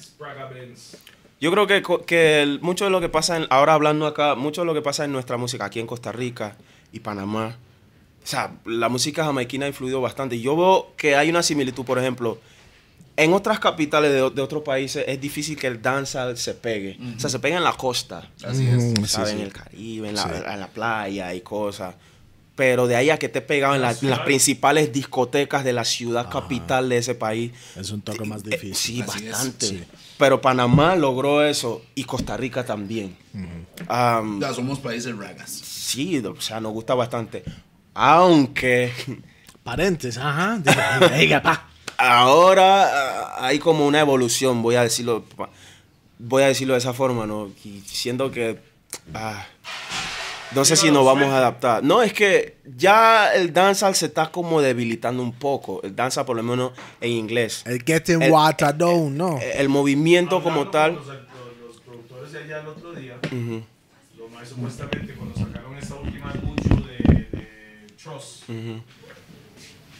Spraga 0.00 0.46
Benz. 0.46 0.96
Yo 1.40 1.50
creo 1.50 1.66
que, 1.66 1.82
que 2.06 2.42
el- 2.42 2.60
mucho 2.60 2.84
de 2.84 2.90
lo 2.90 3.00
que 3.00 3.08
pasa, 3.08 3.36
en- 3.36 3.46
ahora 3.50 3.74
hablando 3.74 4.06
acá, 4.06 4.34
mucho 4.34 4.62
de 4.62 4.66
lo 4.66 4.74
que 4.74 4.82
pasa 4.82 5.04
en 5.04 5.12
nuestra 5.12 5.36
música 5.36 5.64
aquí 5.66 5.80
en 5.80 5.86
Costa 5.86 6.12
Rica 6.12 6.56
y 6.92 7.00
Panamá, 7.00 7.56
o 8.24 8.26
sea, 8.26 8.52
la 8.64 8.88
música 8.88 9.24
jamaiquina 9.24 9.66
ha 9.66 9.68
influido 9.68 10.00
bastante. 10.00 10.40
Yo 10.40 10.56
veo 10.56 10.92
que 10.96 11.14
hay 11.14 11.28
una 11.28 11.42
similitud, 11.42 11.84
por 11.84 11.98
ejemplo, 11.98 12.38
en 13.16 13.32
otras 13.32 13.60
capitales 13.60 14.10
de, 14.12 14.30
de 14.30 14.42
otros 14.42 14.62
países 14.62 15.04
es 15.06 15.20
difícil 15.20 15.56
que 15.58 15.66
el 15.68 15.80
dancehall 15.82 16.36
se 16.36 16.54
pegue. 16.54 16.98
O 17.16 17.20
sea, 17.20 17.30
se 17.30 17.38
pega 17.38 17.58
en 17.58 17.64
la 17.64 17.74
costa, 17.74 18.30
Así 18.44 18.66
es. 18.66 18.82
Mm, 18.82 18.94
sí, 18.96 19.06
¿sabes? 19.06 19.28
sí. 19.30 19.36
En 19.36 19.42
el 19.42 19.52
Caribe, 19.52 20.08
en 20.08 20.16
la, 20.16 20.52
en 20.54 20.60
la 20.60 20.68
playa 20.68 21.34
y 21.34 21.40
cosas. 21.42 21.94
Pero 22.56 22.86
de 22.86 22.94
ahí 22.96 23.10
a 23.10 23.18
que 23.18 23.28
te 23.28 23.40
pegado 23.40 23.74
en, 23.74 23.82
la- 23.82 23.90
en 23.92 24.10
las 24.10 24.20
principales 24.20 24.92
discotecas 24.92 25.64
de 25.64 25.72
la 25.72 25.84
ciudad 25.84 26.30
capital 26.30 26.88
de 26.88 26.98
ese 26.98 27.14
país, 27.16 27.52
Es 27.76 27.90
un 27.90 28.00
toque 28.00 28.24
más 28.24 28.42
eh, 28.44 28.50
difícil. 28.50 28.74
Sí, 28.76 29.02
Así 29.02 29.26
es, 29.26 29.30
bastante. 29.32 29.66
sí. 29.66 29.84
Pero 30.18 30.40
Panamá 30.40 30.94
logró 30.96 31.44
eso 31.44 31.82
y 31.96 32.04
Costa 32.04 32.36
Rica 32.36 32.64
también. 32.64 33.16
Am, 33.88 34.40
Ya 34.40 34.54
somos 34.54 34.78
países 34.78 35.16
ragas. 35.16 35.50
sí, 35.50 36.18
o 36.24 36.40
sea, 36.40 36.60
nos 36.60 36.72
gusta 36.72 36.94
bastante. 36.94 37.42
Aunque 37.94 38.92
Paréntesis, 39.64 40.20
ajá. 40.20 40.60
Diga, 41.18 41.40
pa. 41.42 41.68
ahora 41.96 42.84
ah, 43.38 43.46
hay 43.46 43.58
como 43.58 43.86
una 43.86 44.00
evolución, 44.00 44.60
voy 44.62 44.74
a 44.74 44.82
decirlo, 44.82 45.24
voy 46.18 46.42
a 46.42 46.48
decirlo 46.48 46.74
de 46.74 46.78
esa 46.80 46.92
forma, 46.92 47.26
¿no? 47.26 47.50
Y 47.64 47.80
siento 47.86 48.30
que 48.30 48.58
ah, 49.14 49.46
no 50.54 50.64
sé 50.66 50.76
si 50.76 50.90
nos 50.90 51.04
vamos 51.06 51.28
a 51.32 51.38
adaptar. 51.38 51.82
No, 51.82 52.02
es 52.02 52.12
que 52.12 52.58
ya 52.76 53.32
el 53.32 53.52
dancehall 53.54 53.94
se 53.94 54.06
está 54.06 54.30
como 54.30 54.60
debilitando 54.60 55.22
un 55.22 55.32
poco. 55.32 55.80
El 55.82 55.96
dancehall, 55.96 56.26
por 56.26 56.36
lo 56.36 56.42
menos 56.42 56.72
en 57.00 57.12
inglés. 57.12 57.62
El 57.64 57.82
Getting 57.82 58.20
El- 58.22 58.30
Water 58.32 58.76
Down, 58.76 59.16
¿no? 59.16 59.38
El 59.40 59.68
movimiento 59.70 60.42
como 60.42 60.60
Hablando 60.66 60.70
tal. 60.70 60.94
con 60.96 61.06
Los, 61.08 61.16
los- 61.16 61.80
productores 61.80 62.32
de 62.32 62.38
allá 62.44 62.60
el 62.60 62.66
otro 62.68 62.92
día, 62.92 63.16
los 64.18 64.30
más 64.30 64.46
supuestamente 64.48 65.14
cuando 65.14 65.34
sacaron 65.38 65.76
esta 65.78 65.94
última 65.94 66.32
Trust, 68.04 68.42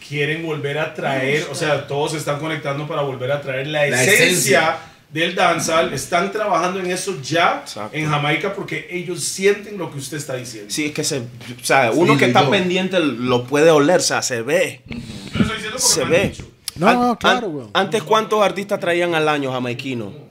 quieren 0.07 0.45
volver 0.45 0.77
a 0.77 0.93
traer, 0.93 1.47
o 1.51 1.55
sea, 1.55 1.87
todos 1.87 2.11
se 2.11 2.17
están 2.19 2.39
conectando 2.39 2.87
para 2.87 3.01
volver 3.01 3.31
a 3.31 3.41
traer 3.41 3.67
la, 3.67 3.87
La 3.87 4.03
esencia, 4.03 4.25
esencia. 4.27 4.77
del 5.11 5.33
dancehall. 5.33 5.91
Están 5.93 6.31
trabajando 6.31 6.79
en 6.79 6.91
eso 6.91 7.19
ya 7.23 7.61
Exacto. 7.63 7.97
en 7.97 8.07
Jamaica 8.09 8.53
porque 8.53 8.87
ellos 8.91 9.23
sienten 9.23 9.77
lo 9.79 9.91
que 9.91 9.97
usted 9.97 10.17
está 10.17 10.35
diciendo. 10.35 10.69
Sí, 10.71 10.85
es 10.85 10.91
que 10.93 11.03
se. 11.03 11.19
O 11.19 11.63
sea, 11.63 11.91
uno 11.91 12.13
Sí, 12.13 12.19
que 12.19 12.25
está 12.25 12.43
yo. 12.43 12.51
pendiente 12.51 12.99
lo 12.99 13.45
puede 13.45 13.71
oler, 13.71 13.97
o 13.99 14.03
sea, 14.03 14.21
se 14.21 14.41
ve. 14.43 14.81
Yo 14.87 14.95
lo 14.95 14.99
estoy 15.41 15.55
diciendo 15.57 15.77
porque 15.79 15.79
Se 15.79 15.99
me 16.01 16.05
han 16.05 16.11
ve. 16.11 16.29
dicho. 16.29 16.51
No, 16.75 16.87
An- 16.89 16.99
no, 16.99 17.17
claro, 17.17 17.61
an-. 17.73 17.85
Antes, 17.85 18.03
¿cuántos 18.03 18.43
artistas 18.43 18.79
traían 18.79 19.15
al 19.15 19.27
año 19.27 19.51
jamaiquino? 19.51 20.24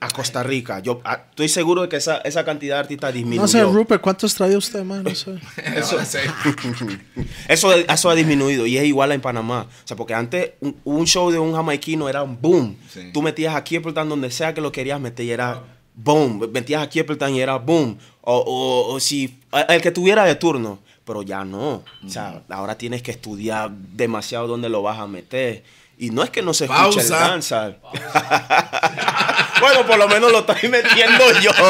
A 0.00 0.08
Costa 0.10 0.42
Rica. 0.42 0.80
Yo 0.80 1.00
ah, 1.04 1.24
estoy 1.30 1.48
seguro 1.48 1.82
de 1.82 1.88
que 1.90 1.96
esa, 1.96 2.18
esa 2.18 2.44
cantidad 2.44 2.76
de 2.76 2.80
artistas 2.80 3.12
disminuyó. 3.12 3.42
No 3.42 3.48
sé, 3.48 3.62
Rupert, 3.62 4.00
¿cuántos 4.00 4.34
traía 4.34 4.56
usted, 4.56 4.82
man? 4.82 5.04
No 5.04 5.14
sé. 5.14 5.38
Eso. 5.76 5.98
Eso, 7.48 7.72
eso 7.74 8.10
ha 8.10 8.14
disminuido 8.14 8.66
y 8.66 8.76
es 8.78 8.84
igual 8.84 9.12
en 9.12 9.20
Panamá. 9.20 9.66
O 9.68 9.86
sea, 9.86 9.96
porque 9.96 10.14
antes 10.14 10.52
un, 10.60 10.76
un 10.84 11.06
show 11.06 11.30
de 11.30 11.38
un 11.38 11.52
jamaiquino 11.54 12.08
era 12.08 12.22
un 12.22 12.40
boom. 12.40 12.76
Sí. 12.88 13.10
Tú 13.12 13.22
metías 13.22 13.54
a 13.54 13.62
Kiepleton 13.64 14.08
donde 14.08 14.30
sea 14.30 14.54
que 14.54 14.60
lo 14.60 14.72
querías 14.72 15.00
meter 15.00 15.26
y 15.26 15.30
era 15.30 15.62
boom. 15.94 16.48
Metías 16.52 16.82
a 16.82 16.88
Kiepleton 16.88 17.34
y 17.34 17.40
era 17.40 17.56
boom. 17.56 17.98
O, 18.22 18.36
o- 18.36 18.94
o 18.94 19.00
si 19.00 19.38
el 19.68 19.80
que 19.80 19.90
tuviera 19.90 20.24
de 20.24 20.34
turno. 20.34 20.78
Pero 21.04 21.22
ya 21.22 21.44
no. 21.44 21.82
O 22.06 22.08
sea, 22.08 22.42
ahora 22.50 22.78
tienes 22.78 23.02
que 23.02 23.10
estudiar 23.10 23.70
demasiado 23.72 24.46
dónde 24.46 24.68
lo 24.68 24.80
vas 24.82 24.98
a 25.00 25.06
meter. 25.08 25.64
Y 26.00 26.08
no 26.08 26.22
es 26.22 26.30
que 26.30 26.40
no 26.40 26.54
se 26.54 26.64
escuche 26.64 27.02
el 27.02 27.08
Pausa. 27.08 27.28
danza. 27.28 27.76
bueno, 29.60 29.86
por 29.86 29.98
lo 29.98 30.08
menos 30.08 30.32
lo 30.32 30.38
estoy 30.38 30.70
metiendo 30.70 31.40
yo. 31.42 31.50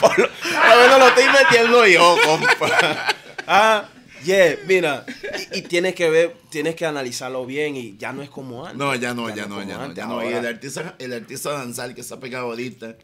por, 0.00 0.18
lo, 0.18 0.30
por 0.30 0.68
lo 0.70 0.76
menos 0.80 0.98
lo 0.98 1.08
estoy 1.08 1.24
metiendo 1.28 1.86
yo, 1.86 2.16
compa. 2.24 3.14
Ah, 3.46 3.84
yeah, 4.24 4.56
mira. 4.66 5.04
Y, 5.52 5.58
y 5.58 5.62
tienes 5.62 5.94
que 5.94 6.08
ver, 6.08 6.36
tienes 6.48 6.74
que 6.74 6.86
analizarlo 6.86 7.44
bien 7.44 7.76
y 7.76 7.98
ya 7.98 8.14
no 8.14 8.22
es 8.22 8.30
como 8.30 8.64
antes. 8.64 8.78
No, 8.78 8.94
ya 8.94 9.12
no, 9.12 9.28
ya 9.28 9.44
no, 9.44 9.62
ya 9.62 9.76
no, 9.76 9.82
antes. 9.82 9.98
ya 9.98 10.06
no. 10.06 10.24
Y 10.24 10.32
el 10.32 10.46
artista, 10.46 10.94
el 10.98 11.12
artista 11.12 11.50
danzal 11.50 11.94
que 11.94 12.00
está 12.00 12.18
pegado 12.18 12.46
ahorita, 12.46 12.96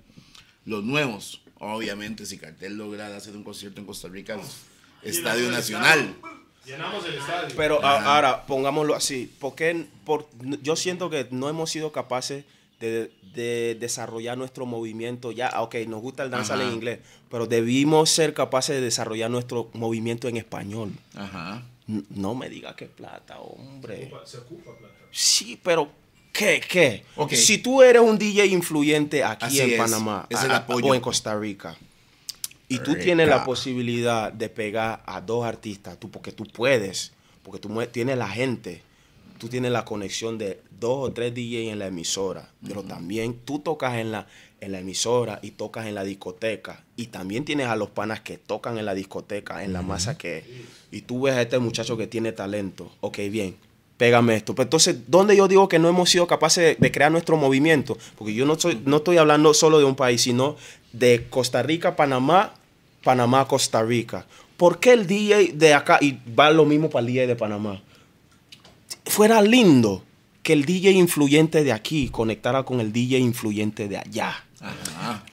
los 0.64 0.82
nuevos, 0.84 1.42
obviamente, 1.58 2.24
si 2.24 2.38
Cartel 2.38 2.78
logra 2.78 3.14
hacer 3.14 3.36
un 3.36 3.44
concierto 3.44 3.78
en 3.78 3.86
Costa 3.86 4.08
Rica, 4.08 4.38
Estadio 5.02 5.50
Nacional. 5.50 6.16
Llenamos 6.70 7.04
el 7.06 7.14
estadio. 7.14 7.54
Pero 7.56 7.84
a- 7.84 8.14
ahora, 8.16 8.46
pongámoslo 8.46 8.94
así, 8.94 9.30
porque 9.40 9.86
por, 10.04 10.26
yo 10.62 10.76
siento 10.76 11.10
que 11.10 11.26
no 11.30 11.48
hemos 11.48 11.70
sido 11.70 11.92
capaces 11.92 12.44
de, 12.80 13.10
de 13.34 13.76
desarrollar 13.78 14.38
nuestro 14.38 14.66
movimiento. 14.66 15.32
Ya, 15.32 15.48
ah, 15.48 15.62
ok, 15.62 15.74
nos 15.86 16.00
gusta 16.00 16.22
el 16.22 16.30
danzar 16.30 16.58
Ajá. 16.58 16.66
en 16.68 16.74
inglés, 16.74 16.98
pero 17.30 17.46
debimos 17.46 18.10
ser 18.10 18.32
capaces 18.34 18.76
de 18.76 18.80
desarrollar 18.82 19.30
nuestro 19.30 19.68
movimiento 19.74 20.28
en 20.28 20.36
español. 20.36 20.92
Ajá. 21.14 21.62
No 21.86 22.34
me 22.34 22.48
diga 22.48 22.76
que 22.76 22.86
plata, 22.86 23.40
hombre. 23.40 24.10
Se 24.24 24.38
ocupa 24.38 24.70
plata. 24.78 24.94
Sí, 25.10 25.58
pero 25.62 25.90
¿qué? 26.32 26.60
¿Qué? 26.66 27.04
Si 27.36 27.58
tú 27.58 27.82
eres 27.82 28.00
un 28.00 28.16
DJ 28.16 28.46
influyente 28.46 29.24
aquí 29.24 29.44
Así 29.46 29.60
en 29.60 29.70
es. 29.72 29.78
Panamá 29.78 30.26
Es 30.30 30.42
el 30.44 30.52
a- 30.52 30.54
a- 30.54 30.56
apoyo. 30.58 30.86
o 30.86 30.94
en 30.94 31.00
Costa 31.00 31.36
Rica 31.36 31.76
y 32.70 32.78
tú 32.78 32.92
Rica. 32.92 33.04
tienes 33.04 33.28
la 33.28 33.44
posibilidad 33.44 34.32
de 34.32 34.48
pegar 34.48 35.02
a 35.04 35.20
dos 35.20 35.44
artistas, 35.44 35.98
tú 35.98 36.10
porque 36.10 36.30
tú 36.30 36.44
puedes, 36.44 37.12
porque 37.42 37.58
tú 37.58 37.68
tienes 37.90 38.16
la 38.16 38.28
gente, 38.28 38.82
tú 39.38 39.48
tienes 39.48 39.72
la 39.72 39.84
conexión 39.84 40.38
de 40.38 40.62
dos 40.78 41.08
o 41.08 41.12
tres 41.12 41.34
DJ 41.34 41.70
en 41.72 41.80
la 41.80 41.88
emisora, 41.88 42.48
pero 42.66 42.84
también 42.84 43.34
tú 43.44 43.58
tocas 43.58 43.98
en 43.98 44.12
la 44.12 44.26
en 44.60 44.72
la 44.72 44.80
emisora 44.80 45.40
y 45.42 45.52
tocas 45.52 45.86
en 45.86 45.94
la 45.94 46.04
discoteca 46.04 46.84
y 46.94 47.06
también 47.06 47.44
tienes 47.44 47.66
a 47.66 47.76
los 47.76 47.90
panas 47.90 48.20
que 48.20 48.36
tocan 48.36 48.78
en 48.78 48.84
la 48.84 48.94
discoteca, 48.94 49.64
en 49.64 49.72
la 49.72 49.82
masa 49.82 50.16
que 50.16 50.44
y 50.92 51.00
tú 51.00 51.22
ves 51.22 51.34
a 51.34 51.42
este 51.42 51.58
muchacho 51.58 51.96
que 51.96 52.06
tiene 52.06 52.32
talento, 52.32 52.92
ok, 53.00 53.18
bien, 53.30 53.56
pégame 53.96 54.36
esto. 54.36 54.54
Pero 54.54 54.64
entonces, 54.64 54.96
¿dónde 55.08 55.36
yo 55.36 55.48
digo 55.48 55.68
que 55.68 55.78
no 55.78 55.88
hemos 55.88 56.08
sido 56.08 56.26
capaces 56.26 56.64
de, 56.64 56.74
de 56.76 56.92
crear 56.92 57.10
nuestro 57.10 57.36
movimiento? 57.36 57.98
Porque 58.16 58.32
yo 58.32 58.46
no, 58.46 58.58
soy, 58.58 58.80
no 58.84 58.98
estoy 58.98 59.16
hablando 59.16 59.52
solo 59.54 59.78
de 59.78 59.84
un 59.84 59.96
país, 59.96 60.22
sino 60.22 60.56
de 60.92 61.26
Costa 61.28 61.62
Rica, 61.62 61.96
Panamá, 61.96 62.54
Panamá, 63.02 63.46
Costa 63.46 63.82
Rica. 63.82 64.26
¿Por 64.56 64.78
qué 64.78 64.92
el 64.92 65.06
DJ 65.06 65.52
de 65.54 65.74
acá, 65.74 65.98
y 66.00 66.18
va 66.38 66.50
lo 66.50 66.64
mismo 66.64 66.90
para 66.90 67.00
el 67.00 67.06
DJ 67.06 67.26
de 67.26 67.36
Panamá, 67.36 67.80
fuera 69.06 69.40
lindo 69.42 70.04
que 70.42 70.52
el 70.52 70.64
DJ 70.64 70.92
influyente 70.92 71.64
de 71.64 71.72
aquí 71.72 72.08
conectara 72.08 72.62
con 72.62 72.80
el 72.80 72.92
DJ 72.92 73.18
influyente 73.18 73.88
de 73.88 73.98
allá? 73.98 74.44
Ajá. 74.60 75.24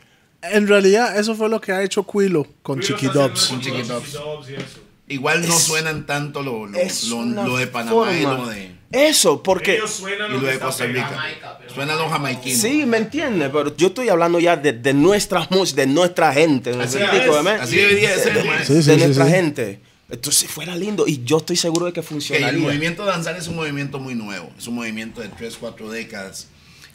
En 0.41 0.67
realidad, 0.67 1.19
eso 1.19 1.35
fue 1.35 1.49
lo 1.49 1.59
que 1.59 1.71
ha 1.71 1.83
hecho 1.83 2.05
Quilo 2.05 2.47
con 2.61 2.79
Chiqui 2.79 3.07
Dubs. 3.07 3.47
Con 3.47 3.59
Chiqui. 3.59 3.81
Dubs 3.81 4.49
y 4.49 4.53
eso. 4.53 4.86
Igual 5.09 5.47
no 5.47 5.55
Es- 5.55 5.63
suenan 5.63 6.05
tanto 6.05 6.43
lo, 6.43 6.65
lo, 6.65 6.77
lo- 6.77 7.43
lo 7.45 7.57
de 7.57 7.67
Panamá 7.67 8.13
y 8.13 8.21
forma- 8.23 8.37
lo 8.39 8.47
de, 8.47 8.71
Eso, 8.91 9.41
porque... 9.43 9.75
Ellos 9.75 9.91
suenan 9.91 10.31
y 10.31 10.33
lo 10.35 10.39
que 10.41 10.45
de 10.47 10.59
Costa 10.59 10.85
Rica. 10.85 11.09
pegando. 11.09 11.73
Suenan 11.73 11.97
los 11.97 12.09
jamaiquinos. 12.11 12.59
Sí, 12.61 12.85
me 12.85 12.97
entiendes, 12.97 13.49
pero 13.51 13.75
yo 13.75 13.87
estoy 13.87 14.09
hablando 14.09 14.39
ya 14.39 14.55
de, 14.57 14.73
de 14.73 14.93
nuestra 14.93 15.45
música, 15.49 15.81
de 15.81 15.87
nuestra 15.87 16.33
gente. 16.33 16.73
¿me 16.73 16.83
Así 16.83 16.97
verdad? 16.97 17.61
así 17.61 17.75
debería 17.77 18.15
de 18.15 18.23
ser, 18.23 18.33
De- 18.33 18.43
man. 18.43 18.59
de, 18.59 18.65
Sí, 18.65 18.73
sí, 18.83 18.91
sí, 18.91 18.97
nuestra 18.97 19.25
sí. 19.25 19.31
gente. 19.31 19.79
Entonces 20.09 20.49
fuera 20.49 20.73
lindo 20.75 21.05
y 21.05 21.21
yo 21.25 21.37
estoy 21.37 21.57
seguro 21.57 21.85
de 21.85 21.91
que 21.93 21.99
Que 22.01 22.07
funcionaría. 22.07 22.49
el 22.49 22.57
movimiento 22.59 23.03
danzar 23.05 23.35
es 23.35 23.47
un 23.49 23.57
movimiento 23.57 23.99
muy 23.99 24.15
nuevo. 24.15 24.49
Es 24.57 24.65
un 24.67 24.75
movimiento 24.75 25.19
de 25.21 25.27
3, 25.27 25.57
4 25.59 25.89
décadas. 25.89 26.47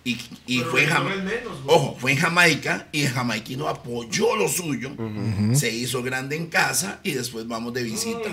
Y, 0.04 0.18
y 0.46 0.58
fue 0.60 0.82
en 0.84 0.90
Jamaica. 0.90 1.22
menos. 1.22 1.58
Ojo, 1.66 1.96
fue 2.00 2.12
en 2.12 2.18
Jamaica 2.18 2.88
y 2.90 3.04
el 3.04 3.10
jamaiquino 3.12 3.68
apoyó 3.68 4.34
lo 4.36 4.48
suyo. 4.48 4.90
Se 5.54 5.70
hizo 5.70 6.02
grande 6.02 6.36
en 6.36 6.46
casa 6.48 6.98
y 7.02 7.12
después 7.12 7.46
vamos 7.46 7.72
de 7.72 7.82
visita. 7.84 8.28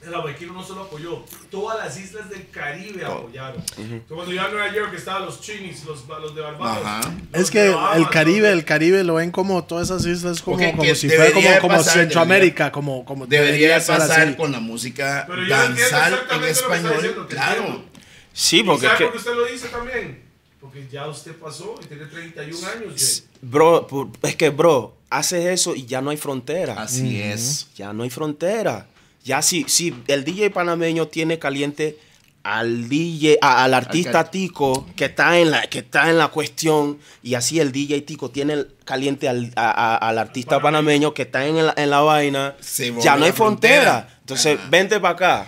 El 0.00 0.12
jamaiquino 0.14 0.52
no 0.52 0.62
solo 0.62 0.82
apoyó, 0.84 1.24
todas 1.50 1.76
las 1.84 1.98
islas 1.98 2.30
del 2.30 2.48
Caribe 2.50 3.04
apoyaron. 3.04 3.60
Cuando 4.08 4.32
yo 4.32 4.40
a 4.40 4.48
Nueva 4.48 4.72
York 4.72 4.94
estaban 4.94 5.26
los 5.26 5.40
chinis, 5.40 5.84
los, 5.84 6.06
los 6.08 6.34
de 6.36 6.40
Barbados. 6.40 6.86
Ajá. 6.86 7.00
los 7.32 7.42
Es 7.42 7.50
que 7.50 7.58
de 7.64 7.70
Bahamas, 7.70 7.96
el 7.96 8.08
Caribe, 8.08 8.52
el 8.52 8.64
Caribe 8.64 9.02
lo 9.04 9.14
ven 9.14 9.32
como 9.32 9.64
todas 9.64 9.90
esas 9.90 10.06
islas 10.06 10.40
como, 10.40 10.56
Ok, 10.56 10.76
como 10.76 10.94
si 10.94 11.08
fuera 11.08 11.24
como, 11.26 11.40
debería 11.42 11.60
como 11.60 11.76
pasar, 11.76 11.94
Centroamérica, 11.94 12.70
como, 12.72 13.04
como 13.04 13.26
Debería 13.26 13.80
ser 13.80 13.98
pasar 13.98 14.28
así. 14.28 14.36
con 14.36 14.52
la 14.52 14.60
música 14.60 15.26
danzar 15.48 16.12
en 16.12 16.14
exactamente 16.14 16.32
lo 16.32 16.40
que 16.40 16.50
está 16.50 16.74
español. 16.76 16.94
diciendo, 16.94 17.26
Claro. 17.26 17.84
Sí, 18.32 18.58
¿Y 18.60 18.62
porque 18.62 18.86
es 18.86 18.92
sabe 18.92 18.98
que, 18.98 19.04
por 19.04 19.12
qué 19.12 19.18
usted 19.18 19.34
lo 19.34 19.44
dice 19.46 19.68
también? 19.68 20.27
Porque 20.60 20.88
ya 20.90 21.06
usted 21.06 21.34
pasó 21.36 21.74
y 21.82 21.86
tiene 21.86 22.06
31 22.06 22.66
años. 22.68 22.94
Jay. 22.96 23.28
bro, 23.42 23.86
es 24.22 24.36
que, 24.36 24.50
bro, 24.50 24.96
haces 25.10 25.46
eso 25.46 25.74
y 25.74 25.86
ya 25.86 26.00
no 26.00 26.10
hay 26.10 26.16
frontera. 26.16 26.74
Así 26.82 27.20
es. 27.20 27.68
Ya 27.76 27.92
no 27.92 28.02
hay 28.02 28.10
frontera. 28.10 28.86
Ya 29.24 29.40
si, 29.42 29.64
si 29.68 29.94
el 30.08 30.24
DJ 30.24 30.50
panameño 30.50 31.06
tiene 31.08 31.38
caliente 31.38 31.98
al 32.42 32.88
DJ, 32.88 33.38
a- 33.42 33.64
al 33.64 33.74
artista 33.74 34.30
Tico 34.30 34.86
que 34.96 35.06
está 35.06 35.38
en 35.38 35.50
la 35.50 35.62
que 35.68 35.80
está 35.80 36.08
en 36.08 36.16
la 36.18 36.28
cuestión 36.28 36.98
y 37.22 37.34
así 37.34 37.60
el 37.60 37.70
DJ 37.72 38.00
Tico 38.02 38.30
tiene 38.30 38.64
caliente 38.84 39.28
al, 39.28 39.52
a- 39.54 39.70
a- 39.70 39.96
al 39.96 40.18
artista 40.18 40.58
panameño 40.60 41.12
que 41.14 41.22
está 41.22 41.46
en 41.46 41.66
la, 41.66 41.74
en 41.76 41.90
la 41.90 42.00
vaina, 42.00 42.56
Se 42.60 42.94
ya 43.00 43.16
no 43.16 43.26
hay 43.26 43.32
frontera. 43.32 43.82
frontera. 44.02 44.18
Entonces, 44.20 44.58
Ajá. 44.58 44.68
vente 44.70 44.98
para 45.00 45.14
acá. 45.14 45.46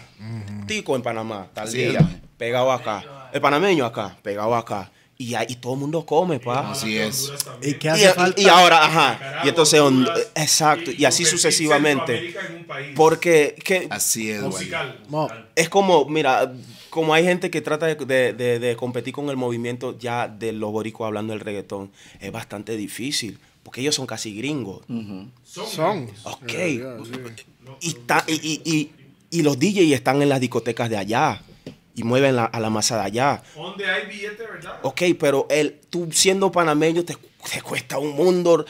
Tico 0.67 0.95
en 0.95 1.03
Panamá, 1.03 1.49
tal 1.55 1.67
es, 1.69 1.73
día, 1.75 2.21
pegado 2.37 2.71
acá. 2.71 3.31
El 3.33 3.41
panameño 3.41 3.85
acá, 3.87 4.17
pegado 4.23 4.55
acá. 4.55 4.91
Y, 5.23 5.35
y 5.37 5.57
todo 5.57 5.75
el 5.75 5.81
mundo 5.81 6.07
come, 6.07 6.41
pa. 6.41 6.71
Así 6.71 6.97
es. 6.97 7.31
¿Y 7.61 7.75
qué 7.75 7.89
Y, 7.89 7.91
hace 7.91 8.13
falta? 8.15 8.41
y 8.41 8.47
ahora, 8.49 8.83
ajá. 8.87 9.13
Nicaragua, 9.13 9.41
Y 9.45 9.49
entonces, 9.51 9.81
Honduras, 9.81 10.19
exacto. 10.35 10.91
Y, 10.97 11.05
así 11.05 11.27
sucesivamente. 11.27 12.31
En 12.31 12.67
un 12.89 12.95
Porque 12.95 13.55
que 13.63 13.87
Así 13.91 14.31
es, 14.31 14.41
güey. 14.41 14.53
musical. 14.53 14.99
Es 15.55 15.69
como, 15.69 16.07
mira, 16.07 16.55
como 16.89 17.13
hay 17.13 17.25
gente 17.25 17.51
que 17.51 17.61
trata 17.61 17.85
de, 17.87 17.97
de- 17.97 18.33
de- 18.33 18.59
de 18.59 18.77
competir 18.77 19.13
con 19.13 19.29
el 19.29 19.37
movimiento 19.37 19.99
ya 19.99 20.27
de 20.27 20.53
los 20.53 20.73
boricuas 20.73 21.09
hablando 21.09 21.35
del 21.35 21.41
reggaetón, 21.41 21.91
es 22.19 22.33
bastante 22.33 22.77
difícil. 22.79 23.39
Porque 23.63 23.83
ellos 23.83 23.95
son 23.95 24.07
casi 24.07 24.35
gringos. 24.35 24.81
Son. 25.45 25.67
Son. 25.69 26.11
Ok. 26.25 26.53
Y- 27.79 28.91
y 29.33 29.43
los 29.43 29.59
DJs 29.59 29.93
están 29.93 30.23
en 30.23 30.29
las 30.29 30.41
discotecas 30.41 30.89
de 30.91 30.97
allá. 30.97 31.43
Y 32.01 32.03
mueven 32.03 32.37
la- 32.37 32.45
a 32.47 32.59
la 32.61 32.71
masa 32.71 32.97
de 32.97 33.03
allá. 33.05 33.43
Donde 33.55 33.89
hay 33.91 34.07
billete, 34.07 34.43
¿verdad? 34.45 34.79
Ok, 34.83 35.03
pero 35.19 35.47
el, 35.51 35.81
tú 35.91 36.09
siendo 36.13 36.51
panameño 36.51 37.05
te, 37.05 37.17
te 37.53 37.61
cuesta 37.63 37.99
un 37.99 38.11
mundo. 38.17 38.65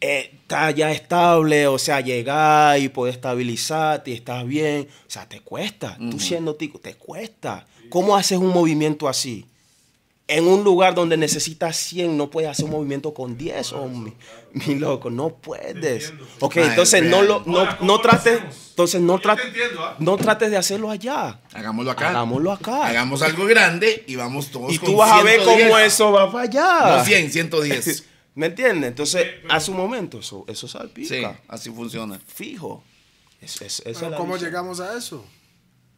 eh, 0.00 0.30
está 0.42 0.70
ya 0.70 0.92
estable, 0.92 1.66
o 1.66 1.76
sea, 1.76 2.00
llegar 2.00 2.78
y 2.78 2.88
poder 2.88 3.14
estabilizarte 3.14 4.12
y 4.12 4.14
estás 4.14 4.46
bien. 4.46 4.86
O 5.06 5.10
sea, 5.10 5.28
te 5.28 5.40
cuesta. 5.40 5.96
Tú 6.10 6.20
siendo 6.20 6.54
tico, 6.54 6.78
te 6.78 6.94
cuesta. 6.94 7.66
¿Cómo 7.90 8.14
haces 8.16 8.38
un 8.38 8.48
movimiento 8.48 9.08
así? 9.08 9.44
En 10.30 10.46
un 10.46 10.62
lugar 10.62 10.94
donde 10.94 11.16
necesitas 11.16 11.74
100, 11.78 12.14
no 12.16 12.28
puedes 12.28 12.50
hacer 12.50 12.66
un 12.66 12.72
movimiento 12.72 13.14
con 13.14 13.38
10, 13.38 13.72
hombre. 13.72 14.12
Mi 14.52 14.74
loco, 14.74 15.08
no 15.08 15.30
puedes. 15.30 16.12
Ok, 16.40 16.56
entonces 16.58 17.02
es 17.02 17.08
no, 17.10 17.22
lo, 17.22 17.42
no, 17.46 17.60
Ahora, 17.60 17.78
¿cómo 17.78 17.92
no 17.94 18.00
trates, 18.02 18.40
entonces 18.70 19.00
no 19.00 19.18
trates, 19.18 19.46
¿ah? 19.78 19.96
no 19.98 20.16
trates 20.18 20.50
de 20.50 20.58
hacerlo 20.58 20.90
allá. 20.90 21.40
Hagámoslo 21.54 21.90
acá. 21.90 22.10
Hagámoslo 22.10 22.52
acá. 22.52 22.86
Hagamos 22.86 23.22
algo 23.22 23.46
grande 23.46 24.04
y 24.06 24.16
vamos 24.16 24.50
todos 24.50 24.70
Y 24.72 24.78
con 24.78 24.90
tú 24.90 24.96
vas 24.96 25.10
a 25.12 25.22
ver 25.22 25.40
110. 25.40 25.66
cómo 25.66 25.78
eso 25.78 26.12
va 26.12 26.30
para 26.30 26.44
allá. 26.44 26.96
No 26.98 27.04
100, 27.04 27.30
110. 27.32 28.04
¿Me 28.34 28.46
entiendes? 28.46 28.88
Entonces, 28.88 29.26
a 29.48 29.60
su 29.60 29.72
momento, 29.72 30.18
eso, 30.20 30.44
eso 30.46 30.68
salpica. 30.68 31.08
Sí, 31.08 31.24
así 31.48 31.70
funciona. 31.70 32.20
Fijo. 32.26 32.84
Es, 33.40 33.60
es- 33.62 33.82
Pero 33.82 34.16
¿Cómo 34.16 34.34
visión. 34.34 34.50
llegamos 34.50 34.80
a 34.80 34.96
eso? 34.96 35.24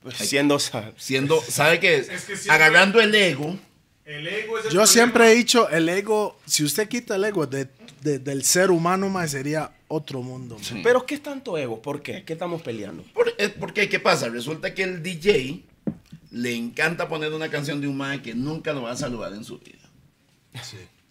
Pues, 0.02 0.16
Siendo. 0.16 0.58
Siendo, 0.96 1.42
¿sabe 1.42 1.80
qué? 1.80 1.96
Es 1.96 2.08
que 2.08 2.18
siempre- 2.36 2.52
Agarrando 2.52 3.00
el 3.00 3.12
ego. 3.14 3.56
El 4.10 4.26
ego 4.26 4.58
es 4.58 4.64
el 4.64 4.70
Yo 4.70 4.78
problema. 4.80 4.86
siempre 4.86 5.30
he 5.32 5.34
dicho, 5.34 5.68
el 5.70 5.88
ego, 5.88 6.38
si 6.46 6.64
usted 6.64 6.88
quita 6.88 7.14
el 7.16 7.24
ego 7.24 7.46
de, 7.46 7.68
de- 8.02 8.18
del 8.18 8.44
ser 8.44 8.70
humano, 8.70 9.08
más 9.08 9.30
sería 9.30 9.72
otro 9.88 10.20
mundo. 10.22 10.56
ma. 10.72 10.80
Pero 10.82 11.06
¿qué 11.06 11.14
es 11.14 11.22
tanto 11.22 11.56
ego? 11.56 11.80
¿Por 11.80 12.02
qué? 12.02 12.24
¿Qué 12.24 12.32
estamos 12.32 12.60
peleando? 12.62 13.04
Por- 13.14 13.32
es 13.38 13.50
porque, 13.50 13.88
¿qué 13.88 14.00
pasa? 14.00 14.28
Resulta 14.28 14.74
que 14.74 14.82
el 14.82 15.02
DJ 15.02 15.64
le 16.32 16.54
encanta 16.54 17.08
poner 17.08 17.32
una 17.32 17.48
canción 17.50 17.80
de 17.80 17.86
un 17.88 17.96
mae 17.96 18.20
que 18.22 18.34
nunca 18.34 18.72
lo 18.72 18.82
va 18.82 18.92
a 18.92 18.96
saludar 18.96 19.32
en 19.32 19.44
su 19.44 19.58
vida. 19.58 19.78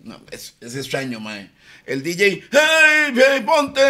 No, 0.02 0.20
es, 0.32 0.56
es 0.62 0.76
extraño, 0.76 1.20
mae. 1.20 1.52
El 1.86 2.02
DJ, 2.04 2.44
hey, 2.52 3.14
hey, 3.16 3.44
ponte, 3.46 3.82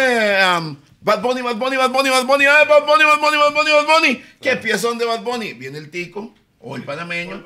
um, 0.58 0.76
Bad 1.00 1.22
Bunny, 1.22 1.40
Bad 1.40 1.56
Bunny, 1.56 1.76
Bad 1.76 1.90
Bunny, 1.92 2.10
Bad 2.10 2.26
Bunny, 2.26 2.44
hey, 2.44 2.66
Bad 2.68 2.84
Bunny, 2.86 3.04
Bad 3.04 3.20
Bunny, 3.20 3.36
Bad 3.36 3.54
Bunny, 3.54 3.70
Bad 3.70 3.86
Bunny. 3.86 4.22
¿Qué 4.40 4.56
piezón 4.56 4.98
de 4.98 5.04
Bad 5.04 5.22
Bunny? 5.22 5.52
Viene 5.54 5.78
el 5.78 5.90
tico 5.90 6.34
o 6.62 6.76
el 6.76 6.82
panameño 6.82 7.42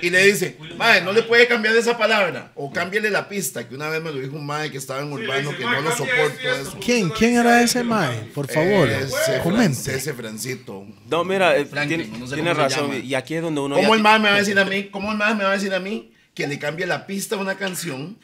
y 0.00 0.08
le 0.08 0.24
dice, 0.24 0.56
mae, 0.78 1.02
no 1.02 1.12
le 1.12 1.22
puede 1.22 1.46
cambiar 1.46 1.76
esa 1.76 1.98
palabra 1.98 2.50
o 2.54 2.72
cámbiale 2.72 3.10
la 3.10 3.28
pista, 3.28 3.68
que 3.68 3.74
una 3.74 3.90
vez 3.90 4.02
me 4.02 4.10
lo 4.10 4.18
dijo 4.18 4.36
un 4.36 4.46
mae 4.46 4.70
que 4.70 4.78
estaba 4.78 5.02
en 5.02 5.12
Urbano 5.12 5.54
que 5.54 5.64
"Mae, 5.64 5.82
no 5.82 5.90
lo 5.90 5.90
soporto 5.90 6.22
esto 6.22 6.42
y 6.42 6.46
esto". 6.46 6.68
eso. 6.70 6.78
¿Quién, 6.82 7.10
quién 7.10 7.36
era 7.36 7.62
ese 7.62 7.84
mae? 7.84 8.30
Por 8.34 8.50
favor, 8.50 8.88
Ese, 8.88 9.40
comente. 9.42 9.94
ese 9.94 10.14
Francito. 10.14 10.86
No, 11.10 11.24
mira, 11.24 11.56
eh, 11.58 11.66
Franklin, 11.66 12.02
tiene, 12.04 12.18
no 12.18 12.26
sé 12.26 12.34
tiene 12.36 12.54
cómo 12.54 12.68
se 12.70 12.76
razón. 12.76 13.04
Y 13.04 13.14
aquí 13.14 13.34
es 13.34 13.42
donde 13.42 13.60
uno 13.60 13.76
¿Cómo 13.76 13.94
el 13.94 14.00
más 14.00 14.18
me 14.18 14.30
va 14.30 14.36
a 14.36 14.38
decir 14.38 14.58
a 14.58 14.64
mí? 14.64 14.84
¿Cómo 14.84 15.12
el 15.12 15.18
me 15.18 15.24
va 15.44 15.50
a 15.50 15.54
decir 15.54 15.74
a 15.74 15.80
mí 15.80 16.12
que 16.34 16.46
le 16.46 16.58
cambie 16.58 16.86
la 16.86 17.06
pista 17.06 17.36
a 17.36 17.38
una 17.38 17.56
canción 17.56 18.16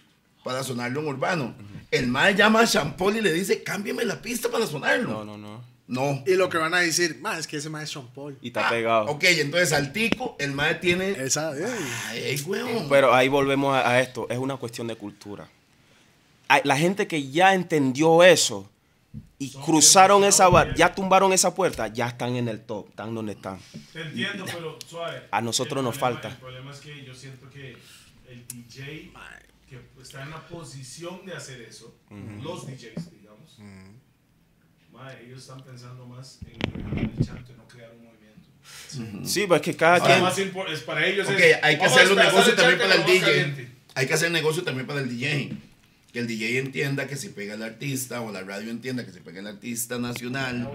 para 0.43 0.65
sonarlo 0.65 1.01
en 1.01 1.07
urbano? 1.09 1.55
El 1.91 2.07
más 2.07 2.35
llama 2.35 2.61
a 2.61 2.67
Champol 2.67 3.17
y 3.17 3.21
le 3.21 3.33
dice, 3.33 3.63
cámbiame 3.63 4.05
la 4.07 4.23
pista 4.23 4.49
para 4.49 4.67
sonarlo. 4.67 5.11
No, 5.11 5.25
no, 5.25 5.37
no. 5.37 5.70
No. 5.91 6.23
Y 6.27 6.37
lo 6.37 6.49
que 6.49 6.57
van 6.57 6.73
a 6.73 6.79
decir, 6.79 7.19
más 7.21 7.41
es 7.41 7.47
que 7.49 7.57
ese 7.57 7.69
mae 7.69 7.83
es 7.85 7.91
Sean 7.91 8.07
Paul. 8.15 8.39
Y 8.41 8.49
está 8.49 8.69
pegado. 8.71 9.07
Ok, 9.07 9.25
entonces 9.25 9.73
al 9.73 9.93
tico, 9.93 10.37
el 10.39 10.53
más 10.53 10.81
tiene... 10.81 11.11
Esa, 11.11 11.53
ey. 11.57 11.65
Ay, 12.07 12.41
huevón. 12.47 12.89
Pero 12.89 13.13
ahí 13.13 13.29
volvemos 13.29 13.75
a, 13.75 13.91
a 13.91 14.01
esto. 14.01 14.29
Es 14.31 14.39
una 14.39 14.57
cuestión 14.57 14.87
de 14.87 14.95
cultura. 14.97 15.49
Hay- 16.49 16.63
La 16.65 16.77
gente 16.77 17.07
que 17.09 17.29
ya 17.31 17.55
entendió 17.55 18.23
eso, 18.23 18.71
y 19.41 19.51
cruzaron 19.51 20.23
esa 20.23 20.49
barra, 20.49 20.75
ya 20.77 20.95
tumbaron 20.95 21.33
esa 21.33 21.53
puerta, 21.55 21.89
ya 21.89 22.07
están 22.09 22.37
en 22.37 22.47
el 22.47 22.61
top, 22.61 22.89
están 22.91 23.13
donde 23.13 23.33
están. 23.33 23.59
Te 23.93 24.03
entiendo, 24.03 24.45
pero 24.47 24.79
suave. 24.87 25.23
A 25.33 25.41
nosotros 25.41 25.83
nos 25.83 25.97
problema- 25.99 26.21
falta. 26.21 26.29
El 26.29 26.37
problema 26.37 26.71
es 26.71 26.79
que 26.79 27.05
yo 27.05 27.15
siento 27.15 27.51
que 27.51 27.77
el 28.29 28.47
DJ 28.47 29.11
que 29.69 29.81
está 30.01 30.23
en 30.23 30.31
la 30.31 30.47
posición 30.47 31.27
de 31.27 31.33
hacer 31.35 31.61
eso, 31.63 31.93
los 32.43 32.67
DJs, 32.67 33.11
digamos, 33.11 33.59
ellos 35.09 35.41
están 35.41 35.63
pensando 35.65 36.07
más 36.07 36.39
en 36.43 36.99
el 36.99 37.27
chanto 37.27 37.53
y 37.53 37.57
no 37.57 37.67
crear 37.69 37.91
un 37.93 38.05
movimiento. 38.05 39.29
Sí, 39.29 39.45
pues 39.47 39.61
es 39.61 39.65
que 39.65 39.77
cada 39.77 39.97
Ahora, 39.97 40.07
quien... 40.35 40.53
más 40.53 40.69
es 40.73 40.81
para 40.83 41.07
ellos 41.07 41.29
Ok, 41.29 41.39
es, 41.39 41.59
hay 41.63 41.79
que 41.79 41.85
hacer 41.85 42.11
un 42.11 42.19
negocio 42.19 42.55
también 42.55 42.79
para 42.79 42.95
el 42.95 43.05
DJ. 43.05 43.21
caliente. 43.21 43.69
Hay 43.95 44.07
que 44.07 44.15
hacer 44.15 44.31
negocio 44.31 44.63
también 44.63 44.87
para 44.87 45.01
el 45.01 45.09
DJ. 45.09 45.57
Que 46.13 46.19
el 46.19 46.27
DJ 46.27 46.59
entienda 46.59 47.07
que 47.07 47.17
si 47.17 47.29
pega 47.29 47.55
el 47.55 47.63
artista 47.63 48.21
o 48.21 48.33
la 48.33 48.43
radio 48.43 48.71
entienda 48.71 49.05
que 49.05 49.13
si 49.13 49.21
pega 49.21 49.41
el 49.41 49.47
artista 49.47 49.99
nacional, 49.99 50.69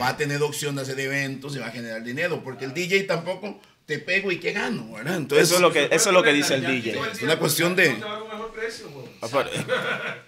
va 0.00 0.08
a 0.08 0.16
tener 0.16 0.42
opción 0.42 0.74
de 0.76 0.82
hacer 0.82 0.98
eventos 0.98 1.54
y 1.54 1.58
va 1.58 1.66
a 1.66 1.70
generar 1.70 2.02
dinero. 2.02 2.42
Porque 2.42 2.64
el 2.64 2.72
DJ 2.72 3.02
tampoco 3.04 3.60
te 3.92 3.98
pego 3.98 4.30
y 4.32 4.38
que 4.38 4.52
gano, 4.52 4.92
¿verdad? 4.92 5.16
Entonces, 5.16 5.46
Eso 5.48 5.56
es 5.56 5.60
lo 5.60 5.72
que, 5.72 5.88
eso 5.90 6.08
es 6.10 6.14
lo 6.14 6.22
que 6.22 6.32
dice 6.32 6.54
el 6.54 6.66
DJ. 6.66 6.98
Es 7.12 7.22
una 7.22 7.38
cuestión 7.38 7.76
de- 7.76 7.96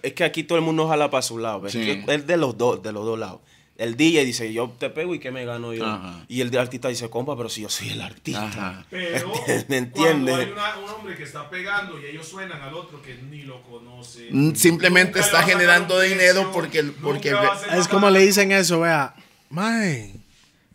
Es 0.01 0.13
que 0.13 0.23
aquí 0.23 0.43
todo 0.43 0.57
el 0.57 0.63
mundo 0.63 0.87
jala 0.87 1.09
para 1.09 1.21
su 1.21 1.37
lado. 1.37 1.67
Sí. 1.69 2.03
Es 2.07 2.27
de 2.27 2.37
los 2.37 2.57
dos, 2.57 2.81
de 2.83 2.91
los 2.91 3.05
dos 3.05 3.17
lados. 3.19 3.41
El 3.77 3.97
DJ 3.97 4.23
dice, 4.23 4.53
yo 4.53 4.73
te 4.79 4.89
pego 4.89 5.13
y 5.15 5.19
que 5.19 5.31
me 5.31 5.43
gano 5.43 5.73
yo. 5.73 5.85
Ajá. 5.85 6.23
Y 6.29 6.39
el 6.39 6.57
artista 6.57 6.87
dice, 6.87 7.09
compa, 7.09 7.35
pero 7.35 7.49
si 7.49 7.61
yo 7.61 7.67
soy 7.69 7.89
el 7.89 8.01
artista. 8.01 8.45
Ajá. 8.47 8.85
Pero 8.89 9.27
¿Me 9.27 9.33
cuando 9.43 9.75
entiendes? 9.75 10.35
hay 10.37 10.51
una- 10.51 10.77
un 10.77 10.89
hombre 10.91 11.15
que 11.15 11.23
está 11.23 11.49
pegando 11.49 11.99
y 11.99 12.05
ellos 12.05 12.25
suenan 12.25 12.61
al 12.61 12.73
otro 12.73 13.01
que 13.01 13.15
ni 13.15 13.41
lo 13.41 13.61
conoce. 13.63 14.29
Mm, 14.31 14.53
simplemente 14.55 15.19
está 15.19 15.43
generando 15.43 15.99
dinero 15.99 16.41
precio, 16.43 16.51
porque- 16.53 16.83
porque 17.03 17.33
Es 17.77 17.87
como 17.89 18.09
le 18.09 18.19
dicen 18.21 18.53
eso, 18.53 18.79
vea. 18.79 19.13
Mae, 19.49 20.13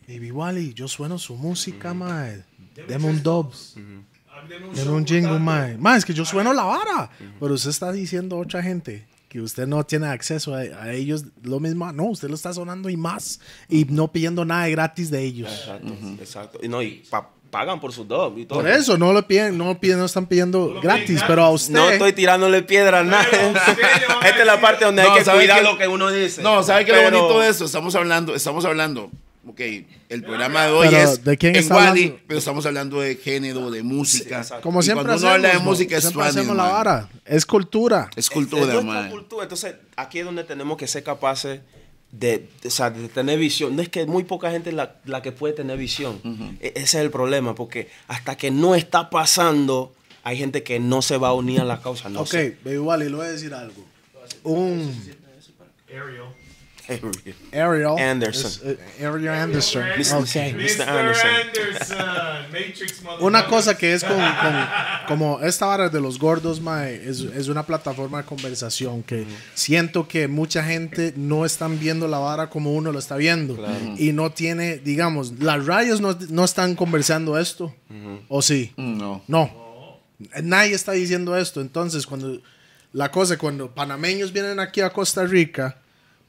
Baby 0.07 0.29
Wally, 0.31 0.73
yo 0.75 0.87
sueno 0.87 1.17
su 1.17 1.35
música, 1.35 1.93
mae. 1.95 2.43
Deme 2.87 3.05
un 3.05 3.21
dub. 3.23 3.51
Ah, 4.29 4.43
deme 4.47 4.91
un 4.91 5.05
jingle, 5.05 5.39
mae. 5.39 5.77
Mae, 5.77 5.97
es 5.97 6.05
que 6.05 6.13
yo 6.13 6.25
sueno 6.25 6.53
la 6.53 6.63
vara. 6.63 7.09
Pero 7.39 7.53
usted 7.53 7.69
está 7.69 7.91
diciendo 7.91 8.37
a 8.37 8.39
otra 8.39 8.63
gente 8.63 9.05
que 9.29 9.39
usted 9.39 9.65
no 9.67 9.83
tiene 9.85 10.07
acceso 10.07 10.53
a, 10.53 10.59
a 10.59 10.91
ellos 10.93 11.23
lo 11.43 11.59
mismo. 11.59 11.91
No, 11.93 12.05
usted 12.05 12.27
lo 12.29 12.35
está 12.35 12.53
sonando 12.53 12.89
y 12.89 12.97
más. 12.97 13.39
Y 13.69 13.85
no 13.85 14.11
pidiendo 14.11 14.43
nada 14.45 14.65
de 14.65 14.71
gratis 14.71 15.09
de 15.11 15.21
ellos. 15.23 15.49
Exacto, 15.51 15.93
exacto. 16.19 16.59
Y 16.61 16.67
no, 16.67 16.81
y 16.81 17.03
pa- 17.09 17.29
pagan 17.49 17.79
por 17.81 17.91
sus 17.93 18.07
dos 18.07 18.33
y 18.37 18.45
todo. 18.45 18.59
Por 18.59 18.69
eso, 18.69 18.97
no 18.97 19.11
lo 19.13 19.25
piden, 19.27 19.57
no, 19.57 19.77
piden, 19.79 19.99
no 19.99 20.05
están 20.05 20.25
pidiendo 20.25 20.71
lo 20.73 20.81
gratis, 20.81 21.05
piden 21.07 21.23
pero 21.27 21.43
a 21.43 21.49
usted. 21.49 21.73
No 21.73 21.89
estoy 21.89 22.13
tirándole 22.13 22.61
piedra 22.63 22.99
a 22.99 23.03
nadie. 23.03 23.29
Esta 24.25 24.39
es 24.39 24.45
la 24.45 24.59
parte 24.61 24.85
donde 24.85 25.03
No, 25.03 25.11
hay 25.11 25.19
que 25.19 25.25
¿sabe 25.25 25.39
cuidar 25.39 25.59
qué? 25.59 25.63
lo 25.63 25.77
que 25.77 25.87
uno 25.87 26.09
dice. 26.11 26.41
No, 26.41 26.63
¿sabe 26.63 26.85
qué 26.85 26.91
es 26.91 26.97
lo 26.97 27.03
bonito 27.19 27.39
de 27.39 27.49
eso? 27.49 27.65
Estamos 27.65 27.95
hablando, 27.95 28.35
estamos 28.35 28.63
hablando. 28.65 29.09
Ok, 29.47 29.59
el 30.09 30.23
programa 30.23 30.65
de 30.67 30.71
hoy 30.71 30.87
Pero, 30.91 30.97
es 31.13 31.23
¿de 31.23 31.35
quién 31.37 31.55
en 31.55 31.71
hablando? 31.71 32.19
pero 32.27 32.37
estamos 32.37 32.63
hablando 32.67 33.01
de 33.01 33.15
género, 33.15 33.71
de 33.71 33.81
música. 33.81 34.45
Como 34.61 34.81
Y 34.81 34.83
siempre 34.83 35.03
cuando 35.05 35.13
hacemos. 35.15 35.23
uno 35.23 35.33
habla 35.33 35.47
de 35.49 35.53
¿no? 35.55 35.61
música 35.61 35.97
es 35.97 36.03
siempre 36.03 36.23
hacemos 36.25 36.55
la 36.55 36.63
vara. 36.63 37.09
Es 37.25 37.45
cultura. 37.47 38.07
Es 38.15 38.25
Es 38.25 38.29
cultura, 38.29 38.65
nuestra 38.65 38.83
man. 38.83 39.09
cultura. 39.09 39.43
Entonces, 39.43 39.75
aquí 39.95 40.19
es 40.19 40.25
donde 40.25 40.43
tenemos 40.43 40.77
que 40.77 40.85
ser 40.85 41.01
capaces 41.03 41.61
de, 42.11 42.47
de- 42.61 42.67
o 42.67 42.71
sea, 42.71 42.91
de 42.91 43.07
tener 43.09 43.39
visión. 43.39 43.75
No 43.75 43.81
es 43.81 43.89
que 43.89 44.05
muy 44.05 44.23
poca 44.25 44.51
gente 44.51 44.71
la, 44.71 44.97
la 45.05 45.23
que 45.23 45.31
puede 45.31 45.55
tener 45.55 45.75
visión. 45.75 46.19
E- 46.61 46.73
Ese 46.75 46.83
es 46.99 47.03
el 47.03 47.09
problema, 47.09 47.55
porque 47.55 47.89
hasta 48.07 48.37
que 48.37 48.51
no 48.51 48.75
está 48.75 49.09
pasando, 49.09 49.91
hay 50.23 50.37
gente 50.37 50.61
que 50.61 50.79
no 50.79 51.01
se 51.01 51.17
va 51.17 51.29
a 51.29 51.33
unir 51.33 51.61
a 51.61 51.65
la 51.65 51.81
causa. 51.81 52.09
No 52.09 52.21
ok, 52.21 52.27
sé. 52.27 52.57
Baby 52.63 52.77
Wally, 52.77 53.09
le 53.09 53.15
voy 53.15 53.25
a 53.25 53.31
decir 53.31 53.55
algo. 53.55 53.83
Un 54.43 54.93
Ariel. 55.89 56.21
Ariel. 57.53 57.97
Anderson. 57.99 58.51
eh, 58.99 59.05
Ariel 59.05 59.29
Anderson. 59.29 59.83
Mr. 59.97 60.15
Ok. 60.15 60.35
Mr. 60.35 60.55
Mr. 60.55 60.89
Anderson. 60.89 61.29
Anderson. 61.29 61.97
Matrix 62.51 63.01
Una 63.19 63.45
cosa 63.47 63.77
que 63.77 63.93
es 63.93 64.03
con, 64.03 64.17
con- 64.17 64.67
como 65.07 65.39
esta 65.41 65.65
vara 65.65 65.89
de 65.89 65.99
los 66.01 66.17
gordos, 66.19 66.59
mae, 66.61 66.95
es, 67.07 67.19
es 67.21 67.47
una 67.47 67.65
plataforma 67.65 68.19
de 68.19 68.25
conversación 68.25 69.03
que 69.03 69.25
siento 69.53 70.07
que 70.07 70.27
mucha 70.27 70.63
gente 70.63 71.13
no 71.15 71.45
están 71.45 71.79
viendo 71.79 72.07
la 72.07 72.19
vara 72.19 72.49
como 72.49 72.73
uno 72.73 72.91
lo 72.91 72.99
está 72.99 73.15
viendo. 73.17 73.57
Y 73.97 74.11
no 74.13 74.31
tiene, 74.31 74.77
digamos, 74.77 75.33
las 75.39 75.65
radios 75.65 76.01
no, 76.01 76.17
no 76.29 76.43
están 76.45 76.75
conversando 76.75 77.37
esto. 77.39 77.73
¿O 78.27 78.41
sí? 78.41 78.73
No. 78.77 79.23
No. 79.27 79.99
Nadie 80.43 80.75
está 80.75 80.91
diciendo 80.91 81.35
esto. 81.35 81.61
Entonces, 81.61 82.05
cuando 82.05 82.39
la 82.93 83.09
cosa, 83.09 83.37
cuando 83.37 83.71
panameños 83.73 84.31
vienen 84.31 84.59
aquí 84.59 84.81
a 84.81 84.91
Costa 84.91 85.25
Rica, 85.25 85.77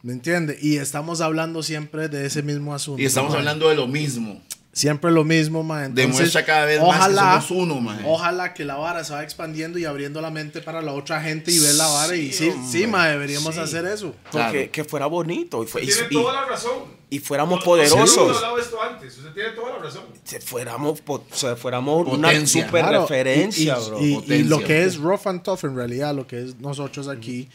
¿me 0.02 0.12
entiende? 0.12 0.58
Y 0.60 0.76
estamos 0.76 1.20
hablando 1.20 1.62
siempre 1.62 2.08
de 2.08 2.26
ese 2.26 2.42
mismo 2.42 2.74
asunto. 2.74 3.00
Y 3.00 3.06
estamos 3.06 3.34
hablando 3.34 3.68
de 3.68 3.76
lo 3.76 3.86
mismo. 3.86 4.40
Siempre 4.74 5.10
lo 5.10 5.22
mismo, 5.22 5.62
man. 5.62 5.84
Entonces, 5.84 6.12
Demuestra 6.14 6.44
cada 6.46 6.64
vez 6.64 6.80
más 6.80 7.06
que 7.10 7.14
somos 7.14 7.50
uno, 7.50 7.80
man. 7.82 8.00
Ojalá 8.06 8.54
que 8.54 8.64
la 8.64 8.76
vara 8.76 9.04
se 9.04 9.12
vaya 9.12 9.22
expandiendo 9.24 9.78
y 9.78 9.84
abriendo 9.84 10.22
la 10.22 10.30
mente 10.30 10.62
para 10.62 10.80
la 10.80 10.94
otra 10.94 11.20
gente 11.20 11.52
y 11.52 11.58
ver 11.58 11.74
la 11.74 11.86
vara. 11.88 12.16
y 12.16 12.32
sí, 12.32 12.50
sí, 12.70 12.86
ma, 12.86 13.06
deberíamos 13.08 13.54
Sí. 13.54 13.60
hacer 13.60 13.84
eso. 13.84 14.14
Porque 14.30 14.30
Claro. 14.30 14.72
que 14.72 14.84
fuera 14.84 15.04
bonito 15.06 15.62
y, 15.62 15.66
fue- 15.66 15.82
y- 15.82 15.88
Tiene 15.88 16.06
y- 16.08 16.14
toda 16.14 16.32
la 16.32 16.46
razón. 16.46 16.72
y 17.10 17.18
fuéramos 17.18 17.56
No- 17.56 17.58
no 17.58 17.64
poderosos. 17.66 18.34
hablado 18.36 18.56
de 18.56 18.62
esto 18.62 18.82
antes. 18.82 19.18
Usted 19.18 19.32
tiene 19.34 19.50
toda 19.50 19.72
la 19.74 19.78
razón. 19.78 20.04
se 20.24 20.40
fuéramos, 20.40 21.02
po- 21.02 21.22
o 21.30 21.36
sea, 21.36 21.54
fuéramos 21.54 22.08
una 22.08 22.46
super 22.46 22.70
Claro, 22.70 23.02
referencia, 23.02 23.76
y, 23.78 23.82
y- 23.82 23.88
bro. 23.90 24.00
y- 24.00 24.04
y 24.12 24.14
Potencia. 24.14 24.46
lo 24.48 24.64
que 24.64 24.84
es 24.84 24.96
rough 24.96 25.26
and 25.26 25.42
tough, 25.42 25.64
en 25.64 25.76
realidad, 25.76 26.14
lo 26.14 26.26
que 26.26 26.42
es 26.44 26.56
nosotros 26.60 27.08
aquí, 27.08 27.50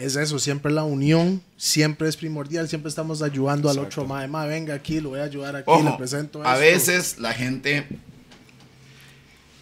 es 0.00 0.16
eso. 0.16 0.38
Siempre 0.38 0.72
la 0.72 0.84
unión, 0.84 1.42
siempre 1.56 2.08
es 2.08 2.16
primordial. 2.16 2.68
Siempre 2.68 2.88
estamos 2.88 3.22
ayudando 3.22 3.68
al 3.68 3.78
otro. 3.78 4.06
Ma, 4.06 4.26
ma, 4.26 4.46
venga 4.46 4.74
aquí, 4.74 5.00
lo 5.00 5.10
voy 5.10 5.20
a 5.20 5.24
ayudar 5.24 5.56
aquí, 5.56 5.70
le 5.82 5.92
presento 5.92 6.42
a 6.42 6.54
esto. 6.54 6.60
veces 6.60 7.18
la 7.18 7.32
gente... 7.32 7.86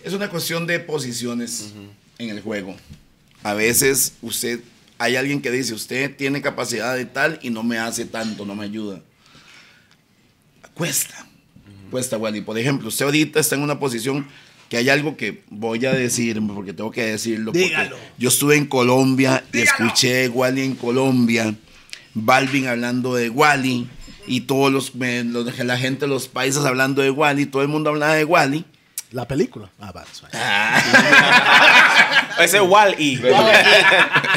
Es 0.05 0.13
una 0.13 0.31
cuestión 0.31 0.67
de 0.67 0.79
posiciones 0.79 1.75
en 2.19 2.31
el 2.31 2.41
juego. 2.41 2.77
A 3.43 3.55
veces 3.55 4.15
usted... 4.23 4.61
Hay 5.01 5.15
alguien 5.15 5.41
que 5.41 5.51
dice, 5.51 5.75
usted 5.75 6.17
tiene 6.17 6.43
capacidad 6.43 6.97
de 6.97 7.05
tal 7.05 7.39
y 7.43 7.51
no 7.51 7.63
me 7.63 7.79
hace 7.79 8.05
tanto, 8.05 8.45
no 8.45 8.57
me 8.57 8.65
ayuda. 8.65 9.01
Cuesta. 10.75 11.27
Cuesta, 11.91 12.19
Wally. 12.19 12.41
Por 12.41 12.59
ejemplo, 12.59 12.89
usted 12.89 13.05
ahorita 13.05 13.39
está 13.39 13.55
en 13.55 13.63
una 13.63 13.79
posición 13.79 14.27
que 14.69 14.77
hay 14.77 14.89
algo 14.91 15.17
que 15.17 15.43
voy 15.51 15.85
a 15.87 15.93
decir, 15.93 16.41
porque 16.55 16.73
tengo 16.73 16.91
que 16.91 17.05
decirlo. 17.05 17.53
Dígalo. 17.53 17.97
Yo 18.19 18.29
estuve 18.29 18.57
en 18.57 18.67
Colombia 18.67 19.43
y 19.53 19.61
escuché 19.61 20.29
Wally 20.29 20.63
en 20.63 20.75
Colombia, 20.75 21.55
Balvin 22.15 22.67
hablando 22.67 23.15
de 23.15 23.31
Wally 23.31 23.89
y 24.27 24.43
todos 24.43 24.73
los, 24.73 24.95
me- 24.95 25.25
los- 25.25 25.59
la 25.59 25.79
gente, 25.79 26.07
los 26.07 26.29
países 26.29 26.65
hablando 26.65 27.03
de 27.03 27.11
Wally, 27.11 27.47
todo 27.47 27.63
el 27.63 27.69
mundo 27.69 27.91
hablaba 27.91 28.15
de 28.15 28.25
Wally. 28.25 28.65
La 29.11 29.27
película. 29.27 29.71
Ah, 29.81 29.91
va, 29.91 30.05
suave. 30.13 30.35
Ese 32.45 32.59
es 32.59 32.63
Wall-E. 32.63 33.19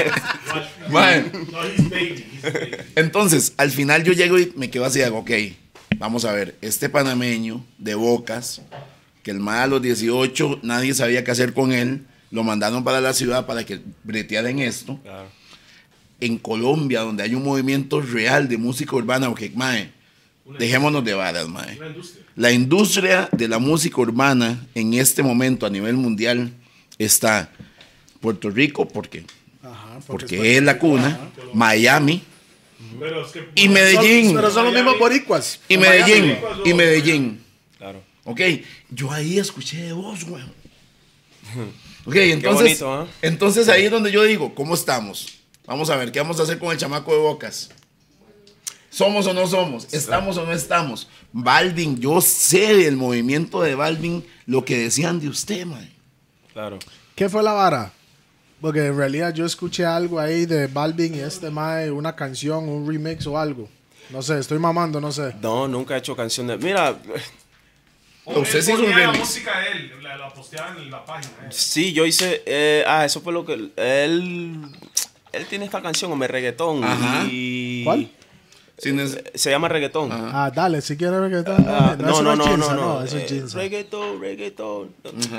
Man, 0.90 1.32
No, 1.52 1.64
he's 1.64 1.90
baby. 1.90 2.26
He's 2.32 2.42
baby. 2.54 2.78
Entonces, 2.96 3.54
al 3.58 3.72
final 3.72 4.04
yo 4.04 4.14
llego 4.14 4.38
y 4.40 4.52
me 4.56 4.70
quedo 4.70 4.86
así, 4.86 5.02
hago, 5.02 5.20
ok, 5.20 5.32
vamos 5.98 6.26
a 6.26 6.34
ver, 6.34 6.56
este 6.62 6.90
panameño 6.90 7.64
de 7.78 7.96
Bocas, 7.96 8.62
que 9.24 9.32
el 9.32 9.40
más 9.40 9.60
a 9.60 9.68
los 9.68 9.82
18 9.82 10.60
nadie 10.64 10.94
sabía 10.94 11.24
qué 11.24 11.32
hacer 11.32 11.54
con 11.54 11.72
él, 11.72 12.06
lo 12.32 12.44
mandaron 12.44 12.84
para 12.84 13.02
la 13.02 13.14
ciudad 13.14 13.46
para 13.46 13.66
que 13.66 13.80
breteara 14.04 14.50
en 14.50 14.60
esto. 14.60 15.00
En 16.20 16.38
Colombia, 16.38 17.02
donde 17.02 17.24
hay 17.24 17.34
un 17.36 17.44
movimiento 17.44 18.00
real 18.02 18.48
de 18.48 18.58
música 18.58 18.96
urbana, 18.96 19.28
porque, 19.28 19.52
mae, 19.56 19.92
dejémonos 20.60 21.04
de 21.04 21.14
varas, 21.14 21.48
mae. 21.48 21.78
Industria. 21.88 22.26
La 22.36 22.52
industria 22.52 23.30
de 23.32 23.48
la 23.48 23.60
música 23.60 24.00
urbana 24.02 24.66
en 24.76 24.94
este 24.94 25.24
momento 25.24 25.66
a 25.66 25.70
nivel 25.70 25.96
mundial 25.98 26.54
está 26.98 27.50
Puerto 28.22 28.50
Rico, 28.50 28.88
porque, 28.88 29.26
Ajá, 29.64 30.00
porque 30.08 30.56
es 30.58 30.64
la 30.64 30.78
cuna, 30.80 31.20
Miami 31.54 32.22
Pero 33.00 33.26
es 33.26 33.32
que. 33.32 33.48
y 33.56 33.68
Medellín. 33.68 34.26
Son- 34.28 34.36
pero 34.36 34.52
son 34.52 34.66
los 34.66 34.74
mismos 34.74 34.98
boricuas. 35.00 35.60
Y 35.68 35.78
Medellín, 35.78 36.38
Miami. 36.40 36.62
y 36.70 36.74
Medellín. 36.74 37.42
Claro. 37.78 38.02
Ok, 38.24 38.42
yo 38.90 39.12
ahí 39.12 39.40
escuché 39.40 39.82
de 39.84 39.94
vos, 39.94 40.24
güey. 40.26 40.44
Ok, 42.04 42.16
entonces, 42.16 42.80
bonito, 42.80 43.04
¿eh? 43.04 43.08
entonces 43.22 43.70
ahí 43.70 43.86
es 43.86 43.92
donde 43.92 44.12
yo 44.12 44.24
digo, 44.24 44.56
¿cómo 44.56 44.74
estamos? 44.74 45.38
Vamos 45.68 45.88
a 45.92 45.96
ver, 45.98 46.12
¿qué 46.12 46.20
vamos 46.20 46.40
a 46.40 46.44
hacer 46.44 46.58
con 46.58 46.72
el 46.72 46.78
chamaco 46.80 47.12
de 47.12 47.20
Bocas? 47.20 47.70
¿Somos 48.90 49.28
o 49.28 49.34
no 49.34 49.46
somos? 49.46 49.88
¿Estamos 49.94 50.36
o 50.38 50.46
no 50.46 50.52
estamos? 50.52 51.08
Balvin, 51.32 52.00
yo 52.00 52.20
sé 52.20 52.76
del 52.76 52.98
movimiento 52.98 53.62
de 53.62 53.76
Balvin 53.76 54.26
lo 54.48 54.66
que 54.66 54.80
decían 54.80 55.20
de 55.20 55.30
usted, 55.30 55.66
man. 55.66 55.90
Claro. 56.52 56.80
¿Qué 57.16 57.30
fue 57.30 57.44
la 57.44 57.54
vara? 57.54 57.94
Porque 58.60 58.88
en 58.88 58.98
realidad 58.98 59.34
yo 59.34 59.46
escuché 59.46 59.86
algo 59.86 60.20
ahí 60.20 60.46
de 60.46 60.68
Balvin 60.68 61.16
y 61.16 61.20
este 61.20 61.52
mae, 61.52 61.90
una 61.90 62.16
canción, 62.16 62.68
un 62.68 62.88
remix 62.88 63.26
o 63.28 63.38
algo. 63.38 63.70
No 64.10 64.22
sé, 64.22 64.40
estoy 64.40 64.60
mamando, 64.60 65.00
no 65.00 65.12
sé. 65.12 65.36
No, 65.42 65.68
nunca 65.68 65.96
he 65.96 66.00
hecho 66.00 66.16
canciones. 66.16 66.60
Mira, 66.60 67.00
Usted 68.40 68.62
sí 68.62 68.72
hizo 68.72 68.80
un 68.80 68.86
ponía 68.86 68.98
la 68.98 69.06
remix. 69.12 69.20
música 69.20 69.60
de 69.60 69.68
él, 69.72 69.92
la, 70.04 70.18
la 70.18 70.30
posteaba 70.34 70.76
en 70.78 70.90
la 70.92 71.04
página. 71.06 71.34
eh. 71.44 71.48
sí, 71.50 71.94
yo 71.94 72.06
hice. 72.06 72.44
eh, 72.46 72.84
ah, 72.88 73.06
eso 73.06 73.22
fue 73.22 73.34
lo 73.34 73.46
que. 73.46 73.54
Él. 73.76 74.56
Él 75.34 75.46
tiene 75.46 75.66
esta 75.66 75.82
canción, 75.82 76.12
Hombre 76.12 76.28
Reggaetón. 76.28 76.84
Ajá. 76.84 77.24
Y, 77.32 77.84
¿Cuál? 77.86 78.10
Es- 78.78 79.20
Se 79.36 79.52
llama 79.52 79.68
reggaetón. 79.70 80.10
Ah, 80.12 80.52
dale, 80.54 80.82
si 80.82 80.98
quieres 80.98 81.20
reggaetón. 81.20 81.64
Ah, 81.70 81.96
no, 82.00 82.22
no, 82.24 82.36
no, 82.36 82.58
no, 82.58 82.74
no. 82.74 83.04
es 83.04 83.14
eh, 83.14 83.44
reggaetón, 83.54 84.20
reggaetón. 84.20 84.90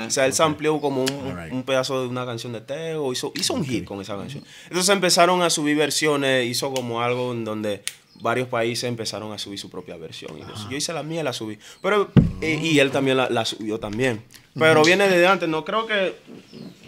O 0.07 0.09
sea, 0.09 0.25
él 0.25 0.33
sampleó 0.33 0.79
como 0.79 1.01
un, 1.03 1.49
un 1.51 1.63
pedazo 1.63 2.01
de 2.01 2.07
una 2.07 2.25
canción 2.25 2.53
de 2.53 2.61
Teo, 2.61 3.11
hizo, 3.11 3.33
hizo 3.35 3.53
un 3.53 3.65
hit 3.65 3.83
con 3.83 3.99
esa 3.99 4.15
canción. 4.15 4.45
Entonces 4.69 4.89
empezaron 4.95 5.41
a 5.41 5.49
subir 5.49 5.75
versiones, 5.75 6.47
hizo 6.47 6.71
como 6.73 7.01
algo 7.01 7.33
en 7.33 7.43
donde 7.43 7.83
varios 8.23 8.47
países 8.47 8.85
empezaron 8.85 9.31
a 9.33 9.37
subir 9.37 9.59
su 9.59 9.69
propia 9.69 9.97
versión. 9.97 10.35
Y 10.37 10.41
yo, 10.41 10.69
yo 10.71 10.77
hice 10.77 10.93
la 10.93 11.03
mía 11.03 11.21
y 11.21 11.23
la 11.23 11.33
subí. 11.33 11.59
Pero, 11.81 12.09
eh, 12.41 12.59
y 12.63 12.79
él 12.79 12.89
también 12.89 13.17
la, 13.17 13.29
la 13.29 13.45
subió 13.45 13.79
también. 13.79 14.23
Pero 14.57 14.83
viene 14.83 15.07
desde 15.07 15.27
antes, 15.27 15.49
no 15.49 15.65
creo 15.65 15.85
que 15.85 16.15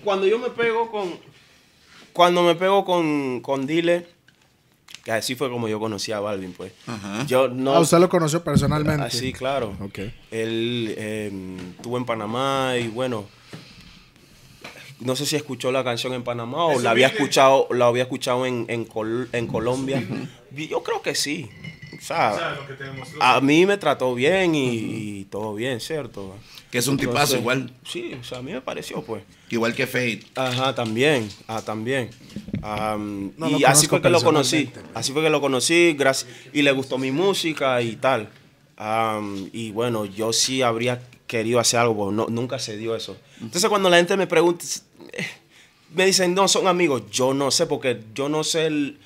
cuando 0.04 0.26
yo 0.26 0.40
me 0.40 0.50
pego 0.50 0.90
con, 0.90 1.14
cuando 2.14 2.42
me 2.42 2.56
pego 2.56 2.86
con, 2.86 3.42
con 3.42 3.68
Dile, 3.68 4.08
que 5.04 5.12
así 5.12 5.36
fue 5.36 5.52
como 5.52 5.68
yo 5.68 5.80
conocí 5.80 6.12
a 6.12 6.20
Balvin, 6.20 6.54
pues. 6.54 6.72
Ajá. 6.88 7.26
Yo 7.28 7.48
no... 7.50 7.76
Ah, 7.76 7.80
usted 7.80 8.00
lo 8.00 8.10
conoció 8.10 8.44
personalmente. 8.44 9.04
Ah, 9.04 9.10
sí, 9.12 9.34
claro. 9.34 9.76
Ok. 9.82 10.00
Él 10.32 10.96
eh, 10.98 11.32
estuvo 11.76 11.98
en 11.98 12.06
Panamá 12.06 12.76
y 12.80 12.88
bueno, 12.88 13.26
no 15.00 15.16
sé 15.16 15.26
si 15.26 15.36
escuchó 15.36 15.72
la 15.72 15.84
canción 15.84 16.14
en 16.14 16.24
Panamá 16.24 16.66
o 16.66 16.72
Eso 16.74 16.82
la 16.82 16.92
había 16.92 17.08
viene. 17.08 17.22
escuchado, 17.22 17.68
la 17.72 17.88
había 17.88 18.04
escuchado 18.04 18.46
en, 18.46 18.66
en, 18.70 18.86
Col- 18.86 19.30
en 19.32 19.48
Colombia. 19.48 20.04
Yo 20.52 20.84
creo 20.84 21.02
que 21.02 21.16
sí. 21.16 21.50
O 21.98 22.02
sea, 22.02 22.34
O 22.34 22.38
sea, 22.38 22.52
lo 22.56 22.68
que 22.68 22.74
te 22.74 22.84
demostró. 22.84 23.24
a 23.24 23.40
mí 23.42 23.66
me 23.66 23.78
trató 23.78 24.14
bien 24.16 24.54
y, 24.54 24.68
y 25.22 25.26
todo 25.26 25.56
bien, 25.56 25.80
¿cierto? 25.80 26.36
Que 26.70 26.80
es 26.80 26.88
un 26.88 26.98
tipazo 26.98 27.38
igual. 27.38 27.72
Sí, 27.86 28.14
o 28.20 28.24
sea, 28.24 28.40
a 28.40 28.42
mí 28.42 28.52
me 28.52 28.60
pareció, 28.62 29.02
pues. 29.02 29.24
Igual 29.50 29.74
que 29.74 29.88
Fade. 29.88 30.22
Ajá, 30.36 30.76
también, 30.76 31.30
ah, 31.48 31.62
también. 31.62 32.10
No 32.62 33.50
y 33.50 33.64
así 33.64 33.88
fue 33.88 34.02
que 34.02 34.10
lo 34.10 34.22
conocí, 34.22 34.66
personalmente. 34.66 35.00
así 35.00 35.14
fue 35.14 35.24
que 35.24 35.30
lo 35.30 35.40
conocí, 35.40 35.94
gracias, 35.98 36.30
y 36.52 36.62
le 36.64 36.72
gustó 36.74 36.98
mi 36.98 37.12
música 37.12 37.82
y 37.82 37.96
tal. 37.96 38.30
Y 39.54 39.72
bueno, 39.72 40.06
yo 40.06 40.34
sí 40.34 40.62
habría 40.62 41.02
querido 41.28 41.60
hacer 41.60 41.80
algo, 41.80 41.96
pero 41.96 42.12
no, 42.12 42.28
nunca 42.28 42.60
se 42.60 42.78
dio 42.78 42.96
eso. 42.96 43.18
Entonces 43.42 43.70
cuando 43.70 43.90
la 43.90 43.98
gente 43.98 44.16
me 44.18 44.28
pregunta, 44.28 44.64
eh, 45.14 45.28
me 45.94 46.06
dicen, 46.06 46.34
no, 46.36 46.48
son 46.48 46.68
amigos, 46.68 47.04
yo 47.12 47.34
no 47.34 47.52
sé, 47.52 47.66
porque 47.66 48.02
yo 48.14 48.30
no 48.30 48.44
sé 48.44 48.68
el- 48.68 49.00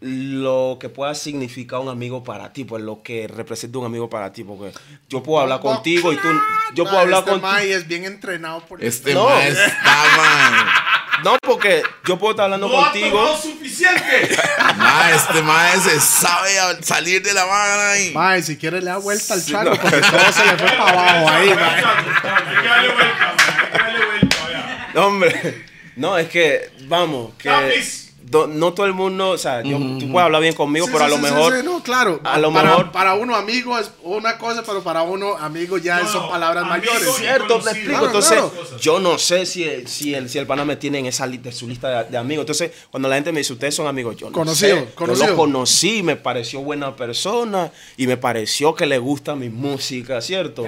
lo 0.00 0.78
que 0.80 0.88
pueda 0.88 1.14
significar 1.14 1.80
un 1.80 1.88
amigo 1.90 2.24
para 2.24 2.52
ti, 2.54 2.64
pues 2.64 2.82
lo 2.82 3.02
que 3.02 3.28
representa 3.28 3.78
un 3.78 3.84
amigo 3.84 4.08
para 4.08 4.32
ti, 4.32 4.44
porque 4.44 4.72
yo 5.10 5.22
puedo 5.22 5.40
hablar 5.40 5.60
contigo 5.60 6.10
y 6.12 6.16
tú, 6.16 6.28
yo 6.74 6.84
puedo 6.84 6.98
hablar 7.00 7.18
este 7.20 7.30
contigo. 7.32 7.52
Mai 7.52 7.70
es 7.72 7.86
bien 7.86 8.04
entrenado 8.06 8.60
por 8.64 8.82
Este 8.82 9.12
No. 9.12 9.28
está, 9.38 9.66
No, 11.24 11.36
porque 11.42 11.82
yo 12.06 12.18
puedo 12.18 12.30
estar 12.30 12.44
hablando 12.44 12.68
¡No 12.68 12.80
ha 12.80 12.84
contigo. 12.92 13.38
Suficiente! 13.60 14.36
Ma, 14.76 15.10
este 15.10 15.42
ma 15.42 15.70
se 15.82 16.00
sabe 16.00 16.58
a- 16.58 16.82
salir 16.82 17.22
de 17.22 17.32
la 17.34 17.44
vara 17.44 17.90
ahí. 17.92 18.12
Mae, 18.14 18.42
si 18.42 18.56
quiere 18.56 18.80
le 18.80 18.86
da 18.86 18.96
vuelta 18.98 19.34
al 19.34 19.44
trago 19.44 19.70
porque 19.76 20.00
todo 20.00 20.32
se 20.32 20.44
le 20.46 20.58
fue 20.58 20.70
para 20.76 20.90
abajo 20.90 21.28
ahí, 21.30 21.48
mae. 21.54 21.84
Hay 21.84 22.62
que 22.62 22.68
darle 22.68 22.88
vuelta, 22.94 23.34
man, 23.36 23.36
hay 23.60 23.70
que 23.70 23.78
darle 23.78 24.06
vuelta, 24.06 24.36
vea. 24.48 24.90
No, 24.94 25.06
hombre. 25.06 25.64
No, 25.96 26.16
es 26.18 26.28
que, 26.28 26.70
vamos, 26.86 27.34
que 27.38 27.48
Lápiz. 27.50 28.09
Do- 28.30 28.46
no 28.46 28.72
todo 28.72 28.86
el 28.86 28.92
mundo, 28.94 29.30
o 29.30 29.38
sea, 29.38 29.62
yo, 29.62 29.76
tú 29.78 30.10
puedes 30.10 30.24
hablar 30.24 30.40
bien 30.40 30.54
conmigo, 30.54 30.86
Sí, 30.86 30.92
pero 30.92 31.04
a 31.04 31.08
lo 31.08 31.16
sí, 31.16 31.22
mejor... 31.22 31.56
sí, 31.56 31.62
no, 31.64 31.82
claro. 31.82 32.20
a 32.22 32.38
lo 32.38 32.52
para, 32.52 32.68
mejor- 32.70 32.92
Para 32.92 33.14
uno 33.14 33.34
amigo 33.34 33.78
es 33.78 33.90
una 34.02 34.38
cosa, 34.38 34.62
pero 34.64 34.82
para 34.82 35.02
uno 35.02 35.36
amigo 35.36 35.78
ya 35.78 36.00
No, 36.00 36.08
son 36.10 36.28
palabras 36.30 36.64
mayores. 36.66 37.08
Cierto, 37.16 37.58
te 37.58 37.70
explico. 37.70 37.88
Claro, 37.90 38.06
Entonces, 38.06 38.38
claro. 38.38 38.78
yo 38.80 39.00
no 39.00 39.18
sé 39.18 39.46
si 39.46 39.64
el, 39.64 39.88
si 39.88 40.14
el, 40.14 40.28
si 40.30 40.38
el 40.38 40.46
pana 40.46 40.64
me 40.64 40.76
tiene 40.76 41.00
en 41.00 41.06
esa 41.06 41.26
li- 41.26 41.38
de 41.38 41.50
su 41.52 41.66
lista 41.68 42.04
de, 42.04 42.10
de 42.10 42.16
amigos. 42.18 42.42
Entonces, 42.44 42.70
cuando 42.90 43.08
la 43.08 43.16
gente 43.16 43.32
me 43.32 43.40
dice, 43.40 43.52
ustedes 43.52 43.74
son 43.74 43.86
amigos, 43.86 44.16
yo 44.16 44.26
no 44.26 44.32
Conocido, 44.32 44.76
sé. 44.76 44.84
Yo 44.88 44.94
conocido. 44.94 45.26
lo 45.28 45.36
conocí, 45.36 46.02
me 46.02 46.16
pareció 46.16 46.60
buena 46.60 46.94
persona 46.96 47.72
y 47.96 48.06
me 48.06 48.16
pareció 48.16 48.74
que 48.74 48.86
le 48.86 48.98
gusta 48.98 49.34
mi 49.34 49.48
música, 49.50 50.20
¿cierto? 50.20 50.66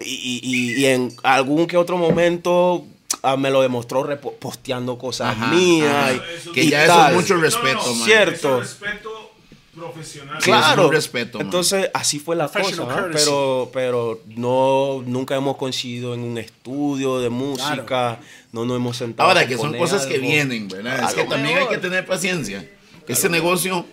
Y, 0.00 0.40
y- 0.42 0.80
y 0.80 0.86
en 0.86 1.12
algún 1.24 1.66
que 1.66 1.76
otro 1.76 1.98
momento 1.98 2.84
ah, 3.22 3.36
me 3.36 3.50
lo 3.50 3.62
demostró 3.62 4.06
posteando 4.38 4.98
cosas 4.98 5.36
Ajá, 5.36 5.46
mías. 5.48 5.92
ajá. 5.94 6.12
y- 6.14 6.50
Que 6.52 6.64
y 6.64 6.70
ya 6.70 6.84
eso 6.84 7.06
es 7.08 7.14
mucho 7.14 7.34
No, 7.34 7.40
no, 7.40 7.44
respeto, 7.46 7.82
no, 7.86 7.94
man. 7.94 8.04
Cierto. 8.04 8.62
es 8.62 8.80
respeto 8.80 9.30
profesional. 9.74 10.38
Es 10.38 10.44
Claro, 10.44 10.90
respeto, 10.90 11.38
man. 11.38 11.46
Entonces, 11.46 11.90
así 11.94 12.18
fue 12.18 12.36
la 12.36 12.48
cosa, 12.48 13.08
pero, 13.12 13.70
pero 13.72 14.20
no, 14.26 15.02
nunca 15.06 15.36
hemos 15.36 15.56
coincidido 15.56 16.12
en 16.14 16.20
un 16.20 16.36
estudio 16.38 17.18
de 17.20 17.30
música, 17.30 18.18
no 18.52 18.64
nos 18.64 18.76
hemos 18.76 18.96
sentado. 18.96 19.28
Ahora, 19.28 19.46
que 19.46 19.56
son 19.56 19.76
cosas 19.78 20.06
que 20.06 20.18
vienen, 20.18 20.68
¿verdad? 20.68 21.00
A 21.04 21.08
Es 21.08 21.14
que 21.14 21.24
también 21.24 21.58
hay 21.58 21.68
que 21.68 21.78
tener 21.78 22.04
paciencia. 22.04 22.68
Este 23.08 23.28
negocio, 23.28 23.86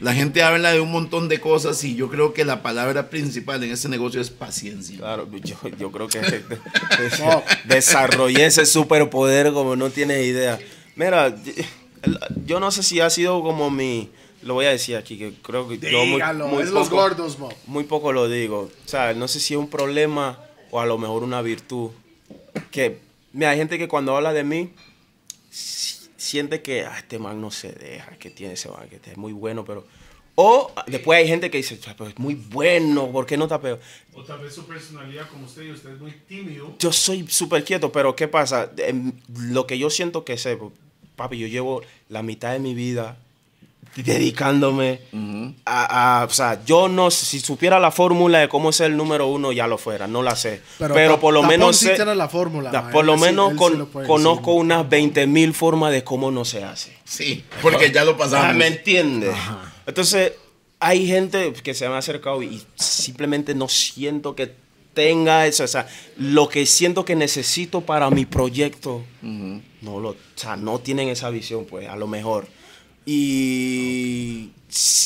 la 0.00 0.14
gente 0.14 0.42
habla 0.42 0.72
de 0.72 0.80
un 0.80 0.90
montón 0.90 1.28
de 1.28 1.40
cosas 1.40 1.84
y 1.84 1.94
yo 1.94 2.08
creo 2.10 2.32
que 2.32 2.44
la 2.44 2.62
palabra 2.62 3.10
principal 3.10 3.62
en 3.62 3.70
este 3.70 3.88
negocio 3.88 4.20
es 4.20 4.30
paciencia. 4.30 4.96
Claro, 4.98 5.28
yo, 5.44 5.56
yo 5.78 5.92
creo 5.92 6.08
que 6.08 6.20
desarrollé 7.64 8.46
ese 8.46 8.66
superpoder 8.66 9.52
como 9.52 9.76
no 9.76 9.90
tienes 9.90 10.24
idea. 10.26 10.58
Mira, 10.96 11.34
yo 12.46 12.60
no 12.60 12.70
sé 12.70 12.82
si 12.82 13.00
ha 13.00 13.10
sido 13.10 13.42
como 13.42 13.70
mi, 13.70 14.08
lo 14.42 14.54
voy 14.54 14.66
a 14.66 14.70
decir 14.70 14.96
aquí, 14.96 15.18
que 15.18 15.32
creo 15.42 15.68
que 15.68 15.78
yo 15.78 16.04
muy, 16.06 16.22
muy 16.48 16.62
es 16.62 16.70
los 16.70 16.88
poco- 16.88 16.96
gordos, 17.02 17.38
mo. 17.38 17.50
muy 17.66 17.84
poco 17.84 18.12
lo 18.12 18.28
digo. 18.28 18.70
O 18.84 18.88
sea, 18.88 19.12
no 19.14 19.28
sé 19.28 19.40
si 19.40 19.54
es 19.54 19.58
un 19.60 19.68
problema 19.68 20.38
o 20.70 20.80
a 20.80 20.86
lo 20.86 20.98
mejor 20.98 21.22
una 21.22 21.42
virtud. 21.42 21.90
Que, 22.70 22.98
mira, 23.32 23.50
hay 23.50 23.58
gente 23.58 23.78
que 23.78 23.88
cuando 23.88 24.16
habla 24.16 24.32
de 24.32 24.44
mí 24.44 24.70
siente 26.30 26.62
que 26.62 26.84
"Ah, 26.84 26.96
este 26.98 27.18
man 27.18 27.40
no 27.40 27.50
se 27.50 27.72
deja, 27.72 28.16
que 28.18 28.30
tiene 28.30 28.54
ese 28.54 28.68
man, 28.70 28.88
que 28.88 28.96
este 28.96 29.10
es 29.12 29.16
muy 29.18 29.32
bueno, 29.32 29.64
pero... 29.64 29.84
O 30.36 30.72
después 30.86 31.18
hay 31.18 31.26
gente 31.28 31.50
que 31.50 31.58
dice, 31.58 31.78
"Ah, 31.88 31.94
pero 31.98 32.08
es 32.08 32.18
muy 32.18 32.34
bueno, 32.34 33.10
¿por 33.10 33.26
qué 33.26 33.36
no 33.36 33.44
está 33.44 33.60
peor? 33.60 33.80
O 34.14 34.22
tal 34.24 34.38
vez 34.40 34.54
su 34.54 34.64
personalidad, 34.64 35.28
como 35.28 35.44
usted 35.44 35.62
y 35.64 35.70
usted 35.72 35.90
es 35.94 36.00
muy 36.00 36.12
tímido. 36.12 36.74
Yo 36.78 36.92
soy 36.92 37.26
súper 37.28 37.62
quieto, 37.64 37.90
pero 37.92 38.14
¿qué 38.16 38.28
pasa? 38.28 38.70
Em, 38.78 39.12
Lo 39.34 39.66
que 39.66 39.76
yo 39.78 39.90
siento 39.90 40.24
que 40.24 40.38
sé, 40.38 40.56
papi, 41.16 41.36
yo 41.38 41.46
llevo 41.48 41.82
la 42.08 42.22
mitad 42.22 42.52
de 42.52 42.58
mi 42.60 42.74
vida 42.74 43.18
dedicándome 43.96 45.00
a, 45.64 46.20
a- 46.20 46.24
o 46.24 46.30
sea, 46.30 46.62
yo 46.64 46.88
no, 46.88 47.10
si 47.10 47.40
supiera 47.40 47.78
la 47.80 47.90
fórmula 47.90 48.38
de 48.38 48.48
cómo 48.48 48.72
ser 48.72 48.90
el 48.90 48.96
número 48.96 49.26
uno, 49.26 49.52
ya 49.52 49.66
lo 49.66 49.78
fuera, 49.78 50.06
no 50.06 50.22
la 50.22 50.36
sé. 50.36 50.60
Pero, 50.78 51.14
Ta- 51.14 51.20
por 51.20 51.34
lo 51.34 51.42
menos 51.42 51.76
sí 51.76 51.86
sé- 51.86 51.94
tiene 51.96 52.14
la 52.14 52.28
fórmula. 52.28 52.70
da- 52.70 52.90
por 52.90 53.04
lo 53.04 53.16
sí- 53.16 53.20
menos 53.22 53.50
sí 53.52 53.56
con- 53.56 53.78
lo 53.78 53.88
conozco 53.90 54.50
decir. 54.52 54.60
unas 54.62 54.88
20 54.88 55.26
mil 55.26 55.54
formas 55.54 55.92
de 55.92 56.04
cómo 56.04 56.30
no 56.30 56.44
se 56.44 56.64
hace. 56.64 56.96
Sí, 57.04 57.44
porque 57.62 57.90
ya 57.92 58.04
lo 58.04 58.12
Ah, 58.12 58.16
pasamos. 58.18 58.56
¿Me 58.56 58.66
entiendes? 58.68 59.34
Entonces, 59.86 60.32
hay 60.78 61.06
gente 61.06 61.52
que 61.52 61.74
se 61.74 61.88
me 61.88 61.94
ha 61.94 61.98
acercado 61.98 62.42
y 62.42 62.62
simplemente 62.76 63.54
no 63.54 63.68
siento 63.68 64.34
que 64.34 64.52
tenga 64.94 65.46
eso. 65.46 65.64
O 65.64 65.68
sea, 65.68 65.88
lo 66.16 66.48
que 66.48 66.64
siento 66.66 67.04
que 67.04 67.14
necesito 67.16 67.80
para 67.80 68.08
mi 68.10 68.24
proyecto, 68.24 69.02
no 69.22 70.00
lo, 70.00 70.10
o 70.10 70.16
sea, 70.36 70.56
no 70.56 70.78
tienen 70.78 71.08
esa 71.08 71.28
visión, 71.30 71.64
pues, 71.68 71.88
a 71.88 71.96
lo 71.96 72.06
mejor. 72.06 72.46
Y 73.06 74.50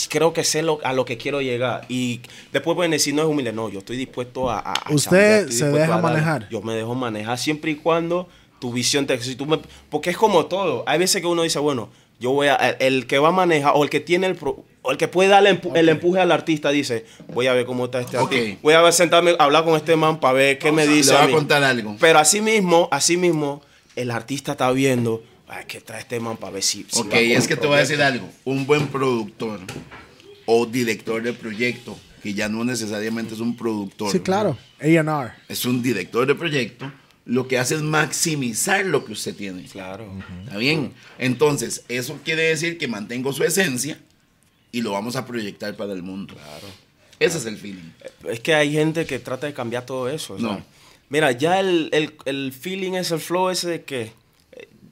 creo 0.08 0.32
que 0.32 0.44
sé 0.44 0.62
lo- 0.62 0.80
a 0.84 0.92
lo 0.92 1.04
que 1.04 1.16
quiero 1.16 1.40
llegar. 1.40 1.84
Y 1.88 2.20
después 2.52 2.74
pueden 2.74 2.90
decir, 2.92 3.14
no 3.14 3.22
es 3.22 3.28
humilde. 3.28 3.52
No, 3.52 3.68
yo 3.68 3.80
estoy 3.80 3.96
dispuesto 3.96 4.50
a... 4.50 4.74
¿Usted 4.90 5.48
se 5.50 5.68
deja 5.70 5.86
dar. 5.92 6.02
manejar? 6.02 6.48
Yo 6.50 6.62
me 6.62 6.74
dejo 6.74 6.94
manejar 6.94 7.38
siempre 7.38 7.72
y 7.72 7.74
cuando 7.76 8.28
tu 8.60 8.72
visión 8.72 9.06
te... 9.06 9.18
Si 9.20 9.36
tú 9.36 9.46
me, 9.46 9.58
porque 9.90 10.10
es 10.10 10.16
como 10.16 10.46
todo. 10.46 10.84
Hay 10.86 10.98
veces 10.98 11.20
que 11.20 11.26
uno 11.26 11.42
dice, 11.42 11.58
bueno, 11.58 11.88
yo 12.20 12.30
voy 12.32 12.48
a... 12.48 12.54
El, 12.56 13.06
que 13.06 13.18
va 13.18 13.28
a 13.28 13.32
manejar 13.32 13.72
o 13.74 13.84
el 13.84 13.90
que 13.90 14.00
tiene 14.00 14.26
el... 14.26 14.34
pro- 14.36 14.64
o 14.86 14.90
el 14.90 14.98
que 14.98 15.08
puede 15.08 15.30
darle 15.30 15.58
empu- 15.58 15.74
el 15.74 15.88
empuje 15.88 16.20
al 16.20 16.30
artista 16.30 16.68
dice, 16.70 17.06
voy 17.32 17.46
a 17.46 17.54
ver 17.54 17.64
cómo 17.64 17.86
está 17.86 18.00
este 18.02 18.18
artista. 18.18 18.58
Voy 18.62 18.74
a 18.74 18.82
ver, 18.82 18.92
sentarme 18.92 19.34
a 19.38 19.44
hablar 19.44 19.64
con 19.64 19.76
este 19.76 19.96
man 19.96 20.20
para 20.20 20.34
ver 20.34 20.58
qué 20.58 20.70
me 20.72 20.86
Le 20.86 20.92
dice. 20.92 21.12
voy 21.12 21.22
a 21.22 21.24
a 21.24 21.30
contar 21.30 21.64
algo. 21.64 21.96
Pero 21.98 22.18
así 22.18 22.42
mismo, 22.42 22.86
así 22.92 23.16
mismo, 23.16 23.62
el 23.96 24.10
artista 24.10 24.52
está 24.52 24.70
viendo, 24.72 25.22
ay, 25.54 25.64
que 25.66 25.80
trae 25.80 26.00
este 26.00 26.20
man 26.20 26.36
para 26.36 26.52
ver 26.54 26.62
si... 26.62 26.84
si 26.88 27.00
Ok, 27.00 27.12
va 27.12 27.18
es 27.18 27.46
que 27.48 27.56
te 27.56 27.66
voy 27.66 27.76
a 27.76 27.80
decir 27.80 27.96
proyecto". 27.96 28.24
algo. 28.24 28.32
Un 28.44 28.66
buen 28.66 28.88
productor 28.88 29.60
o 30.46 30.66
director 30.66 31.22
de 31.22 31.32
proyecto, 31.32 31.98
que 32.22 32.34
ya 32.34 32.48
no 32.48 32.64
necesariamente 32.64 33.34
es 33.34 33.40
un 33.40 33.56
productor. 33.56 34.10
Sí, 34.12 34.20
claro. 34.20 34.56
A&R. 34.80 35.32
Es 35.48 35.64
un 35.64 35.82
director 35.82 36.26
de 36.26 36.34
proyecto, 36.34 36.92
lo 37.24 37.48
que 37.48 37.58
hace 37.58 37.74
es 37.76 37.82
maximizar 37.82 38.84
lo 38.84 39.04
que 39.04 39.12
usted 39.12 39.34
tiene. 39.34 39.64
Claro. 39.64 40.12
¿Está 40.44 40.58
bien? 40.58 40.92
Entonces, 41.18 41.84
eso 41.88 42.18
quiere 42.24 42.42
decir 42.42 42.76
que 42.76 42.86
mantengo 42.88 43.32
su 43.32 43.44
esencia 43.44 43.98
y 44.72 44.82
lo 44.82 44.92
vamos 44.92 45.16
a 45.16 45.24
proyectar 45.24 45.74
para 45.76 45.92
el 45.92 46.02
mundo. 46.02 46.34
Claro. 46.34 46.66
Ese 47.20 47.38
es 47.38 47.46
el 47.46 47.56
feeling. 47.56 47.92
Es 48.28 48.40
que 48.40 48.54
hay 48.54 48.72
gente 48.72 49.06
que 49.06 49.18
trata 49.18 49.46
de 49.46 49.54
cambiar 49.54 49.86
todo 49.86 50.08
eso. 50.10 50.34
o 50.34 50.38
sea, 50.38 50.48
No. 50.48 50.64
Mira, 51.08 51.30
ya 51.32 51.60
el, 51.60 51.88
el, 51.92 52.14
el 52.24 52.52
feeling 52.52 52.92
es 52.94 53.10
el 53.10 53.20
flow 53.20 53.50
ese 53.50 53.68
de 53.70 53.84
que... 53.84 54.12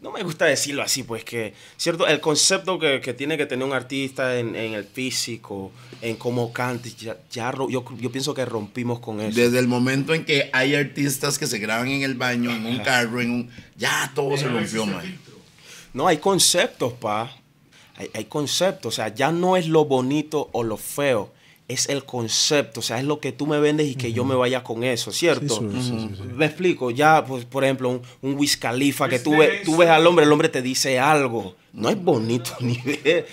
No 0.02 0.10
me 0.10 0.22
gusta 0.24 0.46
decirlo 0.46 0.82
así, 0.82 1.04
pues 1.04 1.24
que, 1.24 1.54
¿cierto? 1.76 2.08
El 2.08 2.20
concepto 2.20 2.76
que, 2.78 3.00
que 3.00 3.14
tiene 3.14 3.36
que 3.38 3.46
tener 3.46 3.64
un 3.64 3.72
artista 3.72 4.36
en, 4.36 4.56
en 4.56 4.74
el 4.74 4.82
físico, 4.84 5.70
en 6.00 6.16
cómo 6.16 6.52
canta, 6.52 6.88
ya, 6.98 7.16
ya 7.30 7.52
ro- 7.52 7.70
yo, 7.70 7.84
yo 8.00 8.10
pienso 8.10 8.34
que 8.34 8.44
rompimos 8.44 8.98
con 8.98 9.20
eso. 9.20 9.38
Desde 9.38 9.60
el 9.60 9.68
momento 9.68 10.12
en 10.12 10.24
que 10.24 10.50
hay 10.52 10.74
artistas 10.74 11.38
que 11.38 11.46
se 11.46 11.58
graban 11.58 11.86
en 11.88 12.02
el 12.02 12.14
baño, 12.14 12.50
en 12.50 12.66
un 12.66 12.78
carro, 12.80 13.20
en 13.20 13.30
un... 13.30 13.50
Ya 13.76 14.10
todo 14.12 14.36
se 14.36 14.48
rompió, 14.48 14.84
man. 14.86 15.18
No, 15.94 16.08
hay 16.08 16.16
conceptos, 16.18 16.94
pa. 16.94 17.36
hay, 17.96 18.10
hay 18.12 18.24
conceptos, 18.24 18.94
o 18.94 18.96
sea, 18.96 19.14
ya 19.14 19.30
no 19.30 19.56
es 19.56 19.68
lo 19.68 19.84
bonito 19.84 20.48
o 20.52 20.64
lo 20.64 20.76
feo, 20.78 21.32
es 21.72 21.88
el 21.88 22.04
concepto, 22.04 22.80
o 22.80 22.82
sea, 22.82 22.98
es 22.98 23.04
lo 23.04 23.18
que 23.20 23.32
tú 23.32 23.46
me 23.46 23.58
vendes 23.58 23.86
y 23.88 23.94
que 23.94 24.12
yo 24.12 24.24
me 24.24 24.34
vaya 24.34 24.62
con 24.62 24.84
eso, 24.84 25.12
¿cierto? 25.12 25.58
Sí, 25.58 25.66
sí, 25.72 25.80
sí, 25.80 25.88
sí, 26.10 26.14
sí. 26.16 26.22
Me 26.34 26.46
explico, 26.46 26.90
ya, 26.90 27.24
pues, 27.24 27.44
por 27.44 27.64
ejemplo, 27.64 27.88
un, 27.90 28.02
un 28.22 28.34
Wiz 28.34 28.56
Khalifa, 28.56 29.08
que 29.08 29.18
tú, 29.18 29.32
Este 29.42 29.46
ves, 29.52 29.60
es- 29.60 29.64
tú 29.66 29.76
ves 29.76 29.88
al 29.88 30.06
hombre, 30.06 30.24
el 30.24 30.32
hombre 30.32 30.48
te 30.48 30.62
dice 30.62 30.98
algo. 30.98 31.56
No 31.72 31.88
es 31.88 32.02
bonito 32.02 32.52
ni 32.60 32.78
ver, 32.84 33.26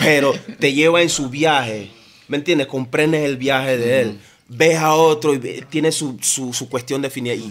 pero 0.00 0.32
te 0.58 0.72
lleva 0.72 1.00
en 1.02 1.08
su 1.08 1.28
viaje, 1.30 1.90
¿me 2.28 2.36
entiendes? 2.36 2.66
Comprendes 2.66 3.24
el 3.24 3.36
viaje 3.36 3.76
de 3.78 4.00
él. 4.02 4.18
Ves 4.46 4.76
a 4.76 4.94
otro 4.94 5.32
y 5.32 5.38
ve- 5.38 5.64
tiene 5.70 5.90
su, 5.90 6.18
su, 6.20 6.52
su 6.52 6.68
cuestión 6.68 7.00
definida 7.00 7.32
y, 7.34 7.50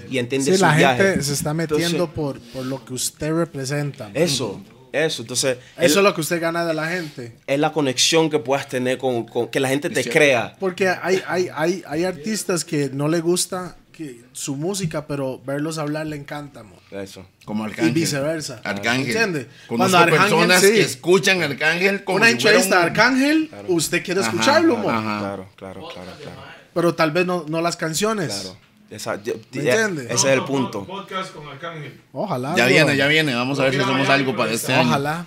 Sí, 0.51 0.55
su 0.55 0.61
la 0.61 0.75
viaje. 0.75 1.03
gente 1.03 1.23
se 1.23 1.33
está 1.33 1.51
metiendo 1.53 1.85
Entonces, 1.85 2.15
por, 2.15 2.39
por 2.39 2.65
lo 2.65 2.85
que 2.85 2.93
usted 2.93 3.33
representa. 3.33 4.11
Eso, 4.13 4.61
eso. 4.93 5.23
Entonces, 5.23 5.57
Eso 5.75 5.85
es, 5.85 5.91
es 5.97 6.03
lo 6.03 6.13
que 6.15 6.21
usted 6.21 6.39
gana 6.39 6.65
de 6.65 6.73
la 6.73 6.87
gente. 6.87 7.35
es 7.45 7.59
la 7.59 7.71
conexión 7.73 8.29
que 8.29 8.39
puedas 8.39 8.67
tener 8.69 8.97
con, 8.97 9.25
con- 9.25 9.49
que 9.49 9.59
la 9.59 9.67
gente 9.67 9.89
te 9.89 10.03
crea. 10.09 10.55
Porque 10.59 10.87
hay, 10.87 11.21
hay, 11.27 11.49
hay, 11.53 11.83
hay 11.85 12.03
artistas 12.05 12.63
que 12.63 12.89
no 12.93 13.07
le 13.09 13.19
gusta 13.19 13.75
que, 13.91 14.21
su 14.31 14.55
música, 14.55 15.05
pero 15.05 15.39
verlos 15.45 15.77
hablar 15.77 16.07
le 16.07 16.15
encanta. 16.15 16.63
mo. 16.63 16.75
Eso. 16.91 17.25
Como 17.45 17.63
Arcángel. 17.65 17.89
Y 17.89 17.91
viceversa. 17.91 18.61
Arcángel. 18.63 19.07
¿Entiende? 19.07 19.49
Cuando 19.67 19.97
Arcángel, 19.97 20.19
personas 20.29 20.61
sí. 20.61 20.71
que 20.71 20.81
escuchan 20.81 21.43
Arcángel 21.43 22.03
como 22.03 22.17
Una 22.17 22.27
si 22.27 22.31
entrevista 22.33 22.77
un- 22.79 22.83
Arcángel, 22.85 23.51
usted 23.67 24.03
quiere 24.03 24.21
Ajá, 24.21 24.29
escucharlo, 24.31 24.77
mo. 24.77 24.89
ajá. 24.89 25.19
Claro, 25.19 25.49
claro, 25.55 25.87
claro, 25.93 26.11
claro. 26.21 26.41
pero 26.73 26.95
tal 26.95 27.11
vez 27.11 27.25
no, 27.25 27.45
no 27.47 27.61
las 27.61 27.75
canciones. 27.77 28.27
claro. 28.33 28.57
Esa- 28.95 29.21
yo- 29.23 29.33
¿Me 29.51 29.63
ya- 29.63 29.73
entiende? 29.85 30.03
Ese 30.13 30.13
es 30.27 30.37
el 30.37 30.43
punto. 30.43 30.85
Podcast 30.85 31.33
con 31.33 31.47
Arcángel. 31.47 31.99
Ojalá. 32.11 32.55
Ya 32.55 32.65
bro. 32.65 32.73
viene, 32.73 32.97
ya 32.97 33.07
viene. 33.07 33.33
Vamos 33.35 33.59
a 33.59 33.63
ver 33.63 33.73
si 33.73 33.79
hacemos 33.79 34.07
algo 34.09 34.35
para 34.35 34.51
este 34.51 34.73
año. 34.73 34.89
Ojalá. 34.89 35.25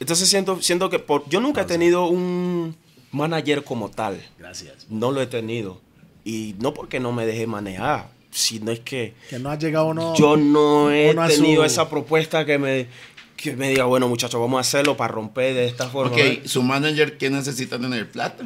Entonces 0.00 0.28
siento, 0.28 0.60
siento 0.60 0.90
que 0.90 0.98
por, 0.98 1.28
yo 1.28 1.40
nunca 1.40 1.62
he 1.62 1.64
tenido 1.64 2.06
un 2.06 2.76
manager 3.12 3.62
como 3.64 3.88
tal. 3.90 4.20
Gracias. 4.38 4.86
No 4.88 5.10
lo 5.12 5.20
he 5.22 5.26
tenido. 5.26 5.80
Y 6.24 6.54
no 6.58 6.72
porque 6.74 7.00
no 7.00 7.12
me 7.12 7.26
deje 7.26 7.46
manejar, 7.46 8.08
sino 8.30 8.70
es 8.70 8.80
que 8.80 9.14
Que 9.28 9.38
no 9.38 9.50
ha 9.50 9.58
llegado 9.58 9.92
no. 9.94 10.14
yo 10.16 10.36
no 10.36 10.90
he 10.90 11.12
su- 11.12 11.42
tenido 11.42 11.64
esa 11.64 11.88
propuesta 11.88 12.44
que 12.44 12.58
me, 12.58 12.86
que 13.36 13.56
me 13.56 13.68
diga, 13.70 13.84
bueno 13.84 14.08
muchachos, 14.08 14.40
vamos 14.40 14.58
a 14.58 14.60
hacerlo 14.60 14.96
para 14.96 15.12
romper 15.12 15.54
de 15.54 15.66
esta 15.66 15.88
forma. 15.88 16.12
Ok, 16.12 16.44
su 16.46 16.62
manager, 16.62 17.16
¿qué 17.18 17.28
necesita 17.30 17.78
tener? 17.78 18.08
Plata. 18.10 18.44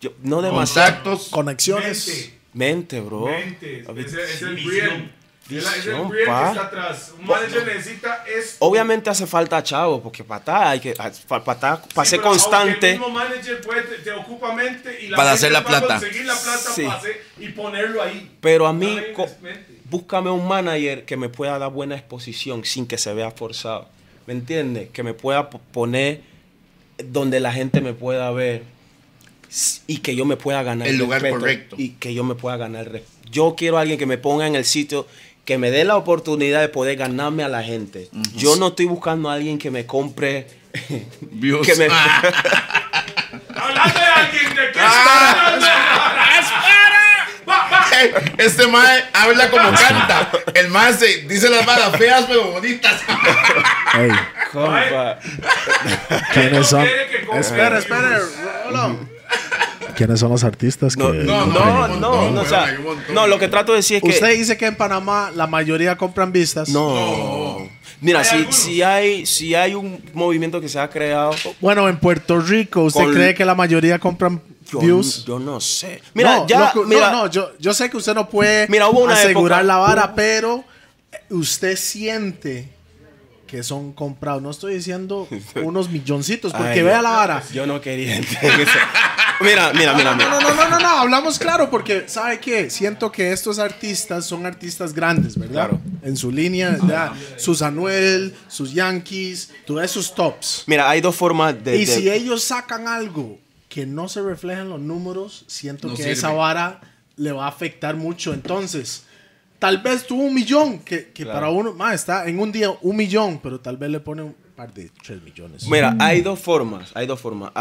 Yo- 0.00 0.12
no 0.22 0.40
demasiado. 0.42 0.88
Contactos. 1.02 1.28
Conexiones. 1.30 2.06
Mente. 2.08 2.34
Mente, 2.54 3.00
bro. 3.00 3.26
Mente. 3.26 3.84
Ese 3.98 4.22
es 4.22 4.42
el 4.42 4.54
visión. 4.54 4.72
Brian. 4.88 5.12
Es 5.50 5.76
es 5.76 5.86
el 5.88 5.94
pa. 5.94 6.06
que 6.08 6.22
está 6.22 6.62
atrás. 6.68 7.12
Un 7.18 7.26
manager 7.26 7.66
necesita 7.66 8.24
esto. 8.26 8.64
Obviamente 8.64 9.10
hace 9.10 9.26
falta 9.26 9.62
chavo, 9.62 10.02
porque 10.02 10.24
para 10.24 10.38
estar 10.38 10.66
hay 10.68 10.80
que 10.80 10.94
para 10.94 11.10
estar, 11.52 11.82
para 11.94 12.08
Sí, 12.08 12.18
constante. 12.18 12.92
El 12.92 12.98
mismo 12.98 13.10
manager 13.12 13.60
puede, 13.60 13.82
te, 13.82 14.10
ocupa 14.12 14.54
mente 14.54 15.02
y 15.02 15.08
la 15.08 15.16
Para 15.18 15.32
hacer 15.32 15.52
la 15.52 15.62
para 15.62 15.80
plata. 15.80 15.98
conseguir 16.00 16.24
la 16.24 16.34
plata 16.34 16.70
Sí. 16.74 16.84
para 16.84 16.98
hacer- 16.98 17.22
y 17.38 17.48
ponerlo 17.48 18.00
ahí. 18.02 18.34
Pero 18.40 18.66
a 18.66 18.72
mí, 18.72 18.98
búscame 19.90 20.30
un 20.30 20.48
manager 20.48 21.04
que 21.04 21.18
me 21.18 21.28
pueda 21.28 21.58
dar 21.58 21.70
buena 21.70 21.94
exposición 21.96 22.64
sin 22.64 22.86
que 22.86 22.96
se 22.96 23.12
vea 23.12 23.30
forzado. 23.30 23.86
¿Me 24.26 24.32
entiendes? 24.32 24.88
Que 24.90 25.02
me 25.02 25.12
pueda 25.12 25.50
poner 25.50 26.22
donde 26.96 27.40
la 27.40 27.52
gente 27.52 27.82
me 27.82 27.92
pueda 27.92 28.30
ver 28.30 28.62
y 29.86 29.98
que 29.98 30.16
yo 30.16 30.24
me 30.24 30.36
pueda 30.36 30.62
ganar 30.62 30.88
El 30.88 30.96
lugar 30.98 31.22
respeto, 31.22 31.40
correcto. 31.40 31.76
Y 31.78 31.90
que 31.90 32.14
yo 32.14 32.24
me 32.24 32.34
pueda 32.34 32.56
ganar 32.56 32.86
el 32.86 32.92
respeto. 32.92 33.28
Yo 33.30 33.54
quiero 33.56 33.78
a 33.78 33.82
alguien 33.82 33.98
que 33.98 34.06
me 34.06 34.18
ponga 34.18 34.46
en 34.46 34.54
el 34.56 34.64
sitio, 34.64 35.06
que 35.44 35.58
me 35.58 35.70
dé 35.70 35.84
la 35.84 35.96
oportunidad 35.96 36.60
de 36.60 36.68
poder 36.68 36.96
ganarme 36.96 37.44
a 37.44 37.48
la 37.48 37.62
gente. 37.62 38.08
Yo 38.36 38.56
no 38.56 38.68
estoy 38.68 38.86
buscando 38.86 39.30
a 39.30 39.34
alguien 39.34 39.58
que 39.58 39.70
me 39.70 39.86
compre. 39.86 40.46
Views. 41.20 41.66
que 41.66 41.74
me, 41.76 41.84
Hablando 43.54 44.00
de 44.00 44.06
alguien 44.06 44.54
de 44.54 44.72
qué 44.72 44.80
Ah. 44.80 45.60
Este 48.38 48.66
mae 48.66 49.04
habla 49.12 49.50
como 49.50 49.70
canta. 49.70 50.30
El 50.54 50.68
mae 50.68 50.92
se 50.94 51.18
dice 51.22 51.48
las 51.48 51.64
balas 51.64 51.96
feas 51.96 52.24
pero 52.26 52.50
bonitas. 52.50 53.00
Ey, 53.94 54.10
compa. 54.52 55.18
¿Quiénes 56.32 56.66
son? 56.66 56.86
Espera, 57.34 57.78
espera. 57.78 58.20
hold 58.66 58.76
on. 58.76 59.13
¿Quiénes 59.96 60.18
son 60.18 60.30
los 60.30 60.42
artistas 60.42 60.96
No, 60.96 61.12
que.? 61.12 61.18
no, 61.18 61.46
no, 61.46 61.88
no, 61.88 61.98
no, 62.00 62.30
no, 62.30 62.40
o 62.40 62.44
sea, 62.44 62.76
no, 63.12 63.26
lo 63.28 63.38
que 63.38 63.46
trato 63.48 63.72
de 63.72 63.76
decir 63.78 63.98
es 63.98 64.02
que. 64.02 64.08
Usted 64.10 64.36
dice 64.36 64.56
que 64.56 64.66
en 64.66 64.76
Panamá 64.76 65.30
la 65.34 65.46
mayoría 65.46 65.96
compran 65.96 66.32
vistas. 66.32 66.68
No. 66.68 67.68
Mira, 68.00 68.18
Hay 68.20 68.24
si, 68.24 68.34
algunos. 68.34 68.54
si, 68.56 68.82
hay, 68.82 69.24
si 69.26 69.54
hay 69.54 69.74
un 69.74 70.02
movimiento 70.12 70.60
que 70.60 70.68
se 70.68 70.78
ha 70.80 70.90
creado, 70.90 71.32
Bueno, 71.60 71.88
en 71.88 71.96
Puerto 71.98 72.40
Rico, 72.40 72.82
¿usted 72.82 73.04
Con- 73.04 73.14
cree 73.14 73.34
que 73.34 73.44
la 73.44 73.54
mayoría 73.54 73.98
compran 74.00 74.42
yo, 74.70 74.80
views? 74.80 75.24
yo 75.24 75.38
no 75.38 75.60
sé. 75.60 76.02
Mira, 76.12 76.38
no, 76.38 76.46
ya, 76.48 76.58
loco, 76.60 76.80
no, 76.82 76.86
mira, 76.88 77.10
no, 77.12 77.30
yo, 77.30 77.52
yo 77.60 77.72
sé 77.72 77.88
que 77.88 77.96
usted 77.96 78.14
no 78.14 78.28
puede 78.28 78.66
Mira, 78.68 78.88
hubo 78.88 79.00
una 79.04 79.14
asegurar 79.14 79.60
época- 79.60 79.74
la 79.74 79.76
vara, 79.78 80.14
pero 80.14 80.64
usted 81.30 81.76
siente 81.78 82.68
que 83.46 83.62
son 83.62 83.92
comprados. 83.92 84.42
No 84.42 84.50
estoy 84.50 84.74
diciendo 84.74 85.26
unos 85.62 85.88
milloncitos, 85.88 86.52
porque 86.52 86.70
Ay, 86.72 86.82
vea 86.82 87.00
la 87.00 87.10
vara. 87.10 87.42
yo 87.54 87.64
no 87.64 87.80
quería 87.80 88.16
entender 88.16 88.60
eso. 88.60 88.72
Mira, 89.40 89.72
mira, 89.72 89.94
mira, 89.94 90.10
No, 90.12 90.16
mira. 90.16 90.30
no, 90.30 90.40
no, 90.40 90.54
no, 90.54 90.68
no, 90.70 90.78
no, 90.80 90.88
hablamos 91.00 91.38
claro 91.38 91.70
porque, 91.70 92.04
¿sabe 92.08 92.38
qué? 92.40 92.70
Siento 92.70 93.10
que 93.12 93.32
estos 93.32 93.58
artistas 93.58 94.26
son 94.26 94.46
artistas 94.46 94.92
grandes, 94.92 95.36
¿verdad? 95.36 95.52
Claro. 95.68 95.80
En 96.02 96.16
su 96.16 96.30
línea, 96.30 96.78
ya, 96.88 97.12
sus 97.36 97.62
Anuel, 97.62 98.34
sus 98.48 98.72
Yankees, 98.72 99.50
todos 99.66 99.82
esos 99.82 100.14
tops. 100.14 100.64
Mira, 100.66 100.88
hay 100.88 101.00
dos 101.00 101.16
formas 101.16 101.62
de. 101.62 101.76
Y 101.76 101.84
de- 101.84 101.94
si 101.94 102.10
ellos 102.10 102.42
sacan 102.42 102.86
algo 102.88 103.38
que 103.68 103.86
no 103.86 104.08
se 104.08 104.22
refleja 104.22 104.60
en 104.62 104.68
los 104.70 104.80
números, 104.80 105.44
siento 105.48 105.88
No 105.88 105.94
que 105.94 106.02
sirve. 106.02 106.12
esa 106.12 106.30
vara 106.30 106.80
le 107.16 107.32
va 107.32 107.46
a 107.46 107.48
afectar 107.48 107.96
mucho. 107.96 108.32
Entonces, 108.32 109.04
tal 109.58 109.78
vez 109.78 110.06
tuvo 110.06 110.22
un 110.22 110.34
millón, 110.34 110.78
que, 110.80 111.10
que 111.12 111.24
Claro. 111.24 111.40
para 111.40 111.50
uno, 111.50 111.72
más 111.72 111.94
está 111.94 112.26
en 112.28 112.38
un 112.38 112.52
día 112.52 112.70
un 112.82 112.96
millón, 112.96 113.40
pero 113.42 113.58
tal 113.60 113.76
vez 113.76 113.90
le 113.90 114.00
pone 114.00 114.22
un 114.22 114.36
par 114.56 114.72
de 114.72 114.90
tres 115.04 115.22
millones. 115.22 115.66
Mira, 115.68 115.96
hay 116.00 116.20
dos 116.22 116.38
formas, 116.38 116.90
hay 116.94 117.06
dos 117.06 117.20
formas. 117.20 117.52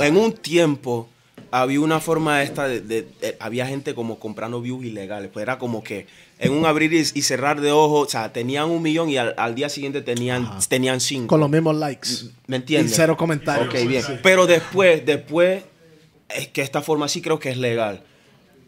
En 0.00 0.16
un 0.16 0.32
tiempo 0.32 1.08
había 1.50 1.80
una 1.80 2.00
forma 2.00 2.42
esta 2.42 2.66
de, 2.66 2.80
de- 2.80 3.02
de- 3.20 3.36
había 3.40 3.66
gente 3.66 3.94
como 3.94 4.18
comprando 4.18 4.60
views 4.60 4.84
ilegales, 4.84 5.30
pues 5.32 5.42
era 5.42 5.58
como 5.58 5.82
que 5.82 6.06
en 6.38 6.52
un 6.52 6.64
abrir 6.66 6.92
y, 6.92 6.98
y 6.98 7.22
cerrar 7.22 7.60
de 7.60 7.70
ojos, 7.72 8.08
o 8.08 8.10
sea, 8.10 8.32
tenían 8.32 8.70
un 8.70 8.82
millón 8.82 9.10
y 9.10 9.16
al, 9.16 9.34
al 9.36 9.54
día 9.54 9.68
siguiente 9.68 10.00
tenían, 10.02 10.48
tenían 10.68 11.00
cinco. 11.00 11.28
Con 11.28 11.40
los 11.40 11.50
mismos 11.50 11.76
likes. 11.76 12.08
¿Me 12.46 12.56
entiendes? 12.56 12.92
Y 12.92 12.94
cero 12.96 13.16
comentarios. 13.16 13.68
Ok, 13.68 13.86
bien. 13.88 14.02
Pero 14.22 14.46
después, 14.46 15.04
después, 15.06 15.62
es 16.28 16.48
que 16.48 16.62
esta 16.62 16.80
forma 16.82 17.08
sí 17.08 17.20
creo 17.22 17.38
que 17.38 17.50
es 17.50 17.56
legal. 17.58 18.02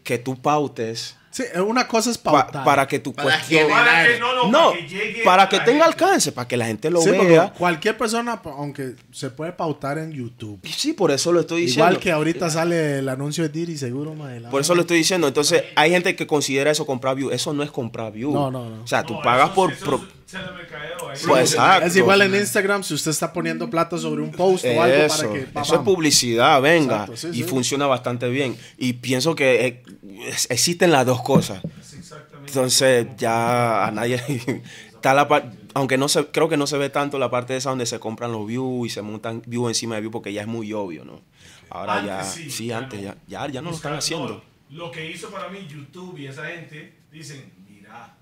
Que 0.03 0.17
tú 0.19 0.39
pautes 0.39 1.17
Sí, 1.35 1.43
una 1.67 1.85
cosa 1.85 2.11
es 2.11 2.17
pa- 2.17 2.31
pautar. 2.31 2.63
para 2.63 2.87
que 2.87 2.99
tu 2.99 3.13
Para 3.13 3.35
cuestión... 3.35 3.69
Para 3.69 4.05
que 4.07 4.19
no, 4.21 4.33
no, 4.35 4.47
No, 4.49 4.69
para 4.69 4.77
que 4.79 4.87
llegue 4.87 5.23
para 5.25 5.49
que 5.49 5.57
tenga 5.59 5.83
gente. 5.85 6.03
alcance, 6.05 6.31
para 6.31 6.47
que 6.47 6.55
la 6.55 6.65
gente 6.65 6.89
lo 6.89 7.01
Sí, 7.01 7.09
vea. 7.09 7.51
cualquier 7.57 7.97
persona, 7.97 8.39
aunque 8.45 8.95
se 9.11 9.29
puede 9.31 9.51
pautar 9.51 9.97
en 9.97 10.13
YouTube. 10.13 10.61
Sí, 10.65 10.93
por 10.93 11.11
eso 11.11 11.33
lo 11.33 11.41
estoy 11.41 11.63
diciendo. 11.63 11.89
Igual 11.91 11.99
que 12.01 12.13
ahorita 12.13 12.49
sale 12.49 12.99
el 12.99 13.09
anuncio 13.09 13.43
de 13.43 13.49
Diri, 13.49 13.77
seguro, 13.77 14.15
la- 14.15 14.49
Por 14.49 14.61
eso 14.61 14.75
lo 14.75 14.81
estoy 14.81 14.99
diciendo. 14.99 15.27
Entonces, 15.27 15.61
hay 15.75 15.91
gente 15.91 16.15
que 16.15 16.25
considera 16.25 16.71
eso 16.71 16.85
comprar 16.85 17.17
view. 17.17 17.29
Eso 17.31 17.51
no 17.51 17.63
es 17.63 17.69
comprar 17.71 18.13
view. 18.13 18.31
No, 18.31 18.49
no, 18.49 18.69
no. 18.69 18.83
O 18.83 18.87
sea, 18.87 19.03
tú 19.03 19.15
No, 19.15 19.21
pagas 19.21 19.47
eso- 19.47 19.55
por... 19.55 19.73
eso 19.73 19.85
pro- 19.85 20.07
es 20.25 20.31
telemercadeo, 20.31 21.09
ahí. 21.09 21.17
Pues, 21.27 21.51
exacto. 21.53 21.87
Es 21.87 21.95
igual 21.95 22.21
en 22.23 22.35
Instagram, 22.35 22.83
si 22.83 22.93
usted 22.93 23.11
está 23.11 23.31
poniendo 23.31 23.69
plata 23.69 23.97
sobre 23.97 24.21
un 24.21 24.31
post 24.31 24.65
o 24.65 24.81
algo 24.81 24.95
Eso, 24.95 25.17
para 25.17 25.33
que... 25.33 25.59
eso 25.61 25.75
es 25.75 25.81
publicidad, 25.81 26.61
venga. 26.61 27.01
Exacto, 27.01 27.17
sí, 27.17 27.27
y 27.29 27.33
sí. 27.33 27.43
funciona 27.43 27.87
bastante 27.87 28.27
bien. 28.29 28.57
Y 28.77 28.93
pienso 28.93 29.35
que 29.35 29.65
eh, 29.67 29.83
es- 30.27 30.49
existen 30.49 30.91
las 30.91 31.05
dos 31.05 31.21
cosas. 31.21 31.61
Exactamente. 31.63 32.51
Entonces 32.51 33.07
ya 33.17 33.85
a 33.85 33.91
nadie 33.91 34.21
está 34.93 35.13
la 35.13 35.27
par- 35.27 35.51
aunque 35.73 35.97
no 35.97 36.07
se 36.07 36.27
creo 36.27 36.47
que 36.47 36.57
no 36.57 36.67
se 36.67 36.77
ve 36.77 36.89
tanto 36.89 37.19
la 37.19 37.29
parte 37.29 37.55
esa 37.55 37.69
donde 37.69 37.85
se 37.85 37.99
compran 37.99 38.31
los 38.31 38.47
views 38.47 38.87
y 38.87 38.89
se 38.89 39.01
montan 39.01 39.41
views 39.45 39.69
encima 39.69 39.95
de 39.95 40.01
views 40.01 40.11
porque 40.13 40.31
ya 40.31 40.41
es 40.41 40.47
muy 40.47 40.71
obvio, 40.73 41.03
¿no? 41.05 41.21
Ahora 41.69 41.95
Antes 41.97 42.07
ya 42.07 42.23
sí, 42.23 42.49
sí, 42.49 42.65
ya 42.67 42.77
antes 42.77 43.01
no. 43.01 43.05
ya 43.07 43.17
ya, 43.27 43.47
ya 43.51 43.61
no 43.61 43.71
lo 43.71 43.75
están 43.75 43.93
haciendo. 43.95 44.41
no, 44.69 44.77
lo 44.77 44.91
que 44.91 45.09
hizo 45.11 45.29
para 45.29 45.49
mí 45.49 45.67
YouTube 45.69 46.17
y 46.17 46.27
esa 46.27 46.45
gente 46.45 46.93
dicen, 47.11 47.43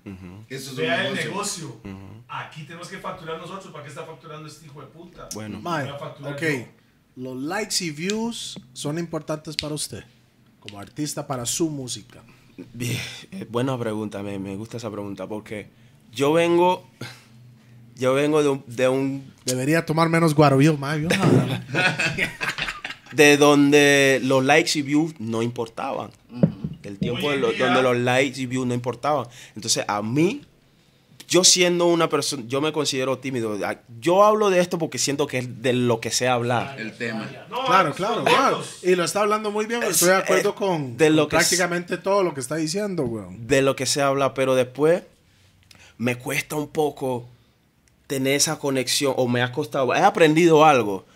mira, 0.04 0.18
Eso 0.48 0.70
es 0.70 0.70
un 0.70 0.76
vea 0.76 1.08
el 1.08 1.14
negocio. 1.14 1.80
negocio. 1.84 2.24
Aquí 2.28 2.64
tenemos 2.64 2.88
que 2.88 2.98
facturar 2.98 3.38
nosotros. 3.38 3.72
¿Para 3.72 3.84
qué 3.84 3.90
está 3.90 4.04
facturando 4.04 4.48
este 4.48 4.66
hijo 4.66 4.80
de 4.80 4.86
puta? 4.88 5.28
Bueno. 5.34 5.60
Mae, 5.60 5.90
ok. 5.90 6.42
yo. 6.42 6.66
Los 7.16 7.36
likes 7.36 7.84
y 7.84 7.90
views 7.90 8.58
son 8.72 8.98
importantes 8.98 9.56
para 9.56 9.74
usted, 9.74 10.04
como 10.58 10.80
artista, 10.80 11.26
para 11.26 11.46
su 11.46 11.70
música. 11.70 12.22
Bien, 12.72 12.98
eh, 13.30 13.46
buena 13.48 13.78
pregunta, 13.78 14.22
me, 14.22 14.38
me 14.38 14.56
gusta 14.56 14.78
esa 14.78 14.90
pregunta 14.90 15.26
porque 15.26 15.68
yo 16.12 16.32
vengo 16.32 16.88
yo 17.96 18.14
vengo 18.14 18.42
de 18.42 18.48
un, 18.48 18.64
de 18.66 18.88
un 18.88 19.32
Debería 19.44 19.86
tomar 19.86 20.08
menos 20.08 20.34
guarobío, 20.34 20.76
ah, 20.82 20.96
de 23.12 23.36
donde 23.36 24.20
los 24.24 24.44
likes 24.44 24.76
y 24.78 24.82
views 24.82 25.14
no 25.20 25.42
importaban. 25.42 26.10
El 26.88 26.98
tiempo 26.98 27.30
de 27.30 27.38
lo- 27.38 27.52
donde 27.52 27.82
los 27.82 27.96
likes 27.96 28.40
y 28.40 28.46
views 28.46 28.66
no 28.66 28.74
importaban. 28.74 29.26
Entonces, 29.56 29.84
a 29.88 30.02
mí, 30.02 30.42
yo 31.26 31.42
siendo 31.42 31.86
una 31.86 32.08
persona, 32.10 32.42
yo 32.46 32.60
me 32.60 32.70
considero 32.72 33.18
tímido. 33.18 33.58
Yo 34.00 34.24
hablo 34.24 34.50
de 34.50 34.60
esto 34.60 34.76
porque 34.78 34.98
siento 34.98 35.26
que 35.26 35.38
es 35.38 35.62
de 35.62 35.72
lo 35.72 35.98
que 36.00 36.10
sé 36.10 36.28
hablar. 36.28 36.78
El 36.78 36.96
tema. 36.96 37.26
Claro, 37.66 37.94
claro, 37.94 38.24
claro. 38.24 38.62
Y 38.82 38.94
lo 38.94 39.04
está 39.04 39.20
hablando 39.22 39.50
muy 39.50 39.64
bien. 39.66 39.82
Estoy 39.82 40.08
de 40.10 40.16
acuerdo 40.16 40.54
con, 40.54 40.96
de 40.98 41.08
lo 41.10 41.22
con 41.22 41.30
que 41.30 41.36
es- 41.36 41.42
prácticamente 41.42 41.96
todo 41.96 42.22
lo 42.22 42.34
que 42.34 42.40
está 42.40 42.56
diciendo, 42.56 43.04
weón. 43.04 43.46
de 43.46 43.62
lo 43.62 43.74
que 43.74 43.86
se 43.86 44.02
habla, 44.02 44.34
pero 44.34 44.54
después 44.54 45.02
me 45.96 46.16
cuesta 46.16 46.56
un 46.56 46.68
poco 46.68 47.26
tener 48.06 48.34
esa 48.34 48.58
conexión, 48.58 49.14
o 49.16 49.26
me 49.26 49.40
ha 49.42 49.50
costado, 49.50 49.94
he 49.94 50.00
aprendido 50.00 50.64
algo, 50.66 51.06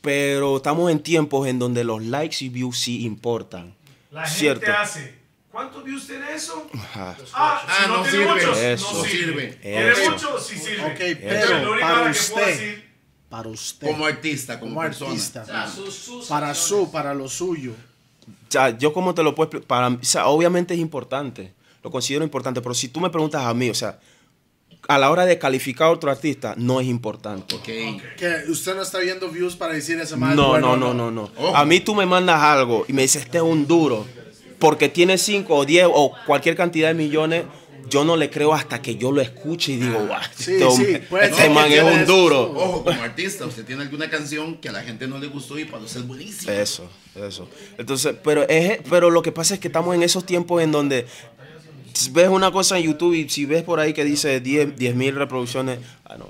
pero 0.00 0.56
estamos 0.56 0.90
en 0.90 1.00
tiempos 1.00 1.46
en 1.46 1.58
donde 1.58 1.84
los 1.84 2.02
likes 2.02 2.36
y 2.42 2.48
views 2.48 2.78
sí 2.78 3.04
importan. 3.04 3.74
La 4.10 4.22
gente 4.26 4.38
Cierto. 4.40 4.72
hace. 4.72 5.17
¿Cuántos 5.58 5.82
views 5.82 6.06
tiene 6.06 6.32
eso? 6.34 6.68
Ajá. 6.72 7.16
Ah, 7.34 7.62
Ah, 7.66 7.82
si 7.82 7.88
no, 7.88 7.96
no 7.96 8.02
tiene 8.04 8.16
sirve. 8.18 8.32
muchos, 8.34 8.58
Eso. 8.58 8.92
no 8.92 9.04
sirve. 9.04 9.46
Tiene 9.60 9.92
muchos, 10.08 10.46
sí 10.46 10.56
sirve. 10.56 10.82
Ok, 10.86 11.00
Entonces, 11.00 11.18
pero 11.20 11.64
lo 11.64 11.72
único 11.72 11.80
para 11.88 11.96
que 11.96 12.00
puedo 12.02 12.10
usted, 12.12 12.46
decir, 12.46 12.88
para 13.28 13.48
usted, 13.48 13.86
Como 13.88 14.06
artista, 14.06 14.60
como, 14.60 14.74
como 14.74 14.86
persona. 14.86 15.10
artista, 15.10 15.44
para 16.28 16.54
su, 16.54 16.90
para 16.92 17.12
lo 17.12 17.28
suyo. 17.28 17.72
O 17.72 18.32
sea, 18.50 18.78
yo 18.78 18.92
como 18.92 19.12
te 19.16 19.24
lo 19.24 19.34
puedo 19.34 19.46
explicar, 19.46 19.66
para 19.66 19.90
mí, 19.90 19.98
o 20.00 20.04
sea, 20.04 20.28
obviamente 20.28 20.74
es 20.74 20.80
importante, 20.80 21.52
lo 21.82 21.90
considero 21.90 22.22
importante, 22.24 22.60
pero 22.62 22.72
si 22.74 22.86
tú 22.86 23.00
me 23.00 23.10
preguntas 23.10 23.42
a 23.44 23.52
mí, 23.52 23.68
o 23.68 23.74
sea, 23.74 23.98
a 24.86 24.96
la 24.96 25.10
hora 25.10 25.26
de 25.26 25.40
calificar 25.40 25.88
a 25.88 25.90
otro 25.90 26.08
artista, 26.08 26.54
no 26.56 26.80
es 26.80 26.86
importante. 26.86 27.56
Ok. 27.56 27.64
Que 28.16 28.44
usted 28.48 28.76
no 28.76 28.82
está 28.82 28.98
viendo 29.00 29.28
views 29.28 29.56
para 29.56 29.72
decir 29.74 29.98
ese 29.98 30.14
más 30.14 30.36
No, 30.36 30.50
bueno, 30.50 30.76
no, 30.76 30.94
no, 30.94 31.10
no, 31.10 31.10
no. 31.10 31.30
Ojo. 31.36 31.56
A 31.56 31.64
mí 31.64 31.80
tú 31.80 31.96
me 31.96 32.06
mandas 32.06 32.40
algo 32.40 32.84
y 32.86 32.92
me 32.92 33.02
dices, 33.02 33.22
este 33.24 33.38
es 33.38 33.42
un 33.42 33.66
duro, 33.66 34.06
porque 34.58 34.88
tiene 34.88 35.18
5 35.18 35.54
o 35.54 35.64
10 35.64 35.86
o 35.92 36.12
cualquier 36.26 36.56
cantidad 36.56 36.88
de 36.88 36.94
millones, 36.94 37.44
yo 37.88 38.04
no 38.04 38.16
le 38.16 38.28
creo 38.28 38.52
hasta 38.52 38.82
que 38.82 38.96
yo 38.96 39.10
lo 39.12 39.20
escuche 39.22 39.72
y 39.72 39.76
digo, 39.76 40.04
guau, 40.06 40.20
Sí, 40.36 40.52
este, 40.54 40.70
sí, 40.72 40.98
este 41.22 41.48
man 41.48 41.72
es 41.72 41.82
un 41.82 42.00
eso. 42.00 42.12
duro. 42.16 42.52
Ojo, 42.54 42.84
como 42.84 43.02
artista, 43.02 43.46
usted 43.46 43.64
tiene 43.64 43.82
alguna 43.82 44.10
canción 44.10 44.56
que 44.58 44.68
a 44.68 44.72
la 44.72 44.82
gente 44.82 45.06
no 45.06 45.18
le 45.18 45.28
gustó 45.28 45.58
y 45.58 45.64
para 45.64 45.82
usted 45.84 46.00
es 46.00 46.06
buenísima. 46.06 46.52
Eso, 46.52 46.90
eso. 47.14 47.48
Entonces, 47.78 48.14
pero, 48.22 48.46
es, 48.48 48.80
pero 48.90 49.10
lo 49.10 49.22
que 49.22 49.32
pasa 49.32 49.54
es 49.54 49.60
que 49.60 49.68
estamos 49.68 49.94
en 49.94 50.02
esos 50.02 50.26
tiempos 50.26 50.62
en 50.62 50.70
donde 50.70 51.06
ves 52.12 52.28
una 52.28 52.50
cosa 52.50 52.78
en 52.78 52.84
YouTube 52.84 53.14
y 53.14 53.28
si 53.28 53.46
ves 53.46 53.62
por 53.62 53.80
ahí 53.80 53.92
que 53.94 54.04
dice 54.04 54.40
10 54.40 54.94
mil 54.94 55.14
reproducciones, 55.16 55.78
ah, 56.04 56.16
no, 56.18 56.26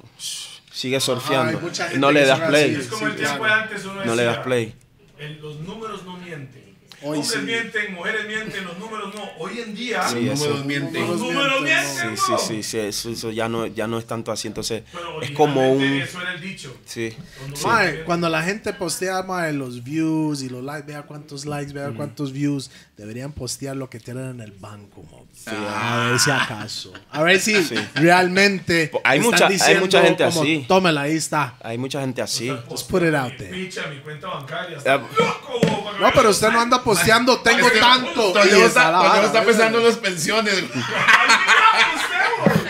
sigue 0.73 1.01
surfeando. 1.01 1.59
gente 1.61 1.99
no 1.99 2.13
le 2.13 2.25
das 2.25 2.41
play. 2.41 2.71
así. 2.73 2.81
es 2.83 2.87
como 2.87 3.07
el 3.07 3.13
Sí, 3.15 3.19
tiempo 3.19 3.39
claro. 3.39 3.55
de 3.57 3.63
antes 3.63 3.85
uno 3.85 4.05
No 4.05 4.15
le 4.15 4.23
das 4.25 4.39
play. 4.39 4.75
el- 5.19 5.41
los 5.41 5.59
números 5.61 6.05
no 6.05 6.17
mienten. 6.19 6.68
Hoy 7.01 7.19
Hombres 7.19 7.31
sí. 7.31 7.39
mienten, 7.47 7.95
mujeres 7.95 8.27
mienten, 8.27 8.65
los 8.65 8.77
números 8.79 9.15
no. 9.15 9.31
Hoy 9.39 9.61
en 9.61 9.75
día, 9.75 10.03
Los 10.03 10.13
Sí, 10.13 10.29
eso. 10.29 10.45
números 10.45 10.67
mienten. 10.67 11.07
los 11.07 11.21
Números 11.21 11.63
mienten. 11.63 12.17
Sí, 12.17 12.23
sí, 12.39 12.45
sí, 12.47 12.63
sí, 12.63 12.79
eso, 12.79 13.11
eso 13.11 13.31
ya, 13.31 13.49
no, 13.49 13.67
ya 13.67 13.87
no 13.87 13.99
es 13.99 14.07
tanto 14.07 14.33
así. 14.33 14.49
Entonces, 14.49 14.83
Pero 14.93 15.23
es 15.23 15.31
como 15.31 15.73
un... 15.73 15.83
Eso 15.83 16.21
era 16.21 16.35
el 16.35 16.41
dicho. 16.41 16.77
Sí. 16.85 17.13
Los 17.51 17.65
mienten. 17.65 18.05
cuando 18.05 18.29
la 18.29 18.43
gente 18.43 18.73
postea 18.73 19.23
mae, 19.23 19.53
los 19.53 19.85
views 19.85 20.43
y 20.43 20.49
los 20.49 20.65
likes, 20.65 20.87
vea 20.87 21.03
cuántos 21.03 21.47
likes, 21.47 21.73
vea 21.73 21.93
cuántos 21.97 22.33
views, 22.33 22.71
deberían 22.99 23.31
postear 23.33 23.77
lo 23.77 23.89
que 23.89 24.01
tienen 24.01 24.29
en 24.31 24.41
el 24.41 24.51
banco, 24.51 25.05
mo. 25.05 25.25
a 25.47 26.09
ver 26.11 26.19
si 26.19 26.31
acaso. 26.33 26.93
A 27.13 27.23
ver 27.23 27.41
si 27.41 27.55
realmente 27.95 28.91
hay 29.05 29.19
están 29.21 29.31
mucha- 29.33 29.47
hay 29.47 29.53
diciendo 29.53 29.81
mucha 29.87 30.03
gente 30.03 30.25
como, 30.25 30.41
así. 30.43 30.65
Tómela, 30.67 31.03
ahí 31.03 31.17
está. 31.17 31.55
Hay 31.63 31.79
mucha 31.79 32.01
gente 32.01 32.21
así. 32.21 32.53
Just 32.69 32.91
put 32.91 33.03
it 33.05 33.15
out 33.15 33.33
there. 33.39 33.51
Picha, 33.51 33.87
mi 33.87 34.01
cuenta 34.01 34.27
bancaria. 34.27 34.77
Está 34.79 34.97
loco, 34.97 35.61
que 35.61 36.01
No, 36.03 36.11
pero 36.13 36.31
usted 36.31 36.51
no 36.51 36.61
anda 36.61 36.83
posteando, 36.83 37.39
tengo 37.41 37.69
Es 37.69 37.73
que 37.73 37.79
tanto. 37.79 38.35
No 38.35 38.43
está 38.67 38.91
no 38.91 39.23
está 39.23 39.45
pensando 39.45 39.79
en 39.79 39.85
las 39.87 39.97
pensiones. 39.97 40.69
Bro. 40.69 40.83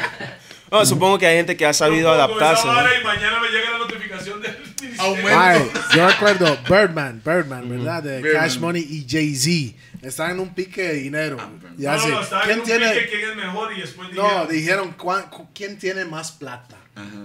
No, 0.71 0.85
supongo 0.85 1.19
que 1.19 1.27
hay 1.27 1.37
gente 1.37 1.57
que 1.57 1.65
ha 1.65 1.73
sabido 1.73 2.13
adaptarse. 2.13 2.61
esa 2.61 2.69
¿no? 2.69 2.75
vara 2.75 2.91
Y 3.01 3.03
mañana 3.03 3.41
me 3.41 3.49
llega 3.49 3.71
la 3.71 3.79
notificación 3.79 4.43
del 4.43 4.51
ministerio. 4.53 4.68
Aumento. 4.99 5.81
Yo 5.95 6.09
recuerdo 6.09 6.59
Birdman, 6.69 7.23
Birdman, 7.25 7.69
¿verdad? 7.69 8.03
De 8.03 8.23
Birdman. 8.23 8.43
Cash 8.43 8.59
Money 8.59 8.83
y 8.83 9.07
Jay-Z. 9.09 9.77
Están 10.03 10.33
en 10.33 10.41
un 10.41 10.55
pique 10.55 10.83
de 10.83 10.95
dinero. 10.95 11.37
Ya 11.77 11.95
no, 11.97 12.01
sé. 12.03 12.09
no, 12.09 12.21
en 12.23 12.27
¿Quién 12.45 12.59
un 12.61 12.65
tiene? 12.65 12.89
pique 12.93 13.09
quién 13.11 13.31
es 13.31 13.37
mejor 13.37 13.77
y 13.77 13.81
después 13.81 14.09
No, 14.13 14.23
dijeron, 14.47 14.49
dijeron 14.49 14.95
¿cuán- 14.97 15.31
cu- 15.31 15.49
quién 15.55 15.79
tiene 15.79 16.05
más 16.05 16.33
plata. 16.33 16.77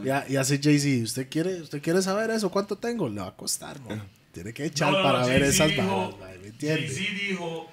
Ya, 0.03 0.25
y 0.29 0.35
hace 0.35 0.59
Jay-Z. 0.61 1.03
¿Usted 1.03 1.27
quiere, 1.29 1.61
¿Usted 1.61 1.81
quiere 1.81 2.01
saber 2.01 2.29
eso? 2.29 2.49
¿Cuánto 2.51 2.77
tengo? 2.77 3.09
Le 3.09 3.21
va 3.21 3.27
a 3.29 3.35
costar, 3.35 3.79
¿no? 3.81 3.99
Tiene 4.31 4.53
que 4.53 4.65
echar 4.65 4.91
No, 4.91 4.97
no, 4.97 5.03
para 5.03 5.19
no, 5.21 5.27
ver 5.27 5.41
Jay-Z 5.43 5.65
esas 5.65 5.85
mae, 6.19 6.37
¿me 6.39 6.47
entiende? 6.47 6.87
Jay-Z 6.87 7.13
dijo, 7.27 7.71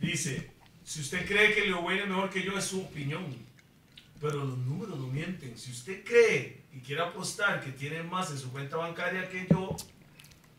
dice, 0.00 0.50
si 0.84 1.00
usted 1.00 1.26
cree 1.26 1.54
que 1.54 1.62
Leo 1.62 1.80
Wayne 1.80 2.02
es 2.02 2.08
mejor 2.08 2.30
que 2.30 2.42
yo, 2.44 2.56
es 2.58 2.64
su 2.64 2.80
opinión. 2.80 3.24
Pero 4.20 4.44
los 4.44 4.58
números 4.58 4.98
no 4.98 5.08
mienten. 5.08 5.56
Si 5.58 5.70
usted 5.72 6.02
cree 6.04 6.62
y 6.76 6.80
quiere 6.80 7.02
apostar 7.02 7.60
que 7.62 7.70
tiene 7.72 8.02
más 8.02 8.30
en 8.30 8.38
su 8.38 8.50
cuenta 8.52 8.76
bancaria 8.76 9.28
que 9.30 9.46
yo, 9.50 9.74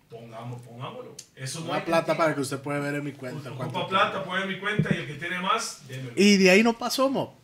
pongamos, 0.09 0.61
pongámoslo. 0.61 1.15
Eso 1.35 1.59
no 1.59 1.65
Una 1.67 1.75
hay 1.75 1.81
plata 1.81 2.13
que- 2.13 2.17
para 2.17 2.33
que 2.35 2.41
usted 2.41 2.59
pueda 2.59 2.79
ver 2.79 2.95
en 2.95 3.03
mi 3.03 3.11
cuenta. 3.11 3.49
Ocupa 3.51 3.65
cuánto 3.69 3.87
plata, 3.87 4.23
pone 4.23 4.43
en 4.43 4.49
mi 4.49 4.59
cuenta 4.59 4.93
y 4.93 4.97
el 4.99 5.07
que 5.07 5.13
tiene 5.15 5.39
más, 5.39 5.81
démelo. 5.87 6.11
Y 6.15 6.37
de 6.37 6.49
ahí 6.49 6.63
no 6.63 6.77
pasó, 6.77 7.09
mo. 7.09 7.37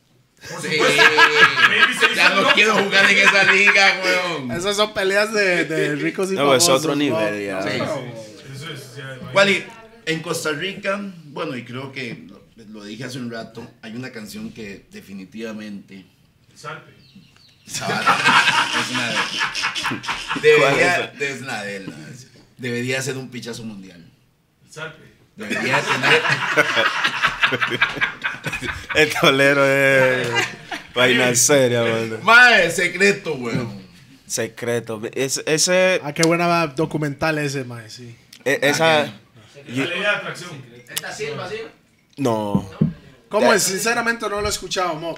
Por 0.49 0.61
Sí. 0.61 0.77
Ya 2.15 2.29
no 2.35 2.47
quiero 2.53 2.73
jugar 2.75 3.09
en 3.09 3.17
esa 3.17 3.51
liga, 3.53 4.01
weón. 4.03 4.51
Esas 4.51 4.75
son 4.75 4.93
peleas 4.93 5.33
de, 5.33 5.65
de 5.65 5.95
ricos 5.95 6.31
y 6.31 6.35
No, 6.35 6.53
es 6.53 6.63
famosos. 6.65 6.79
otro 6.79 6.91
¿no? 6.91 6.95
nivel, 6.97 7.45
ya. 7.45 7.59
No, 7.61 7.71
Sí, 7.71 7.77
no. 7.79 8.53
Eso 8.55 8.69
es, 8.73 8.79
sea, 8.83 9.19
Wally, 9.33 9.63
en 10.05 10.21
Costa 10.21 10.51
Rica, 10.51 10.99
bueno, 11.25 11.55
y 11.55 11.63
creo 11.63 11.91
que 11.91 12.27
lo, 12.27 12.41
lo 12.71 12.83
dije 12.83 13.03
hace 13.05 13.19
un 13.19 13.31
rato, 13.31 13.65
hay 13.81 13.95
una 13.95 14.11
canción 14.11 14.51
que 14.51 14.85
definitivamente 14.91 16.05
Salpe. 16.55 16.91
Esa 17.65 17.87
vara 17.87 18.17
es 18.79 18.91
una 18.91 19.07
de, 19.09 19.15
debería, 20.41 21.13
es 21.19 21.41
una 21.41 21.63
de 21.63 21.79
las- 21.81 22.27
debería 22.57 23.01
ser 23.01 23.17
un 23.17 23.29
pichazo 23.29 23.63
mundial. 23.63 24.05
Salpe. 24.69 25.03
Debería 25.35 25.81
tener. 25.81 26.21
El 28.95 29.13
tolero 29.13 29.65
es 29.65 30.27
vaina 30.93 31.33
seria, 31.35 31.81
mano. 31.83 32.17
Mae, 32.21 32.69
secreto, 32.71 33.33
weón. 33.35 33.81
Secreto. 34.27 35.01
Es- 35.13 35.41
ese, 35.45 36.01
Ah, 36.03 36.13
qué 36.13 36.23
buena 36.23 36.67
documental 36.67 37.37
ese, 37.39 37.63
mae, 37.63 37.89
sí. 37.89 38.15
e- 38.45 38.59
esa, 38.61 39.03
La 39.05 39.85
ley 39.85 39.99
de 39.99 40.07
atracción. 40.07 40.51
no. 42.17 42.69
¿Cómo 43.29 43.51
es? 43.53 43.63
Sinceramente 43.63 44.29
no 44.29 44.41
lo 44.41 44.47
he 44.47 44.49
escuchado, 44.51 44.93
mo. 44.95 45.17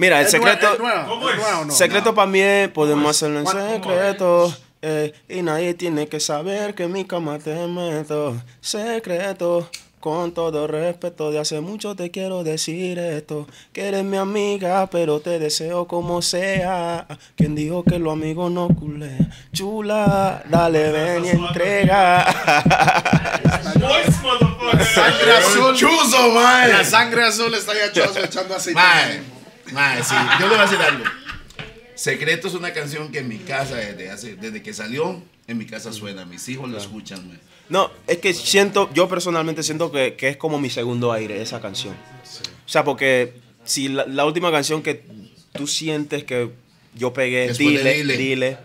Mira, 0.00 0.20
el 0.20 0.26
¿Es 0.26 0.32
nue- 0.32 0.38
secreto. 0.38 0.66
¿Cómo 1.06 1.28
¿Es 1.68 1.76
secreto 1.76 2.14
para 2.14 2.26
mí 2.26 2.40
es, 2.40 2.68
podemos 2.70 3.10
hacerlo 3.10 3.40
en 3.40 3.44
¿Cuál- 3.44 3.58
cómo 3.82 3.94
secreto. 3.94 4.56
eh, 4.80 5.12
y 5.28 5.42
nadie 5.42 5.74
tiene 5.74 6.08
que 6.08 6.20
saber 6.20 6.74
que 6.74 6.84
en 6.84 6.92
mi 6.92 7.04
cama 7.04 7.38
te 7.38 7.54
meto. 7.66 8.34
Secreto, 8.62 9.68
con 10.00 10.32
todo 10.32 10.66
respeto, 10.66 11.30
de 11.30 11.38
hace 11.38 11.60
mucho 11.60 11.94
te 11.94 12.10
quiero 12.10 12.42
decir 12.44 12.98
esto. 12.98 13.46
Que 13.74 13.88
eres 13.88 14.02
mi 14.04 14.16
amiga, 14.16 14.86
pero 14.86 15.20
te 15.20 15.38
deseo 15.38 15.86
como 15.86 16.22
sea. 16.22 17.06
Quien 17.36 17.54
dijo 17.54 17.84
que 17.84 17.98
los 17.98 18.14
amigos 18.14 18.50
no 18.50 18.68
culé. 18.68 19.18
Chula, 19.52 20.42
dale, 20.48 20.90
ven 20.92 21.26
y 21.26 21.28
entrega. 21.28 22.24
Voice, 23.78 24.10
motherfucker. 24.22 24.86
Sangre 24.86 25.36
azul. 25.36 25.76
Chuzo, 25.76 26.30
mae. 26.32 26.72
La 26.72 26.84
sangre 26.84 27.24
azul 27.24 27.52
está 27.54 27.72
ya 27.74 27.92
choso 27.92 28.18
echando 28.24 28.54
aceite. 28.56 28.80
Mae, 28.80 29.20
mae, 29.72 30.02
sí. 30.02 30.14
Yo 30.38 30.46
le 30.48 30.54
voy 30.54 30.58
a 30.58 30.62
decir 30.62 30.78
algo. 30.78 31.04
Secreto 31.94 32.48
es 32.48 32.54
una 32.54 32.72
canción 32.72 33.12
que 33.12 33.18
en 33.18 33.28
mi 33.28 33.38
casa, 33.38 33.76
desde, 33.76 34.10
hace, 34.10 34.36
desde 34.36 34.62
que 34.62 34.72
salió, 34.72 35.22
en 35.46 35.58
mi 35.58 35.66
casa 35.66 35.92
suena. 35.92 36.24
Mis 36.24 36.48
hijos 36.48 36.68
lo 36.70 36.78
escuchan, 36.78 37.26
mae. 37.28 37.38
No, 37.68 37.90
es 38.06 38.18
que 38.18 38.34
siento, 38.34 38.90
yo 38.94 39.08
personalmente 39.08 39.62
siento 39.62 39.92
que, 39.92 40.14
que 40.14 40.28
es 40.28 40.36
como 40.36 40.58
mi 40.58 40.70
segundo 40.70 41.12
aire, 41.12 41.40
esa 41.40 41.60
canción. 41.60 41.94
O 41.94 42.68
sea, 42.68 42.84
porque 42.84 43.34
si 43.64 43.88
la, 43.88 44.06
la 44.06 44.24
última 44.24 44.50
canción 44.50 44.82
que 44.82 45.04
tú 45.52 45.66
sientes 45.66 46.24
que 46.24 46.50
yo 46.94 47.12
pegué, 47.12 47.52
dile, 47.52 47.94
Dile. 47.94 48.16
dile, 48.16 48.58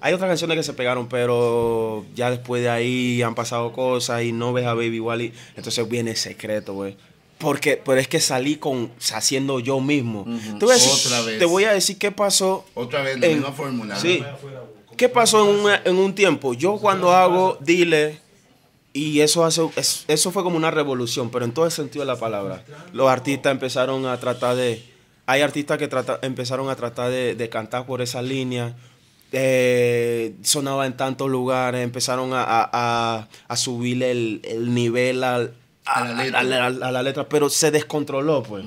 Hay 0.00 0.12
otras 0.14 0.28
canciones 0.28 0.56
que 0.56 0.62
se 0.64 0.72
pegaron, 0.72 1.08
pero 1.08 2.04
ya 2.16 2.30
después 2.30 2.62
de 2.62 2.68
ahí 2.70 3.22
han 3.22 3.34
pasado 3.36 3.72
cosas 3.72 4.22
y 4.24 4.32
no 4.32 4.52
ves 4.52 4.66
a 4.66 4.74
Baby 4.74 4.98
Wally. 4.98 5.32
Entonces 5.56 5.88
viene 5.88 6.16
secreto, 6.16 6.72
güey. 6.74 6.96
Porque, 7.38 7.80
pero 7.84 8.00
es 8.00 8.08
que 8.08 8.18
salí 8.20 8.56
con 8.56 8.90
haciendo 9.12 9.60
yo 9.60 9.80
mismo. 9.80 10.24
te, 10.58 10.64
voy 10.64 10.72
a 10.72 10.74
decir, 10.78 10.92
Otra 11.06 11.20
vez. 11.22 11.38
te 11.38 11.44
voy 11.44 11.64
a 11.64 11.72
decir 11.72 11.96
qué 11.98 12.10
pasó. 12.10 12.64
Otra 12.74 13.02
vez, 13.02 13.18
la 13.20 13.26
en- 13.26 13.42
misma. 13.44 13.96
Sí. 13.96 14.22
¿Qué 14.96 15.08
pasó 15.08 15.48
en 15.48 15.60
un, 15.64 15.70
en 15.84 15.96
un 15.96 16.14
tiempo? 16.14 16.54
Yo 16.54 16.78
cuando 16.78 17.12
hago 17.12 17.56
Dile, 17.60 18.18
y 18.92 19.20
eso, 19.20 19.44
hace, 19.44 19.62
es- 19.76 20.04
eso 20.08 20.32
fue 20.32 20.42
como 20.42 20.56
una 20.56 20.72
revolución, 20.72 21.30
pero 21.30 21.44
en 21.44 21.52
todo 21.52 21.66
el 21.66 21.70
sentido 21.70 22.04
de 22.04 22.12
la 22.12 22.18
palabra. 22.18 22.64
Los 22.92 23.08
artistas 23.08 23.52
empezaron 23.52 24.04
a 24.06 24.18
tratar 24.18 24.56
de... 24.56 24.84
Hay 25.26 25.42
artistas 25.42 25.78
que 25.78 25.86
trata- 25.86 26.18
empezaron 26.22 26.68
a 26.70 26.74
tratar 26.74 27.10
de, 27.10 27.34
de 27.36 27.48
cantar 27.48 27.86
por 27.86 28.02
esa 28.02 28.20
línea. 28.22 28.74
eh, 29.30 30.34
sonaba 30.42 30.86
en 30.86 30.96
tantos 30.96 31.28
lugares, 31.30 31.84
empezaron 31.84 32.32
a, 32.32 32.42
a, 32.42 32.70
a- 32.72 33.28
a 33.46 33.56
subir 33.56 34.02
el, 34.02 34.40
el 34.42 34.74
nivel 34.74 35.22
al- 35.22 35.52
A 35.94 36.04
la 36.04 36.14
letra. 36.22 36.40
a 36.40 36.42
la- 36.42 36.66
a 36.88 36.92
la 36.92 37.02
letra, 37.02 37.28
pero 37.28 37.48
se 37.50 37.70
descontroló, 37.70 38.42
pues. 38.42 38.64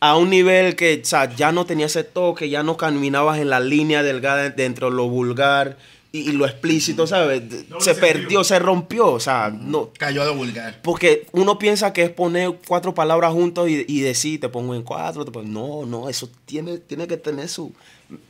a 0.00 0.16
un 0.16 0.28
nivel 0.28 0.76
que 0.76 1.00
o 1.02 1.04
sea, 1.06 1.34
ya 1.34 1.50
no 1.52 1.64
tenía 1.64 1.86
ese 1.86 2.04
toque, 2.04 2.50
ya 2.50 2.62
no 2.62 2.76
caminabas 2.76 3.38
en 3.38 3.48
la 3.48 3.60
línea 3.60 4.02
delgada 4.02 4.50
dentro 4.50 4.90
de 4.90 4.96
lo 4.96 5.08
vulgar 5.08 5.78
y, 6.14 6.30
y 6.30 6.32
lo 6.32 6.46
explícito, 6.46 7.08
¿sabes? 7.08 7.42
Se 7.50 7.56
sentido. 7.58 7.94
perdió, 8.00 8.44
se 8.44 8.58
rompió, 8.60 9.08
o 9.08 9.18
sea, 9.18 9.50
no. 9.50 9.90
Cayó 9.98 10.22
a 10.22 10.26
lo 10.26 10.36
vulgar. 10.36 10.80
Porque 10.82 11.26
uno 11.32 11.58
piensa 11.58 11.92
que 11.92 12.04
es 12.04 12.10
poner 12.10 12.52
cuatro 12.68 12.94
palabras 12.94 13.32
juntos 13.32 13.68
y, 13.68 13.84
y 13.88 14.00
decir, 14.00 14.38
te 14.40 14.48
pongo 14.48 14.76
en 14.76 14.82
cuatro, 14.84 15.24
te 15.24 15.32
pongo- 15.32 15.48
no, 15.48 15.84
no, 15.86 16.08
eso 16.08 16.30
tiene, 16.46 16.78
tiene 16.78 17.08
que 17.08 17.16
tener 17.16 17.48
su... 17.48 17.72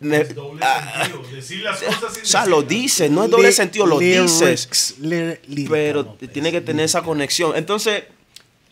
me- 0.01 0.23
Es 0.23 0.35
doble 0.35 0.63
ah, 0.65 1.03
sentido. 1.05 1.31
Decir 1.37 1.63
las 1.63 1.83
cosas 1.83 2.15
sin 2.15 2.23
o 2.23 2.27
sea, 2.27 2.47
lo 2.47 2.63
dices, 2.63 3.11
no 3.11 3.25
es 3.25 3.31
doble 3.31 3.53
sentido, 3.53 3.85
lo 3.87 3.99
dices 3.99 4.95
pero 5.69 6.05
no, 6.05 6.15
pues. 6.17 6.33
tiene 6.33 6.51
que 6.53 6.63
tener 6.63 6.87
esa 6.87 7.03
conexión. 7.03 7.53
Entonces, 7.55 8.05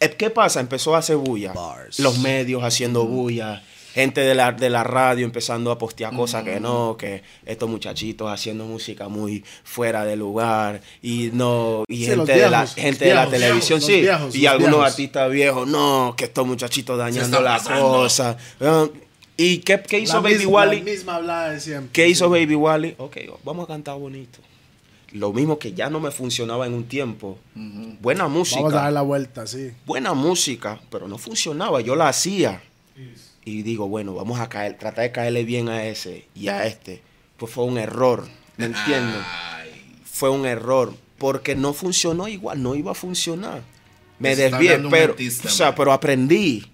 eh, 0.00 0.14
¿qué 0.16 0.30
pasa? 0.30 0.58
Empezó 0.60 0.94
a 0.94 0.98
hacer 1.00 1.16
bulla. 1.16 1.52
Bars. 1.52 1.98
Los 1.98 2.18
medios 2.18 2.62
haciendo 2.64 3.04
bulla. 3.04 3.62
Gente 3.94 4.20
de 4.22 4.34
la, 4.34 4.52
de 4.52 4.70
la 4.70 4.84
radio 4.84 5.24
empezando 5.26 5.70
a 5.70 5.78
postear 5.78 6.14
cosas 6.16 6.44
que 6.44 6.58
no, 6.60 6.96
que 6.98 7.22
estos 7.44 7.68
muchachitos 7.68 8.30
haciendo 8.30 8.64
música 8.64 9.08
muy 9.08 9.44
fuera 9.64 10.04
de 10.04 10.16
lugar 10.16 10.80
y 11.02 11.30
no, 11.32 11.84
y 11.88 11.98
Sí, 11.98 12.06
gente, 12.06 12.32
de 12.32 12.48
la, 12.50 12.66
gente 12.66 13.04
de 13.04 13.14
la 13.14 13.28
televisión, 13.28 13.80
sí, 13.82 14.00
viejos, 14.00 14.34
y 14.34 14.46
algunos 14.46 14.70
viejos. 14.76 14.90
artistas 14.90 15.30
viejos, 15.30 15.68
no, 15.68 16.14
que 16.16 16.24
estos 16.24 16.46
muchachitos 16.46 16.96
dañando 16.96 17.40
la 17.42 17.58
pasando. 17.58 17.82
cosa. 17.92 18.36
¿Y 19.36 19.58
qué, 19.58 19.82
qué 19.82 19.98
hizo 19.98 20.14
La 20.14 20.20
Baby 20.20 20.34
misma- 20.36 20.50
Wally? 20.52 20.78
La 20.78 20.84
misma 20.84 21.14
hablada 21.16 21.50
de 21.50 21.60
siempre. 21.60 21.90
¿Qué 21.92 22.08
hizo 22.08 22.28
Baby 22.30 22.54
Wally? 22.54 22.94
Ok, 22.98 23.16
vamos 23.44 23.64
a 23.64 23.66
cantar 23.68 23.98
bonito. 23.98 24.38
Lo 25.12 25.32
mismo 25.32 25.58
que 25.58 25.72
ya 25.74 25.90
no 25.90 26.00
me 26.00 26.10
funcionaba 26.10 26.66
en 26.66 26.72
un 26.74 26.84
tiempo. 26.84 27.38
Buena 27.54 28.28
música. 28.28 28.60
Vamos 28.62 28.74
a 28.74 28.82
dar 28.84 28.92
la 28.94 29.02
vuelta, 29.02 29.46
sí. 29.46 29.72
Buena 29.84 30.14
música, 30.14 30.80
pero 30.90 31.08
no 31.08 31.18
funcionaba. 31.18 31.80
Yo 31.82 31.94
la 31.96 32.08
hacía. 32.08 32.62
Y 33.44 33.62
digo, 33.62 33.88
bueno, 33.88 34.14
vamos 34.14 34.40
a 34.40 34.48
caer, 34.48 34.78
tratar 34.78 35.04
de 35.04 35.12
caerle 35.12 35.44
bien 35.44 35.68
a 35.68 35.84
ese 35.84 36.26
y 36.34 36.48
a 36.48 36.66
este. 36.66 37.02
Pues 37.36 37.52
fue 37.52 37.64
un 37.64 37.78
error. 37.78 38.26
¿Me 38.56 38.66
entiendes? 38.66 39.22
Fue 40.04 40.30
un 40.30 40.46
error. 40.46 40.94
Porque 41.18 41.54
no 41.54 41.72
funcionó 41.72 42.26
igual, 42.28 42.62
no 42.62 42.74
iba 42.74 42.92
a 42.92 42.94
funcionar. 42.94 43.62
Me 44.18 44.36
desvié, 44.36 44.78
pero, 44.90 45.12
artista, 45.12 45.48
o 45.48 45.50
sea, 45.50 45.74
pero 45.74 45.92
aprendí. 45.92 46.71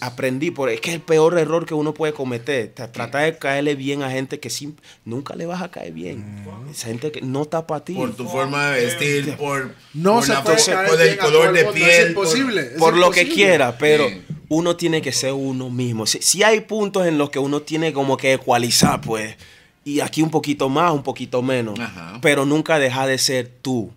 Aprendí, 0.00 0.50
porque 0.50 0.74
es 0.74 0.80
que 0.80 0.90
es 0.90 0.96
el 0.96 1.00
peor 1.02 1.38
error 1.38 1.64
que 1.66 1.74
uno 1.74 1.94
puede 1.94 2.12
cometer. 2.12 2.74
Tra- 2.74 2.90
Tratar 2.92 3.24
de 3.24 3.38
caerle 3.38 3.74
bien 3.74 4.02
a 4.02 4.10
gente 4.10 4.38
que 4.40 4.50
sim- 4.50 4.76
nunca 5.04 5.34
le 5.34 5.46
vas 5.46 5.62
a 5.62 5.70
caer 5.70 5.92
bien. 5.92 6.44
Esa 6.70 6.88
gente 6.88 7.10
que 7.10 7.20
no 7.22 7.42
está 7.42 7.66
para 7.66 7.84
ti. 7.84 7.94
por 7.94 8.14
tu 8.14 8.28
forma 8.28 8.70
de 8.72 8.84
vestir, 8.84 9.36
por, 9.36 9.74
No 9.94 10.14
por, 10.14 10.24
se 10.24 10.32
la- 10.32 10.42
puede 10.44 10.88
por 10.88 11.00
el 11.00 11.18
color 11.18 11.52
de 11.52 11.64
piel. 11.66 12.06
Es 12.08 12.12
por- 12.14 12.26
es 12.58 12.78
por 12.78 12.96
lo 12.96 13.10
que 13.10 13.28
quiera, 13.28 13.76
pero 13.78 14.08
Sí. 14.08 14.22
uno 14.48 14.76
tiene 14.76 15.00
que 15.02 15.12
ser 15.12 15.32
uno 15.32 15.70
mismo. 15.70 16.06
Si, 16.06 16.20
si 16.22 16.42
hay 16.42 16.60
puntos 16.60 17.06
en 17.06 17.18
los 17.18 17.30
que 17.30 17.38
uno 17.38 17.62
tiene 17.62 17.92
como 17.92 18.16
que 18.16 18.32
ecualizar, 18.34 19.00
pues, 19.00 19.36
y 19.84 20.00
aquí 20.00 20.20
un 20.22 20.30
poquito 20.30 20.68
más, 20.68 20.92
un 20.92 21.02
poquito 21.02 21.42
menos, 21.42 21.78
Ajá. 21.78 22.18
pero 22.20 22.44
nunca 22.44 22.78
deja 22.78 23.06
de 23.06 23.18
ser 23.18 23.48
tú. 23.62 23.90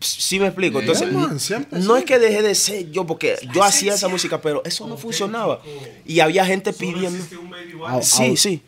Sí 0.00 0.38
me 0.38 0.46
explico. 0.46 0.80
Entonces, 0.80 1.10
Yeah, 1.10 1.18
man, 1.18 1.40
siempre 1.40 1.78
no 1.80 1.96
es 1.96 2.04
que 2.04 2.18
dejé 2.18 2.42
de 2.42 2.54
ser 2.54 2.90
yo, 2.90 3.06
porque 3.06 3.36
yo 3.52 3.62
hacía 3.62 3.94
esa 3.94 4.08
música, 4.08 4.40
pero 4.40 4.62
eso 4.64 4.86
no 4.86 4.96
funcionaba. 4.96 5.60
Y 6.06 6.20
había 6.20 6.44
gente 6.44 6.72
Solo 6.72 6.92
pidiendo... 6.92 7.24
Sí, 8.02 8.36
sí. 8.36 8.62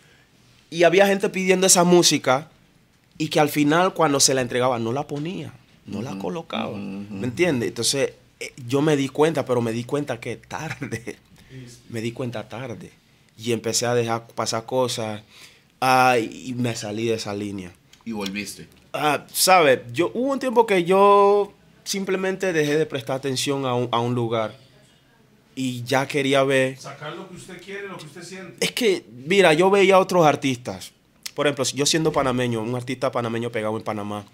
Y 0.71 0.83
había 0.83 1.07
gente 1.07 1.29
pidiendo 1.29 1.67
esa 1.67 1.85
música 1.85 2.51
y 3.17 3.29
que 3.29 3.41
al 3.41 3.49
final 3.49 3.95
cuando 3.95 4.19
se 4.19 4.35
la 4.35 4.41
entregaba 4.41 4.79
no 4.79 4.93
la 4.93 5.07
ponía, 5.07 5.55
no 5.87 6.03
la 6.03 6.19
colocaba. 6.19 6.77
¿Me 6.77 7.27
entiendes? 7.27 7.69
Entonces 7.69 8.13
eh, 8.41 8.53
yo 8.67 8.83
me 8.83 8.97
di 8.97 9.09
cuenta, 9.09 9.45
pero 9.45 9.61
me 9.61 9.73
di 9.73 9.85
cuenta 9.85 10.19
que 10.19 10.37
tarde. 10.37 11.17
me 11.89 12.01
di 12.01 12.13
cuenta 12.13 12.49
tarde. 12.49 12.91
Y 13.39 13.53
empecé 13.53 13.87
a 13.87 13.95
dejar 13.95 14.27
pasar 14.29 14.65
cosas 14.65 15.23
ah, 15.81 16.17
y 16.19 16.51
y 16.51 16.55
me 16.55 16.75
salí 16.75 17.07
de 17.07 17.15
esa 17.15 17.35
línea. 17.35 17.73
Y 18.05 18.13
volviste. 18.13 18.67
Ah, 18.95 19.27
¿Sabes? 19.33 19.81
Yo, 19.93 20.13
hubo 20.15 20.33
un 20.33 20.39
tiempo 20.39 20.67
que 20.67 20.85
yo 20.85 21.53
simplemente 21.83 22.53
dejé 22.53 22.77
de 22.79 22.87
prestar 22.87 23.17
atención 23.17 23.67
a 23.67 23.75
un, 23.75 23.89
a 23.91 23.99
un 23.99 24.15
lugar 24.15 24.57
y 25.57 25.83
ya 25.83 26.07
quería 26.07 26.43
ver 26.45 26.79
Sacar 26.79 27.15
lo 27.15 27.29
que 27.29 27.35
usted 27.35 27.61
quiere, 27.61 27.89
lo 27.89 27.99
que 27.99 28.07
usted 28.07 28.23
siente. 28.23 28.65
es 28.65 28.73
que, 28.73 29.05
mira, 29.27 29.53
yo 29.53 29.69
veía 29.69 29.97
a 29.97 29.99
otros 29.99 30.25
artistas. 30.25 30.93
Por 31.35 31.47
ejemplo, 31.47 31.65
yo 31.65 31.87
siendo 31.87 32.13
panameño, 32.13 32.63
un 32.63 32.75
artista 32.77 33.11
panameño 33.11 33.51
pegado 33.51 33.77
en 33.77 33.83
Panamá. 33.83 34.25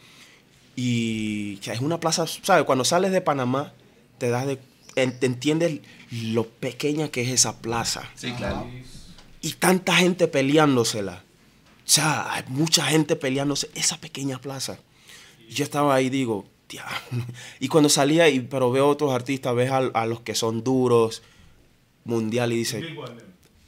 Y 0.77 1.59
es 1.65 1.81
una 1.81 1.99
plaza, 1.99 2.27
¿sabes? 2.27 2.65
Cuando 2.65 2.85
sales 2.85 3.13
de 3.13 3.23
Panamá, 3.23 3.73
te 4.19 4.29
das 4.29 4.47
de. 4.47 4.59
te 4.95 5.27
entiendes 5.27 5.81
lo 6.11 6.47
pequeña 6.47 7.09
que 7.09 7.23
es 7.23 7.31
esa 7.31 7.61
plaza. 7.61 8.11
Sí, 8.15 8.33
claro. 8.33 8.67
Y 9.41 9.53
tanta 9.55 9.95
gente 9.97 10.29
peleándosela. 10.29 11.25
O 11.91 11.93
sea, 11.93 12.33
hay 12.33 12.45
mucha 12.47 12.85
gente 12.85 13.17
peleándose 13.17 13.69
esa 13.75 14.01
pequeña 14.01 14.41
plaza. 14.41 14.79
Yo 15.49 15.65
estaba 15.65 15.93
ahí 15.93 16.09
digo, 16.09 16.45
"Tía". 16.69 16.85
Y 17.59 17.67
cuando 17.67 17.89
salía, 17.89 18.29
y, 18.29 18.39
pero 18.39 18.71
veo 18.71 18.87
otros 18.87 19.13
artistas, 19.13 19.57
ves 19.57 19.73
a, 19.73 19.79
a 19.79 20.07
los 20.07 20.21
que 20.21 20.37
son 20.37 20.63
duros, 20.63 21.23
mundial, 22.05 22.53
y 22.53 22.59
dice. 22.59 22.95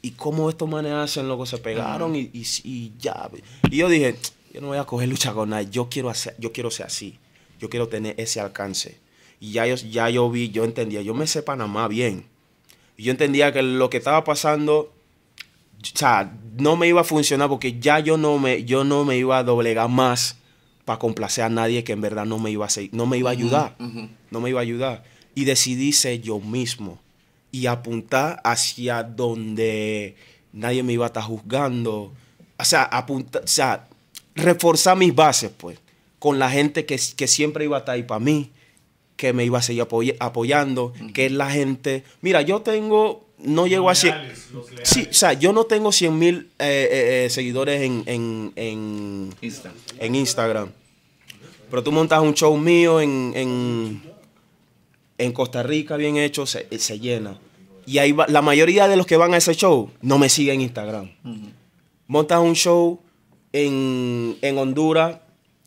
¿y 0.01 0.11
cómo 0.11 0.49
estos 0.49 0.69
manes 0.69 0.93
hacen? 0.93 1.27
Loco, 1.27 1.45
se 1.45 1.57
pegaron 1.57 2.15
y, 2.15 2.29
y, 2.31 2.45
y 2.63 2.93
ya. 2.97 3.29
Y 3.69 3.75
yo 3.75 3.89
dije, 3.89 4.15
yo 4.53 4.61
no 4.61 4.67
voy 4.67 4.77
a 4.77 4.85
coger 4.85 5.09
lucha 5.09 5.33
con 5.33 5.49
nadie. 5.49 5.67
Yo 5.69 5.89
quiero, 5.89 6.09
hacer, 6.09 6.33
yo 6.39 6.53
quiero 6.53 6.71
ser 6.71 6.85
así. 6.85 7.19
Yo 7.59 7.69
quiero 7.69 7.89
tener 7.89 8.15
ese 8.17 8.39
alcance. 8.39 8.99
Y 9.41 9.51
ya 9.51 9.67
yo, 9.67 9.75
ya 9.75 10.09
yo 10.09 10.31
vi, 10.31 10.49
yo 10.49 10.63
entendía, 10.63 11.01
yo 11.01 11.13
me 11.13 11.27
sé 11.27 11.43
Panamá 11.43 11.89
bien. 11.89 12.25
Y 12.95 13.03
yo 13.03 13.11
entendía 13.11 13.51
que 13.51 13.61
lo 13.63 13.89
que 13.89 13.97
estaba 13.97 14.23
pasando, 14.23 14.92
o 15.83 15.97
sea, 15.97 16.31
no 16.57 16.75
me 16.75 16.87
iba 16.87 17.01
a 17.01 17.03
funcionar 17.03 17.49
porque 17.49 17.79
ya 17.79 17.99
yo 17.99 18.17
no 18.17 18.37
me, 18.39 18.63
yo 18.63 18.83
no 18.83 19.03
me 19.05 19.17
iba 19.17 19.37
a 19.39 19.43
doblegar 19.43 19.89
más 19.89 20.37
para 20.85 20.99
complacer 20.99 21.43
a 21.45 21.49
nadie 21.49 21.83
que 21.83 21.93
en 21.93 22.01
verdad 22.01 22.25
no 22.25 22.39
me 22.39 22.51
iba 22.51 22.65
a, 22.65 22.69
seguir- 22.69 22.91
no 22.93 23.05
me 23.05 23.17
iba 23.17 23.29
a 23.29 23.33
ayudar. 23.33 23.75
No 24.31 24.39
me 24.41 24.49
iba 24.49 24.59
a 24.59 24.63
ayudar. 24.63 25.03
Y 25.35 25.45
decidí 25.45 25.93
ser 25.93 26.21
yo 26.21 26.39
mismo 26.39 26.99
y 27.51 27.65
apuntar 27.67 28.39
hacia 28.43 29.03
donde 29.03 30.15
nadie 30.51 30.83
me 30.83 30.93
iba 30.93 31.05
a 31.05 31.07
estar 31.07 31.23
juzgando. 31.23 32.11
O 32.57 32.65
sea, 32.65 32.83
apuntar, 32.83 33.43
o 33.43 33.47
sea, 33.47 33.87
reforzar 34.35 34.97
mis 34.97 35.13
bases, 35.15 35.51
pues, 35.55 35.79
con 36.19 36.39
la 36.39 36.49
gente 36.49 36.85
que, 36.85 36.99
que 37.15 37.27
siempre 37.27 37.65
iba 37.65 37.77
a 37.77 37.79
estar 37.79 37.95
ahí 37.95 38.03
para 38.03 38.19
mí, 38.19 38.51
que 39.15 39.33
me 39.33 39.45
iba 39.45 39.59
a 39.59 39.61
seguir 39.61 39.83
apoy- 39.83 40.15
apoyando, 40.19 40.93
que 41.13 41.25
es 41.27 41.31
la 41.31 41.49
gente. 41.49 42.03
Mira, 42.21 42.41
yo 42.41 42.61
tengo, 42.61 43.25
no 43.43 43.67
llego 43.67 43.89
a 43.89 43.95
100. 43.95 44.15
Leales, 44.15 44.51
los 44.51 44.69
leales. 44.69 44.89
Sí, 44.89 45.07
o 45.09 45.13
sea, 45.13 45.33
yo 45.33 45.53
no 45.53 45.65
tengo 45.65 45.91
100 45.91 46.17
mil 46.17 46.35
eh, 46.59 46.87
eh, 46.91 47.25
eh, 47.25 47.29
seguidores 47.29 47.81
en, 47.81 48.03
en, 48.05 48.51
en, 48.55 49.29
Insta. 49.41 49.71
en 49.99 50.15
Instagram. 50.15 50.69
Pero 51.69 51.83
tú 51.83 51.91
montas 51.91 52.21
un 52.21 52.33
show 52.33 52.55
mío 52.57 53.01
en, 53.01 53.33
en, 53.35 54.01
en 55.17 55.31
Costa 55.31 55.63
Rica, 55.63 55.97
bien 55.97 56.17
hecho, 56.17 56.45
se, 56.45 56.67
se 56.77 56.99
llena. 56.99 57.39
Y 57.85 57.97
ahí 57.97 58.11
va- 58.11 58.27
la 58.27 58.41
mayoría 58.41 58.87
de 58.87 58.95
los 58.95 59.05
que 59.05 59.17
van 59.17 59.33
a 59.33 59.37
ese 59.37 59.53
show 59.55 59.89
no 60.01 60.17
me 60.17 60.29
siguen 60.29 60.55
en 60.55 60.61
Instagram. 60.61 61.11
Montas 62.07 62.39
un 62.39 62.53
show 62.55 63.01
en, 63.51 64.37
en 64.41 64.57
Honduras, 64.57 65.17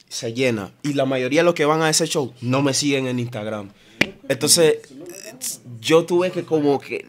se 0.08 0.32
llena. 0.32 0.72
Y 0.82 0.92
la 0.94 1.04
mayoría 1.06 1.40
de 1.40 1.44
los 1.44 1.54
que 1.54 1.64
van 1.64 1.82
a 1.82 1.90
ese 1.90 2.06
show 2.06 2.32
no 2.40 2.62
me 2.62 2.72
siguen 2.72 3.06
en 3.08 3.18
Instagram. 3.18 3.70
Entonces, 4.28 4.78
yo 5.80 6.04
tuve 6.04 6.30
que 6.30 6.44
como 6.44 6.78
que 6.78 7.04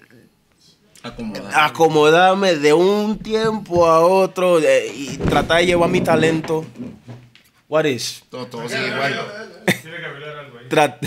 Acomodar. 1.08 1.52
acomodarme 1.54 2.56
de 2.56 2.74
un 2.74 3.18
tiempo 3.20 3.86
a 3.88 4.00
otro 4.02 4.60
eh, 4.60 4.92
y 4.96 5.18
tratar 5.18 5.60
de 5.60 5.68
llevar 5.68 5.90
mi 5.90 6.02
talento. 6.02 6.66
What 7.70 7.86
is? 7.86 8.24
Todo, 8.30 8.48
todo 8.48 8.68
sigue 8.70 8.88
igual. 8.88 9.20
Tiene 9.82 9.98
que 9.98 10.06
hablar 10.06 10.38
algo 10.40 10.58
ahí. 10.60 10.66
Tra- 10.70 10.98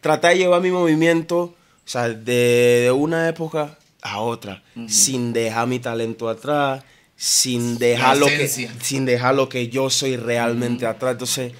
tratar 0.00 0.32
de 0.32 0.38
llevar 0.38 0.60
mi 0.60 0.70
movimiento, 0.70 1.38
o 1.40 1.54
sea, 1.84 2.08
de, 2.08 2.80
de 2.84 2.90
una 2.92 3.28
época 3.28 3.78
a 4.02 4.20
otra, 4.20 4.62
sin 4.88 5.32
dejar 5.32 5.66
mi 5.66 5.78
talento 5.78 6.28
atrás, 6.28 6.82
sin 7.16 7.78
dejar 7.78 8.16
lo 8.18 8.26
que, 8.26 8.48
sin 8.82 9.04
dejar 9.04 9.34
lo 9.34 9.48
que 9.48 9.68
yo 9.68 9.90
soy 9.90 10.16
realmente 10.16 10.86
atrás. 10.86 11.12
Entonces, 11.12 11.52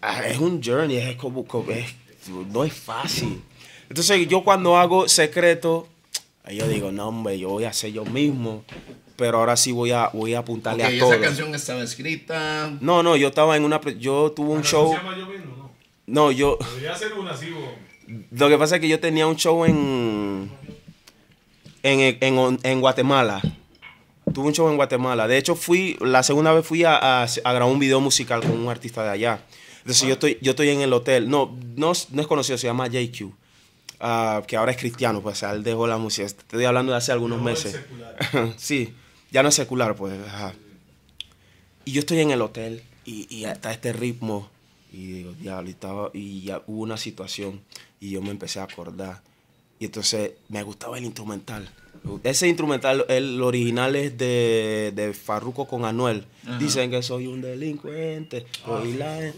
ah, 0.00 0.26
es 0.26 0.38
un 0.38 0.62
journey, 0.62 0.96
es 0.96 1.16
como, 1.16 1.44
como- 1.46 1.70
es- 1.70 1.94
no 2.52 2.64
es 2.64 2.72
fácil. 2.72 3.42
Entonces, 3.88 4.26
yo 4.28 4.42
cuando 4.44 4.76
hago 4.78 5.06
secreto, 5.08 5.86
ahí 6.44 6.56
yo 6.56 6.68
digo, 6.68 6.92
no, 6.92 7.08
hombre, 7.08 7.38
yo 7.38 7.48
voy 7.50 7.64
a 7.64 7.72
ser 7.72 7.92
yo 7.92 8.04
mismo, 8.04 8.64
pero 9.16 9.38
ahora 9.38 9.56
sí 9.56 9.72
voy 9.72 9.92
a, 9.92 10.08
voy 10.12 10.34
a 10.34 10.40
apuntarle 10.40 10.84
Ok, 10.84 10.90
a 10.94 10.98
todo. 10.98 11.12
esa 11.12 11.20
canción 11.22 11.54
estaba 11.54 11.82
escrita. 11.82 12.72
No, 12.80 13.02
no, 13.02 13.16
yo 13.16 13.28
estaba 13.28 13.56
en 13.56 13.64
una, 13.64 13.80
yo 13.98 14.32
tuve 14.32 14.50
un 14.50 14.58
¿La 14.58 14.64
show, 14.64 14.88
se 14.90 14.96
llama 14.96 15.16
Yo 15.18 15.26
mismo? 15.26 15.56
No. 15.56 15.70
no, 16.06 16.32
yo, 16.32 16.58
Debería 16.74 16.96
ser 16.96 17.12
una 17.14 17.32
bo. 17.32 17.74
Lo 18.32 18.48
que 18.48 18.58
pasa 18.58 18.74
es 18.76 18.80
que 18.80 18.88
yo 18.88 18.98
tenía 19.00 19.26
un 19.26 19.36
show 19.36 19.64
en, 19.64 20.50
en, 21.82 22.18
en, 22.20 22.58
en 22.62 22.80
Guatemala. 22.80 23.40
Tuve 24.34 24.46
un 24.48 24.52
show 24.52 24.68
en 24.68 24.76
Guatemala. 24.76 25.26
De 25.28 25.36
hecho, 25.38 25.54
fui, 25.54 25.96
la 26.00 26.22
segunda 26.22 26.52
vez 26.52 26.66
fui 26.66 26.84
a, 26.84 26.96
a- 26.96 27.24
a 27.24 27.52
grabar 27.52 27.72
un 27.72 27.78
video 27.78 28.00
musical 28.00 28.40
con 28.40 28.52
un 28.52 28.68
artista 28.68 29.02
de 29.04 29.10
allá. 29.10 29.44
Entonces 29.78 30.06
yo 30.06 30.12
estoy, 30.14 30.38
yo 30.40 30.50
estoy 30.50 30.68
en 30.70 30.80
el 30.80 30.92
hotel. 30.92 31.28
No, 31.28 31.56
no, 31.76 31.92
no 32.10 32.20
es 32.22 32.26
conocido, 32.28 32.56
se 32.58 32.66
llama 32.66 32.86
JQ. 32.88 33.32
Ah, 34.02 34.42
que 34.46 34.56
ahora 34.58 34.72
es 34.72 34.76
cristiano, 34.78 35.22
pues 35.22 35.38
o 35.38 35.40
sea, 35.40 35.52
él 35.52 35.62
dejó 35.62 35.86
la 35.86 35.96
música. 35.96 36.26
Estoy 36.26 36.64
hablando 36.66 36.92
de 36.92 36.98
hace 36.98 37.12
algunos 37.12 37.38
el 37.38 37.44
meses. 37.44 37.72
secular. 37.72 38.54
sí, 38.58 38.92
ya 39.30 39.42
no 39.42 39.48
es 39.48 39.54
secular, 39.54 39.94
pues. 39.96 40.12
ajá. 40.28 40.52
Y 41.84 41.92
yo 41.92 42.00
estoy 42.00 42.20
en 42.20 42.30
el 42.30 42.42
hotel 42.42 42.82
y, 43.04 43.26
y 43.34 43.44
está 43.44 43.72
este 43.72 43.92
ritmo. 43.92 44.50
Y 44.92 45.06
digo, 45.12 45.32
diablo, 45.32 45.68
y, 45.68 45.72
estaba- 45.72 46.10
y 46.12 46.42
ya 46.42 46.62
hubo 46.66 46.82
una 46.82 46.96
situación 46.98 47.62
y 47.98 48.10
yo 48.10 48.20
me 48.20 48.30
empecé 48.30 48.60
a 48.60 48.64
acordar. 48.64 49.22
Y 49.78 49.86
entonces 49.86 50.32
me 50.48 50.62
gustaba 50.62 50.98
el 50.98 51.04
instrumental. 51.04 51.68
Ese 52.24 52.46
instrumental, 52.48 53.04
el 53.08 53.40
original 53.42 53.94
es 53.96 54.16
de, 54.18 54.92
de 54.94 55.12
Farruko 55.14 55.66
con 55.66 55.84
Anuel. 55.84 56.24
Dicen 56.58 56.90
que 56.90 57.02
soy 57.02 57.26
un 57.26 57.40
delincuente. 57.40 58.44
soy 58.64 58.94
la- 58.94 59.32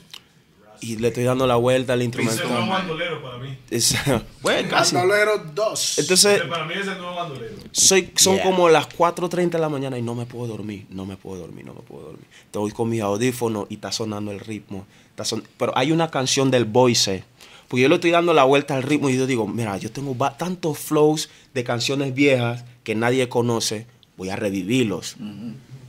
Y 0.81 0.97
le 0.97 1.09
estoy 1.09 1.25
dando 1.25 1.47
la 1.47 1.57
vuelta 1.57 1.93
al 1.95 2.03
Ese 2.03 2.21
es 2.23 2.41
el 2.41 2.49
nuevo 2.49 2.67
bandolero 2.69 3.23
para 3.23 3.39
mí. 3.39 3.57
Es- 3.71 3.95
bueno, 4.43 4.69
casi. 4.69 4.95
Bandolero 4.95 5.39
2. 5.55 5.99
Entonces, 5.99 6.43
para 6.43 6.65
mí 6.67 6.75
es 6.75 6.87
el 6.87 6.99
nuevo 6.99 7.15
bandolero. 7.15 7.55
soy, 7.73 8.11
son 8.17 8.39
como 8.41 8.69
las 8.69 8.89
4.30 8.89 9.51
de 9.51 9.59
la 9.59 9.69
mañana 9.69 9.99
y 9.99 10.03
no 10.03 10.15
me 10.15 10.27
puedo 10.27 10.47
dormir, 10.47 10.87
no 10.91 11.07
me 11.07 11.17
puedo 11.17 11.41
dormir, 11.43 11.65
no 11.65 11.75
me 11.75 11.81
puedo 11.81 12.03
dormir. 12.07 12.27
Estoy 12.47 12.71
con 12.73 12.89
mis 12.91 13.01
audífonos 13.01 13.67
y 13.71 13.75
está 13.75 13.93
sonando 13.93 14.31
el 14.33 14.41
ritmo. 14.41 14.87
está 15.11 15.25
son- 15.25 15.45
Pero 15.59 15.77
hay 15.77 15.93
una 15.93 16.11
canción 16.11 16.51
del 16.51 16.65
Voice, 16.65 17.25
porque 17.69 17.83
yo 17.83 17.89
le 17.89 17.95
estoy 17.97 18.11
dando 18.11 18.33
la 18.35 18.45
vuelta 18.45 18.75
al 18.77 18.83
ritmo 18.83 19.09
y 19.11 19.17
yo 19.17 19.27
digo, 19.27 19.47
mira, 19.47 19.77
yo 19.79 19.91
tengo 19.91 20.15
tantos 20.37 20.79
flows 20.79 21.29
de 21.55 21.65
canciones 21.65 22.15
viejas 22.15 22.65
que 22.83 22.95
nadie 22.95 23.29
conoce, 23.29 23.87
voy 24.17 24.29
a 24.31 24.37
revivirlos. 24.37 25.17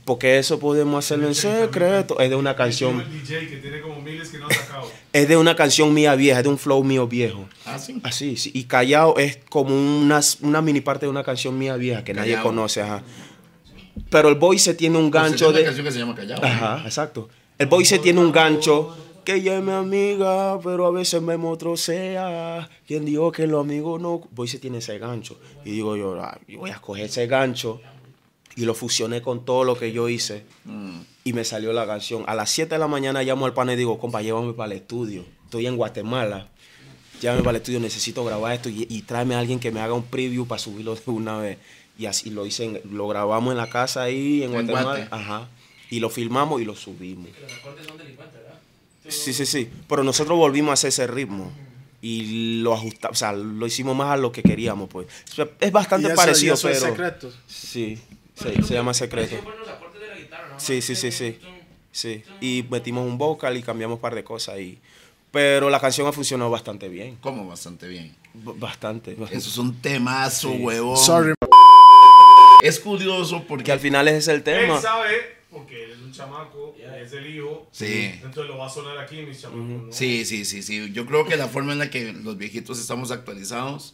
Porque 0.06 0.38
eso 0.38 0.60
podemos 0.60 1.04
hacerlo 1.04 1.26
en 1.26 1.34
secreto. 1.34 2.20
Es 2.20 2.30
de 2.30 2.36
una 2.36 2.54
canción, 2.54 3.02
es 5.12 5.28
de 5.28 5.36
una 5.36 5.56
canción 5.56 5.92
mía 5.92 6.14
vieja, 6.14 6.38
es 6.38 6.44
de 6.44 6.48
un 6.48 6.58
flow 6.58 6.84
mío 6.84 7.08
viejo. 7.08 7.48
Ah, 7.64 7.76
sí. 7.76 8.00
Así, 8.04 8.36
sí. 8.36 8.52
Y 8.54 8.64
Callao 8.64 9.18
es 9.18 9.40
como 9.48 9.74
una, 9.74 10.20
una 10.42 10.62
mini 10.62 10.80
parte 10.80 11.06
de 11.06 11.10
una 11.10 11.24
canción 11.24 11.58
mía 11.58 11.76
vieja 11.76 12.04
que 12.04 12.14
nadie 12.14 12.34
Callao. 12.34 12.44
conoce, 12.44 12.82
ajá. 12.82 13.02
Pero 14.08 14.28
el 14.28 14.36
Voice 14.36 14.74
tiene 14.74 14.96
un 14.96 15.10
gancho 15.10 15.46
es 15.46 15.50
una 15.50 15.58
de... 15.58 15.64
canción 15.64 15.86
que 15.86 15.92
se 15.92 15.98
llama 15.98 16.14
Callao. 16.14 16.38
Ajá, 16.40 16.82
exacto. 16.84 17.28
El 17.58 17.66
Voice 17.66 17.98
tiene 17.98 18.20
un 18.20 18.30
gancho 18.30 18.96
que 19.24 19.34
ella 19.34 19.58
es 19.58 19.64
mi 19.64 19.72
amiga, 19.72 20.60
pero 20.62 20.86
a 20.86 20.92
veces 20.92 21.20
me 21.20 21.36
motrocea. 21.36 22.68
¿Quién 22.86 23.04
dijo 23.04 23.32
que 23.32 23.48
los 23.48 23.64
amigos 23.64 24.00
no? 24.00 24.22
Voice 24.30 24.60
tiene 24.60 24.78
ese 24.78 25.00
gancho. 25.00 25.36
Y 25.64 25.72
digo 25.72 25.96
yo, 25.96 26.16
ah, 26.20 26.38
yo 26.46 26.60
voy 26.60 26.70
a 26.70 26.78
coger 26.78 27.06
ese 27.06 27.26
gancho 27.26 27.80
y 28.56 28.64
lo 28.64 28.74
fusioné 28.74 29.22
con 29.22 29.44
todo 29.44 29.62
lo 29.64 29.76
que 29.78 29.92
yo 29.92 30.08
hice. 30.08 30.42
Y 31.24 31.32
me 31.32 31.44
salió 31.44 31.72
la 31.72 31.86
canción. 31.86 32.24
A 32.26 32.34
las 32.34 32.50
7 32.50 32.74
de 32.74 32.78
la 32.78 32.88
mañana 32.88 33.22
llamo 33.22 33.46
al 33.46 33.52
pana 33.54 33.72
y 33.74 33.76
digo, 33.76 33.98
compa, 33.98 34.22
llévame 34.22 34.52
para 34.54 34.72
el 34.72 34.78
estudio. 34.78 35.24
Estoy 35.44 35.66
en 35.66 35.76
Guatemala. 35.76 36.48
Llévame 37.20 37.40
para 37.42 37.50
el 37.50 37.56
estudio, 37.62 37.80
necesito 37.80 38.24
grabar 38.24 38.52
esto 38.54 38.68
y, 38.68 38.86
y 38.90 39.02
tráeme 39.02 39.34
a 39.34 39.38
alguien 39.40 39.58
que 39.60 39.70
me 39.70 39.80
haga 39.80 39.94
un 39.94 40.02
preview 40.04 40.46
para 40.46 40.58
subirlo 40.58 40.94
de 40.94 41.10
una 41.10 41.38
vez. 41.38 41.58
Y 41.98 42.06
así 42.06 42.30
lo 42.30 42.44
hice, 42.46 42.64
en- 42.64 42.80
lo 42.92 43.08
grabamos 43.08 43.52
en 43.52 43.56
la 43.58 43.68
casa 43.70 44.02
ahí 44.02 44.42
en, 44.42 44.50
En 44.54 44.66
Guatemala. 44.66 44.84
Guate. 44.98 45.08
Ajá. 45.10 45.48
Y 45.90 46.00
lo 46.00 46.10
filmamos 46.10 46.60
y 46.60 46.64
lo 46.64 46.74
subimos. 46.76 47.28
Sí, 49.08 49.32
sí, 49.32 49.46
sí. 49.46 49.70
Pero 49.88 50.02
nosotros 50.04 50.36
volvimos 50.36 50.70
a 50.70 50.72
hacer 50.74 50.88
ese 50.88 51.06
ritmo. 51.06 51.52
Y 52.02 52.60
lo 52.60 52.74
ajustamos, 52.74 53.16
o 53.16 53.18
sea, 53.18 53.32
lo 53.32 53.66
hicimos 53.66 53.96
más 53.96 54.08
a 54.10 54.16
lo 54.16 54.30
que 54.30 54.42
queríamos, 54.42 54.88
pues. 54.88 55.06
O 55.32 55.34
sea, 55.34 55.48
Es 55.58 55.72
bastante 55.72 56.08
Y 56.08 56.10
eso- 56.12 56.16
parecido, 56.20 56.52
y 56.52 56.54
eso 56.54 56.68
es 56.68 56.78
pero... 56.80 56.92
secreto. 56.92 57.32
Sí, 57.48 57.98
se, 58.36 58.62
se 58.62 58.74
llama 58.74 58.94
secreto. 58.94 59.36
Sí, 60.58 60.80
sí, 60.82 60.94
sí, 60.94 61.10
sí. 61.10 61.38
Sí. 61.90 62.22
Y 62.40 62.64
metimos 62.70 63.06
un 63.06 63.18
vocal 63.18 63.56
y 63.56 63.62
cambiamos 63.62 63.96
un 63.96 64.00
par 64.00 64.14
de 64.14 64.22
cosas 64.22 64.54
ahí. 64.54 64.78
Pero 65.32 65.68
la 65.70 65.80
canción 65.80 66.06
ha 66.06 66.12
funcionado 66.12 66.50
bastante 66.50 66.88
bien. 66.88 67.16
Como 67.20 67.46
bastante 67.48 67.88
bien. 67.88 68.14
B- 68.34 68.52
Bastante. 68.56 69.12
Eso 69.30 69.48
es 69.50 69.58
un 69.58 69.80
temazo, 69.80 70.50
huevón. 70.52 70.96
Sorry. 70.96 71.32
Es 72.62 72.80
curioso 72.80 73.40
Que 73.40 73.46
porque 73.46 73.72
al 73.72 73.80
final 73.80 74.08
ese 74.08 74.18
es 74.18 74.28
el 74.28 74.36
Él 74.36 74.42
tema. 74.44 74.80
sabe, 74.80 75.10
porque 75.50 75.84
él 75.84 75.90
es 75.92 75.98
un 75.98 76.10
chamaco, 76.10 76.74
es 76.78 77.12
el 77.12 77.36
hijo. 77.36 77.68
Sí. 77.70 78.10
Entonces 78.14 78.46
lo 78.46 78.58
va 78.58 78.66
a 78.66 78.70
sonar 78.70 78.98
aquí, 78.98 79.22
mis 79.22 79.40
chamacos. 79.40 79.64
¿no? 79.68 79.92
Sí, 79.92 80.24
sí, 80.24 80.44
sí, 80.44 80.62
sí. 80.62 80.90
Yo 80.92 81.06
creo 81.06 81.26
que 81.26 81.36
la 81.36 81.48
forma 81.48 81.72
en 81.74 81.78
la 81.78 81.90
que 81.90 82.12
los 82.12 82.38
viejitos 82.38 82.80
estamos 82.80 83.10
actualizados 83.10 83.92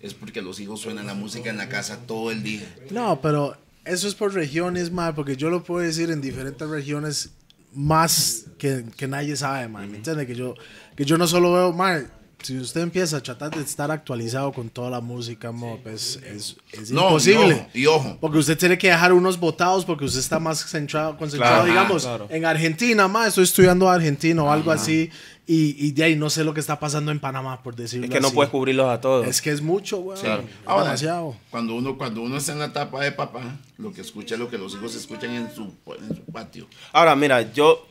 es 0.00 0.14
porque 0.14 0.42
los 0.42 0.60
hijos 0.60 0.80
suenan 0.80 1.06
la 1.06 1.14
música 1.14 1.50
en 1.50 1.56
la 1.56 1.68
casa 1.68 2.06
todo 2.06 2.30
el 2.30 2.42
día. 2.42 2.76
No, 2.90 3.20
pero 3.20 3.56
eso 3.84 4.08
es 4.08 4.14
por 4.14 4.34
regiones, 4.34 4.90
man, 4.90 5.14
porque 5.14 5.36
yo 5.36 5.50
lo 5.50 5.62
puedo 5.62 5.84
decir 5.84 6.10
en 6.10 6.20
diferentes 6.20 6.68
regiones 6.68 7.30
más 7.74 8.46
que, 8.58 8.84
que 8.96 9.08
nadie 9.08 9.36
sabe, 9.36 9.68
man. 9.68 9.90
¿Me 9.90 9.96
entiende? 9.98 10.26
Que 10.26 10.34
yo, 10.34 10.54
que 10.94 11.04
yo 11.04 11.18
no 11.18 11.26
solo 11.26 11.52
veo, 11.52 11.72
man, 11.72 12.10
si 12.42 12.58
usted 12.58 12.80
empieza 12.82 13.16
a 13.18 13.22
tratar 13.22 13.50
de 13.54 13.62
estar 13.62 13.90
actualizado 13.90 14.52
con 14.52 14.68
toda 14.68 14.90
la 14.90 15.00
música, 15.00 15.52
mo, 15.52 15.78
pues 15.82 16.18
es, 16.26 16.56
es 16.72 16.90
No, 16.90 17.04
imposible. 17.08 17.66
Y 17.74 17.86
ojo, 17.86 18.02
y 18.04 18.08
ojo. 18.10 18.18
Porque 18.20 18.38
usted 18.38 18.58
tiene 18.58 18.76
que 18.78 18.88
dejar 18.88 19.12
unos 19.12 19.38
botados 19.38 19.84
porque 19.84 20.04
usted 20.04 20.20
está 20.20 20.38
más 20.38 20.64
centrado, 20.66 21.16
concentrado, 21.16 21.64
Claro, 21.64 21.68
digamos, 21.68 22.02
claro. 22.02 22.26
en 22.30 22.44
Argentina, 22.44 23.08
más 23.08 23.28
estoy 23.28 23.44
estudiando 23.44 23.88
Argentina 23.88 24.42
o 24.42 24.50
algo 24.50 24.70
así, 24.70 25.10
y, 25.46 25.74
y 25.86 25.90
de 25.92 26.04
ahí 26.04 26.16
no 26.16 26.30
sé 26.30 26.44
lo 26.44 26.54
que 26.54 26.60
está 26.60 26.78
pasando 26.78 27.10
en 27.10 27.18
Panamá, 27.18 27.62
por 27.62 27.74
decirlo 27.74 28.06
Es 28.06 28.12
que 28.12 28.20
no 28.20 28.28
así. 28.28 28.34
puedes 28.36 28.50
cubrirlos 28.50 28.86
a 28.88 29.00
todos. 29.00 29.26
Es 29.26 29.42
que 29.42 29.50
es 29.50 29.60
mucho, 29.60 29.98
güey. 29.98 30.18
Claro. 30.20 30.44
Ahora, 30.64 30.84
Demasiado. 30.84 31.36
cuando 31.50 31.74
uno, 31.74 31.98
cuando 31.98 32.22
uno 32.22 32.36
está 32.36 32.52
en 32.52 32.60
la 32.60 32.66
etapa 32.66 33.02
de 33.02 33.10
papá, 33.12 33.42
lo 33.76 33.92
que 33.92 34.00
escucha 34.02 34.34
es 34.34 34.40
lo 34.40 34.48
que 34.48 34.56
los 34.56 34.72
hijos 34.74 34.94
escuchan 34.94 35.30
en 35.32 35.52
su, 35.52 35.64
en 35.98 36.14
su 36.16 36.22
patio. 36.32 36.68
Ahora, 36.92 37.16
mira, 37.16 37.52
yo, 37.52 37.86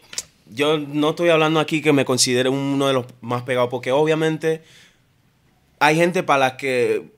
yo 0.53 0.77
no 0.77 1.11
estoy 1.11 1.29
hablando 1.29 1.59
aquí 1.59 1.81
que 1.81 1.93
me 1.93 2.05
considere 2.05 2.49
uno 2.49 2.87
de 2.87 2.93
los 2.93 3.05
más 3.21 3.43
pegados, 3.43 3.69
porque 3.69 3.91
obviamente 3.91 4.61
hay 5.79 5.95
gente 5.95 6.23
para 6.23 6.39
la 6.39 6.57
que, 6.57 7.11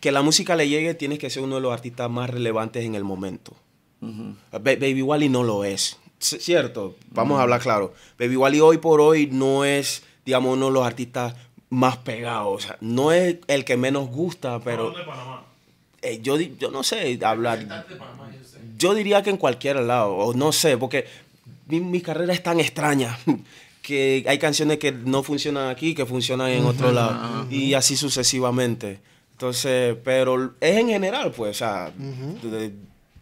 que 0.00 0.12
la 0.12 0.22
música 0.22 0.56
le 0.56 0.68
llegue, 0.68 0.94
tienes 0.94 1.18
que 1.18 1.30
ser 1.30 1.42
uno 1.42 1.56
de 1.56 1.60
los 1.62 1.72
artistas 1.72 2.10
más 2.10 2.28
relevantes 2.30 2.84
en 2.84 2.94
el 2.94 3.04
momento. 3.04 3.54
Ba- 4.00 4.58
Baby 4.58 5.00
Wally 5.02 5.28
no 5.28 5.44
lo 5.44 5.64
es, 5.64 5.96
C- 6.18 6.40
¿cierto? 6.40 6.96
Vamos 7.10 7.38
a 7.38 7.42
hablar 7.42 7.60
claro. 7.60 7.94
Baby 8.18 8.36
Wally 8.36 8.60
hoy 8.60 8.78
por 8.78 9.00
hoy 9.00 9.28
no 9.30 9.64
es, 9.64 10.02
digamos, 10.26 10.54
uno 10.56 10.66
de 10.66 10.72
los 10.72 10.84
artistas 10.86 11.34
más 11.70 11.98
pegados. 11.98 12.64
O 12.64 12.66
sea, 12.66 12.76
no 12.80 13.12
es 13.12 13.36
el 13.46 13.64
que 13.64 13.76
menos 13.76 14.08
gusta, 14.08 14.60
pero 14.60 14.86
¿Dónde 14.90 15.04
Panamá? 15.04 15.44
eh, 16.02 16.18
yo, 16.20 16.36
yo 16.38 16.70
no 16.72 16.82
sé 16.82 17.18
hablar. 17.24 17.60
Yo 18.76 18.94
diría 18.94 19.22
que 19.22 19.30
en 19.30 19.36
cualquier 19.36 19.76
lado, 19.80 20.14
o 20.16 20.34
no 20.34 20.50
sé, 20.50 20.76
porque 20.76 21.06
mi, 21.66 21.80
mi 21.80 22.00
carrera 22.00 22.32
es 22.32 22.42
tan 22.42 22.60
extraña 22.60 23.18
que 23.82 24.24
hay 24.28 24.38
canciones 24.38 24.78
que 24.78 24.92
no 24.92 25.22
funcionan 25.22 25.68
aquí, 25.70 25.94
que 25.94 26.06
funcionan 26.06 26.50
en 26.50 26.64
otro 26.64 26.92
lado, 26.92 27.46
y 27.50 27.74
así 27.74 27.96
sucesivamente. 27.96 29.00
Entonces, 29.32 29.96
pero 30.04 30.54
es 30.60 30.76
en 30.76 30.88
general, 30.88 31.32
pues, 31.36 31.50
o 31.56 31.58
sea, 31.58 31.90
de- 31.96 32.72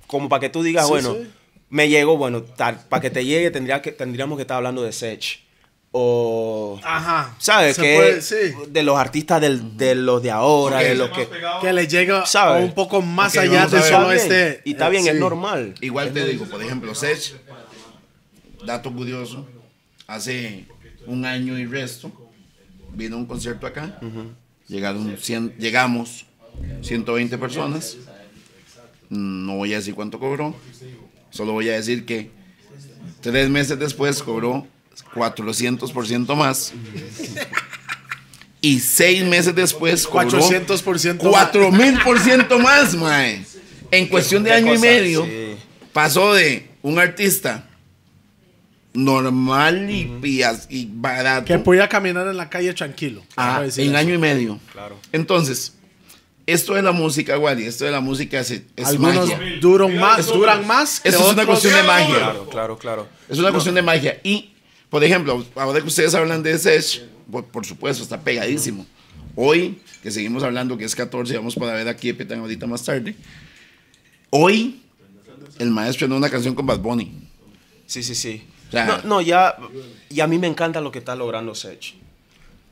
como 0.07 0.29
para 0.29 0.41
que 0.41 0.49
tú 0.51 0.63
digas, 0.63 0.85
Sí, 0.85 0.91
bueno, 0.91 1.15
sí. 1.15 1.31
me 1.71 1.89
llegó, 1.89 2.17
bueno, 2.19 2.45
para 2.57 3.01
que 3.01 3.09
te 3.11 3.25
llegue 3.25 3.51
tendría 3.51 3.81
que, 3.81 3.93
tendríamos 3.93 4.37
que 4.37 4.43
estar 4.43 4.57
hablando 4.59 4.83
de 4.83 4.93
Sech. 4.93 5.41
O, 5.93 6.79
Ajá. 6.85 7.35
¿sabes? 7.39 7.77
Que 7.77 7.97
puede- 7.97 8.23
sí. 8.23 8.37
de 8.69 8.83
los 8.85 8.97
artistas 8.97 9.41
del, 9.41 9.77
de 9.77 9.97
los 9.97 10.23
de 10.23 10.31
ahora, 10.31 10.79
de 10.79 10.95
los 10.95 11.11
que... 11.11 11.25
pegado, 11.25 11.61
que 11.61 11.73
le 11.73 11.89
llega 11.89 12.25
¿Sabe? 12.27 12.61
a 12.61 12.65
un 12.65 12.75
poco 12.75 13.03
más 13.03 13.37
allá 13.37 13.67
de 13.67 13.83
solo 13.83 14.13
este. 14.13 14.61
Y 14.65 14.73
está 14.73 14.89
bien, 14.89 15.05
eh, 15.07 15.11
es 15.11 15.17
normal. 15.17 15.75
Igual 15.81 16.13
te 16.13 16.25
digo, 16.27 16.45
por 16.47 16.63
ejemplo, 16.63 16.95
Sech, 16.95 17.35
dato 18.65 18.93
curioso, 18.93 19.47
hace 20.07 20.67
un 21.07 21.25
año 21.25 21.59
y 21.59 21.67
resto, 21.67 22.13
vino 22.95 23.17
a 23.17 23.19
un 23.19 23.27
concierto 23.27 23.67
acá, 23.67 23.99
llegaron 24.69 25.17
100 25.17 25.57
llegamos 25.59 26.27
120 26.83 27.39
personas, 27.39 27.97
no 29.09 29.57
voy 29.57 29.73
a 29.73 29.77
decir 29.77 29.95
cuánto 29.95 30.19
cobró, 30.19 30.55
solo 31.31 31.53
voy 31.53 31.69
a 31.69 31.75
decir 31.75 32.05
que 32.05 32.31
tres 33.21 33.49
meses 33.49 33.79
después 33.79 34.23
cobró 34.23 34.67
400% 35.15 36.35
más. 36.37 36.73
Y 38.63 38.81
seis 38.81 39.25
meses 39.25 39.55
después 39.55 40.07
cobró 40.07 40.39
400% 40.39 41.23
más. 41.33 41.53
4000% 41.53 42.59
más, 42.59 42.95
mae. 42.95 43.43
En 43.91 44.07
cuestión 44.07 44.43
de 44.43 44.53
año 44.53 44.75
y 44.75 44.79
medio, 44.79 45.25
sí. 45.25 45.57
pasó 45.95 46.35
de 46.35 46.69
un 46.83 46.99
artista 46.99 47.70
normal 48.93 49.89
y, 49.91 50.43
as- 50.43 50.67
y 50.71 50.89
barato 50.93 51.45
Que 51.47 51.59
podía 51.59 51.89
caminar 51.89 52.27
en 52.27 52.37
la 52.37 52.49
calle 52.49 52.73
tranquilo. 52.75 53.23
a- 53.37 53.55
Puedo 53.57 53.67
decir 53.67 53.85
en 53.85 53.91
eso. 53.91 53.99
año 53.99 54.15
y 54.15 54.19
medio. 54.19 54.59
Claro. 54.73 54.99
Entonces, 55.13 55.75
esto 56.47 56.75
de 56.75 56.83
la 56.83 56.93
música, 56.93 57.39
Wally, 57.39 57.65
esto 57.65 57.85
de 57.85 57.93
la 57.93 58.01
música 58.01 58.41
es, 58.41 58.51
es 58.51 58.63
Algunos 58.87 59.29
magia. 59.29 59.59
duran 59.61 59.97
más, 59.97 60.27
duran 60.27 60.67
más. 60.67 61.01
que 61.01 61.09
Eso 61.11 61.25
es 61.27 61.33
una 61.35 61.47
cuestión 61.47 61.75
de 61.75 61.83
magia. 61.85 62.17
Claro, 62.17 62.49
claro, 62.49 62.79
claro. 62.79 63.09
Es 63.29 63.39
una 63.39 63.53
cuestión 63.53 63.75
de 63.77 63.83
magia. 63.83 64.19
Y, 64.25 64.51
por 64.89 65.05
ejemplo, 65.05 65.45
ahora 65.55 65.81
que 65.81 65.87
ustedes 65.87 66.15
hablan 66.15 66.43
de 66.43 66.59
Sech, 66.59 67.03
por, 67.31 67.45
por 67.45 67.65
supuesto, 67.65 68.03
está 68.03 68.21
pegadísimo. 68.21 68.85
Hoy, 69.37 69.79
que 70.03 70.11
seguimos 70.11 70.43
hablando 70.43 70.77
que 70.77 70.85
es 70.85 70.97
14, 70.97 71.37
vamos 71.37 71.55
para 71.55 71.75
ver 71.75 71.87
aquí 71.87 72.09
Epitan 72.09 72.41
ahorita 72.41 72.67
más 72.67 72.83
tarde. 72.83 73.15
Hoy, 74.31 74.83
el 75.61 75.71
maestro 75.71 76.07
en 76.07 76.13
una 76.15 76.29
canción 76.29 76.55
con 76.55 76.67
Bad 76.67 76.81
Bunny. 76.81 77.13
Sí, 77.87 78.03
sí, 78.03 78.15
sí. 78.17 78.43
O 78.71 78.73
sea- 78.73 78.87
no, 78.87 79.03
no, 79.05 79.21
ya. 79.21 79.57
Y 80.09 80.21
a 80.21 80.27
mí 80.27 80.39
me 80.39 80.47
encanta 80.47 80.81
lo 80.81 80.91
que 80.91 81.01
está 81.01 81.15
logrando 81.15 81.55
Sech. 81.55 81.95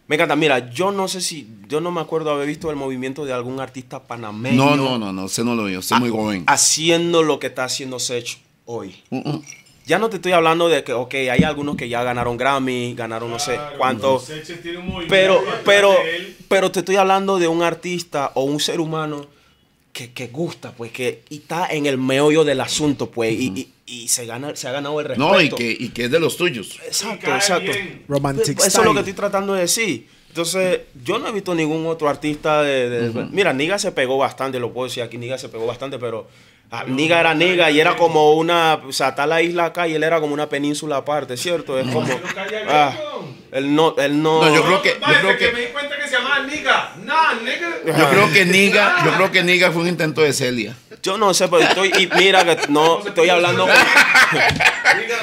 Me 0.07 0.17
encanta. 0.17 0.37
Mira, 0.37 0.71
yo 0.71 0.91
no 0.91 1.07
sé 1.07 1.21
si, 1.21 1.47
yo 1.69 1.81
no 1.83 1.91
me 1.91 2.01
acuerdo 2.01 2.31
haber 2.31 2.47
visto 2.47 2.71
el 2.71 2.77
movimiento 2.77 3.25
de 3.27 3.33
algún 3.35 3.61
artista 3.61 4.03
panameño. 4.03 4.57
No, 4.57 4.77
no, 4.77 4.99
no, 4.99 5.13
no, 5.13 5.25
usted 5.25 5.45
no 5.45 5.55
lo 5.55 5.65
vio, 5.65 5.81
usted 5.81 5.97
es 5.97 6.01
muy 6.01 6.11
joven. 6.11 6.45
Haciendo 6.47 7.23
lo 7.23 7.39
que 7.39 7.49
está 7.49 7.65
haciendo 7.65 7.99
Sech 7.99 8.39
hoy. 8.65 8.95
Mm, 9.11 9.39
Ya 9.87 9.99
no 9.99 10.09
te 10.11 10.17
estoy 10.17 10.33
hablando 10.33 10.69
de 10.69 10.85
que, 10.85 10.93
ok, 10.93 11.15
hay 11.15 11.43
algunos 11.45 11.75
que 11.77 11.89
ya 11.89 12.03
ganaron 12.03 12.37
Grammy, 12.37 12.95
ganaron 12.95 13.31
no 13.31 13.39
sé 13.39 13.59
cuánto. 13.79 14.19
Seche 14.21 14.57
tiene 14.57 14.79
un 14.79 14.87
movimiento 14.87 15.09
Pero, 15.15 15.43
pero, 15.65 15.91
de 15.93 16.17
él. 16.17 16.37
pero 16.49 16.71
te 16.71 16.81
estoy 16.81 16.97
hablando 16.97 17.39
de 17.39 17.49
un 17.49 17.63
artista 17.63 18.33
o 18.35 18.43
un 18.45 18.61
ser 18.61 18.81
humano 18.81 19.27
que, 19.93 20.13
que 20.13 20.29
gusta, 20.29 20.73
pues, 20.73 20.93
que 20.93 21.23
y 21.31 21.37
está 21.39 21.69
en 21.69 21.87
el 21.87 21.97
meollo 21.99 22.45
del 22.45 22.61
asunto, 22.61 23.11
pues, 23.11 23.33
y, 23.33 23.47
y- 23.59 23.69
y 23.89 24.09
se, 24.09 24.27
gana, 24.27 24.55
se 24.55 24.69
ha 24.69 24.73
ganado 24.73 25.01
el 25.01 25.07
respeto. 25.07 25.33
No, 25.33 25.41
y 25.41 25.49
que, 25.49 25.71
y 25.79 25.89
que 25.89 26.05
es 26.05 26.11
de 26.11 26.21
los 26.21 26.37
tuyos. 26.37 26.79
Exacto, 26.87 27.35
exacto. 27.35 27.73
bien. 27.73 28.05
Romantic 28.09 28.59
Eso 28.59 28.81
es 28.81 28.85
lo 28.85 28.93
que 28.93 29.01
estoy 29.01 29.15
tratando 29.15 29.55
de 29.55 29.63
decir. 29.63 30.09
Entonces, 30.29 30.81
yo 31.05 31.19
no 31.19 31.27
he 31.29 31.33
visto 31.33 31.55
ningún 31.55 31.87
otro 31.87 32.09
artista 32.09 32.63
de... 32.63 32.91
de- 33.11 33.25
Mira, 33.33 33.53
Niga 33.53 33.79
se 33.79 33.91
pegó 33.93 34.19
bastante, 34.19 34.61
lo 34.61 34.73
puedo 34.73 34.87
decir 34.89 35.03
aquí, 35.03 35.17
Niga 35.19 35.39
se 35.39 35.49
pegó 35.49 35.67
bastante, 35.67 35.99
pero... 35.99 36.29
ah, 36.71 36.85
Niga 36.85 37.19
era 37.19 37.35
Niga 37.35 37.71
y 37.71 37.81
era 37.81 37.97
como 37.97 38.35
una... 38.35 38.75
O 38.87 38.93
sea, 38.93 39.09
está 39.09 39.27
la 39.27 39.41
isla 39.43 39.65
acá 39.65 39.89
y 39.89 39.95
él 39.95 40.03
era 40.05 40.21
como 40.21 40.35
una 40.35 40.49
península 40.49 40.99
aparte, 40.99 41.37
¿cierto? 41.37 41.79
Es 41.79 41.89
como... 41.91 42.07
ah. 42.69 42.95
Él 43.53 43.75
no... 43.75 43.95
Él 43.99 44.23
no, 44.23 44.45
No, 44.45 44.55
yo 44.55 44.65
creo 44.65 44.83
que- 44.83 44.95
Vaya, 45.01 45.21
creo 45.21 45.37
que- 45.39 45.53
me 45.53 45.61
di 45.61 45.67
cuenta 45.69 45.97
que 45.97 46.09
se 46.09 46.17
llamaba 46.17 46.41
Niga. 46.41 46.93
Nah, 47.05 47.35
nigga. 47.35 47.99
Yo 47.99 48.11
creo 48.11 48.33
que 48.33 48.45
Niga, 48.45 48.97
yo 49.05 49.13
creo 49.15 49.31
que 49.33 49.43
Niga 49.43 49.71
fue 49.73 49.83
un 49.83 49.89
intento 49.89 50.21
de 50.21 50.33
Celia. 50.33 50.75
yo 51.03 51.17
no 51.19 51.33
sé, 51.35 51.49
pero 51.49 51.63
estoy... 51.63 51.91
Y 51.99 52.09
mira 52.17 52.45
que 52.45 52.69
no... 52.69 53.05
Estoy 53.07 53.29
hablando 53.31 53.67
con, 53.67 53.75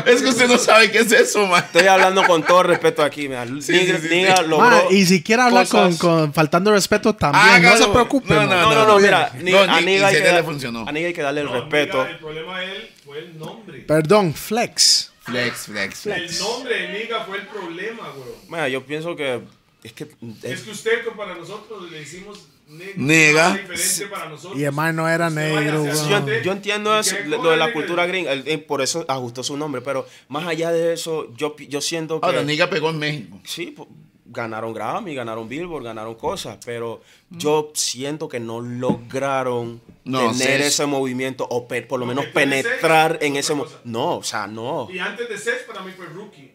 Es 0.08 0.22
que 0.22 0.30
usted 0.30 0.48
no 0.48 0.58
sabe 0.58 0.90
qué 0.92 1.00
es 1.00 1.12
eso, 1.12 1.46
man. 1.48 1.64
estoy 1.64 1.88
hablando 1.88 2.24
con 2.26 2.44
todo 2.44 2.64
respeto 2.64 3.04
aquí. 3.04 3.28
Mira. 3.28 3.46
Niga, 3.46 3.62
sí, 3.62 3.96
sí, 4.02 4.08
Niga 4.16 4.38
sí. 4.38 4.44
logró 4.48 4.70
Ma, 4.70 4.82
y 4.90 5.06
si 5.06 5.22
quiere 5.24 5.42
hablar 5.44 5.68
con, 5.68 5.86
cosas- 5.86 6.00
con 6.00 6.34
faltando 6.34 6.72
respeto 6.72 7.14
también, 7.16 7.62
no 7.64 7.78
se 7.78 7.88
preocupe. 7.88 8.34
No, 8.34 8.44
no, 8.46 8.62
No, 8.62 8.74
no, 8.74 8.86
no, 8.88 9.00
mira, 9.00 9.32
a 9.34 9.38
Niga 9.82 10.08
hay 10.08 10.16
que, 10.16 10.22
le 10.22 10.32
dar- 10.32 10.44
funcionó. 10.44 10.86
a 10.88 10.92
Niga 10.92 11.08
hay 11.08 11.14
que 11.14 11.22
darle 11.22 11.42
el 11.42 11.48
No, 11.48 11.54
respeto. 11.54 12.06
El 12.06 12.18
problema 12.18 12.60
de 12.60 12.66
él 12.66 12.90
fue 13.04 13.20
el 13.20 13.38
nombre. 13.38 13.80
Perdón, 13.80 14.34
flex. 14.34 15.12
Flex, 15.26 15.66
flex, 15.66 16.00
flex. 16.02 16.34
El 16.34 16.40
nombre 16.48 16.76
de 16.82 17.00
Niga 17.00 17.24
fue 17.26 17.38
el 17.40 17.48
problema, 17.48 18.10
güey. 18.16 18.30
Mira, 18.48 18.70
yo 18.70 18.86
pienso 18.86 19.16
que 19.16 19.42
es 19.84 19.94
que 19.94 20.08
Es 20.44 20.62
que 20.62 20.72
usted, 20.72 21.04
que 21.04 21.12
para 21.12 21.36
nosotros 21.36 21.92
le 21.92 22.02
hicimos 22.02 22.48
neg- 22.70 22.96
Nega. 22.96 23.50
nada 23.50 23.58
diferente 23.58 24.08
para 24.08 24.30
nosotros. 24.30 24.60
Y 24.60 24.70
man 24.72 24.96
no 24.96 25.08
era 25.10 25.30
negro, 25.30 25.86
yo, 25.86 26.42
yo 26.44 26.52
entiendo 26.52 26.98
eso, 27.00 27.16
lo 27.26 27.50
de 27.52 27.58
la 27.58 27.66
nega. 27.68 27.74
cultura 27.74 28.06
gringa, 28.06 28.34
el- 28.34 28.48
eh, 28.48 28.58
por 28.60 28.82
eso 28.82 29.04
ajustó 29.08 29.44
su 29.44 29.58
nombre, 29.58 29.82
pero 29.82 30.08
más 30.30 30.48
allá 30.48 30.72
de 30.72 30.94
eso, 30.94 31.32
yo, 31.36 31.56
yo 31.58 31.82
siento 31.82 32.20
que 32.22 32.26
Ahora, 32.28 32.44
Niga 32.44 32.70
pegó 32.70 32.90
en 32.92 33.00
México. 33.00 33.40
sí, 33.46 33.68
po- 33.68 33.88
ganaron 34.36 34.74
Grammy, 34.74 35.16
ganaron 35.16 35.48
Billboard, 35.50 35.84
ganaron 35.86 36.16
cosas, 36.16 36.58
pero 36.66 37.02
yo 37.30 37.72
siento 37.74 38.28
que 38.30 38.40
no 38.40 38.62
lograron 38.62 39.82
No, 40.04 40.32
tener 40.32 40.62
ese 40.62 40.86
movimiento 40.86 41.48
o 41.50 41.68
pe- 41.68 41.82
por 41.82 42.00
lo 42.00 42.06
menos 42.06 42.26
penetrar 42.28 43.18
en 43.22 43.36
es 43.38 43.46
ese 43.50 43.58
cosa. 43.58 43.80
No, 43.86 44.18
o 44.18 44.24
sea, 44.24 44.46
no. 44.48 44.88
Y 44.92 45.00
antes 45.00 45.28
de 45.30 45.38
Sech, 45.38 45.66
para 45.66 45.82
mí 45.82 45.92
fue 45.96 46.06
Rookie. 46.08 46.52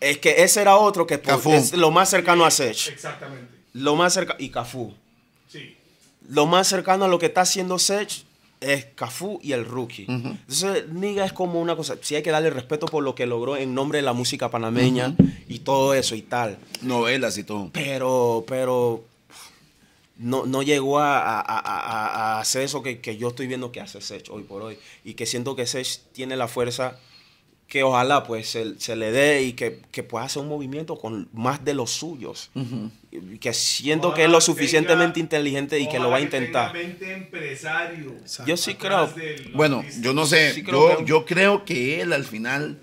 Es 0.00 0.18
que 0.18 0.42
ese 0.42 0.60
era 0.62 0.76
otro 0.76 1.06
que 1.06 1.18
po- 1.18 1.28
Cafú. 1.30 1.52
es 1.52 1.72
lo 1.74 1.90
más 1.90 2.08
cercano 2.08 2.44
a 2.46 2.50
Sech. 2.50 2.88
Exactamente. 2.88 3.52
Lo 3.74 3.96
más 3.96 4.14
cercano 4.14 4.38
y 4.40 4.48
Cafú. 4.50 4.94
Sí. 5.48 5.76
lo 6.28 6.46
más 6.46 6.68
cercano 6.68 7.04
a 7.06 7.08
lo 7.08 7.18
que 7.18 7.26
está 7.26 7.40
haciendo 7.42 7.78
Sech 7.78 8.24
es 8.60 8.86
Cafú 8.94 9.38
y 9.42 9.52
el 9.52 9.64
rookie. 9.64 10.06
Entonces, 10.08 10.88
Niga 10.88 11.24
es 11.24 11.32
como 11.32 11.60
una 11.60 11.76
cosa, 11.76 11.96
sí 12.00 12.14
hay 12.16 12.22
que 12.22 12.30
darle 12.30 12.50
respeto 12.50 12.86
por 12.86 13.04
lo 13.04 13.14
que 13.14 13.26
logró 13.26 13.56
en 13.56 13.74
nombre 13.74 13.98
de 13.98 14.02
la 14.02 14.12
música 14.12 14.50
panameña 14.50 15.14
y 15.48 15.60
todo 15.60 15.94
eso 15.94 16.14
y 16.14 16.22
tal. 16.22 16.58
Novelas 16.82 17.38
y 17.38 17.44
todo. 17.44 17.70
Pero, 17.72 18.44
pero 18.48 19.04
no, 20.16 20.46
no 20.46 20.62
llegó 20.62 20.98
a, 20.98 21.18
a- 21.18 21.40
a- 21.40 21.58
a- 21.60 22.36
a 22.36 22.40
hacer 22.40 22.62
eso 22.62 22.82
que, 22.82 23.00
que 23.00 23.16
yo 23.16 23.28
estoy 23.28 23.46
viendo 23.46 23.70
que 23.70 23.80
hace 23.80 24.00
Sech 24.00 24.28
hoy 24.30 24.42
por 24.42 24.62
hoy. 24.62 24.76
Y 25.04 25.14
que 25.14 25.26
siento 25.26 25.54
que 25.54 25.66
Sech 25.66 26.00
tiene 26.12 26.36
la 26.36 26.48
fuerza 26.48 26.98
que 27.68 27.82
ojalá 27.82 28.24
pues 28.24 28.48
se, 28.48 28.80
se 28.80 28.96
le 28.96 29.12
dé 29.12 29.42
y 29.42 29.52
que, 29.52 29.80
que 29.92 30.02
pueda 30.02 30.24
hacer 30.24 30.40
un 30.42 30.48
movimiento 30.48 30.96
con 30.98 31.28
más 31.34 31.64
de 31.66 31.74
los 31.74 31.90
suyos. 31.90 32.50
Que 33.40 33.52
siento 33.52 34.14
que 34.14 34.24
es 34.24 34.30
lo 34.30 34.40
suficientemente 34.40 35.14
tenga- 35.20 35.24
inteligente 35.24 35.78
y 35.78 35.86
que 35.88 35.98
lo 35.98 36.08
va 36.10 36.16
a 36.16 36.20
intentar. 36.22 36.72
tenga 36.72 36.86
20 36.86 37.12
empresarios 37.12 38.38
Yo 38.46 38.56
sí 38.56 38.74
creo. 38.74 39.12
Bueno, 39.54 39.84
yo 40.00 40.14
no 40.14 40.24
sé, 40.24 40.54
Sí 40.54 40.62
creo 40.62 40.92
yo, 40.92 40.98
que- 40.98 41.04
yo 41.04 41.24
creo 41.26 41.64
que 41.66 42.00
él 42.00 42.12
al 42.14 42.24
final 42.24 42.78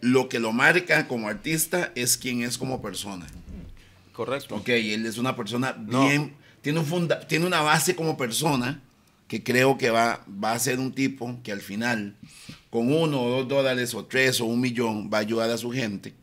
lo 0.00 0.28
que 0.28 0.38
lo 0.38 0.52
marca 0.52 1.08
como 1.08 1.28
artista 1.28 1.90
es 1.96 2.16
quien 2.16 2.42
es 2.42 2.56
como 2.56 2.80
persona. 2.80 3.26
Correcto. 4.12 4.54
Ok, 4.56 4.68
él 4.68 5.06
es 5.06 5.18
una 5.18 5.34
persona 5.34 5.74
No. 5.78 6.06
bien, 6.06 6.34
tiene, 6.62 6.78
un 6.78 6.86
funda, 6.86 7.20
tiene 7.26 7.46
una 7.46 7.62
base 7.62 7.96
como 7.96 8.16
persona 8.16 8.80
que 9.28 9.42
creo 9.42 9.76
que 9.78 9.90
va, 9.90 10.24
va 10.42 10.52
a 10.52 10.58
ser 10.58 10.78
un 10.78 10.92
tipo 10.92 11.38
que 11.42 11.52
al 11.52 11.60
final, 11.60 12.14
con 12.70 12.92
uno 12.92 13.20
o 13.22 13.30
dos 13.30 13.48
dólares 13.48 13.92
o 13.94 14.04
tres 14.04 14.40
o 14.40 14.44
un 14.46 14.60
millón, 14.60 15.10
va 15.12 15.18
a 15.18 15.20
ayudar 15.22 15.50
a 15.50 15.58
su 15.58 15.70
gente, 15.72 16.14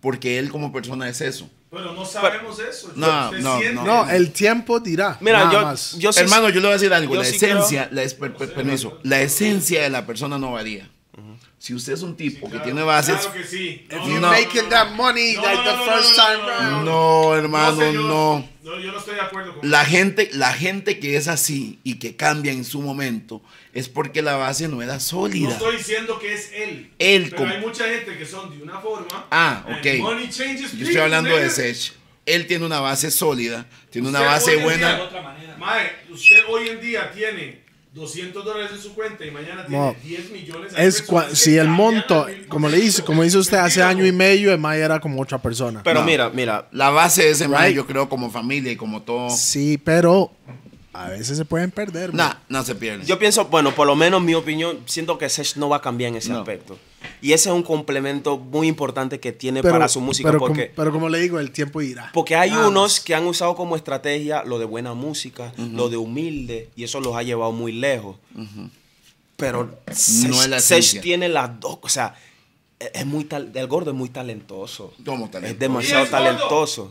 porque 0.00 0.38
él 0.38 0.50
como 0.50 0.72
persona 0.72 1.08
es 1.08 1.20
eso. 1.20 1.50
Pero 1.70 1.92
no 1.92 2.04
sabemos 2.04 2.58
eso. 2.60 2.92
No, 2.94 3.32
no, 3.32 3.60
no. 3.72 3.84
No, 3.84 4.08
el 4.10 4.30
tiempo 4.32 4.78
dirá. 4.78 5.16
Mira, 5.20 5.40
nada 5.40 5.52
yo, 5.52 5.62
más. 5.62 5.96
yo 5.98 6.12
sí- 6.12 6.20
Hermano, 6.20 6.48
yo 6.50 6.56
le 6.56 6.60
voy 6.68 6.70
a 6.70 6.72
decir 6.74 6.92
algo, 6.92 7.14
la 7.16 7.24
sí 7.24 7.34
esencia, 7.36 7.88
la, 7.90 8.02
es- 8.04 8.14
per- 8.14 8.34
per- 8.36 8.52
permiso, 8.54 9.00
la 9.02 9.20
esencia 9.22 9.82
de 9.82 9.90
la 9.90 10.06
persona 10.06 10.38
no 10.38 10.52
varía. 10.52 10.88
Si 11.58 11.72
usted 11.72 11.94
es 11.94 12.02
un 12.02 12.14
tipo 12.14 12.44
que 12.46 12.50
Claro, 12.52 12.64
tiene 12.64 12.82
bases, 12.82 13.16
Claro 13.20 13.32
que 13.32 13.44
sí. 13.44 13.86
No, 13.90 14.06
you're 14.06 14.20
no. 14.20 14.28
making 14.28 14.68
that 14.68 14.90
money 14.94 15.34
No, 15.34 15.42
like 15.42 15.62
the 15.64 15.90
first 15.90 16.14
time 16.14 16.84
no, 16.84 17.34
hermano, 17.34 17.76
señor. 17.78 18.04
no. 18.04 18.48
No, 18.62 18.78
yo 18.78 18.92
no 18.92 18.98
estoy 18.98 19.14
de 19.14 19.20
acuerdo 19.22 19.58
con 19.58 19.70
La 19.70 19.84
gente, 19.86 20.28
la 20.34 20.52
gente 20.52 20.98
que 21.00 21.16
es 21.16 21.26
así 21.26 21.78
y 21.82 21.94
que 21.98 22.16
cambia 22.16 22.52
en 22.52 22.64
su 22.64 22.82
momento 22.82 23.40
es 23.74 23.88
porque 23.88 24.22
la 24.22 24.36
base 24.36 24.68
no 24.68 24.80
era 24.82 24.94
No 24.94 25.00
sólida. 25.00 25.50
estoy 25.50 25.76
diciendo 25.76 26.18
que 26.18 26.32
es 26.32 26.50
él. 26.54 26.90
Él 26.98 27.24
Pero 27.24 27.36
como- 27.36 27.50
hay 27.52 27.60
mucha 27.60 27.84
gente 27.88 28.16
que 28.16 28.24
son 28.24 28.56
de 28.56 28.62
una 28.62 28.78
forma. 28.80 29.26
Ah, 29.30 29.64
ok. 29.68 29.98
money 30.00 30.28
changes 30.30 30.72
Yo 30.72 30.86
estoy 30.86 31.00
hablando 31.02 31.36
de. 31.36 31.50
Sech. 31.50 31.92
Él 32.26 32.46
tiene 32.46 32.64
una 32.64 32.80
base 32.80 33.10
sólida, 33.10 33.66
tiene 33.90 34.08
una 34.08 34.20
base 34.20 34.56
buena. 34.56 34.96
día- 34.96 35.56
Mae, 35.58 35.90
usted 36.10 36.38
hoy 36.48 36.68
en 36.70 36.80
día 36.80 37.10
tiene 37.12 37.62
200 37.92 38.44
dólares 38.44 38.70
en 38.72 38.80
su 38.80 38.94
cuenta 38.94 39.24
y 39.26 39.30
mañana 39.30 39.66
tiene 39.66 39.84
No. 39.84 39.96
10 40.02 40.30
millones. 40.30 40.72
Es 40.76 41.04
si 41.34 41.56
el 41.58 41.68
monto, 41.68 42.26
como 42.48 42.68
le 42.68 42.78
dice, 42.78 43.02
como 43.04 43.22
dice 43.22 43.38
usted 43.38 43.58
hace 43.58 43.82
año 43.82 44.04
y 44.06 44.10
medio, 44.12 44.52
el 44.52 44.58
Maya 44.58 44.84
era 44.86 45.00
como 45.00 45.20
otra 45.22 45.38
persona. 45.38 45.82
Pero 45.84 46.00
No. 46.00 46.06
mira, 46.06 46.30
mira, 46.30 46.66
La 46.72 46.90
base 46.90 47.24
de 47.24 47.30
ese 47.30 47.46
Right. 47.46 47.74
yo 47.76 47.86
creo, 47.86 48.08
como 48.08 48.30
familia 48.30 48.72
y 48.72 48.76
como 48.76 49.02
todo. 49.02 49.30
Sí, 49.30 49.78
pero 49.78 50.32
a 50.94 51.08
veces 51.10 51.36
se 51.36 51.44
pueden 51.44 51.70
perder. 51.70 52.14
Nah, 52.14 52.28
man. 52.28 52.38
no 52.48 52.64
se 52.64 52.74
pierde. 52.74 53.04
yo 53.04 53.18
pienso, 53.18 53.46
bueno, 53.46 53.74
por 53.74 53.86
lo 53.86 53.96
menos 53.96 54.22
mi 54.22 54.34
opinión, 54.34 54.78
siento 54.86 55.18
que 55.18 55.28
Sech 55.28 55.56
no 55.56 55.68
va 55.68 55.76
a 55.76 55.80
cambiar 55.82 56.10
en 56.10 56.16
ese 56.16 56.30
No. 56.30 56.38
aspecto. 56.38 56.78
Y 57.20 57.32
ese 57.32 57.50
es 57.50 57.54
un 57.54 57.62
complemento 57.62 58.38
muy 58.38 58.66
importante 58.68 59.20
que 59.20 59.32
tiene 59.32 59.60
pero, 59.60 59.74
para 59.74 59.88
su 59.88 60.00
música. 60.00 60.28
pero, 60.28 60.38
porque, 60.38 60.66
como, 60.68 60.76
pero 60.76 60.92
como 60.92 61.08
le 61.08 61.18
digo, 61.20 61.38
el 61.38 61.50
tiempo 61.50 61.82
irá. 61.82 62.10
porque 62.14 62.36
hay 62.36 62.50
unos 62.52 63.00
que 63.00 63.14
han 63.14 63.26
usado 63.26 63.54
como 63.56 63.76
estrategia 63.76 64.42
lo 64.44 64.58
de 64.58 64.64
buena 64.64 64.94
música, 64.94 65.52
lo 65.58 65.88
de 65.88 65.96
humilde, 65.96 66.70
y 66.76 66.84
eso 66.84 67.00
los 67.00 67.14
ha 67.16 67.22
llevado 67.22 67.52
muy 67.52 67.72
lejos. 67.72 68.16
Pero 69.36 69.64
No 70.28 70.46
la 70.46 70.58
esencia. 70.58 71.00
tiene 71.00 71.28
las 71.28 71.58
dos, 71.60 71.78
o 71.82 71.88
sea, 71.88 72.14
es 72.78 72.90
es 72.92 73.06
muy 73.06 73.24
tal, 73.24 73.50
el 73.54 73.66
gordo 73.66 73.90
es 73.90 73.96
muy 73.96 74.08
talentoso. 74.10 74.92
¿Cómo 75.04 75.28
talentoso? 75.30 75.52
Es 75.54 75.58
demasiado 75.58 76.06
talentoso. 76.06 76.90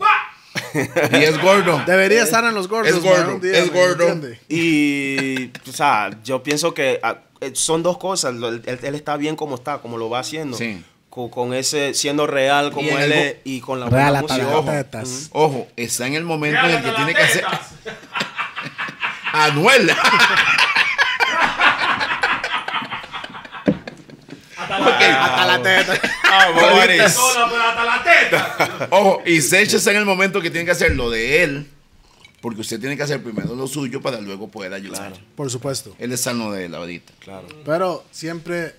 Y 1.12 1.16
es 1.24 1.42
gordo. 1.42 1.82
Debería 1.86 2.24
estar 2.24 2.44
en 2.44 2.54
los 2.54 2.68
gordos. 2.68 2.94
Es 2.96 3.02
gordo, 3.02 3.40
día, 3.40 3.58
es 3.58 3.72
¿me 3.72 3.80
gordo. 3.80 4.20
Y, 4.50 5.48
o 5.68 5.72
sea, 5.74 6.12
yo 6.24 6.44
pienso 6.44 6.74
que 6.74 7.00
ah, 7.02 7.18
eh, 7.42 7.52
son 7.54 7.82
dos 7.84 7.98
cosas. 7.98 8.34
Lo- 8.36 8.50
Él, 8.50 8.80
él 8.82 8.96
está 8.96 9.18
bien 9.18 9.36
como 9.36 9.56
está, 9.56 9.80
como 9.80 9.98
lo 9.98 10.10
va 10.10 10.20
haciendo. 10.20 10.56
Sí. 10.58 10.84
Con, 11.10 11.30
con 11.30 11.54
ese, 11.54 11.94
siendo 11.94 12.26
real 12.28 12.72
como 12.72 12.90
él 12.98 13.12
es 13.12 13.36
y 13.44 13.62
con 13.62 13.80
la 13.80 13.88
Real 13.88 14.22
música. 14.22 14.36
Ojo, 15.32 15.68
está 15.76 16.08
en 16.08 16.16
el 16.16 16.24
momento 16.24 16.60
en 16.66 16.72
el 16.72 16.84
que 16.84 16.92
tiene 16.92 17.14
que 17.14 17.22
hacer. 17.22 17.46
Anuel. 19.34 19.92
Hasta 24.58 24.80
la 24.80 25.26
Hasta 25.26 25.46
la 25.46 25.62
teta. 25.62 26.02
Ah, 26.34 26.72
Boris. 26.74 27.14
Sola, 27.14 27.48
pero 27.50 27.64
hasta 27.64 27.84
la 27.86 28.04
teta. 28.04 28.88
Ojo, 28.92 29.22
y 29.26 29.42
Sech 29.42 29.74
está 29.74 29.92
en 29.92 29.98
el 29.98 30.06
momento 30.06 30.42
que 30.42 30.50
tiene 30.50 30.66
que 30.66 30.72
hacer 30.72 30.96
lo 30.96 31.10
de 31.10 31.44
él. 31.44 31.68
Porque 32.42 32.60
usted 32.60 32.78
tiene 32.80 32.98
que 32.98 33.04
hacer 33.04 33.24
primero 33.24 33.56
lo 33.56 33.68
suyo 33.68 34.02
para 34.02 34.20
luego 34.20 34.50
poder 34.50 34.74
ayudar. 34.74 35.14
Por 35.36 35.50
supuesto. 35.50 35.96
Él 35.98 36.12
está 36.12 36.32
en 36.32 36.40
lo 36.40 36.52
de 36.52 36.66
él 36.66 36.76
ahorita. 36.76 37.14
Claro. 37.20 37.48
Pero 37.64 38.04
siempre 38.12 38.76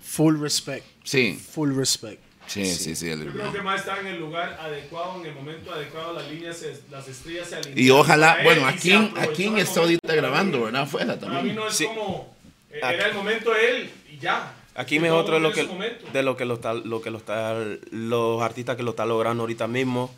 full 0.00 0.40
respect. 0.40 0.84
Sí, 1.02 1.36
Full 1.52 1.74
respect. 1.76 2.20
sí, 2.46 2.64
sí, 2.64 2.94
sí. 2.94 3.08
él- 3.10 3.24
Yo 3.24 3.32
creo 3.32 3.52
que 3.52 3.60
más 3.62 3.80
está 3.80 3.98
en 3.98 4.06
el 4.06 4.20
lugar 4.20 4.56
adecuado, 4.60 5.18
en 5.20 5.26
el 5.26 5.34
momento 5.34 5.72
adecuado, 5.72 6.12
las 6.12 6.30
líneas, 6.30 6.56
se- 6.58 6.80
las 6.92 7.08
estrellas 7.08 7.48
se 7.48 7.56
alinean. 7.56 7.78
Y 7.78 7.90
ojalá, 7.90 8.38
bueno, 8.44 8.66
aquí, 8.66 8.92
aquí 8.92 9.46
el 9.46 9.58
está 9.58 9.80
ahorita 9.80 10.14
grabando. 10.14 10.62
¿verdad? 10.62 10.82
Afuera 10.82 11.18
Para 11.18 11.28
mí 11.28 11.34
también. 11.36 11.56
no 11.56 11.66
es 11.66 11.74
Sí. 11.74 11.86
como, 11.86 12.36
eh, 12.70 12.78
era 12.82 13.06
el 13.08 13.14
momento 13.14 13.52
de 13.52 13.68
él 13.70 13.90
y 14.12 14.18
ya. 14.18 14.54
Aquí 14.74 14.98
me 15.00 15.10
otro 15.10 15.34
de 15.34 15.40
lo 15.40 15.52
que 15.52 15.62
de 16.12 16.22
lo 16.22 16.36
que 16.36 16.44
lo 16.44 16.54
está, 16.54 16.72
lo 16.74 17.02
que 17.02 17.10
lo 17.10 17.18
está, 17.18 17.54
los 17.90 18.40
artistas 18.42 18.76
que 18.76 18.82
lo 18.82 18.90
están 18.90 19.08
logrando 19.08 19.42
ahorita 19.42 19.66
mismo. 19.68 20.10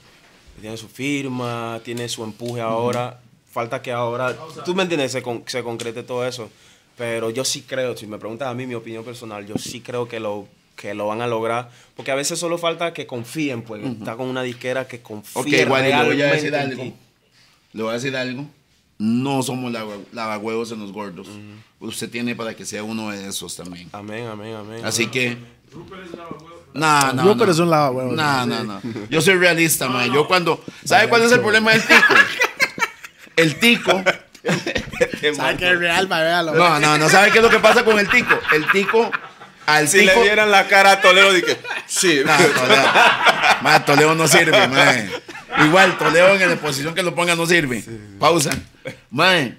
tiene 0.60 0.76
su 0.76 0.88
firma, 0.88 1.80
tiene 1.84 2.08
su 2.08 2.22
empuje 2.22 2.60
ahora. 2.60 3.20
Falta 3.50 3.82
que 3.82 3.92
ahora, 3.92 4.36
tú 4.64 4.74
me 4.74 4.82
entiendes, 4.82 5.12
se, 5.12 5.22
con- 5.22 5.42
se 5.46 5.62
concrete 5.62 6.02
todo 6.02 6.26
eso. 6.26 6.50
Pero 6.96 7.30
yo 7.30 7.44
sí 7.44 7.62
creo, 7.62 7.96
si 7.96 8.06
me 8.06 8.18
preguntas 8.18 8.48
a 8.48 8.54
mí 8.54 8.66
mi 8.66 8.74
opinión 8.74 9.04
personal, 9.04 9.44
yo 9.46 9.56
sí 9.58 9.80
creo 9.80 10.06
que 10.08 10.20
lo, 10.20 10.46
que 10.76 10.94
lo 10.94 11.06
van 11.08 11.20
a 11.22 11.26
lograr. 11.26 11.70
Porque 11.96 12.10
a 12.12 12.14
veces 12.14 12.38
solo 12.38 12.56
falta 12.58 12.92
que 12.92 13.06
confíen, 13.06 13.62
pues. 13.62 13.84
Está 13.84 14.16
con 14.16 14.28
una 14.28 14.42
disquera 14.44 14.86
que 14.86 15.00
confíe 15.00 15.40
Ok, 15.42 15.46
igual 15.48 15.82
le 15.82 15.88
voy 16.04 16.22
a 16.22 16.26
decir 16.32 16.54
algo. 16.54 16.84
Le 17.72 17.82
voy 17.82 17.90
a 17.90 17.94
decir 17.94 18.16
algo. 18.16 18.46
No 18.98 19.42
somos 19.42 19.72
lava- 19.72 19.96
lavahuevos 20.12 20.70
en 20.72 20.80
los 20.80 20.92
gordos. 20.92 21.28
Usted 21.80 22.08
tiene 22.10 22.34
para 22.36 22.54
que 22.54 22.64
sea 22.64 22.82
uno 22.82 23.10
de 23.10 23.28
esos 23.28 23.56
también. 23.56 23.88
Amén, 23.92 24.26
amén, 24.26 24.54
amén. 24.54 24.84
Así 24.84 25.06
que. 25.08 25.36
Rupert 25.72 26.04
es 26.06 26.12
lavahuevo. 26.16 26.50
No, 26.74 27.12
no. 27.12 27.22
Rupert 27.24 27.46
no. 27.46 27.52
es 27.52 27.58
un 27.58 27.70
lavahuevos. 27.70 28.14
No, 28.16 28.46
no, 28.46 28.64
no. 28.64 28.80
Yo 29.10 29.20
soy 29.20 29.34
realista, 29.34 29.88
man. 29.88 30.12
Yo 30.12 30.26
cuando. 30.26 30.62
¿Sabe 30.84 31.08
cuál 31.08 31.22
es 31.22 31.32
el 31.32 31.40
problema 31.40 31.72
del 31.72 31.82
tico? 31.82 32.14
El 33.36 33.58
tico. 33.58 34.02
¿Sabe 35.34 35.56
qué 35.56 35.70
es 35.72 35.78
real, 35.78 36.08
ma? 36.08 36.20
Véalo. 36.20 36.54
No, 36.54 36.78
no, 36.78 36.98
no. 36.98 37.08
¿Sabe 37.08 37.30
qué 37.30 37.38
es 37.38 37.44
lo 37.44 37.50
que 37.50 37.58
pasa 37.58 37.84
con 37.84 37.98
el 37.98 38.08
tico? 38.08 38.34
El 38.52 38.70
tico. 38.70 39.10
Al 39.66 39.88
Si 39.88 40.00
tico. 40.00 40.12
le 40.16 40.22
dieran 40.24 40.50
la 40.50 40.66
cara 40.68 40.92
a 40.92 41.00
Toledo, 41.00 41.32
dije, 41.32 41.56
sí. 41.86 42.20
Nah, 42.24 42.36
Toledo. 42.54 42.82
Ma, 43.62 43.84
Toledo 43.84 44.14
no 44.14 44.28
sirve, 44.28 44.68
mae. 44.68 45.08
Igual, 45.66 45.96
Toledo 45.96 46.34
en 46.34 46.48
la 46.50 46.56
posición 46.56 46.94
que 46.94 47.02
lo 47.02 47.14
ponga 47.14 47.34
no 47.36 47.46
sirve. 47.46 47.82
Pausa. 48.18 48.50
Mae, 49.10 49.56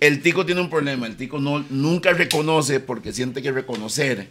el 0.00 0.22
tico 0.22 0.46
tiene 0.46 0.60
un 0.60 0.70
problema. 0.70 1.06
El 1.06 1.16
tico 1.16 1.38
no, 1.38 1.64
nunca 1.70 2.12
reconoce 2.12 2.80
porque 2.80 3.12
siente 3.12 3.42
que 3.42 3.52
reconocer 3.52 4.28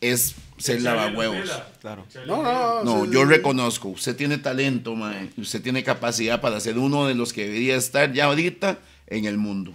es 0.00 0.34
ser 0.58 0.80
lavahuevos. 0.82 1.50
Claro. 1.80 2.06
No, 2.26 2.42
no, 2.42 2.84
No, 2.84 3.10
yo 3.10 3.24
reconozco. 3.24 3.88
Usted 3.88 4.14
tiene 4.16 4.38
talento, 4.38 4.94
mae. 4.94 5.30
y 5.36 5.40
Usted 5.40 5.60
tiene 5.62 5.82
capacidad 5.82 6.40
para 6.40 6.60
ser 6.60 6.78
uno 6.78 7.06
de 7.08 7.14
los 7.14 7.32
que 7.32 7.44
debería 7.46 7.76
estar 7.76 8.12
ya 8.12 8.26
ahorita 8.26 8.78
en 9.08 9.24
el 9.24 9.36
mundo. 9.38 9.72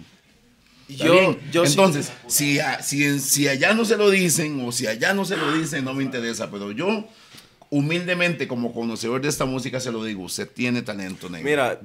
¿Está 0.88 1.04
Yo, 1.04 1.64
sí- 1.64 1.70
Entonces, 1.70 2.12
si, 2.28 2.58
a- 2.60 2.82
si, 2.82 3.18
si 3.18 3.48
allá 3.48 3.74
no 3.74 3.84
se 3.84 3.96
lo 3.96 4.08
dicen 4.10 4.60
o 4.64 4.70
si 4.72 4.86
allá 4.86 5.12
no 5.14 5.24
se 5.24 5.36
lo 5.36 5.52
dicen, 5.52 5.84
no 5.84 5.94
me 5.94 6.04
interesa. 6.04 6.50
Pero 6.50 6.70
yo, 6.72 7.04
humildemente, 7.70 8.46
como 8.46 8.72
conocedor 8.72 9.20
de 9.20 9.28
esta 9.28 9.44
música, 9.44 9.80
se 9.80 9.90
lo 9.92 10.04
digo. 10.04 10.22
Usted 10.24 10.48
tiene 10.48 10.82
talento, 10.82 11.28
negro. 11.28 11.48
Mira, 11.48 11.80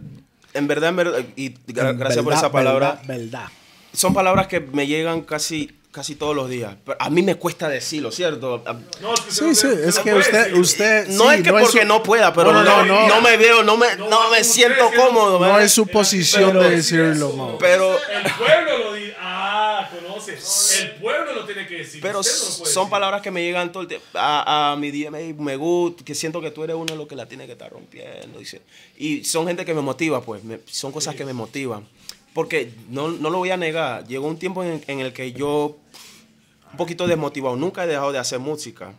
en 0.53 0.67
verdad, 0.67 0.89
en 0.89 0.95
verdad, 0.95 1.19
y 1.35 1.51
gra- 1.67 1.91
En 1.91 1.97
gracias 1.99 2.23
por 2.23 2.33
esa 2.33 2.51
palabra. 2.51 3.01
Verdad, 3.07 3.25
verdad. 3.31 3.49
Son 3.93 4.13
palabras 4.13 4.47
que 4.47 4.59
me 4.61 4.87
llegan 4.87 5.21
casi, 5.21 5.71
casi 5.91 6.15
todos 6.15 6.35
los 6.35 6.49
días. 6.49 6.75
Pero 6.85 6.97
a 6.99 7.09
mí 7.09 7.21
me 7.21 7.35
cuesta 7.35 7.67
decirlo, 7.69 8.11
¿cierto? 8.11 8.63
No, 9.01 9.13
es 9.13 9.21
que 9.21 9.31
Sí, 9.31 9.43
usted 9.45 9.53
sí, 9.53 9.67
no 9.67 9.89
es 9.89 9.97
no 9.97 10.03
que 10.03 10.13
usted, 10.13 10.53
usted. 10.55 11.07
No 11.09 11.29
sí, 11.29 11.35
es 11.35 11.43
que 11.43 11.51
porque 11.51 11.81
su- 11.81 11.87
no 11.87 12.01
pueda, 12.03 12.33
pero 12.33 12.53
No, 12.53 12.63
no, 12.63 12.85
no, 12.85 12.85
no, 12.85 13.07
no. 13.15 13.21
me 13.21 13.37
veo, 13.37 13.61
no 13.63 13.77
me, 13.77 13.95
No, 13.97 14.09
no 14.09 14.29
me 14.31 14.43
siento 14.43 14.89
no- 14.89 15.03
cómodo. 15.05 15.33
No 15.33 15.39
¿verdad? 15.39 15.63
es 15.63 15.71
su 15.73 15.85
posición 15.87 16.51
Pero- 16.51 16.63
de 16.63 16.75
decirlo. 16.77 17.57
Pero, 17.59 17.91
El 17.93 18.31
pueblo 18.37 18.77
lo 18.77 18.93
dice. 18.93 19.15
Ah, 19.19 19.89
conoce. 19.93 20.37
El 20.81 20.91
pueblo 21.01 21.33
lo 21.33 21.45
tiene 21.45 21.67
que 21.67 21.75
decir. 21.79 22.01
pero 22.01 22.19
usted 22.21 22.31
no 22.33 22.37
lo 22.39 22.57
puede 22.59 22.73
son 22.73 22.83
decir. 22.83 22.91
palabras 22.91 23.21
que 23.21 23.31
me 23.31 23.43
llegan 23.43 23.71
todo 23.71 23.83
el 23.83 23.89
tiempo. 23.89 24.05
A, 24.13 24.71
a 24.71 24.75
mi 24.77 24.91
DM, 24.91 25.33
me 25.39 25.55
gusta, 25.57 26.03
que 26.05 26.15
siento 26.15 26.39
que 26.41 26.51
tú 26.51 26.63
eres 26.63 26.75
uno 26.75 26.85
de 26.85 26.95
los 26.95 27.07
que 27.07 27.15
la 27.15 27.25
tiene 27.27 27.45
que 27.45 27.51
estar 27.53 27.69
rompiendo. 27.71 28.39
Y 28.97 29.23
son 29.25 29.47
gente 29.47 29.65
que 29.65 29.73
me 29.73 29.81
motiva, 29.81 30.21
pues. 30.21 30.43
me- 30.43 30.59
son 30.65 30.91
cosas 30.91 31.15
que 31.15 31.25
me 31.25 31.33
motivan. 31.33 31.87
Porque 32.33 32.71
no, 32.89 33.09
no 33.09 33.29
lo 33.29 33.39
voy 33.39 33.51
a 33.51 33.57
negar. 33.57 34.07
Llegó 34.07 34.25
un 34.27 34.37
tiempo 34.39 34.63
en, 34.63 34.81
en 34.87 35.01
el 35.01 35.11
que 35.11 35.33
yo, 35.33 35.75
un 36.71 36.77
poquito 36.77 37.07
desmotivado, 37.07 37.55
nunca 37.55 37.83
he 37.83 37.87
dejado 37.87 38.11
de 38.11 38.19
hacer 38.19 38.39
música. 38.39 38.93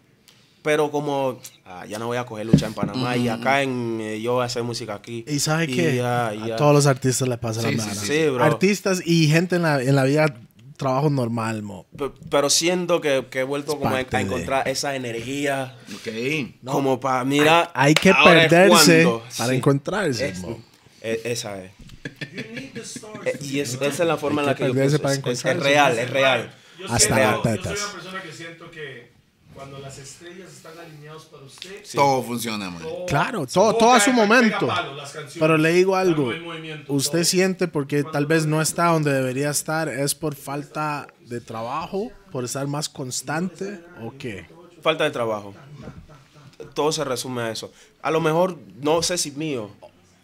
Pero 0.63 0.93
como 0.93 1.41
ah, 1.67 1.85
ya 1.87 1.99
no 1.99 2.07
voy 2.07 2.17
a 2.19 2.25
coger 2.25 2.47
lucha 2.47 2.67
en 2.67 2.75
Panamá 2.75 3.17
y 3.17 3.29
acá 3.29 3.63
en, 3.63 3.99
eh, 4.01 4.21
yo 4.21 4.35
voy 4.35 4.43
a 4.43 4.47
hacer 4.47 4.63
música 4.63 4.95
aquí. 4.95 5.25
Y 5.27 5.41
sabe 5.41 5.65
Y 5.65 5.75
que 5.75 6.01
a 6.01 6.33
ya. 6.35 6.55
todos 6.57 6.73
los 6.73 6.87
artistas 6.87 7.27
les 7.27 7.39
pasa 7.39 7.61
Sí, 7.63 7.67
la 7.67 7.73
sí, 7.73 7.89
nada. 7.89 7.95
sí, 8.01 8.07
sí, 8.07 8.29
bro. 8.29 8.45
Artistas 8.45 9.03
y 9.05 9.27
gente 9.27 9.57
en 9.57 9.63
la, 9.63 9.83
en 9.83 9.97
la 9.97 10.05
vida 10.05 10.33
trabajo 10.77 11.11
normal, 11.11 11.63
mo. 11.63 11.87
Pe- 11.97 12.13
Pero 12.31 12.49
siento 12.49 13.01
que, 13.01 13.27
que 13.29 13.41
he 13.41 13.43
vuelto 13.45 13.77
como 13.79 13.95
a, 13.95 13.99
a 13.99 14.05
de- 14.05 14.21
encontrar 14.21 14.69
esa 14.69 14.95
energía 14.95 15.77
Ok. 15.97 16.09
como 16.65 17.01
para 17.01 17.25
mirar. 17.25 17.73
Hay 17.75 17.95
que 17.95 18.11
ahora 18.11 18.45
es 18.45 18.49
perderse 18.49 19.09
para 19.37 19.51
Sí. 19.51 19.57
encontrarse, 19.57 20.29
Es- 20.29 20.39
mo. 20.39 20.63
e- 21.01 21.21
esa 21.25 21.61
es. 21.61 21.73
Eh, 22.25 23.39
y 23.43 23.61
es- 23.61 23.75
esa 23.75 23.87
es 23.87 23.99
la 24.09 24.17
forma 24.17 24.43
en 24.43 24.47
la 24.47 24.53
Hay 24.53 24.57
que 24.59 24.63
que 24.65 24.69
yo 24.69 24.75
pienso. 24.75 24.99
para 25.01 25.15
Es, 25.15 25.27
es- 25.27 25.45
es 25.45 25.57
real, 25.61 25.99
es 25.99 26.11
real. 26.11 26.55
Yo 26.83 26.95
Hasta 26.95 26.99
siento- 26.99 27.17
las 27.17 27.33
Yo 27.37 27.43
soy 27.43 27.53
tetas. 27.59 27.85
una 27.85 27.93
persona 27.93 28.23
que 28.23 28.33
siento 28.33 28.71
que 28.71 29.13
cuando 29.55 29.79
las 29.79 29.99
estrellas 29.99 30.51
están 30.53 30.79
alineadas 30.79 31.25
para 31.25 31.45
usted. 31.45 31.83
Todo 31.95 32.23
funciona, 32.23 32.71
man. 32.71 32.83
todo- 32.83 33.07
Claro, 33.07 33.47
todo, 33.47 33.75
todo 33.77 33.93
a 33.93 34.01
su 34.01 34.13
momento. 34.13 34.67
palo, 34.67 34.97
Pero 35.39 35.59
le 35.59 35.73
digo 35.73 35.95
algo, 35.95 36.33
usted 36.89 37.19
todo. 37.19 37.25
siente 37.25 37.69
porque 37.69 38.03
tal 38.03 38.27
vez 38.27 38.47
no 38.47 38.61
está 38.63 38.87
donde 38.87 39.13
debería 39.13 39.51
estar, 39.51 39.89
es 39.89 40.15
por 40.15 40.35
falta 40.35 41.07
de 41.27 41.41
trabajo, 41.41 42.11
por 42.31 42.45
estar 42.45 42.67
más 42.67 42.89
constante 42.89 43.81
o 44.03 44.13
qué. 44.19 44.47
Falta 44.83 45.05
de 45.05 45.11
trabajo. 45.11 45.55
Todo 46.75 46.91
se 46.93 47.05
resume 47.05 47.43
a 47.43 47.51
eso. 47.51 47.71
A 48.03 48.11
lo 48.11 48.21
mejor, 48.21 48.59
no 48.81 49.03
sé 49.03 49.19
si 49.19 49.31
mío, 49.33 49.71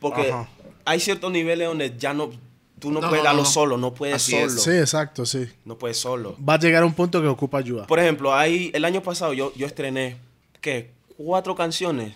porque 0.01 0.33
Ajá. 0.33 0.49
hay 0.85 1.01
ciertos 1.01 1.31
niveles 1.31 1.69
donde 1.69 1.97
ya 1.99 2.15
no, 2.15 2.31
tú 2.79 2.91
no, 2.91 3.01
No, 3.01 3.09
puedes 3.09 3.23
no, 3.23 3.29
darlo 3.29 3.43
no. 3.43 3.49
solo, 3.49 3.77
no 3.77 3.95
puedes 3.95 4.17
Así 4.17 4.33
solo. 4.33 4.47
es. 4.47 4.63
Sí, 4.63 4.71
exacto, 4.71 5.27
sí. 5.27 5.47
No 5.65 5.77
puedes 5.79 5.97
solo. 5.99 6.37
Va 6.47 6.55
a 6.55 6.59
llegar 6.59 6.85
un 6.85 6.95
punto 6.95 7.21
que 7.21 7.29
ocupa 7.29 7.59
ayuda. 7.59 7.87
Por 7.87 7.99
ejemplo, 7.99 8.35
hay, 8.35 8.71
el 8.75 8.85
año 8.85 9.03
pasado 9.03 9.33
yo, 9.33 9.53
yo 9.55 9.67
estrené, 9.67 10.17
¿qué? 10.61 10.91
Cuatro 11.17 11.55
canciones. 11.55 12.15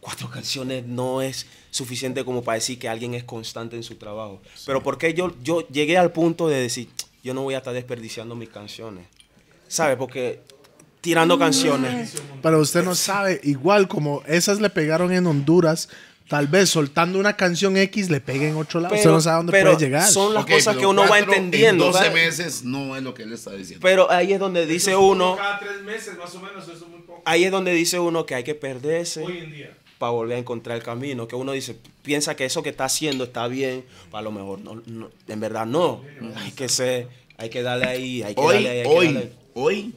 Cuatro 0.00 0.28
canciones 0.28 0.84
no 0.86 1.22
es 1.22 1.46
suficiente 1.70 2.24
como 2.24 2.42
para 2.42 2.56
decir 2.56 2.78
que 2.78 2.88
alguien 2.88 3.14
es 3.14 3.24
constante 3.24 3.76
en 3.76 3.82
su 3.82 3.94
trabajo. 3.96 4.40
Pero 4.66 4.82
porque 4.82 5.14
yo, 5.14 5.32
yo 5.42 5.66
llegué 5.68 5.96
al 5.96 6.10
punto 6.12 6.48
de 6.48 6.60
decir, 6.60 6.88
yo 7.22 7.34
no 7.34 7.42
voy 7.42 7.54
a 7.54 7.58
estar 7.58 7.72
desperdiciando 7.72 8.34
mis 8.34 8.48
canciones. 8.48 9.06
¿Sabes? 9.68 9.96
Porque 9.96 10.40
tirando 11.00 11.38
canciones. 11.38 12.14
Pero 12.42 12.60
usted 12.60 12.84
no 12.84 12.94
sabe, 12.94 13.40
igual 13.44 13.88
como 13.88 14.22
esas 14.26 14.60
le 14.60 14.70
pegaron 14.70 15.12
en 15.12 15.26
Honduras, 15.26 15.88
tal 16.32 16.46
vez 16.46 16.70
soltando 16.70 17.18
una 17.18 17.36
canción 17.36 17.76
X 17.76 18.08
le 18.08 18.18
pegue 18.18 18.48
en 18.48 18.56
otro 18.56 18.80
lado. 18.80 18.94
usted 18.94 19.10
no 19.10 19.20
sabe 19.20 19.36
dónde 19.36 19.52
pero 19.52 19.72
puede 19.72 19.84
llegar. 19.84 20.08
Son 20.08 20.32
las 20.32 20.46
cosas 20.46 20.64
pero 20.68 20.78
que 20.80 20.86
uno 20.86 21.06
va 21.06 21.18
entendiendo. 21.18 21.88
En 21.88 21.92
12 21.92 22.04
¿sabes? 22.06 22.14
meses 22.14 22.64
no 22.64 22.96
es 22.96 23.02
lo 23.02 23.12
que 23.12 23.24
él 23.24 23.34
está 23.34 23.52
diciendo. 23.52 23.82
Pero 23.82 24.10
ahí 24.10 24.32
es 24.32 24.40
donde 24.40 24.64
dice 24.64 24.76
Eso 24.76 24.90
es 24.92 24.96
como 24.96 25.10
uno, 25.10 25.36
Cada 25.36 25.58
tres 25.58 25.82
meses, 25.82 26.16
más 26.16 26.34
o 26.34 26.40
menos, 26.40 26.64
eso 26.64 26.72
es 26.72 26.88
muy 26.88 27.00
poco. 27.00 27.20
ahí 27.26 27.44
es 27.44 27.50
donde 27.50 27.72
dice 27.74 27.98
uno 27.98 28.24
que 28.24 28.34
hay 28.34 28.44
que 28.44 28.54
perderse. 28.54 29.22
Hoy 29.22 29.40
en 29.40 29.52
día. 29.52 29.76
para 29.98 30.12
volver 30.12 30.36
a 30.36 30.38
encontrar 30.38 30.78
el 30.78 30.82
camino. 30.82 31.28
Que 31.28 31.36
uno 31.36 31.52
dice, 31.52 31.76
piensa 32.02 32.34
que 32.34 32.46
eso 32.46 32.62
que 32.62 32.70
está 32.70 32.86
haciendo 32.86 33.24
está 33.24 33.46
bien, 33.46 33.84
para 34.10 34.22
lo 34.22 34.32
mejor 34.32 34.58
no, 34.60 34.80
no, 34.86 35.10
en 35.28 35.38
verdad 35.38 35.66
no. 35.66 36.00
Hay 36.36 36.52
que 36.52 36.70
ser, 36.70 37.08
hay 37.36 37.50
que 37.50 37.62
darle 37.62 37.84
ahí, 37.84 38.22
hay 38.22 38.34
que 38.34 38.40
hoy, 38.40 38.54
darle 38.54 38.70
ahí, 38.70 38.78
hay 38.78 38.82
que 38.84 38.88
hoy, 38.88 39.06
darle. 39.12 39.32
hoy, 39.52 39.94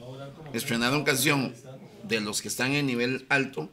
estrenaron 0.51 1.05
canción 1.05 1.55
de 2.03 2.19
los 2.19 2.41
que 2.41 2.49
están 2.49 2.73
en 2.73 2.87
nivel 2.87 3.25
alto, 3.29 3.69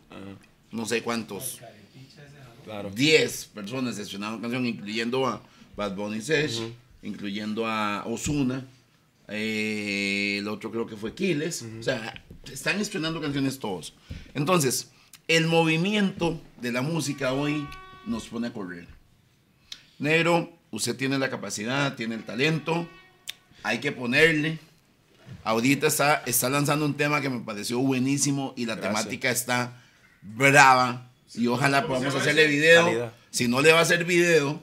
no 0.70 0.86
sé 0.86 1.02
cuántos, 1.02 1.58
Claro. 2.64 2.90
10 2.90 3.46
personas 3.46 3.98
estrenaron 3.98 4.40
canción, 4.40 4.66
incluyendo 4.66 5.26
a 5.26 5.42
Bad 5.76 5.94
Bunny 5.94 6.20
Sesh, 6.20 6.60
incluyendo 7.02 7.66
a 7.66 8.04
Osuna, 8.06 8.64
el 9.28 10.46
otro 10.48 10.70
creo 10.70 10.86
que 10.86 10.96
fue 10.96 11.14
Kiles, 11.14 11.64
o 11.80 11.82
sea, 11.82 12.22
están 12.50 12.80
estrenando 12.80 13.20
canciones 13.20 13.58
todos. 13.58 13.94
Entonces, 14.34 14.90
el 15.28 15.46
movimiento 15.46 16.40
de 16.60 16.72
la 16.72 16.82
música 16.82 17.32
hoy 17.32 17.66
nos 18.06 18.28
pone 18.28 18.48
a 18.48 18.52
correr. 18.52 18.86
Negro, 19.98 20.52
usted 20.70 20.96
tiene 20.96 21.18
la 21.18 21.30
capacidad, 21.30 21.94
tiene 21.94 22.16
el 22.16 22.24
talento, 22.24 22.86
hay 23.62 23.78
que 23.78 23.92
ponerle. 23.92 24.58
Ahorita 25.44 25.86
está, 25.86 26.22
está 26.26 26.50
lanzando 26.50 26.84
un 26.84 26.94
tema 26.94 27.20
que 27.20 27.30
me 27.30 27.40
pareció 27.40 27.78
buenísimo 27.78 28.52
y 28.56 28.66
la 28.66 28.74
Gracias. 28.74 29.02
temática 29.04 29.30
está 29.30 29.82
brava. 30.20 31.11
Y 31.34 31.46
ojalá 31.46 31.82
¿Cómo 31.82 31.94
se 31.96 32.00
podamos 32.02 32.20
hacerle 32.22 32.46
video. 32.46 32.84
Calidad. 32.84 33.12
Si 33.30 33.48
no 33.48 33.60
le 33.62 33.72
va 33.72 33.78
a 33.78 33.82
hacer 33.82 34.04
video, 34.04 34.60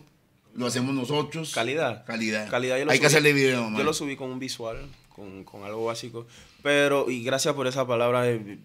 lo 0.55 0.67
hacemos 0.67 0.93
nosotros. 0.93 1.53
Calidad. 1.53 2.05
Calidad. 2.05 2.49
Calidad 2.49 2.77
yo 2.77 2.85
lo 2.85 2.91
Hay 2.91 2.99
que 2.99 3.05
subí- 3.05 3.07
hacerle 3.07 3.33
video, 3.33 3.61
Yo 3.63 3.69
man. 3.69 3.85
lo 3.85 3.93
subí 3.93 4.15
con 4.15 4.29
un 4.29 4.39
visual, 4.39 4.77
con, 5.15 5.43
con 5.43 5.63
algo 5.63 5.85
básico. 5.85 6.27
Pero, 6.61 7.09
y 7.09 7.23
gracias 7.23 7.53
por 7.55 7.65
esa 7.67 7.87
palabra. 7.87 8.29
eh, 8.29 8.57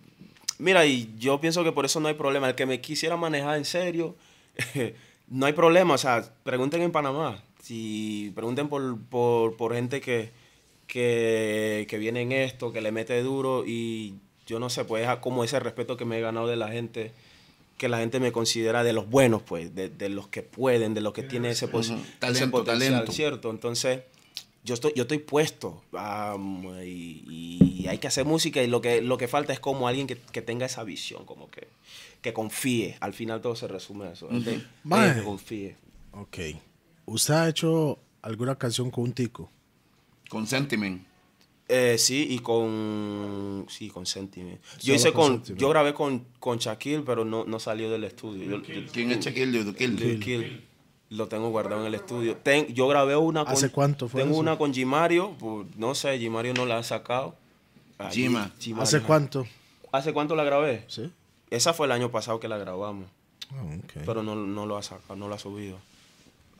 Mira, 0.59 0.85
y 0.87 1.13
yo 1.19 1.41
pienso 1.41 1.65
que 1.65 1.73
por 1.73 1.85
eso 1.85 1.99
no 2.01 2.09
hay 2.09 2.15
problema. 2.15 2.49
El 2.49 2.55
que 2.55 2.67
me 2.67 2.81
quisiera 2.81 3.17
manejar 3.17 3.57
en 3.57 3.65
serio, 3.65 4.15
no 5.29 5.47
hay 5.47 5.53
problema. 5.53 5.95
O 5.95 5.99
sea, 5.99 6.25
pregunten 6.43 6.83
en 6.83 6.93
Panamá. 6.93 7.43
Si 7.63 8.31
pregunten 8.35 8.69
por, 8.69 9.01
por, 9.09 9.57
por 9.57 9.75
gente 9.75 10.01
que, 10.03 10.31
que, 10.87 11.87
que 11.89 11.99
viene 11.99 12.21
en 12.23 12.33
esto, 12.33 12.73
que 12.73 12.81
le 12.81 12.93
mete 12.93 13.21
duro. 13.23 13.65
Y 13.67 14.15
yo 14.47 14.59
no 14.59 14.69
sé, 14.71 14.85
pues 14.85 15.09
es 15.09 15.17
como 15.17 15.45
ese 15.45 15.59
respeto 15.61 15.97
que 15.97 16.05
me 16.05 16.19
he 16.19 16.21
ganado 16.21 16.47
de 16.47 16.57
la 16.57 16.69
gente 16.69 17.13
que 17.77 17.89
la 17.89 17.99
gente 17.99 18.21
me 18.21 18.31
considera 18.33 18.85
de 18.85 18.93
los 18.93 19.09
buenos, 19.11 19.43
pues, 19.43 19.75
de, 19.75 19.89
de 19.89 20.09
los 20.09 20.29
que 20.29 20.43
pueden, 20.43 20.95
de 20.95 21.01
los 21.01 21.13
que 21.13 21.23
tienen 21.23 21.51
ese, 21.53 21.67
pos- 21.69 21.91
ese 21.91 21.99
Talento, 22.19 22.51
potencial, 22.51 22.93
talento. 22.93 23.13
¿cierto? 23.13 23.51
Entonces, 23.51 24.03
yo 24.65 24.75
estoy, 24.75 24.93
yo 24.97 25.03
estoy 25.03 25.19
puesto 25.19 25.83
am, 25.93 26.65
y, 26.85 27.25
y 27.83 27.87
hay 27.89 27.99
que 27.99 28.07
hacer 28.07 28.25
música 28.25 28.63
y 28.63 28.67
lo 28.67 28.81
que, 28.81 29.03
lo 29.03 29.19
que 29.19 29.29
falta 29.29 29.53
es 29.53 29.61
como 29.61 29.89
alguien 29.89 30.07
que, 30.07 30.17
que 30.17 30.41
tenga 30.41 30.67
esa 30.67 30.85
visión, 30.85 31.25
como 31.27 31.51
que, 31.51 31.69
que 32.23 32.33
confíe. 32.33 32.97
Al 33.01 33.13
final 33.13 33.41
todo 33.43 33.57
se 33.57 33.69
resume 33.69 34.07
a 34.07 34.13
eso. 34.13 34.29
que 35.19 35.23
confíe. 35.25 35.77
Ok. 36.13 36.39
¿Usted 37.07 37.35
ha 37.35 37.49
hecho 37.49 37.99
alguna 38.23 38.57
canción 38.57 38.91
con 38.91 39.05
un 39.05 39.13
tico? 39.13 39.51
Con 40.31 40.47
Sentiment. 40.47 41.05
Eh, 41.69 41.97
sí, 41.99 42.27
y 42.31 42.41
con. 42.41 43.67
Sí, 43.71 43.89
con 43.89 44.05
Sentiment. 44.07 44.61
Yo 44.81 44.93
Solo 44.93 44.95
hice 44.97 45.13
con. 45.13 45.33
Sentiment. 45.33 45.61
Yo 45.61 45.69
grabé 45.71 45.95
con, 45.95 46.25
con 46.39 46.59
Shaquille, 46.59 47.03
pero 47.03 47.25
no, 47.25 47.45
no 47.45 47.59
salió 47.59 47.91
del 47.91 48.05
estudio. 48.05 48.45
Yo- 48.45 48.63
yo- 48.63 48.93
¿Quién 48.93 49.11
es 49.13 49.21
Shaquille 49.25 49.47
Lil 49.47 49.65
Lil 49.65 49.75
Kill? 49.75 50.21
Kill. 50.21 50.65
Lo 51.11 51.29
tengo 51.29 51.49
guardado 51.51 51.81
en 51.83 51.87
el 51.87 51.95
estudio. 51.95 52.37
Ten- 52.37 52.67
yo 52.75 52.87
grabé 52.89 53.17
una 53.17 53.45
con. 53.45 53.53
¿Hace 53.55 53.71
cuánto 53.71 54.09
fue 54.09 54.21
Tengo 54.23 54.35
eso? 54.35 54.41
una 54.41 54.59
con 54.59 54.75
Gimario. 54.75 55.35
pues, 55.39 55.67
no 55.77 55.95
sé, 55.95 56.19
Gimario 56.19 56.53
no 56.55 56.67
la 56.67 56.79
ha 56.79 56.83
sacado. 56.83 57.35
Gima. 58.11 58.51
Gimario. 58.59 58.83
¿Hace 58.83 59.01
cuánto? 59.01 59.47
¿Hace 59.93 60.13
cuánto 60.13 60.35
la 60.35 60.45
grabé? 60.45 60.85
Sí. 60.89 61.11
Esa 61.51 61.73
fue 61.73 61.87
el 61.87 61.93
año 61.93 62.11
pasado 62.11 62.41
que 62.41 62.49
la 62.49 62.59
grabamos. 62.59 63.07
Ah, 63.53 63.63
ok. 63.79 64.03
Pero 64.05 64.23
no, 64.23 64.35
no 64.35 64.67
lo 64.67 64.77
ha 64.77 64.83
sacado, 64.83 65.15
no 65.17 65.29
lo 65.29 65.35
ha 65.35 65.39
subido. 65.39 65.79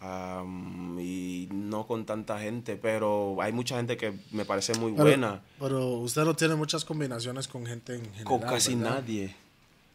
Am, 0.09 0.99
y 1.01 1.49
no 1.51 1.87
con 1.87 2.05
tanta 2.05 2.39
gente, 2.39 2.77
pero 2.77 3.37
hay 3.41 3.53
mucha 3.53 3.77
gente 3.77 3.97
que 3.97 4.13
me 4.33 4.45
parece 4.45 4.75
muy 4.75 4.93
Pero- 4.93 5.05
buena. 5.05 5.41
Pero 5.59 5.89
usted 5.95 6.25
no 6.25 6.35
tiene 6.35 6.55
muchas 6.57 6.85
combinaciones 6.85 7.49
con 7.49 7.65
gente 7.65 7.95
en 7.95 8.03
general. 8.03 8.25
Con 8.25 8.41
casi 8.41 8.75
¿verdad? 8.75 8.97
nadie. 9.01 9.35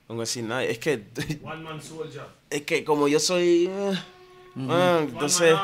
Con 0.08 0.18
casi 0.18 0.42
nadie. 0.42 0.72
Es 0.72 0.80
que, 0.80 1.04
One 1.44 1.62
man 1.64 1.82
soldier. 1.82 2.24
es 2.50 2.64
que 2.64 2.84
como 2.84 3.08
yo 3.08 3.20
soy. 3.20 3.68
eh, 3.70 3.94
ah, 4.68 5.00
entonces. 5.04 5.56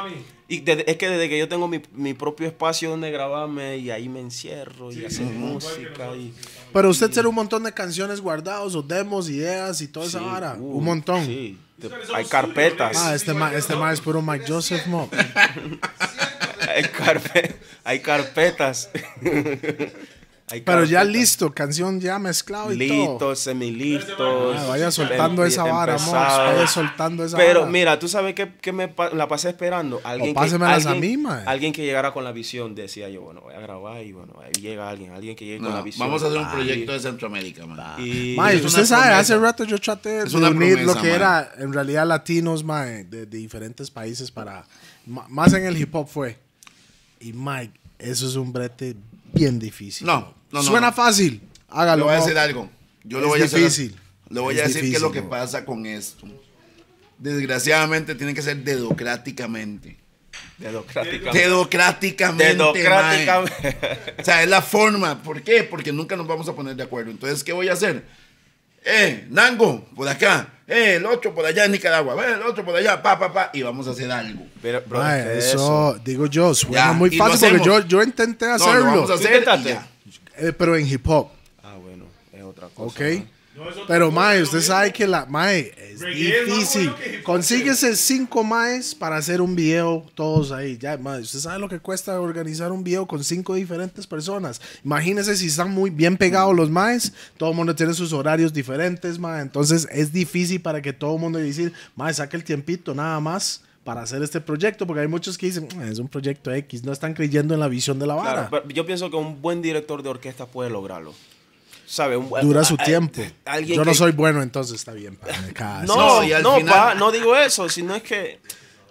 Y 0.48 0.60
desde- 0.60 0.90
es 0.92 0.98
que 0.98 1.10
desde 1.10 1.28
que 1.28 1.40
yo 1.40 1.50
tengo 1.50 1.68
mi, 1.68 1.82
mi 1.94 2.14
propio 2.14 2.46
espacio 2.46 2.92
donde 2.92 3.10
grabarme 3.10 3.78
y 3.80 3.90
ahí 3.90 4.08
me 4.08 4.20
encierro 4.20 4.92
y 4.92 5.04
hacer 5.06 5.26
música. 5.26 6.16
Y, 6.16 6.32
Pero 6.72 6.92
usted 6.92 7.10
tiene 7.10 7.28
un 7.30 7.34
montón 7.34 7.64
de 7.64 7.72
canciones 7.74 8.22
guardados 8.22 8.76
o 8.76 8.84
demos, 8.84 9.28
ideas 9.28 9.82
y 9.82 9.88
toda 9.88 10.06
esa 10.06 10.20
Sí, 10.20 10.26
vara. 10.26 10.56
uh, 10.60 10.78
un 10.78 10.84
montón. 10.86 11.26
Sí. 11.26 11.58
Te- 11.80 11.90
hay 12.14 12.26
carpetas. 12.26 12.96
Ah, 12.98 13.16
este 13.16 13.34
ma, 13.34 13.54
este 13.54 13.76
ma 13.76 13.92
es 13.92 14.00
puro 14.02 14.22
Mike 14.22 14.46
Joseph 14.48 14.86
Mo. 14.88 15.10
hay, 16.70 16.84
carpe- 16.84 17.56
hay 17.84 18.00
carpetas. 18.00 18.90
Hay 20.48 20.62
Pero 20.62 20.84
ya 20.86 21.04
listo, 21.04 21.52
canción 21.52 22.00
ya 22.00 22.20
mezclado 22.20 22.72
y 22.72 22.78
todo. 22.88 22.98
Listo, 23.10 23.36
semilisto. 23.36 24.54
Ah, 24.56 24.66
vaya 24.68 24.92
soltando 24.92 25.44
esa 25.44 25.64
vara. 25.64 25.98
Vaya 25.98 26.68
soltando 26.68 27.26
esa 27.26 27.36
Pero 27.36 27.62
vara. 27.62 27.72
mira, 27.72 27.98
tú 27.98 28.08
sabes 28.08 28.36
que, 28.36 28.54
que 28.62 28.72
me 28.72 28.88
pa- 28.88 29.10
la 29.10 29.28
pasé 29.28 29.50
esperando. 29.50 30.00
Alguien 30.04 30.36
que, 30.36 30.40
pásemelas 30.40 30.86
a 30.86 30.92
alguien, 30.92 31.18
mí, 31.18 31.24
mae. 31.24 31.44
alguien 31.48 31.74
que 31.74 31.84
llegara 31.84 32.14
con 32.14 32.24
la 32.24 32.32
visión, 32.32 32.76
decía 32.76 33.10
yo, 33.10 33.22
bueno, 33.22 33.42
voy 33.42 33.56
a 33.56 33.60
grabar 33.60 34.04
y 34.04 34.12
bueno, 34.12 34.34
ahí 34.44 34.52
llega 34.62 34.88
alguien, 34.88 35.14
alguien 35.14 35.36
que 35.36 35.46
llegue 35.46 35.64
con 35.64 35.74
la 35.74 35.82
visión. 35.82 36.08
vamos 36.08 36.22
a 36.22 36.28
hacer 36.28 36.38
un 36.38 36.46
Ay, 36.46 36.54
proyecto 36.54 36.92
de 36.92 37.00
Centroamérica, 37.00 37.66
man. 37.66 37.96
y- 37.98 38.36
usted 38.38 38.86
sabe, 38.86 39.02
promesa. 39.02 39.18
hace 39.20 39.38
rato 39.40 39.64
yo 39.64 39.80
traté 39.80 40.20
Es 40.20 40.32
de 40.32 40.38
unir 40.38 40.82
lo 40.84 40.94
que 41.02 41.10
era 41.12 41.54
en 41.58 41.74
realidad 41.74 42.06
latinos, 42.06 42.64
mae, 42.64 43.04
de, 43.06 43.26
de 43.26 43.38
diferentes 43.40 43.90
países 43.90 44.30
para... 44.30 44.64
ma- 45.08 45.26
Más 45.28 45.54
en 45.54 45.66
el 45.66 45.76
hip 45.76 45.96
hop 45.96 46.08
fue. 46.08 46.38
Y 47.20 47.34
Mike, 47.34 47.74
eso 47.98 48.28
es 48.28 48.36
un 48.36 48.54
brete 48.54 48.96
bien 49.34 49.58
difícil. 49.58 50.06
No, 50.06 50.35
no, 50.52 50.60
no, 50.60 50.64
Suena 50.64 50.88
no. 50.88 50.94
fácil, 50.94 51.34
Le 51.42 51.50
hágalo. 51.70 52.06
voy 52.06 52.14
a 52.14 52.18
decir 52.18 52.38
algo. 52.38 52.70
Yo 53.04 53.20
le 53.20 53.28
voy 53.28 53.42
a 53.42 53.44
difícil. 53.44 53.96
Le 54.30 54.40
voy 54.40 54.56
Es 54.56 54.62
a 54.62 54.68
decir 54.68 54.82
qué 54.90 54.96
es 54.96 55.02
lo 55.02 55.12
que 55.12 55.22
bro. 55.22 55.30
pasa 55.30 55.64
con 55.66 55.86
esto. 55.86 56.26
Desgraciadamente 57.18 58.16
tiene 58.16 58.34
que 58.34 58.42
ser 58.42 58.58
dedocráticamente. 58.58 59.98
Dedocráticamente. 60.58 61.40
Dedocráticamente. 61.40 62.54
Dedocráticamente. 62.56 63.78
O 64.20 64.24
sea, 64.26 64.44
es 64.44 64.50
la 64.50 64.62
forma. 64.62 65.22
¿Por 65.22 65.42
qué? 65.42 65.64
Porque 65.64 65.92
nunca 65.92 66.16
nos 66.16 66.28
vamos 66.28 66.48
a 66.50 66.54
poner 66.54 66.76
de 66.76 66.84
acuerdo. 66.84 67.12
Entonces, 67.12 67.44
¿qué 67.44 67.54
voy 67.54 67.70
a 67.70 67.74
hacer? 67.74 68.04
Eh, 68.84 69.28
Nango, 69.30 69.86
por 69.96 70.08
acá. 70.08 70.50
Eh, 70.68 70.96
el 70.96 71.06
otro 71.06 71.34
por 71.34 71.46
allá 71.46 71.66
en 71.66 71.72
Nicaragua. 71.72 72.16
Eh, 72.28 72.34
el 72.34 72.42
otro 72.44 72.66
por 72.66 72.76
allá, 72.76 73.02
pa, 73.02 73.18
pa, 73.18 73.32
pa. 73.34 73.50
Y 73.54 73.62
vamos 73.62 73.88
a 73.88 73.92
hacer 73.92 74.12
algo. 74.12 74.46
Pero, 74.62 74.82
bro, 74.88 75.00
Mae, 75.00 75.24
¿qué 75.24 75.38
es 75.38 75.46
eso, 75.46 76.00
digo 76.04 76.26
yo, 76.28 76.54
suena 76.54 76.78
Ya, 76.88 76.94
muy 76.94 77.16
fácil 77.16 77.50
porque 77.52 77.66
yo, 77.66 77.80
yo 77.88 78.04
intenté 78.04 78.46
No, 78.48 78.54
hacerlo. 78.56 78.80
lo 78.80 78.86
vamos 78.86 79.10
a 79.12 79.14
hacer. 79.16 79.32
y 79.32 79.38
Intentaste. 79.38 79.70
ya. 79.70 79.88
Eh, 80.38 80.54
pero 80.58 80.76
en 80.76 80.88
hip 80.88 81.08
hop, 81.08 81.30
Ah, 81.64 81.78
bueno, 81.82 82.06
es 82.32 82.44
otra 82.44 82.68
cosa. 82.70 82.88
¿ok? 82.88 83.02
es 83.02 83.24
Pero, 83.88 84.12
mae, 84.12 84.38
es 84.40 84.44
usted 84.44 84.62
sabe 84.62 84.92
que 84.92 85.08
la, 85.08 85.26
mae, 85.26 85.74
es 85.78 86.02
Reggae 86.02 86.40
es 86.42 86.46
difícil. 86.46 86.90
hop, 86.90 87.24
Consíguese 87.24 87.96
cinco 87.96 88.44
maes 88.44 88.94
para 88.94 89.16
hacer 89.16 89.42
un 89.42 89.56
video, 89.56 90.06
todos 90.14 90.52
ahí. 90.52 90.78
Ya, 90.78 90.98
mae, 90.98 91.22
usted 91.22 91.40
sabe 91.40 91.60
lo 91.60 91.70
que 91.70 91.80
cuesta 91.80 92.20
organizar 92.20 92.72
un 92.74 92.84
video 92.84 93.08
con 93.08 93.24
cinco 93.24 93.54
diferentes 93.56 94.06
personas. 94.06 94.60
Imagínese 94.84 95.38
si 95.38 95.48
están 95.48 95.72
muy 95.72 95.90
bien 95.90 96.18
pegados 96.18 96.54
los 96.56 96.70
maes, 96.70 97.14
todo 97.38 97.52
el 97.52 97.56
mundo 97.56 97.74
tiene 97.74 97.94
sus 97.94 98.12
horarios 98.12 98.54
diferentes, 98.54 99.18
mae. 99.20 99.42
Entonces 99.42 99.88
es 99.90 100.12
difícil 100.12 100.62
para 100.62 100.82
que 100.82 100.92
todo 100.92 101.16
el 101.16 101.22
mundo 101.22 101.40
decir, 101.40 101.72
mae, 101.96 102.14
saque 102.14 102.36
el 102.36 102.44
tiempito 102.44 102.94
nada 102.94 103.20
más 103.22 103.62
para 103.86 104.02
hacer 104.02 104.22
este 104.24 104.42
proyecto, 104.42 104.86
porque 104.86 105.02
hay 105.02 105.08
muchos 105.08 105.38
que 105.38 105.46
dicen, 105.46 105.70
"Ah, 105.80 105.86
es 105.88 106.00
un 106.00 106.10
proyecto 106.10 106.52
X, 106.52 106.84
no 106.84 106.92
están 106.92 107.14
creyendo 107.14 107.54
en 107.54 107.62
la 107.62 107.68
visión 107.70 107.98
de 108.00 108.08
la 108.08 108.16
vara. 108.16 108.48
Claro, 108.50 108.64
pero 108.64 108.76
yo 108.76 108.86
pienso 108.86 109.10
que 109.10 109.16
un 109.16 109.42
buen 109.42 109.62
director 109.62 110.04
de 110.04 110.10
orquesta 110.10 110.46
puede 110.48 110.70
lograrlo. 110.70 111.14
¿Sabe? 111.88 112.18
Un 112.18 112.28
Dura 112.42 112.64
su 112.64 112.76
a- 112.80 112.82
a- 112.82 112.84
tiempo. 112.86 113.22
Yo 113.68 113.86
no 113.86 113.94
soy 113.94 114.12
bueno, 114.12 114.42
entonces 114.42 114.76
está 114.76 114.92
bien. 114.92 115.18
No, 115.88 115.96
No, 115.96 116.24
y 116.24 116.34
al 116.34 116.42
no, 116.44 116.58
final- 116.58 116.74
pa, 116.74 116.96
no 116.96 117.12
digo 117.12 117.36
eso, 117.38 117.70
sino 117.70 117.96
es 117.96 118.02
que. 118.04 118.40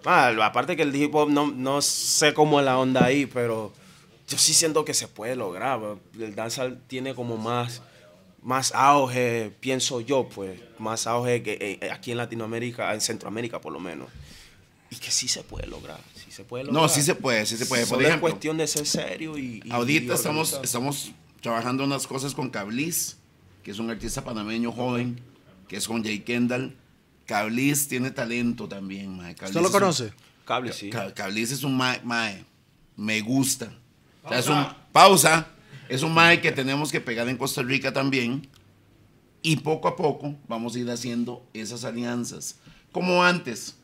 aparte 0.06 0.76
que 0.76 0.82
el 0.82 0.94
hip 0.94 1.12
hop 1.14 1.28
no, 1.28 1.48
no 1.50 1.82
sé 1.82 2.32
cómo 2.34 2.60
es 2.60 2.64
la 2.64 2.78
onda 2.78 3.04
ahí, 3.04 3.26
pero 3.26 3.72
yo 4.28 4.38
sí 4.38 4.54
siento 4.54 4.84
que 4.84 4.94
se 4.94 5.08
puede 5.08 5.34
lograr. 5.34 5.80
El 6.18 6.34
dancehall 6.36 6.78
tiene 6.86 7.16
como 7.16 7.36
más, 7.36 7.82
más 8.42 8.72
auge, 8.76 9.50
pienso 9.58 10.00
yo, 10.00 10.28
pues, 10.28 10.60
más 10.78 11.06
auge 11.08 11.42
que 11.42 11.78
eh, 11.82 11.90
aquí 11.90 12.12
en 12.12 12.18
Latinoamérica, 12.18 12.94
en 12.94 13.00
Centroamérica 13.00 13.60
por 13.60 13.72
lo 13.72 13.80
menos. 13.80 14.08
Y 14.90 14.96
que 14.96 15.10
sí 15.10 15.26
se 15.28 15.42
puede 15.42 15.66
lograr, 15.66 16.00
sí 16.14 16.30
se 16.30 16.44
puede 16.44 16.64
lograr. 16.64 16.82
No, 16.82 16.88
sí 16.88 17.02
se 17.02 17.14
puede, 17.14 17.46
sí 17.46 17.56
se 17.56 17.66
puede. 17.66 17.86
Por 17.86 17.98
Solo 17.98 18.08
es 18.08 18.16
cuestión 18.20 18.56
de 18.58 18.66
ser 18.66 18.86
serio 18.86 19.36
y. 19.38 19.60
y- 19.64 19.70
ahorita 19.70 20.12
y 20.12 20.16
estamos, 20.16 20.58
estamos 20.62 21.12
trabajando 21.40 21.84
unas 21.84 22.06
cosas 22.06 22.34
con 22.34 22.50
Cablis, 22.50 23.16
que 23.62 23.70
es 23.72 23.78
un 23.78 23.90
artista 23.90 24.22
panameño 24.24 24.70
joven, 24.72 25.20
que 25.68 25.76
es 25.76 25.86
con 25.88 26.04
Jay 26.04 26.20
Kendall. 26.20 26.76
Cablis 27.26 27.88
tiene 27.88 28.10
talento 28.10 28.68
también, 28.68 29.16
mae. 29.16 29.34
Cablis 29.34 29.56
¿Usted 29.56 29.60
lo 29.62 29.68
es 29.68 29.74
un- 29.74 29.80
conoce? 29.80 30.12
Cable, 30.44 30.72
sí. 30.74 30.90
Ca- 30.90 31.12
Cablis 31.14 31.50
es 31.52 31.62
un 31.64 31.74
mae, 31.76 32.00
mae, 32.04 32.44
me 32.96 33.20
gusta. 33.22 33.72
O 34.22 34.28
sea, 34.28 34.38
es 34.38 34.48
un, 34.48 34.66
pausa. 34.92 35.48
Es 35.88 36.02
un 36.02 36.12
mae 36.12 36.40
que 36.40 36.52
tenemos 36.52 36.92
que 36.92 37.00
pegar 37.00 37.28
en 37.28 37.36
Costa 37.38 37.62
Rica 37.62 37.92
también. 37.92 38.46
Y 39.42 39.56
poco 39.56 39.88
a 39.88 39.96
poco 39.96 40.34
vamos 40.48 40.74
a 40.74 40.78
ir 40.78 40.90
haciendo 40.90 41.44
esas 41.54 41.84
alianzas. 41.84 42.56
Como 42.92 43.24
antes. 43.24 43.76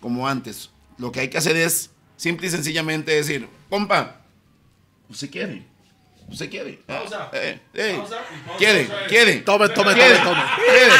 Como 0.00 0.28
antes. 0.28 0.70
Lo 0.98 1.12
que 1.12 1.20
hay 1.20 1.28
que 1.28 1.38
hacer 1.38 1.56
es 1.56 1.90
simple 2.16 2.46
y 2.46 2.50
sencillamente 2.50 3.12
decir, 3.12 3.48
compa, 3.70 4.16
¿usted 5.08 5.30
quiere? 5.30 5.66
¿Usted 6.28 6.50
quiere? 6.50 6.74
Pausa. 6.86 7.30
Eh, 7.32 7.58
eh, 7.72 7.94
Pausa 7.96 8.16
y 8.34 8.46
pausa 8.46 8.58
¿Quiere? 8.58 8.88
¿Quiere? 9.08 9.36
Tome, 9.38 9.68
tome, 9.70 9.94
¿Quiere? 9.94 10.16
tome, 10.16 10.24
tome. 10.26 10.42
¿Quiere? 10.56 10.92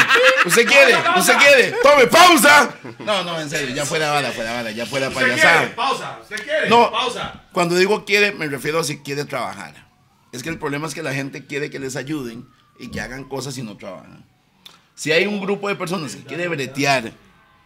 ¿Usted 0.45 0.65
quiere? 0.65 0.95
¿Usted 1.19 1.37
quiere? 1.37 1.75
¡Tome, 1.83 2.07
pausa! 2.07 2.75
No, 2.99 3.23
no, 3.23 3.39
en 3.39 3.47
serio, 3.49 3.75
ya 3.75 3.85
fuera 3.85 4.09
vara, 4.11 4.31
fuera 4.31 4.53
vara, 4.53 4.71
ya 4.71 4.87
fuera 4.87 5.09
¿Usted 5.09 5.19
quiere? 5.21 5.35
payasada. 5.35 5.75
Pausa. 5.75 6.19
¿Usted 6.23 6.43
quiere? 6.43 6.69
No. 6.69 6.89
Pausa. 6.89 7.43
Cuando 7.51 7.75
digo 7.75 8.05
quiere, 8.05 8.31
me 8.31 8.47
refiero 8.47 8.79
a 8.79 8.83
si 8.83 8.99
quiere 8.99 9.23
trabajar. 9.25 9.87
Es 10.31 10.41
que 10.41 10.49
el 10.49 10.57
problema 10.57 10.87
es 10.87 10.95
que 10.95 11.03
la 11.03 11.13
gente 11.13 11.45
quiere 11.45 11.69
que 11.69 11.77
les 11.77 11.95
ayuden 11.95 12.47
y 12.79 12.89
que 12.89 12.99
hagan 12.99 13.23
cosas 13.23 13.55
y 13.59 13.61
no 13.61 13.77
trabajan. 13.77 14.25
Si 14.95 15.11
hay 15.11 15.27
un 15.27 15.39
grupo 15.39 15.69
de 15.69 15.75
personas 15.75 16.15
que 16.15 16.23
quiere 16.23 16.47
bretear, 16.47 17.11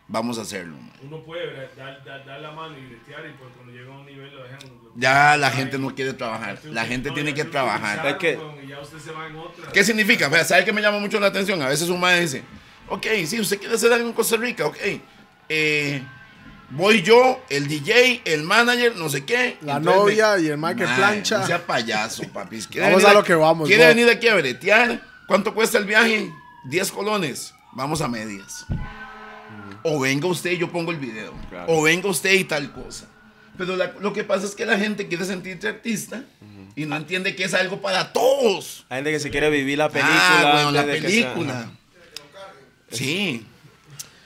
vamos 0.07 0.37
a 0.37 0.41
hacerlo. 0.41 0.75
man. 0.77 0.91
Uno 1.01 1.23
puede 1.23 1.53
dar, 1.75 2.03
dar, 2.05 2.25
dar 2.25 2.39
la 2.39 2.51
mano 2.51 2.77
y 2.77 2.85
bretear 2.85 3.25
y 3.29 3.33
pues 3.33 3.51
cuando 3.55 3.73
llega 3.73 3.93
a 3.93 3.97
un 3.99 4.05
nivel 4.05 4.33
lo 4.35 4.43
dejan. 4.43 4.59
Ya 4.95 5.35
la 5.37 5.49
gente 5.49 5.77
no 5.79 5.93
quiere 5.95 6.13
trabajar. 6.13 6.59
La 6.65 6.85
gente 6.85 7.09
tiene 7.11 7.33
que 7.33 7.43
trabajar. 7.45 8.05
Es 8.05 8.15
que- 8.17 8.39
Y 8.63 8.67
ya 8.67 8.79
usted 8.79 8.99
se 8.99 9.11
va 9.11 9.27
en 9.27 9.35
otra. 9.37 9.71
¿Qué 9.71 9.83
significa? 9.83 10.29
Vea, 10.29 10.43
¿Sabe 10.45 10.63
qué 10.65 10.71
me 10.71 10.81
llama 10.81 10.99
mucho 10.99 11.19
la 11.19 11.27
atención? 11.27 11.61
A 11.61 11.67
veces 11.67 11.89
un 11.89 11.99
madre 11.99 12.21
dice, 12.21 12.43
ok, 12.89 13.05
sí, 13.25 13.39
usted 13.39 13.57
quiere 13.59 13.73
hacer 13.75 13.91
algo 13.91 14.07
en 14.07 14.13
Costa 14.13 14.37
Rica, 14.37 14.65
ok. 14.67 14.77
eh, 15.49 16.01
voy 16.69 17.01
yo, 17.01 17.43
el 17.49 17.67
DJ, 17.67 18.21
el 18.25 18.43
manager, 18.43 18.95
no 18.95 19.09
sé 19.09 19.25
qué. 19.25 19.57
La 19.61 19.77
Entonces 19.77 20.01
novia 20.01 20.35
me- 20.35 20.41
y 20.41 20.45
el 20.45 20.51
que 20.51 20.57
Mae, 20.57 20.75
plancha. 20.75 21.39
No 21.39 21.47
sea 21.47 21.65
payaso, 21.65 22.23
papi. 22.31 22.61
¿Quiere 22.69 22.87
Vamos 22.87 23.03
a 23.03 23.13
lo 23.13 23.23
que 23.23 23.33
vamos, 23.35 23.67
¿Quiere 23.67 23.83
no. 23.83 23.89
venir 23.89 24.09
aquí 24.09 24.27
a 24.27 24.35
bretear? 24.35 25.01
¿Cuánto 25.27 25.53
cuesta 25.53 25.77
el 25.79 25.85
viaje? 25.85 26.31
10 26.65 26.91
colones. 26.91 27.53
Vamos 27.71 28.01
a 28.01 28.07
medias. 28.07 28.65
O 29.83 29.99
venga 29.99 30.27
usted 30.27 30.51
y 30.51 30.57
yo 30.57 30.71
pongo 30.71 30.91
el 30.91 30.97
video. 30.97 31.33
Claro. 31.49 31.65
O 31.73 31.81
venga 31.83 32.07
usted 32.09 32.33
y 32.33 32.43
tal 32.45 32.71
cosa. 32.71 33.07
Pero 33.57 33.75
la- 33.75 33.93
lo 33.99 34.13
que 34.13 34.23
pasa 34.23 34.45
es 34.45 34.55
que 34.55 34.65
la 34.65 34.77
gente 34.79 35.07
quiere 35.07 35.25
sentirse 35.25 35.67
artista 35.67 36.23
y 36.75 36.85
no 36.85 36.95
entiende 36.95 37.35
que 37.35 37.43
es 37.43 37.53
algo 37.53 37.81
para 37.81 38.11
todos. 38.13 38.85
Hay 38.89 38.97
gente 38.97 39.11
que 39.11 39.19
se 39.19 39.29
quiere 39.29 39.49
vivir 39.49 39.77
la 39.77 39.89
película. 39.89 40.17
Ah, 40.39 40.53
bueno, 40.53 40.71
la 40.71 40.85
que 40.85 41.01
película. 41.01 41.71
Sí. 42.91 43.45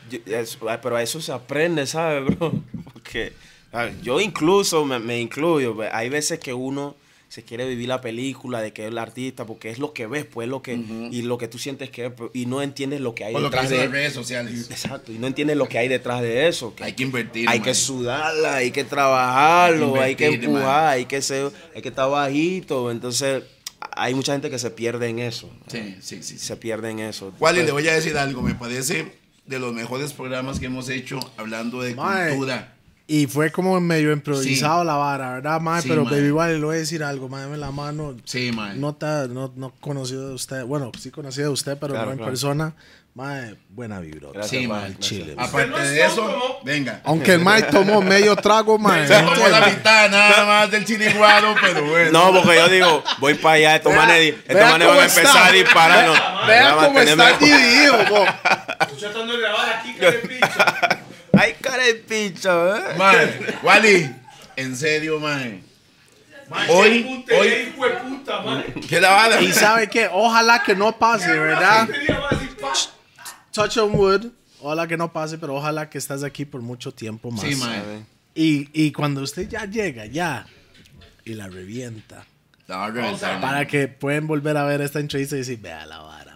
Yo- 0.09 0.19
es- 0.25 0.57
pero 0.81 0.95
a 0.95 1.03
eso 1.03 1.21
se 1.21 1.31
aprende, 1.31 1.85
¿sabes, 1.88 2.23
bro? 2.38 2.53
Porque 2.93 3.34
Yo 4.01 4.19
incluso 4.21 4.85
me, 4.85 4.97
me 4.99 5.19
incluyo. 5.19 5.75
Hay 5.91 6.09
veces 6.09 6.39
que 6.39 6.53
uno 6.53 6.95
se 7.29 7.43
quiere 7.43 7.67
vivir 7.67 7.89
la 7.89 7.99
película 7.99 8.61
de 8.61 8.71
que 8.71 8.83
es 8.83 8.87
el 8.87 8.97
artista 8.97 9.45
porque 9.45 9.69
es 9.69 9.79
lo 9.79 9.91
que 9.91 10.07
ves, 10.07 10.23
pues 10.25 10.47
lo 10.47 10.61
que 10.61 10.73
y 11.11 11.21
lo 11.23 11.37
que 11.37 11.47
tú 11.49 11.57
sientes 11.59 11.89
que 11.89 12.05
es 12.05 12.11
pues, 12.13 12.31
y 12.33 12.45
no 12.45 12.61
entiendes 12.61 13.01
lo 13.01 13.13
que 13.15 13.25
hay 13.25 13.33
Por 13.33 13.41
lo 13.41 13.49
que 13.49 13.55
detrás 13.57 13.69
de 13.69 13.77
las 13.79 13.91
redes 13.91 14.13
sociales. 14.13 14.67
Exacto, 14.71 15.11
y 15.11 15.17
no 15.19 15.27
entiendes 15.27 15.57
lo 15.57 15.67
que 15.67 15.77
hay 15.77 15.87
detrás 15.89 16.21
de 16.21 16.47
eso. 16.47 16.73
que 16.73 16.83
Hay 16.85 16.93
que 16.93 17.03
invertir. 17.03 17.49
hay 17.49 17.59
man. 17.59 17.65
que 17.65 17.73
sudarla, 17.73 18.55
hay 18.55 18.71
que 18.71 18.83
trabajarlo, 18.83 19.99
hay 20.01 20.15
que 20.15 20.25
Invertir, 20.25 20.49
empujar, 20.49 20.83
man. 20.83 20.87
hay 20.93 21.05
que 21.05 21.21
ser, 21.21 21.51
hay 21.75 21.81
que 21.81 21.89
estar 21.89 22.09
bajito. 22.09 22.91
Entonces, 22.91 23.43
hay 23.79 24.13
mucha 24.13 24.31
gente 24.31 24.49
que 24.49 24.59
se 24.59 24.71
pierde 24.71 25.07
en 25.09 25.19
eso. 25.19 25.49
Sí, 25.67 25.97
sí, 26.01 26.23
sí. 26.23 26.37
sí. 26.37 26.39
Se 26.39 26.55
pierde 26.55 26.89
en 26.91 26.99
eso. 26.99 27.33
Wally, 27.39 27.57
Pues, 27.59 27.65
le 27.65 27.71
voy 27.73 27.87
a 27.89 27.93
decir 27.93 28.17
algo. 28.17 28.41
Me 28.41 28.55
parece 28.55 29.11
de 29.45 29.59
los 29.59 29.73
mejores 29.73 30.13
programas 30.13 30.59
que 30.59 30.65
hemos 30.67 30.87
hecho 30.89 31.19
hablando 31.37 31.81
de 31.81 31.95
cultura. 31.95 32.76
Y 33.09 33.25
fue 33.27 33.51
como 33.51 33.79
medio 33.79 34.11
improvisado 34.11 34.84
la 34.84 34.95
vara, 34.95 35.35
¿verdad, 35.35 35.61
mae? 35.61 35.81
Sí, 35.81 35.88
Pero 35.88 36.03
mae. 36.03 36.13
Baby 36.15 36.31
Wally, 36.31 36.59
le 36.59 36.65
voy 36.65 36.75
a 36.75 36.79
decir 36.79 37.01
algo, 37.03 37.29
mae, 37.29 37.43
dame 37.43 37.57
la 37.57 37.71
mano. 37.71 38.15
Sí, 38.25 38.51
man. 38.51 38.79
No, 38.81 38.95
ta- 38.95 39.27
no, 39.27 39.51
no 39.55 39.71
conocido 39.79 40.27
de 40.27 40.34
usted, 40.35 40.63
bueno, 40.65 40.91
sí 40.99 41.09
conocido 41.09 41.47
de 41.47 41.53
usted, 41.53 41.77
pero 41.79 41.93
Claro, 41.93 42.07
no 42.07 42.11
en 42.11 42.17
claro. 42.17 42.31
persona. 42.31 42.73
Mae, 43.15 43.55
buena 43.69 43.99
vibra. 43.99 44.43
Sí, 44.43 44.67
gracias. 44.67 44.99
Chile. 44.99 45.34
Aparte 45.39 45.69
no 45.71 45.77
de 45.79 46.05
eso, 46.05 46.59
venga. 46.63 47.01
Aunque 47.03 47.31
el 47.34 47.39
Mike 47.43 47.69
tomó 47.71 47.99
medio 48.01 48.35
trago, 48.35 48.77
mae. 48.77 49.07
Se 49.07 49.13
tomó 49.23 49.47
la 49.47 49.65
mitad 49.67 50.09
nada 50.11 50.45
más 50.45 50.69
del 50.69 50.85
chiliguado, 50.85 51.55
pero 51.59 51.84
bueno. 51.85 52.11
No, 52.11 52.43
porque 52.43 52.57
yo 52.57 52.67
digo, 52.67 53.03
voy 53.19 53.34
para 53.35 53.55
allá, 53.55 53.75
estos 53.77 53.95
manes, 53.95 54.35
estos 54.47 54.69
manes 54.69 54.88
van 54.88 54.99
a 54.99 55.05
empezar 55.05 55.47
a 55.47 55.51
disparar. 55.51 56.05
no, 56.05 56.47
Vean 56.47 56.75
cómo 56.75 56.99
está 56.99 57.38
dividido, 57.39 57.97
tratando 58.99 59.34
de 59.34 59.39
grabar 59.39 59.79
aquí, 59.79 59.93
que 59.95 60.05
de 60.05 60.11
picha. 60.11 60.86
Ay, 61.38 61.53
cara 61.61 61.84
de 61.84 61.95
picho, 61.95 62.76
¿eh? 62.76 62.81
Man, 62.97 63.30
Wally, 63.64 64.15
en 64.55 64.76
serio, 64.76 65.19
man. 65.19 65.61
Man, 66.49 66.68
Hoy- 66.69 67.26
hoy- 67.38 67.47
hijo 67.73 67.85
de 67.85 67.91
puta, 67.97 68.41
man. 68.41 68.64
¿Qué 68.88 69.01
la 69.01 69.09
vara? 69.11 69.41
Y 69.41 69.51
sabe 69.51 69.88
qué, 69.89 70.09
ojalá 70.11 70.64
que 70.64 70.76
no 70.76 70.97
pase, 70.97 71.27
¿verdad? 71.38 71.88
Touch 73.51 73.77
on 73.77 73.95
wood. 73.95 74.26
Ojalá 74.61 74.88
que 74.88 74.97
no 74.97 75.11
pase, 75.14 75.38
pero 75.38 75.55
ojalá 75.55 75.89
que 75.89 75.97
estás 75.97 76.23
aquí 76.23 76.45
por 76.45 76.61
mucho 76.61 76.91
tiempo 76.93 77.30
más. 77.31 77.41
Sí, 77.41 77.55
man. 77.55 78.05
Y, 78.34 78.69
y 78.73 78.91
cuando 78.91 79.22
usted 79.22 79.47
ya 79.47 79.65
llega, 79.65 80.05
ya, 80.05 80.47
y 81.26 81.34
la 81.34 81.47
revienta, 81.47 82.26
La 82.68 82.77
va 82.77 82.85
a 82.85 82.91
reventar, 82.91 83.31
man. 83.34 83.41
para 83.41 83.68
que 83.68 83.88
pueden 83.88 84.27
volver 84.27 84.57
a 84.57 84.64
ver 84.64 84.81
esta 84.81 84.99
entrevista 84.99 85.35
y 85.35 85.39
decir, 85.39 85.59
vea 85.59 85.85
la 85.85 85.99
vara. 85.99 86.26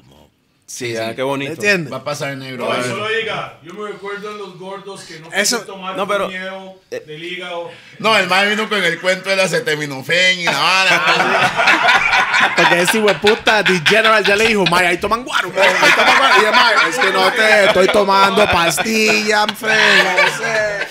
Sí, 0.74 0.96
ah, 0.96 1.10
qué 1.10 1.18
¿Me 1.18 1.24
bonito. 1.24 1.52
entiendes? 1.52 1.92
Va 1.92 1.98
a 1.98 2.04
pasar 2.06 2.36
negro. 2.38 2.64
No, 2.66 2.72
a 2.72 2.78
ver. 2.78 2.86
solo 2.86 3.08
diga, 3.10 3.58
yo 3.62 3.74
me 3.74 3.92
recuerdo 3.92 4.32
en 4.32 4.38
los 4.38 4.58
gordos 4.58 5.02
que 5.04 5.20
no 5.20 5.30
Eso- 5.34 5.60
tomar 5.66 5.98
no, 5.98 6.08
pero- 6.08 6.30
miedo 6.30 6.76
del 6.90 7.22
hígado. 7.24 7.70
No, 8.00 8.18
el 8.18 8.28
man 8.28 8.48
vino 8.50 8.70
con 8.70 8.82
el 8.82 8.98
cuento 9.02 9.30
de 9.30 9.36
la 9.36 9.44
acetaminofén 9.44 10.40
y 10.40 10.46
la 10.46 10.52
vara. 10.58 12.54
Porque 12.56 12.82
ese 12.84 12.98
hijo 13.00 13.08
de 13.08 13.16
puta, 13.16 13.64
The 13.66 13.82
General 13.86 14.24
ya 14.24 14.36
le 14.38 14.48
dijo, 14.48 14.64
Maya, 14.66 14.90
ahí 14.90 14.98
toman 14.98 15.24
guaro, 15.26 15.52
ahí 15.62 15.92
toman 15.94 16.18
guaro. 16.18 16.42
Y 16.42 16.46
el 16.46 16.52
mae, 16.52 16.90
es 16.90 16.98
que 16.98 17.12
no 17.12 17.32
te 17.34 17.66
estoy 17.66 17.88
tomando 17.88 18.46
pastilla, 18.50 19.46
fe, 19.48 19.68
no 19.68 20.38
sé. 20.38 20.88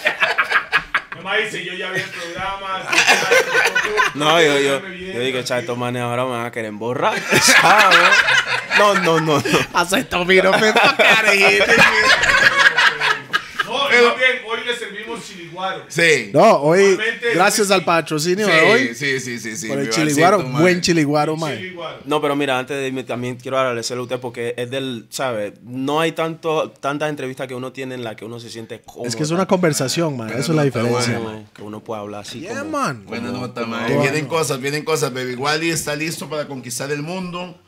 Mamá 1.16 1.36
dice, 1.36 1.65
yo 1.65 1.73
ya 1.73 1.90
vi 1.90 2.01
el 2.01 2.09
programa. 2.11 2.82
No, 4.15 4.41
yo, 4.41 4.59
yo, 4.59 4.89
yo 4.89 5.20
digo, 5.20 5.43
cha, 5.43 5.59
estos 5.61 5.77
manes 5.78 6.03
ahora 6.03 6.24
me 6.24 6.31
van 6.31 6.47
a 6.47 6.51
querer 6.53 6.69
emborrar. 6.69 7.20
¿sabes? 7.43 7.99
No, 8.78 8.95
no, 8.95 9.20
no, 9.20 9.39
no. 9.41 9.59
Acetaminofén 9.74 10.74
pa' 10.74 10.97
carajito. 10.97 11.65
No, 13.66 13.74
y 13.89 14.05
más 14.05 14.16
bien, 14.16 14.43
hoy 14.47 14.65
le 14.65 14.77
servimos 14.77 15.24
chiliguaro. 15.61 15.85
Sí. 15.89 16.31
No, 16.32 16.57
hoy, 16.62 16.99
gracias 17.35 17.70
al 17.70 17.85
patrocinio 17.85 18.47
de 18.47 18.61
hoy, 18.61 18.95
Sí, 18.95 19.20
sí, 19.20 19.39
sí, 19.39 19.57
sí. 19.57 19.69
por 19.69 19.78
el 19.78 19.91
chiliguaro, 19.91 20.39
man. 20.43 20.62
buen 20.62 20.81
chiliguaro, 20.81 21.37
mae. 21.37 21.57
Chiliguaro. 21.57 21.99
No, 22.05 22.20
pero 22.20 22.37
mira, 22.37 22.59
antes 22.59 22.77
de 22.77 22.87
irme 22.87 23.05
también 23.05 23.37
quiero 23.37 23.59
agradecerle 23.59 24.01
a 24.01 24.05
usted 24.05 24.19
porque 24.20 24.55
es 24.57 24.70
del, 24.70 25.07
¿sabe? 25.11 25.55
No 25.62 26.01
hay 26.01 26.12
tanto, 26.12 26.70
tantas 26.70 27.11
entrevistas 27.11 27.47
que 27.47 27.55
uno 27.55 27.73
tiene 27.73 27.95
en 27.95 28.05
la 28.05 28.16
que 28.16 28.24
uno 28.24 28.41
se 28.41 28.51
siente 28.51 28.81
cómodo. 28.81 29.09
Es 29.09 29.16
que 29.16 29.23
es 29.23 29.31
una 29.31 29.47
conversación, 29.47 30.16
man. 30.16 30.31
Eso 30.31 30.53
es 30.53 30.57
la 30.57 30.65
diferencia, 30.65 31.19
bueno. 31.19 31.31
man. 31.39 31.49
Que 31.55 31.62
uno 31.62 31.81
puede 31.81 32.01
hablar 32.01 32.23
así 32.23 32.41
Yeah, 32.41 32.61
como... 32.61 32.78
man. 32.78 33.05
Buena 33.07 33.31
nota, 33.31 33.66
man. 33.66 33.87
Vienen 34.01 34.27
cosas, 34.27 34.61
vienen 34.61 34.85
cosas. 34.85 35.12
Baby 35.12 35.35
Wally 35.35 35.70
está 35.70 35.95
listo 35.97 36.28
para 36.28 36.47
conquistar 36.47 36.91
el 36.91 37.03
mundo. 37.03 37.59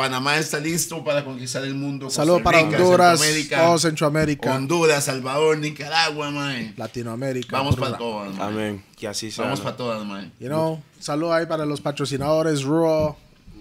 Panamá 0.00 0.38
está 0.38 0.58
listo 0.58 1.04
para 1.04 1.22
conquistar 1.22 1.62
el 1.62 1.74
mundo. 1.74 2.08
Saludos 2.08 2.40
para 2.40 2.62
Honduras, 2.62 3.20
Centroamérica, 3.20 3.60
todo 3.62 3.78
Centroamérica, 3.78 4.54
Honduras, 4.54 5.04
Salvador, 5.04 5.58
Nicaragua, 5.58 6.30
man. 6.30 6.72
Latinoamérica. 6.78 7.54
Vamos 7.54 7.76
para 7.76 7.98
todas, 7.98 8.34
man. 8.34 8.48
Amén. 8.48 8.84
Que 8.96 9.06
así 9.06 9.30
sea. 9.30 9.44
Vamos 9.44 9.60
para 9.60 9.76
todas, 9.76 10.02
man. 10.06 10.32
You 10.40 10.48
know, 10.48 10.82
saludos 10.98 11.34
ahí 11.34 11.44
para 11.44 11.66
los 11.66 11.82
patrocinadores 11.82 12.62
Raw, 12.62 13.14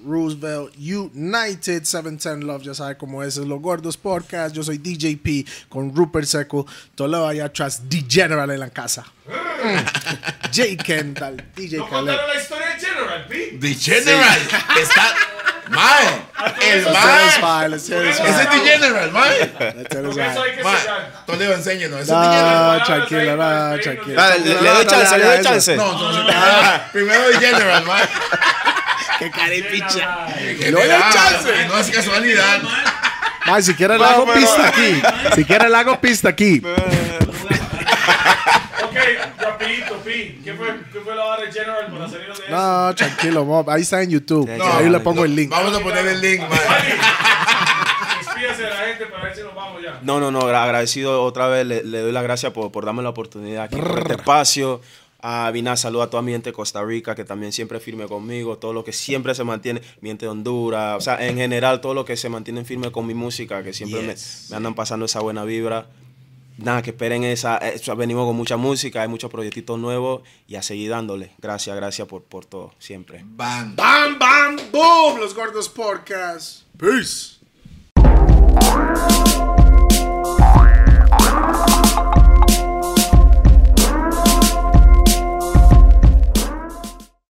Roosevelt, 0.05 0.73
United 0.77 1.83
710 1.83 2.45
Love, 2.45 2.63
ya 2.63 2.73
sabe 2.73 2.95
cómo 2.95 3.21
es, 3.21 3.35
es 3.35 3.45
Los 3.45 3.61
Gordos 3.61 3.97
Podcast. 3.97 4.55
Yo 4.55 4.63
soy 4.63 4.77
DJP 4.77 5.45
con 5.67 5.93
Rupert 5.93 6.25
Seco, 6.25 6.65
Toledo 6.95 7.27
allá 7.27 7.45
atrás, 7.47 7.89
D 7.89 8.05
General 8.07 8.49
en 8.49 8.61
la 8.61 8.69
casa. 8.69 9.05
J. 10.55 10.81
Kendall, 10.85 11.43
DJ 11.53 11.79
¿No 11.79 11.89
Khaled. 11.89 12.15
la 12.15 12.41
historia 12.41 12.67
de 12.67 12.79
General, 12.79 13.27
P? 13.27 13.57
The 13.59 13.75
General 13.75 14.39
está. 14.81 15.28
Mae, 15.69 16.07
el 16.61 16.83
mae. 16.91 17.75
Ese 17.75 18.09
es 18.09 18.17
The 18.49 18.59
General, 18.59 19.11
mae. 19.11 19.53
Toledo, 21.25 21.53
enséñenos. 21.53 22.01
Ese 22.01 22.11
es 22.11 22.19
The 22.19 22.27
General. 22.27 22.79
No, 22.79 22.85
tranquilo, 22.85 23.35
no, 23.35 23.79
tranquilo. 23.79 24.21
Le, 24.43 24.61
le 24.61 24.69
doy 24.69 24.85
chance, 24.85 25.17
le 25.17 25.25
doy 25.25 25.43
chance. 25.43 25.75
No, 25.75 25.91
no. 25.93 26.31
Primero 26.91 27.29
The 27.31 27.39
General, 27.39 27.83
mae. 27.85 28.03
Qué 29.19 29.31
caripicha. 29.31 30.27
Le 30.37 30.71
doy 30.71 30.87
chance. 31.13 31.67
No 31.67 31.77
es 31.77 31.89
casualidad. 31.91 32.61
Mae, 33.45 33.61
si 33.61 33.73
quieres 33.73 33.99
le 33.99 34.05
hago 34.05 34.33
pista 34.33 34.67
aquí. 34.67 35.01
Si 35.35 35.45
quieres 35.45 35.69
le 35.69 35.77
hago 35.77 36.01
pista 36.01 36.29
aquí. 36.29 36.61
Ok, 39.53 39.61
rapidito, 39.61 39.95
P. 39.97 40.39
¿Qué 40.43 40.53
fue, 40.53 40.67
¿Qué 40.91 40.99
fue 40.99 41.15
la 41.15 41.25
hora 41.25 41.41
de 41.43 41.51
General 41.51 41.87
para 41.91 42.09
salirnos 42.09 42.37
de 42.39 42.45
eso? 42.45 42.55
No, 42.55 42.95
tranquilo, 42.95 43.45
mob. 43.45 43.69
Ahí 43.69 43.81
está 43.81 44.01
en 44.01 44.09
YouTube. 44.11 44.49
No, 44.57 44.63
ahí 44.73 44.85
le 44.85 44.91
no, 44.97 45.03
pongo 45.03 45.25
el 45.25 45.35
link. 45.35 45.49
Vamos 45.49 45.75
a 45.75 45.79
poner 45.81 46.05
el 46.07 46.21
link. 46.21 46.41
Despídase 48.19 48.63
de 48.63 48.69
la 48.69 48.75
gente 48.87 49.05
para 49.07 49.23
ver 49.23 49.35
si 49.35 49.41
nos 49.41 49.55
vamos 49.55 49.81
ya. 49.81 49.99
No, 50.03 50.19
no, 50.19 50.31
no, 50.31 50.41
agra- 50.41 50.63
agradecido 50.63 51.23
otra 51.23 51.47
vez, 51.47 51.65
le, 51.65 51.83
le 51.83 51.99
doy 51.99 52.11
las 52.11 52.23
gracias 52.23 52.51
por, 52.53 52.71
por 52.71 52.85
darme 52.85 53.03
la 53.03 53.09
oportunidad 53.09 53.63
aquí 53.65 53.75
por 53.77 53.99
este 53.99 54.13
espacio. 54.13 54.81
A 55.21 55.51
Vina, 55.51 55.75
saludo 55.75 56.03
a 56.03 56.09
toda 56.09 56.23
mi 56.23 56.31
gente 56.31 56.51
de 56.51 56.53
Costa 56.53 56.81
Rica, 56.81 57.13
que 57.13 57.25
también 57.25 57.51
siempre 57.51 57.81
firme 57.81 58.05
conmigo, 58.07 58.57
todo 58.57 58.71
lo 58.71 58.85
que 58.85 58.93
siempre 58.93 59.35
se 59.35 59.43
mantiene, 59.43 59.81
mi 59.99 60.07
gente 60.09 60.25
de 60.25 60.29
Honduras, 60.31 60.95
o 60.95 61.01
sea, 61.01 61.25
en 61.27 61.35
general, 61.35 61.81
todo 61.81 61.93
lo 61.93 62.05
que 62.05 62.15
se 62.15 62.29
mantiene 62.29 62.63
firme 62.63 62.89
con 62.89 63.05
mi 63.05 63.13
música, 63.13 63.61
que 63.61 63.73
siempre 63.73 64.01
me- 64.01 64.13
Yes. 64.13 64.47
me, 64.49 64.55
andan 64.55 64.75
pasando 64.75 65.07
esa 65.07 65.19
buena 65.19 65.43
vibra 65.43 65.87
nada, 66.63 66.81
que 66.81 66.91
esperen 66.91 67.23
esa. 67.23 67.59
Venimos 67.97 68.25
con 68.25 68.35
mucha 68.35 68.57
música, 68.57 69.01
hay 69.01 69.07
muchos 69.07 69.31
proyectitos 69.31 69.79
nuevos 69.79 70.21
y 70.47 70.55
a 70.55 70.61
seguir 70.61 70.91
dándole. 70.91 71.31
Gracias, 71.39 71.75
gracias 71.75 72.07
por, 72.07 72.23
por 72.23 72.45
todo, 72.45 72.73
siempre. 72.79 73.21
Bam, 73.25 73.75
bam, 73.75 74.19
bam, 74.19 74.57
boom, 74.71 75.19
los 75.19 75.33
gordos 75.33 75.69
podcast. 75.69 76.63
Peace. 76.77 77.39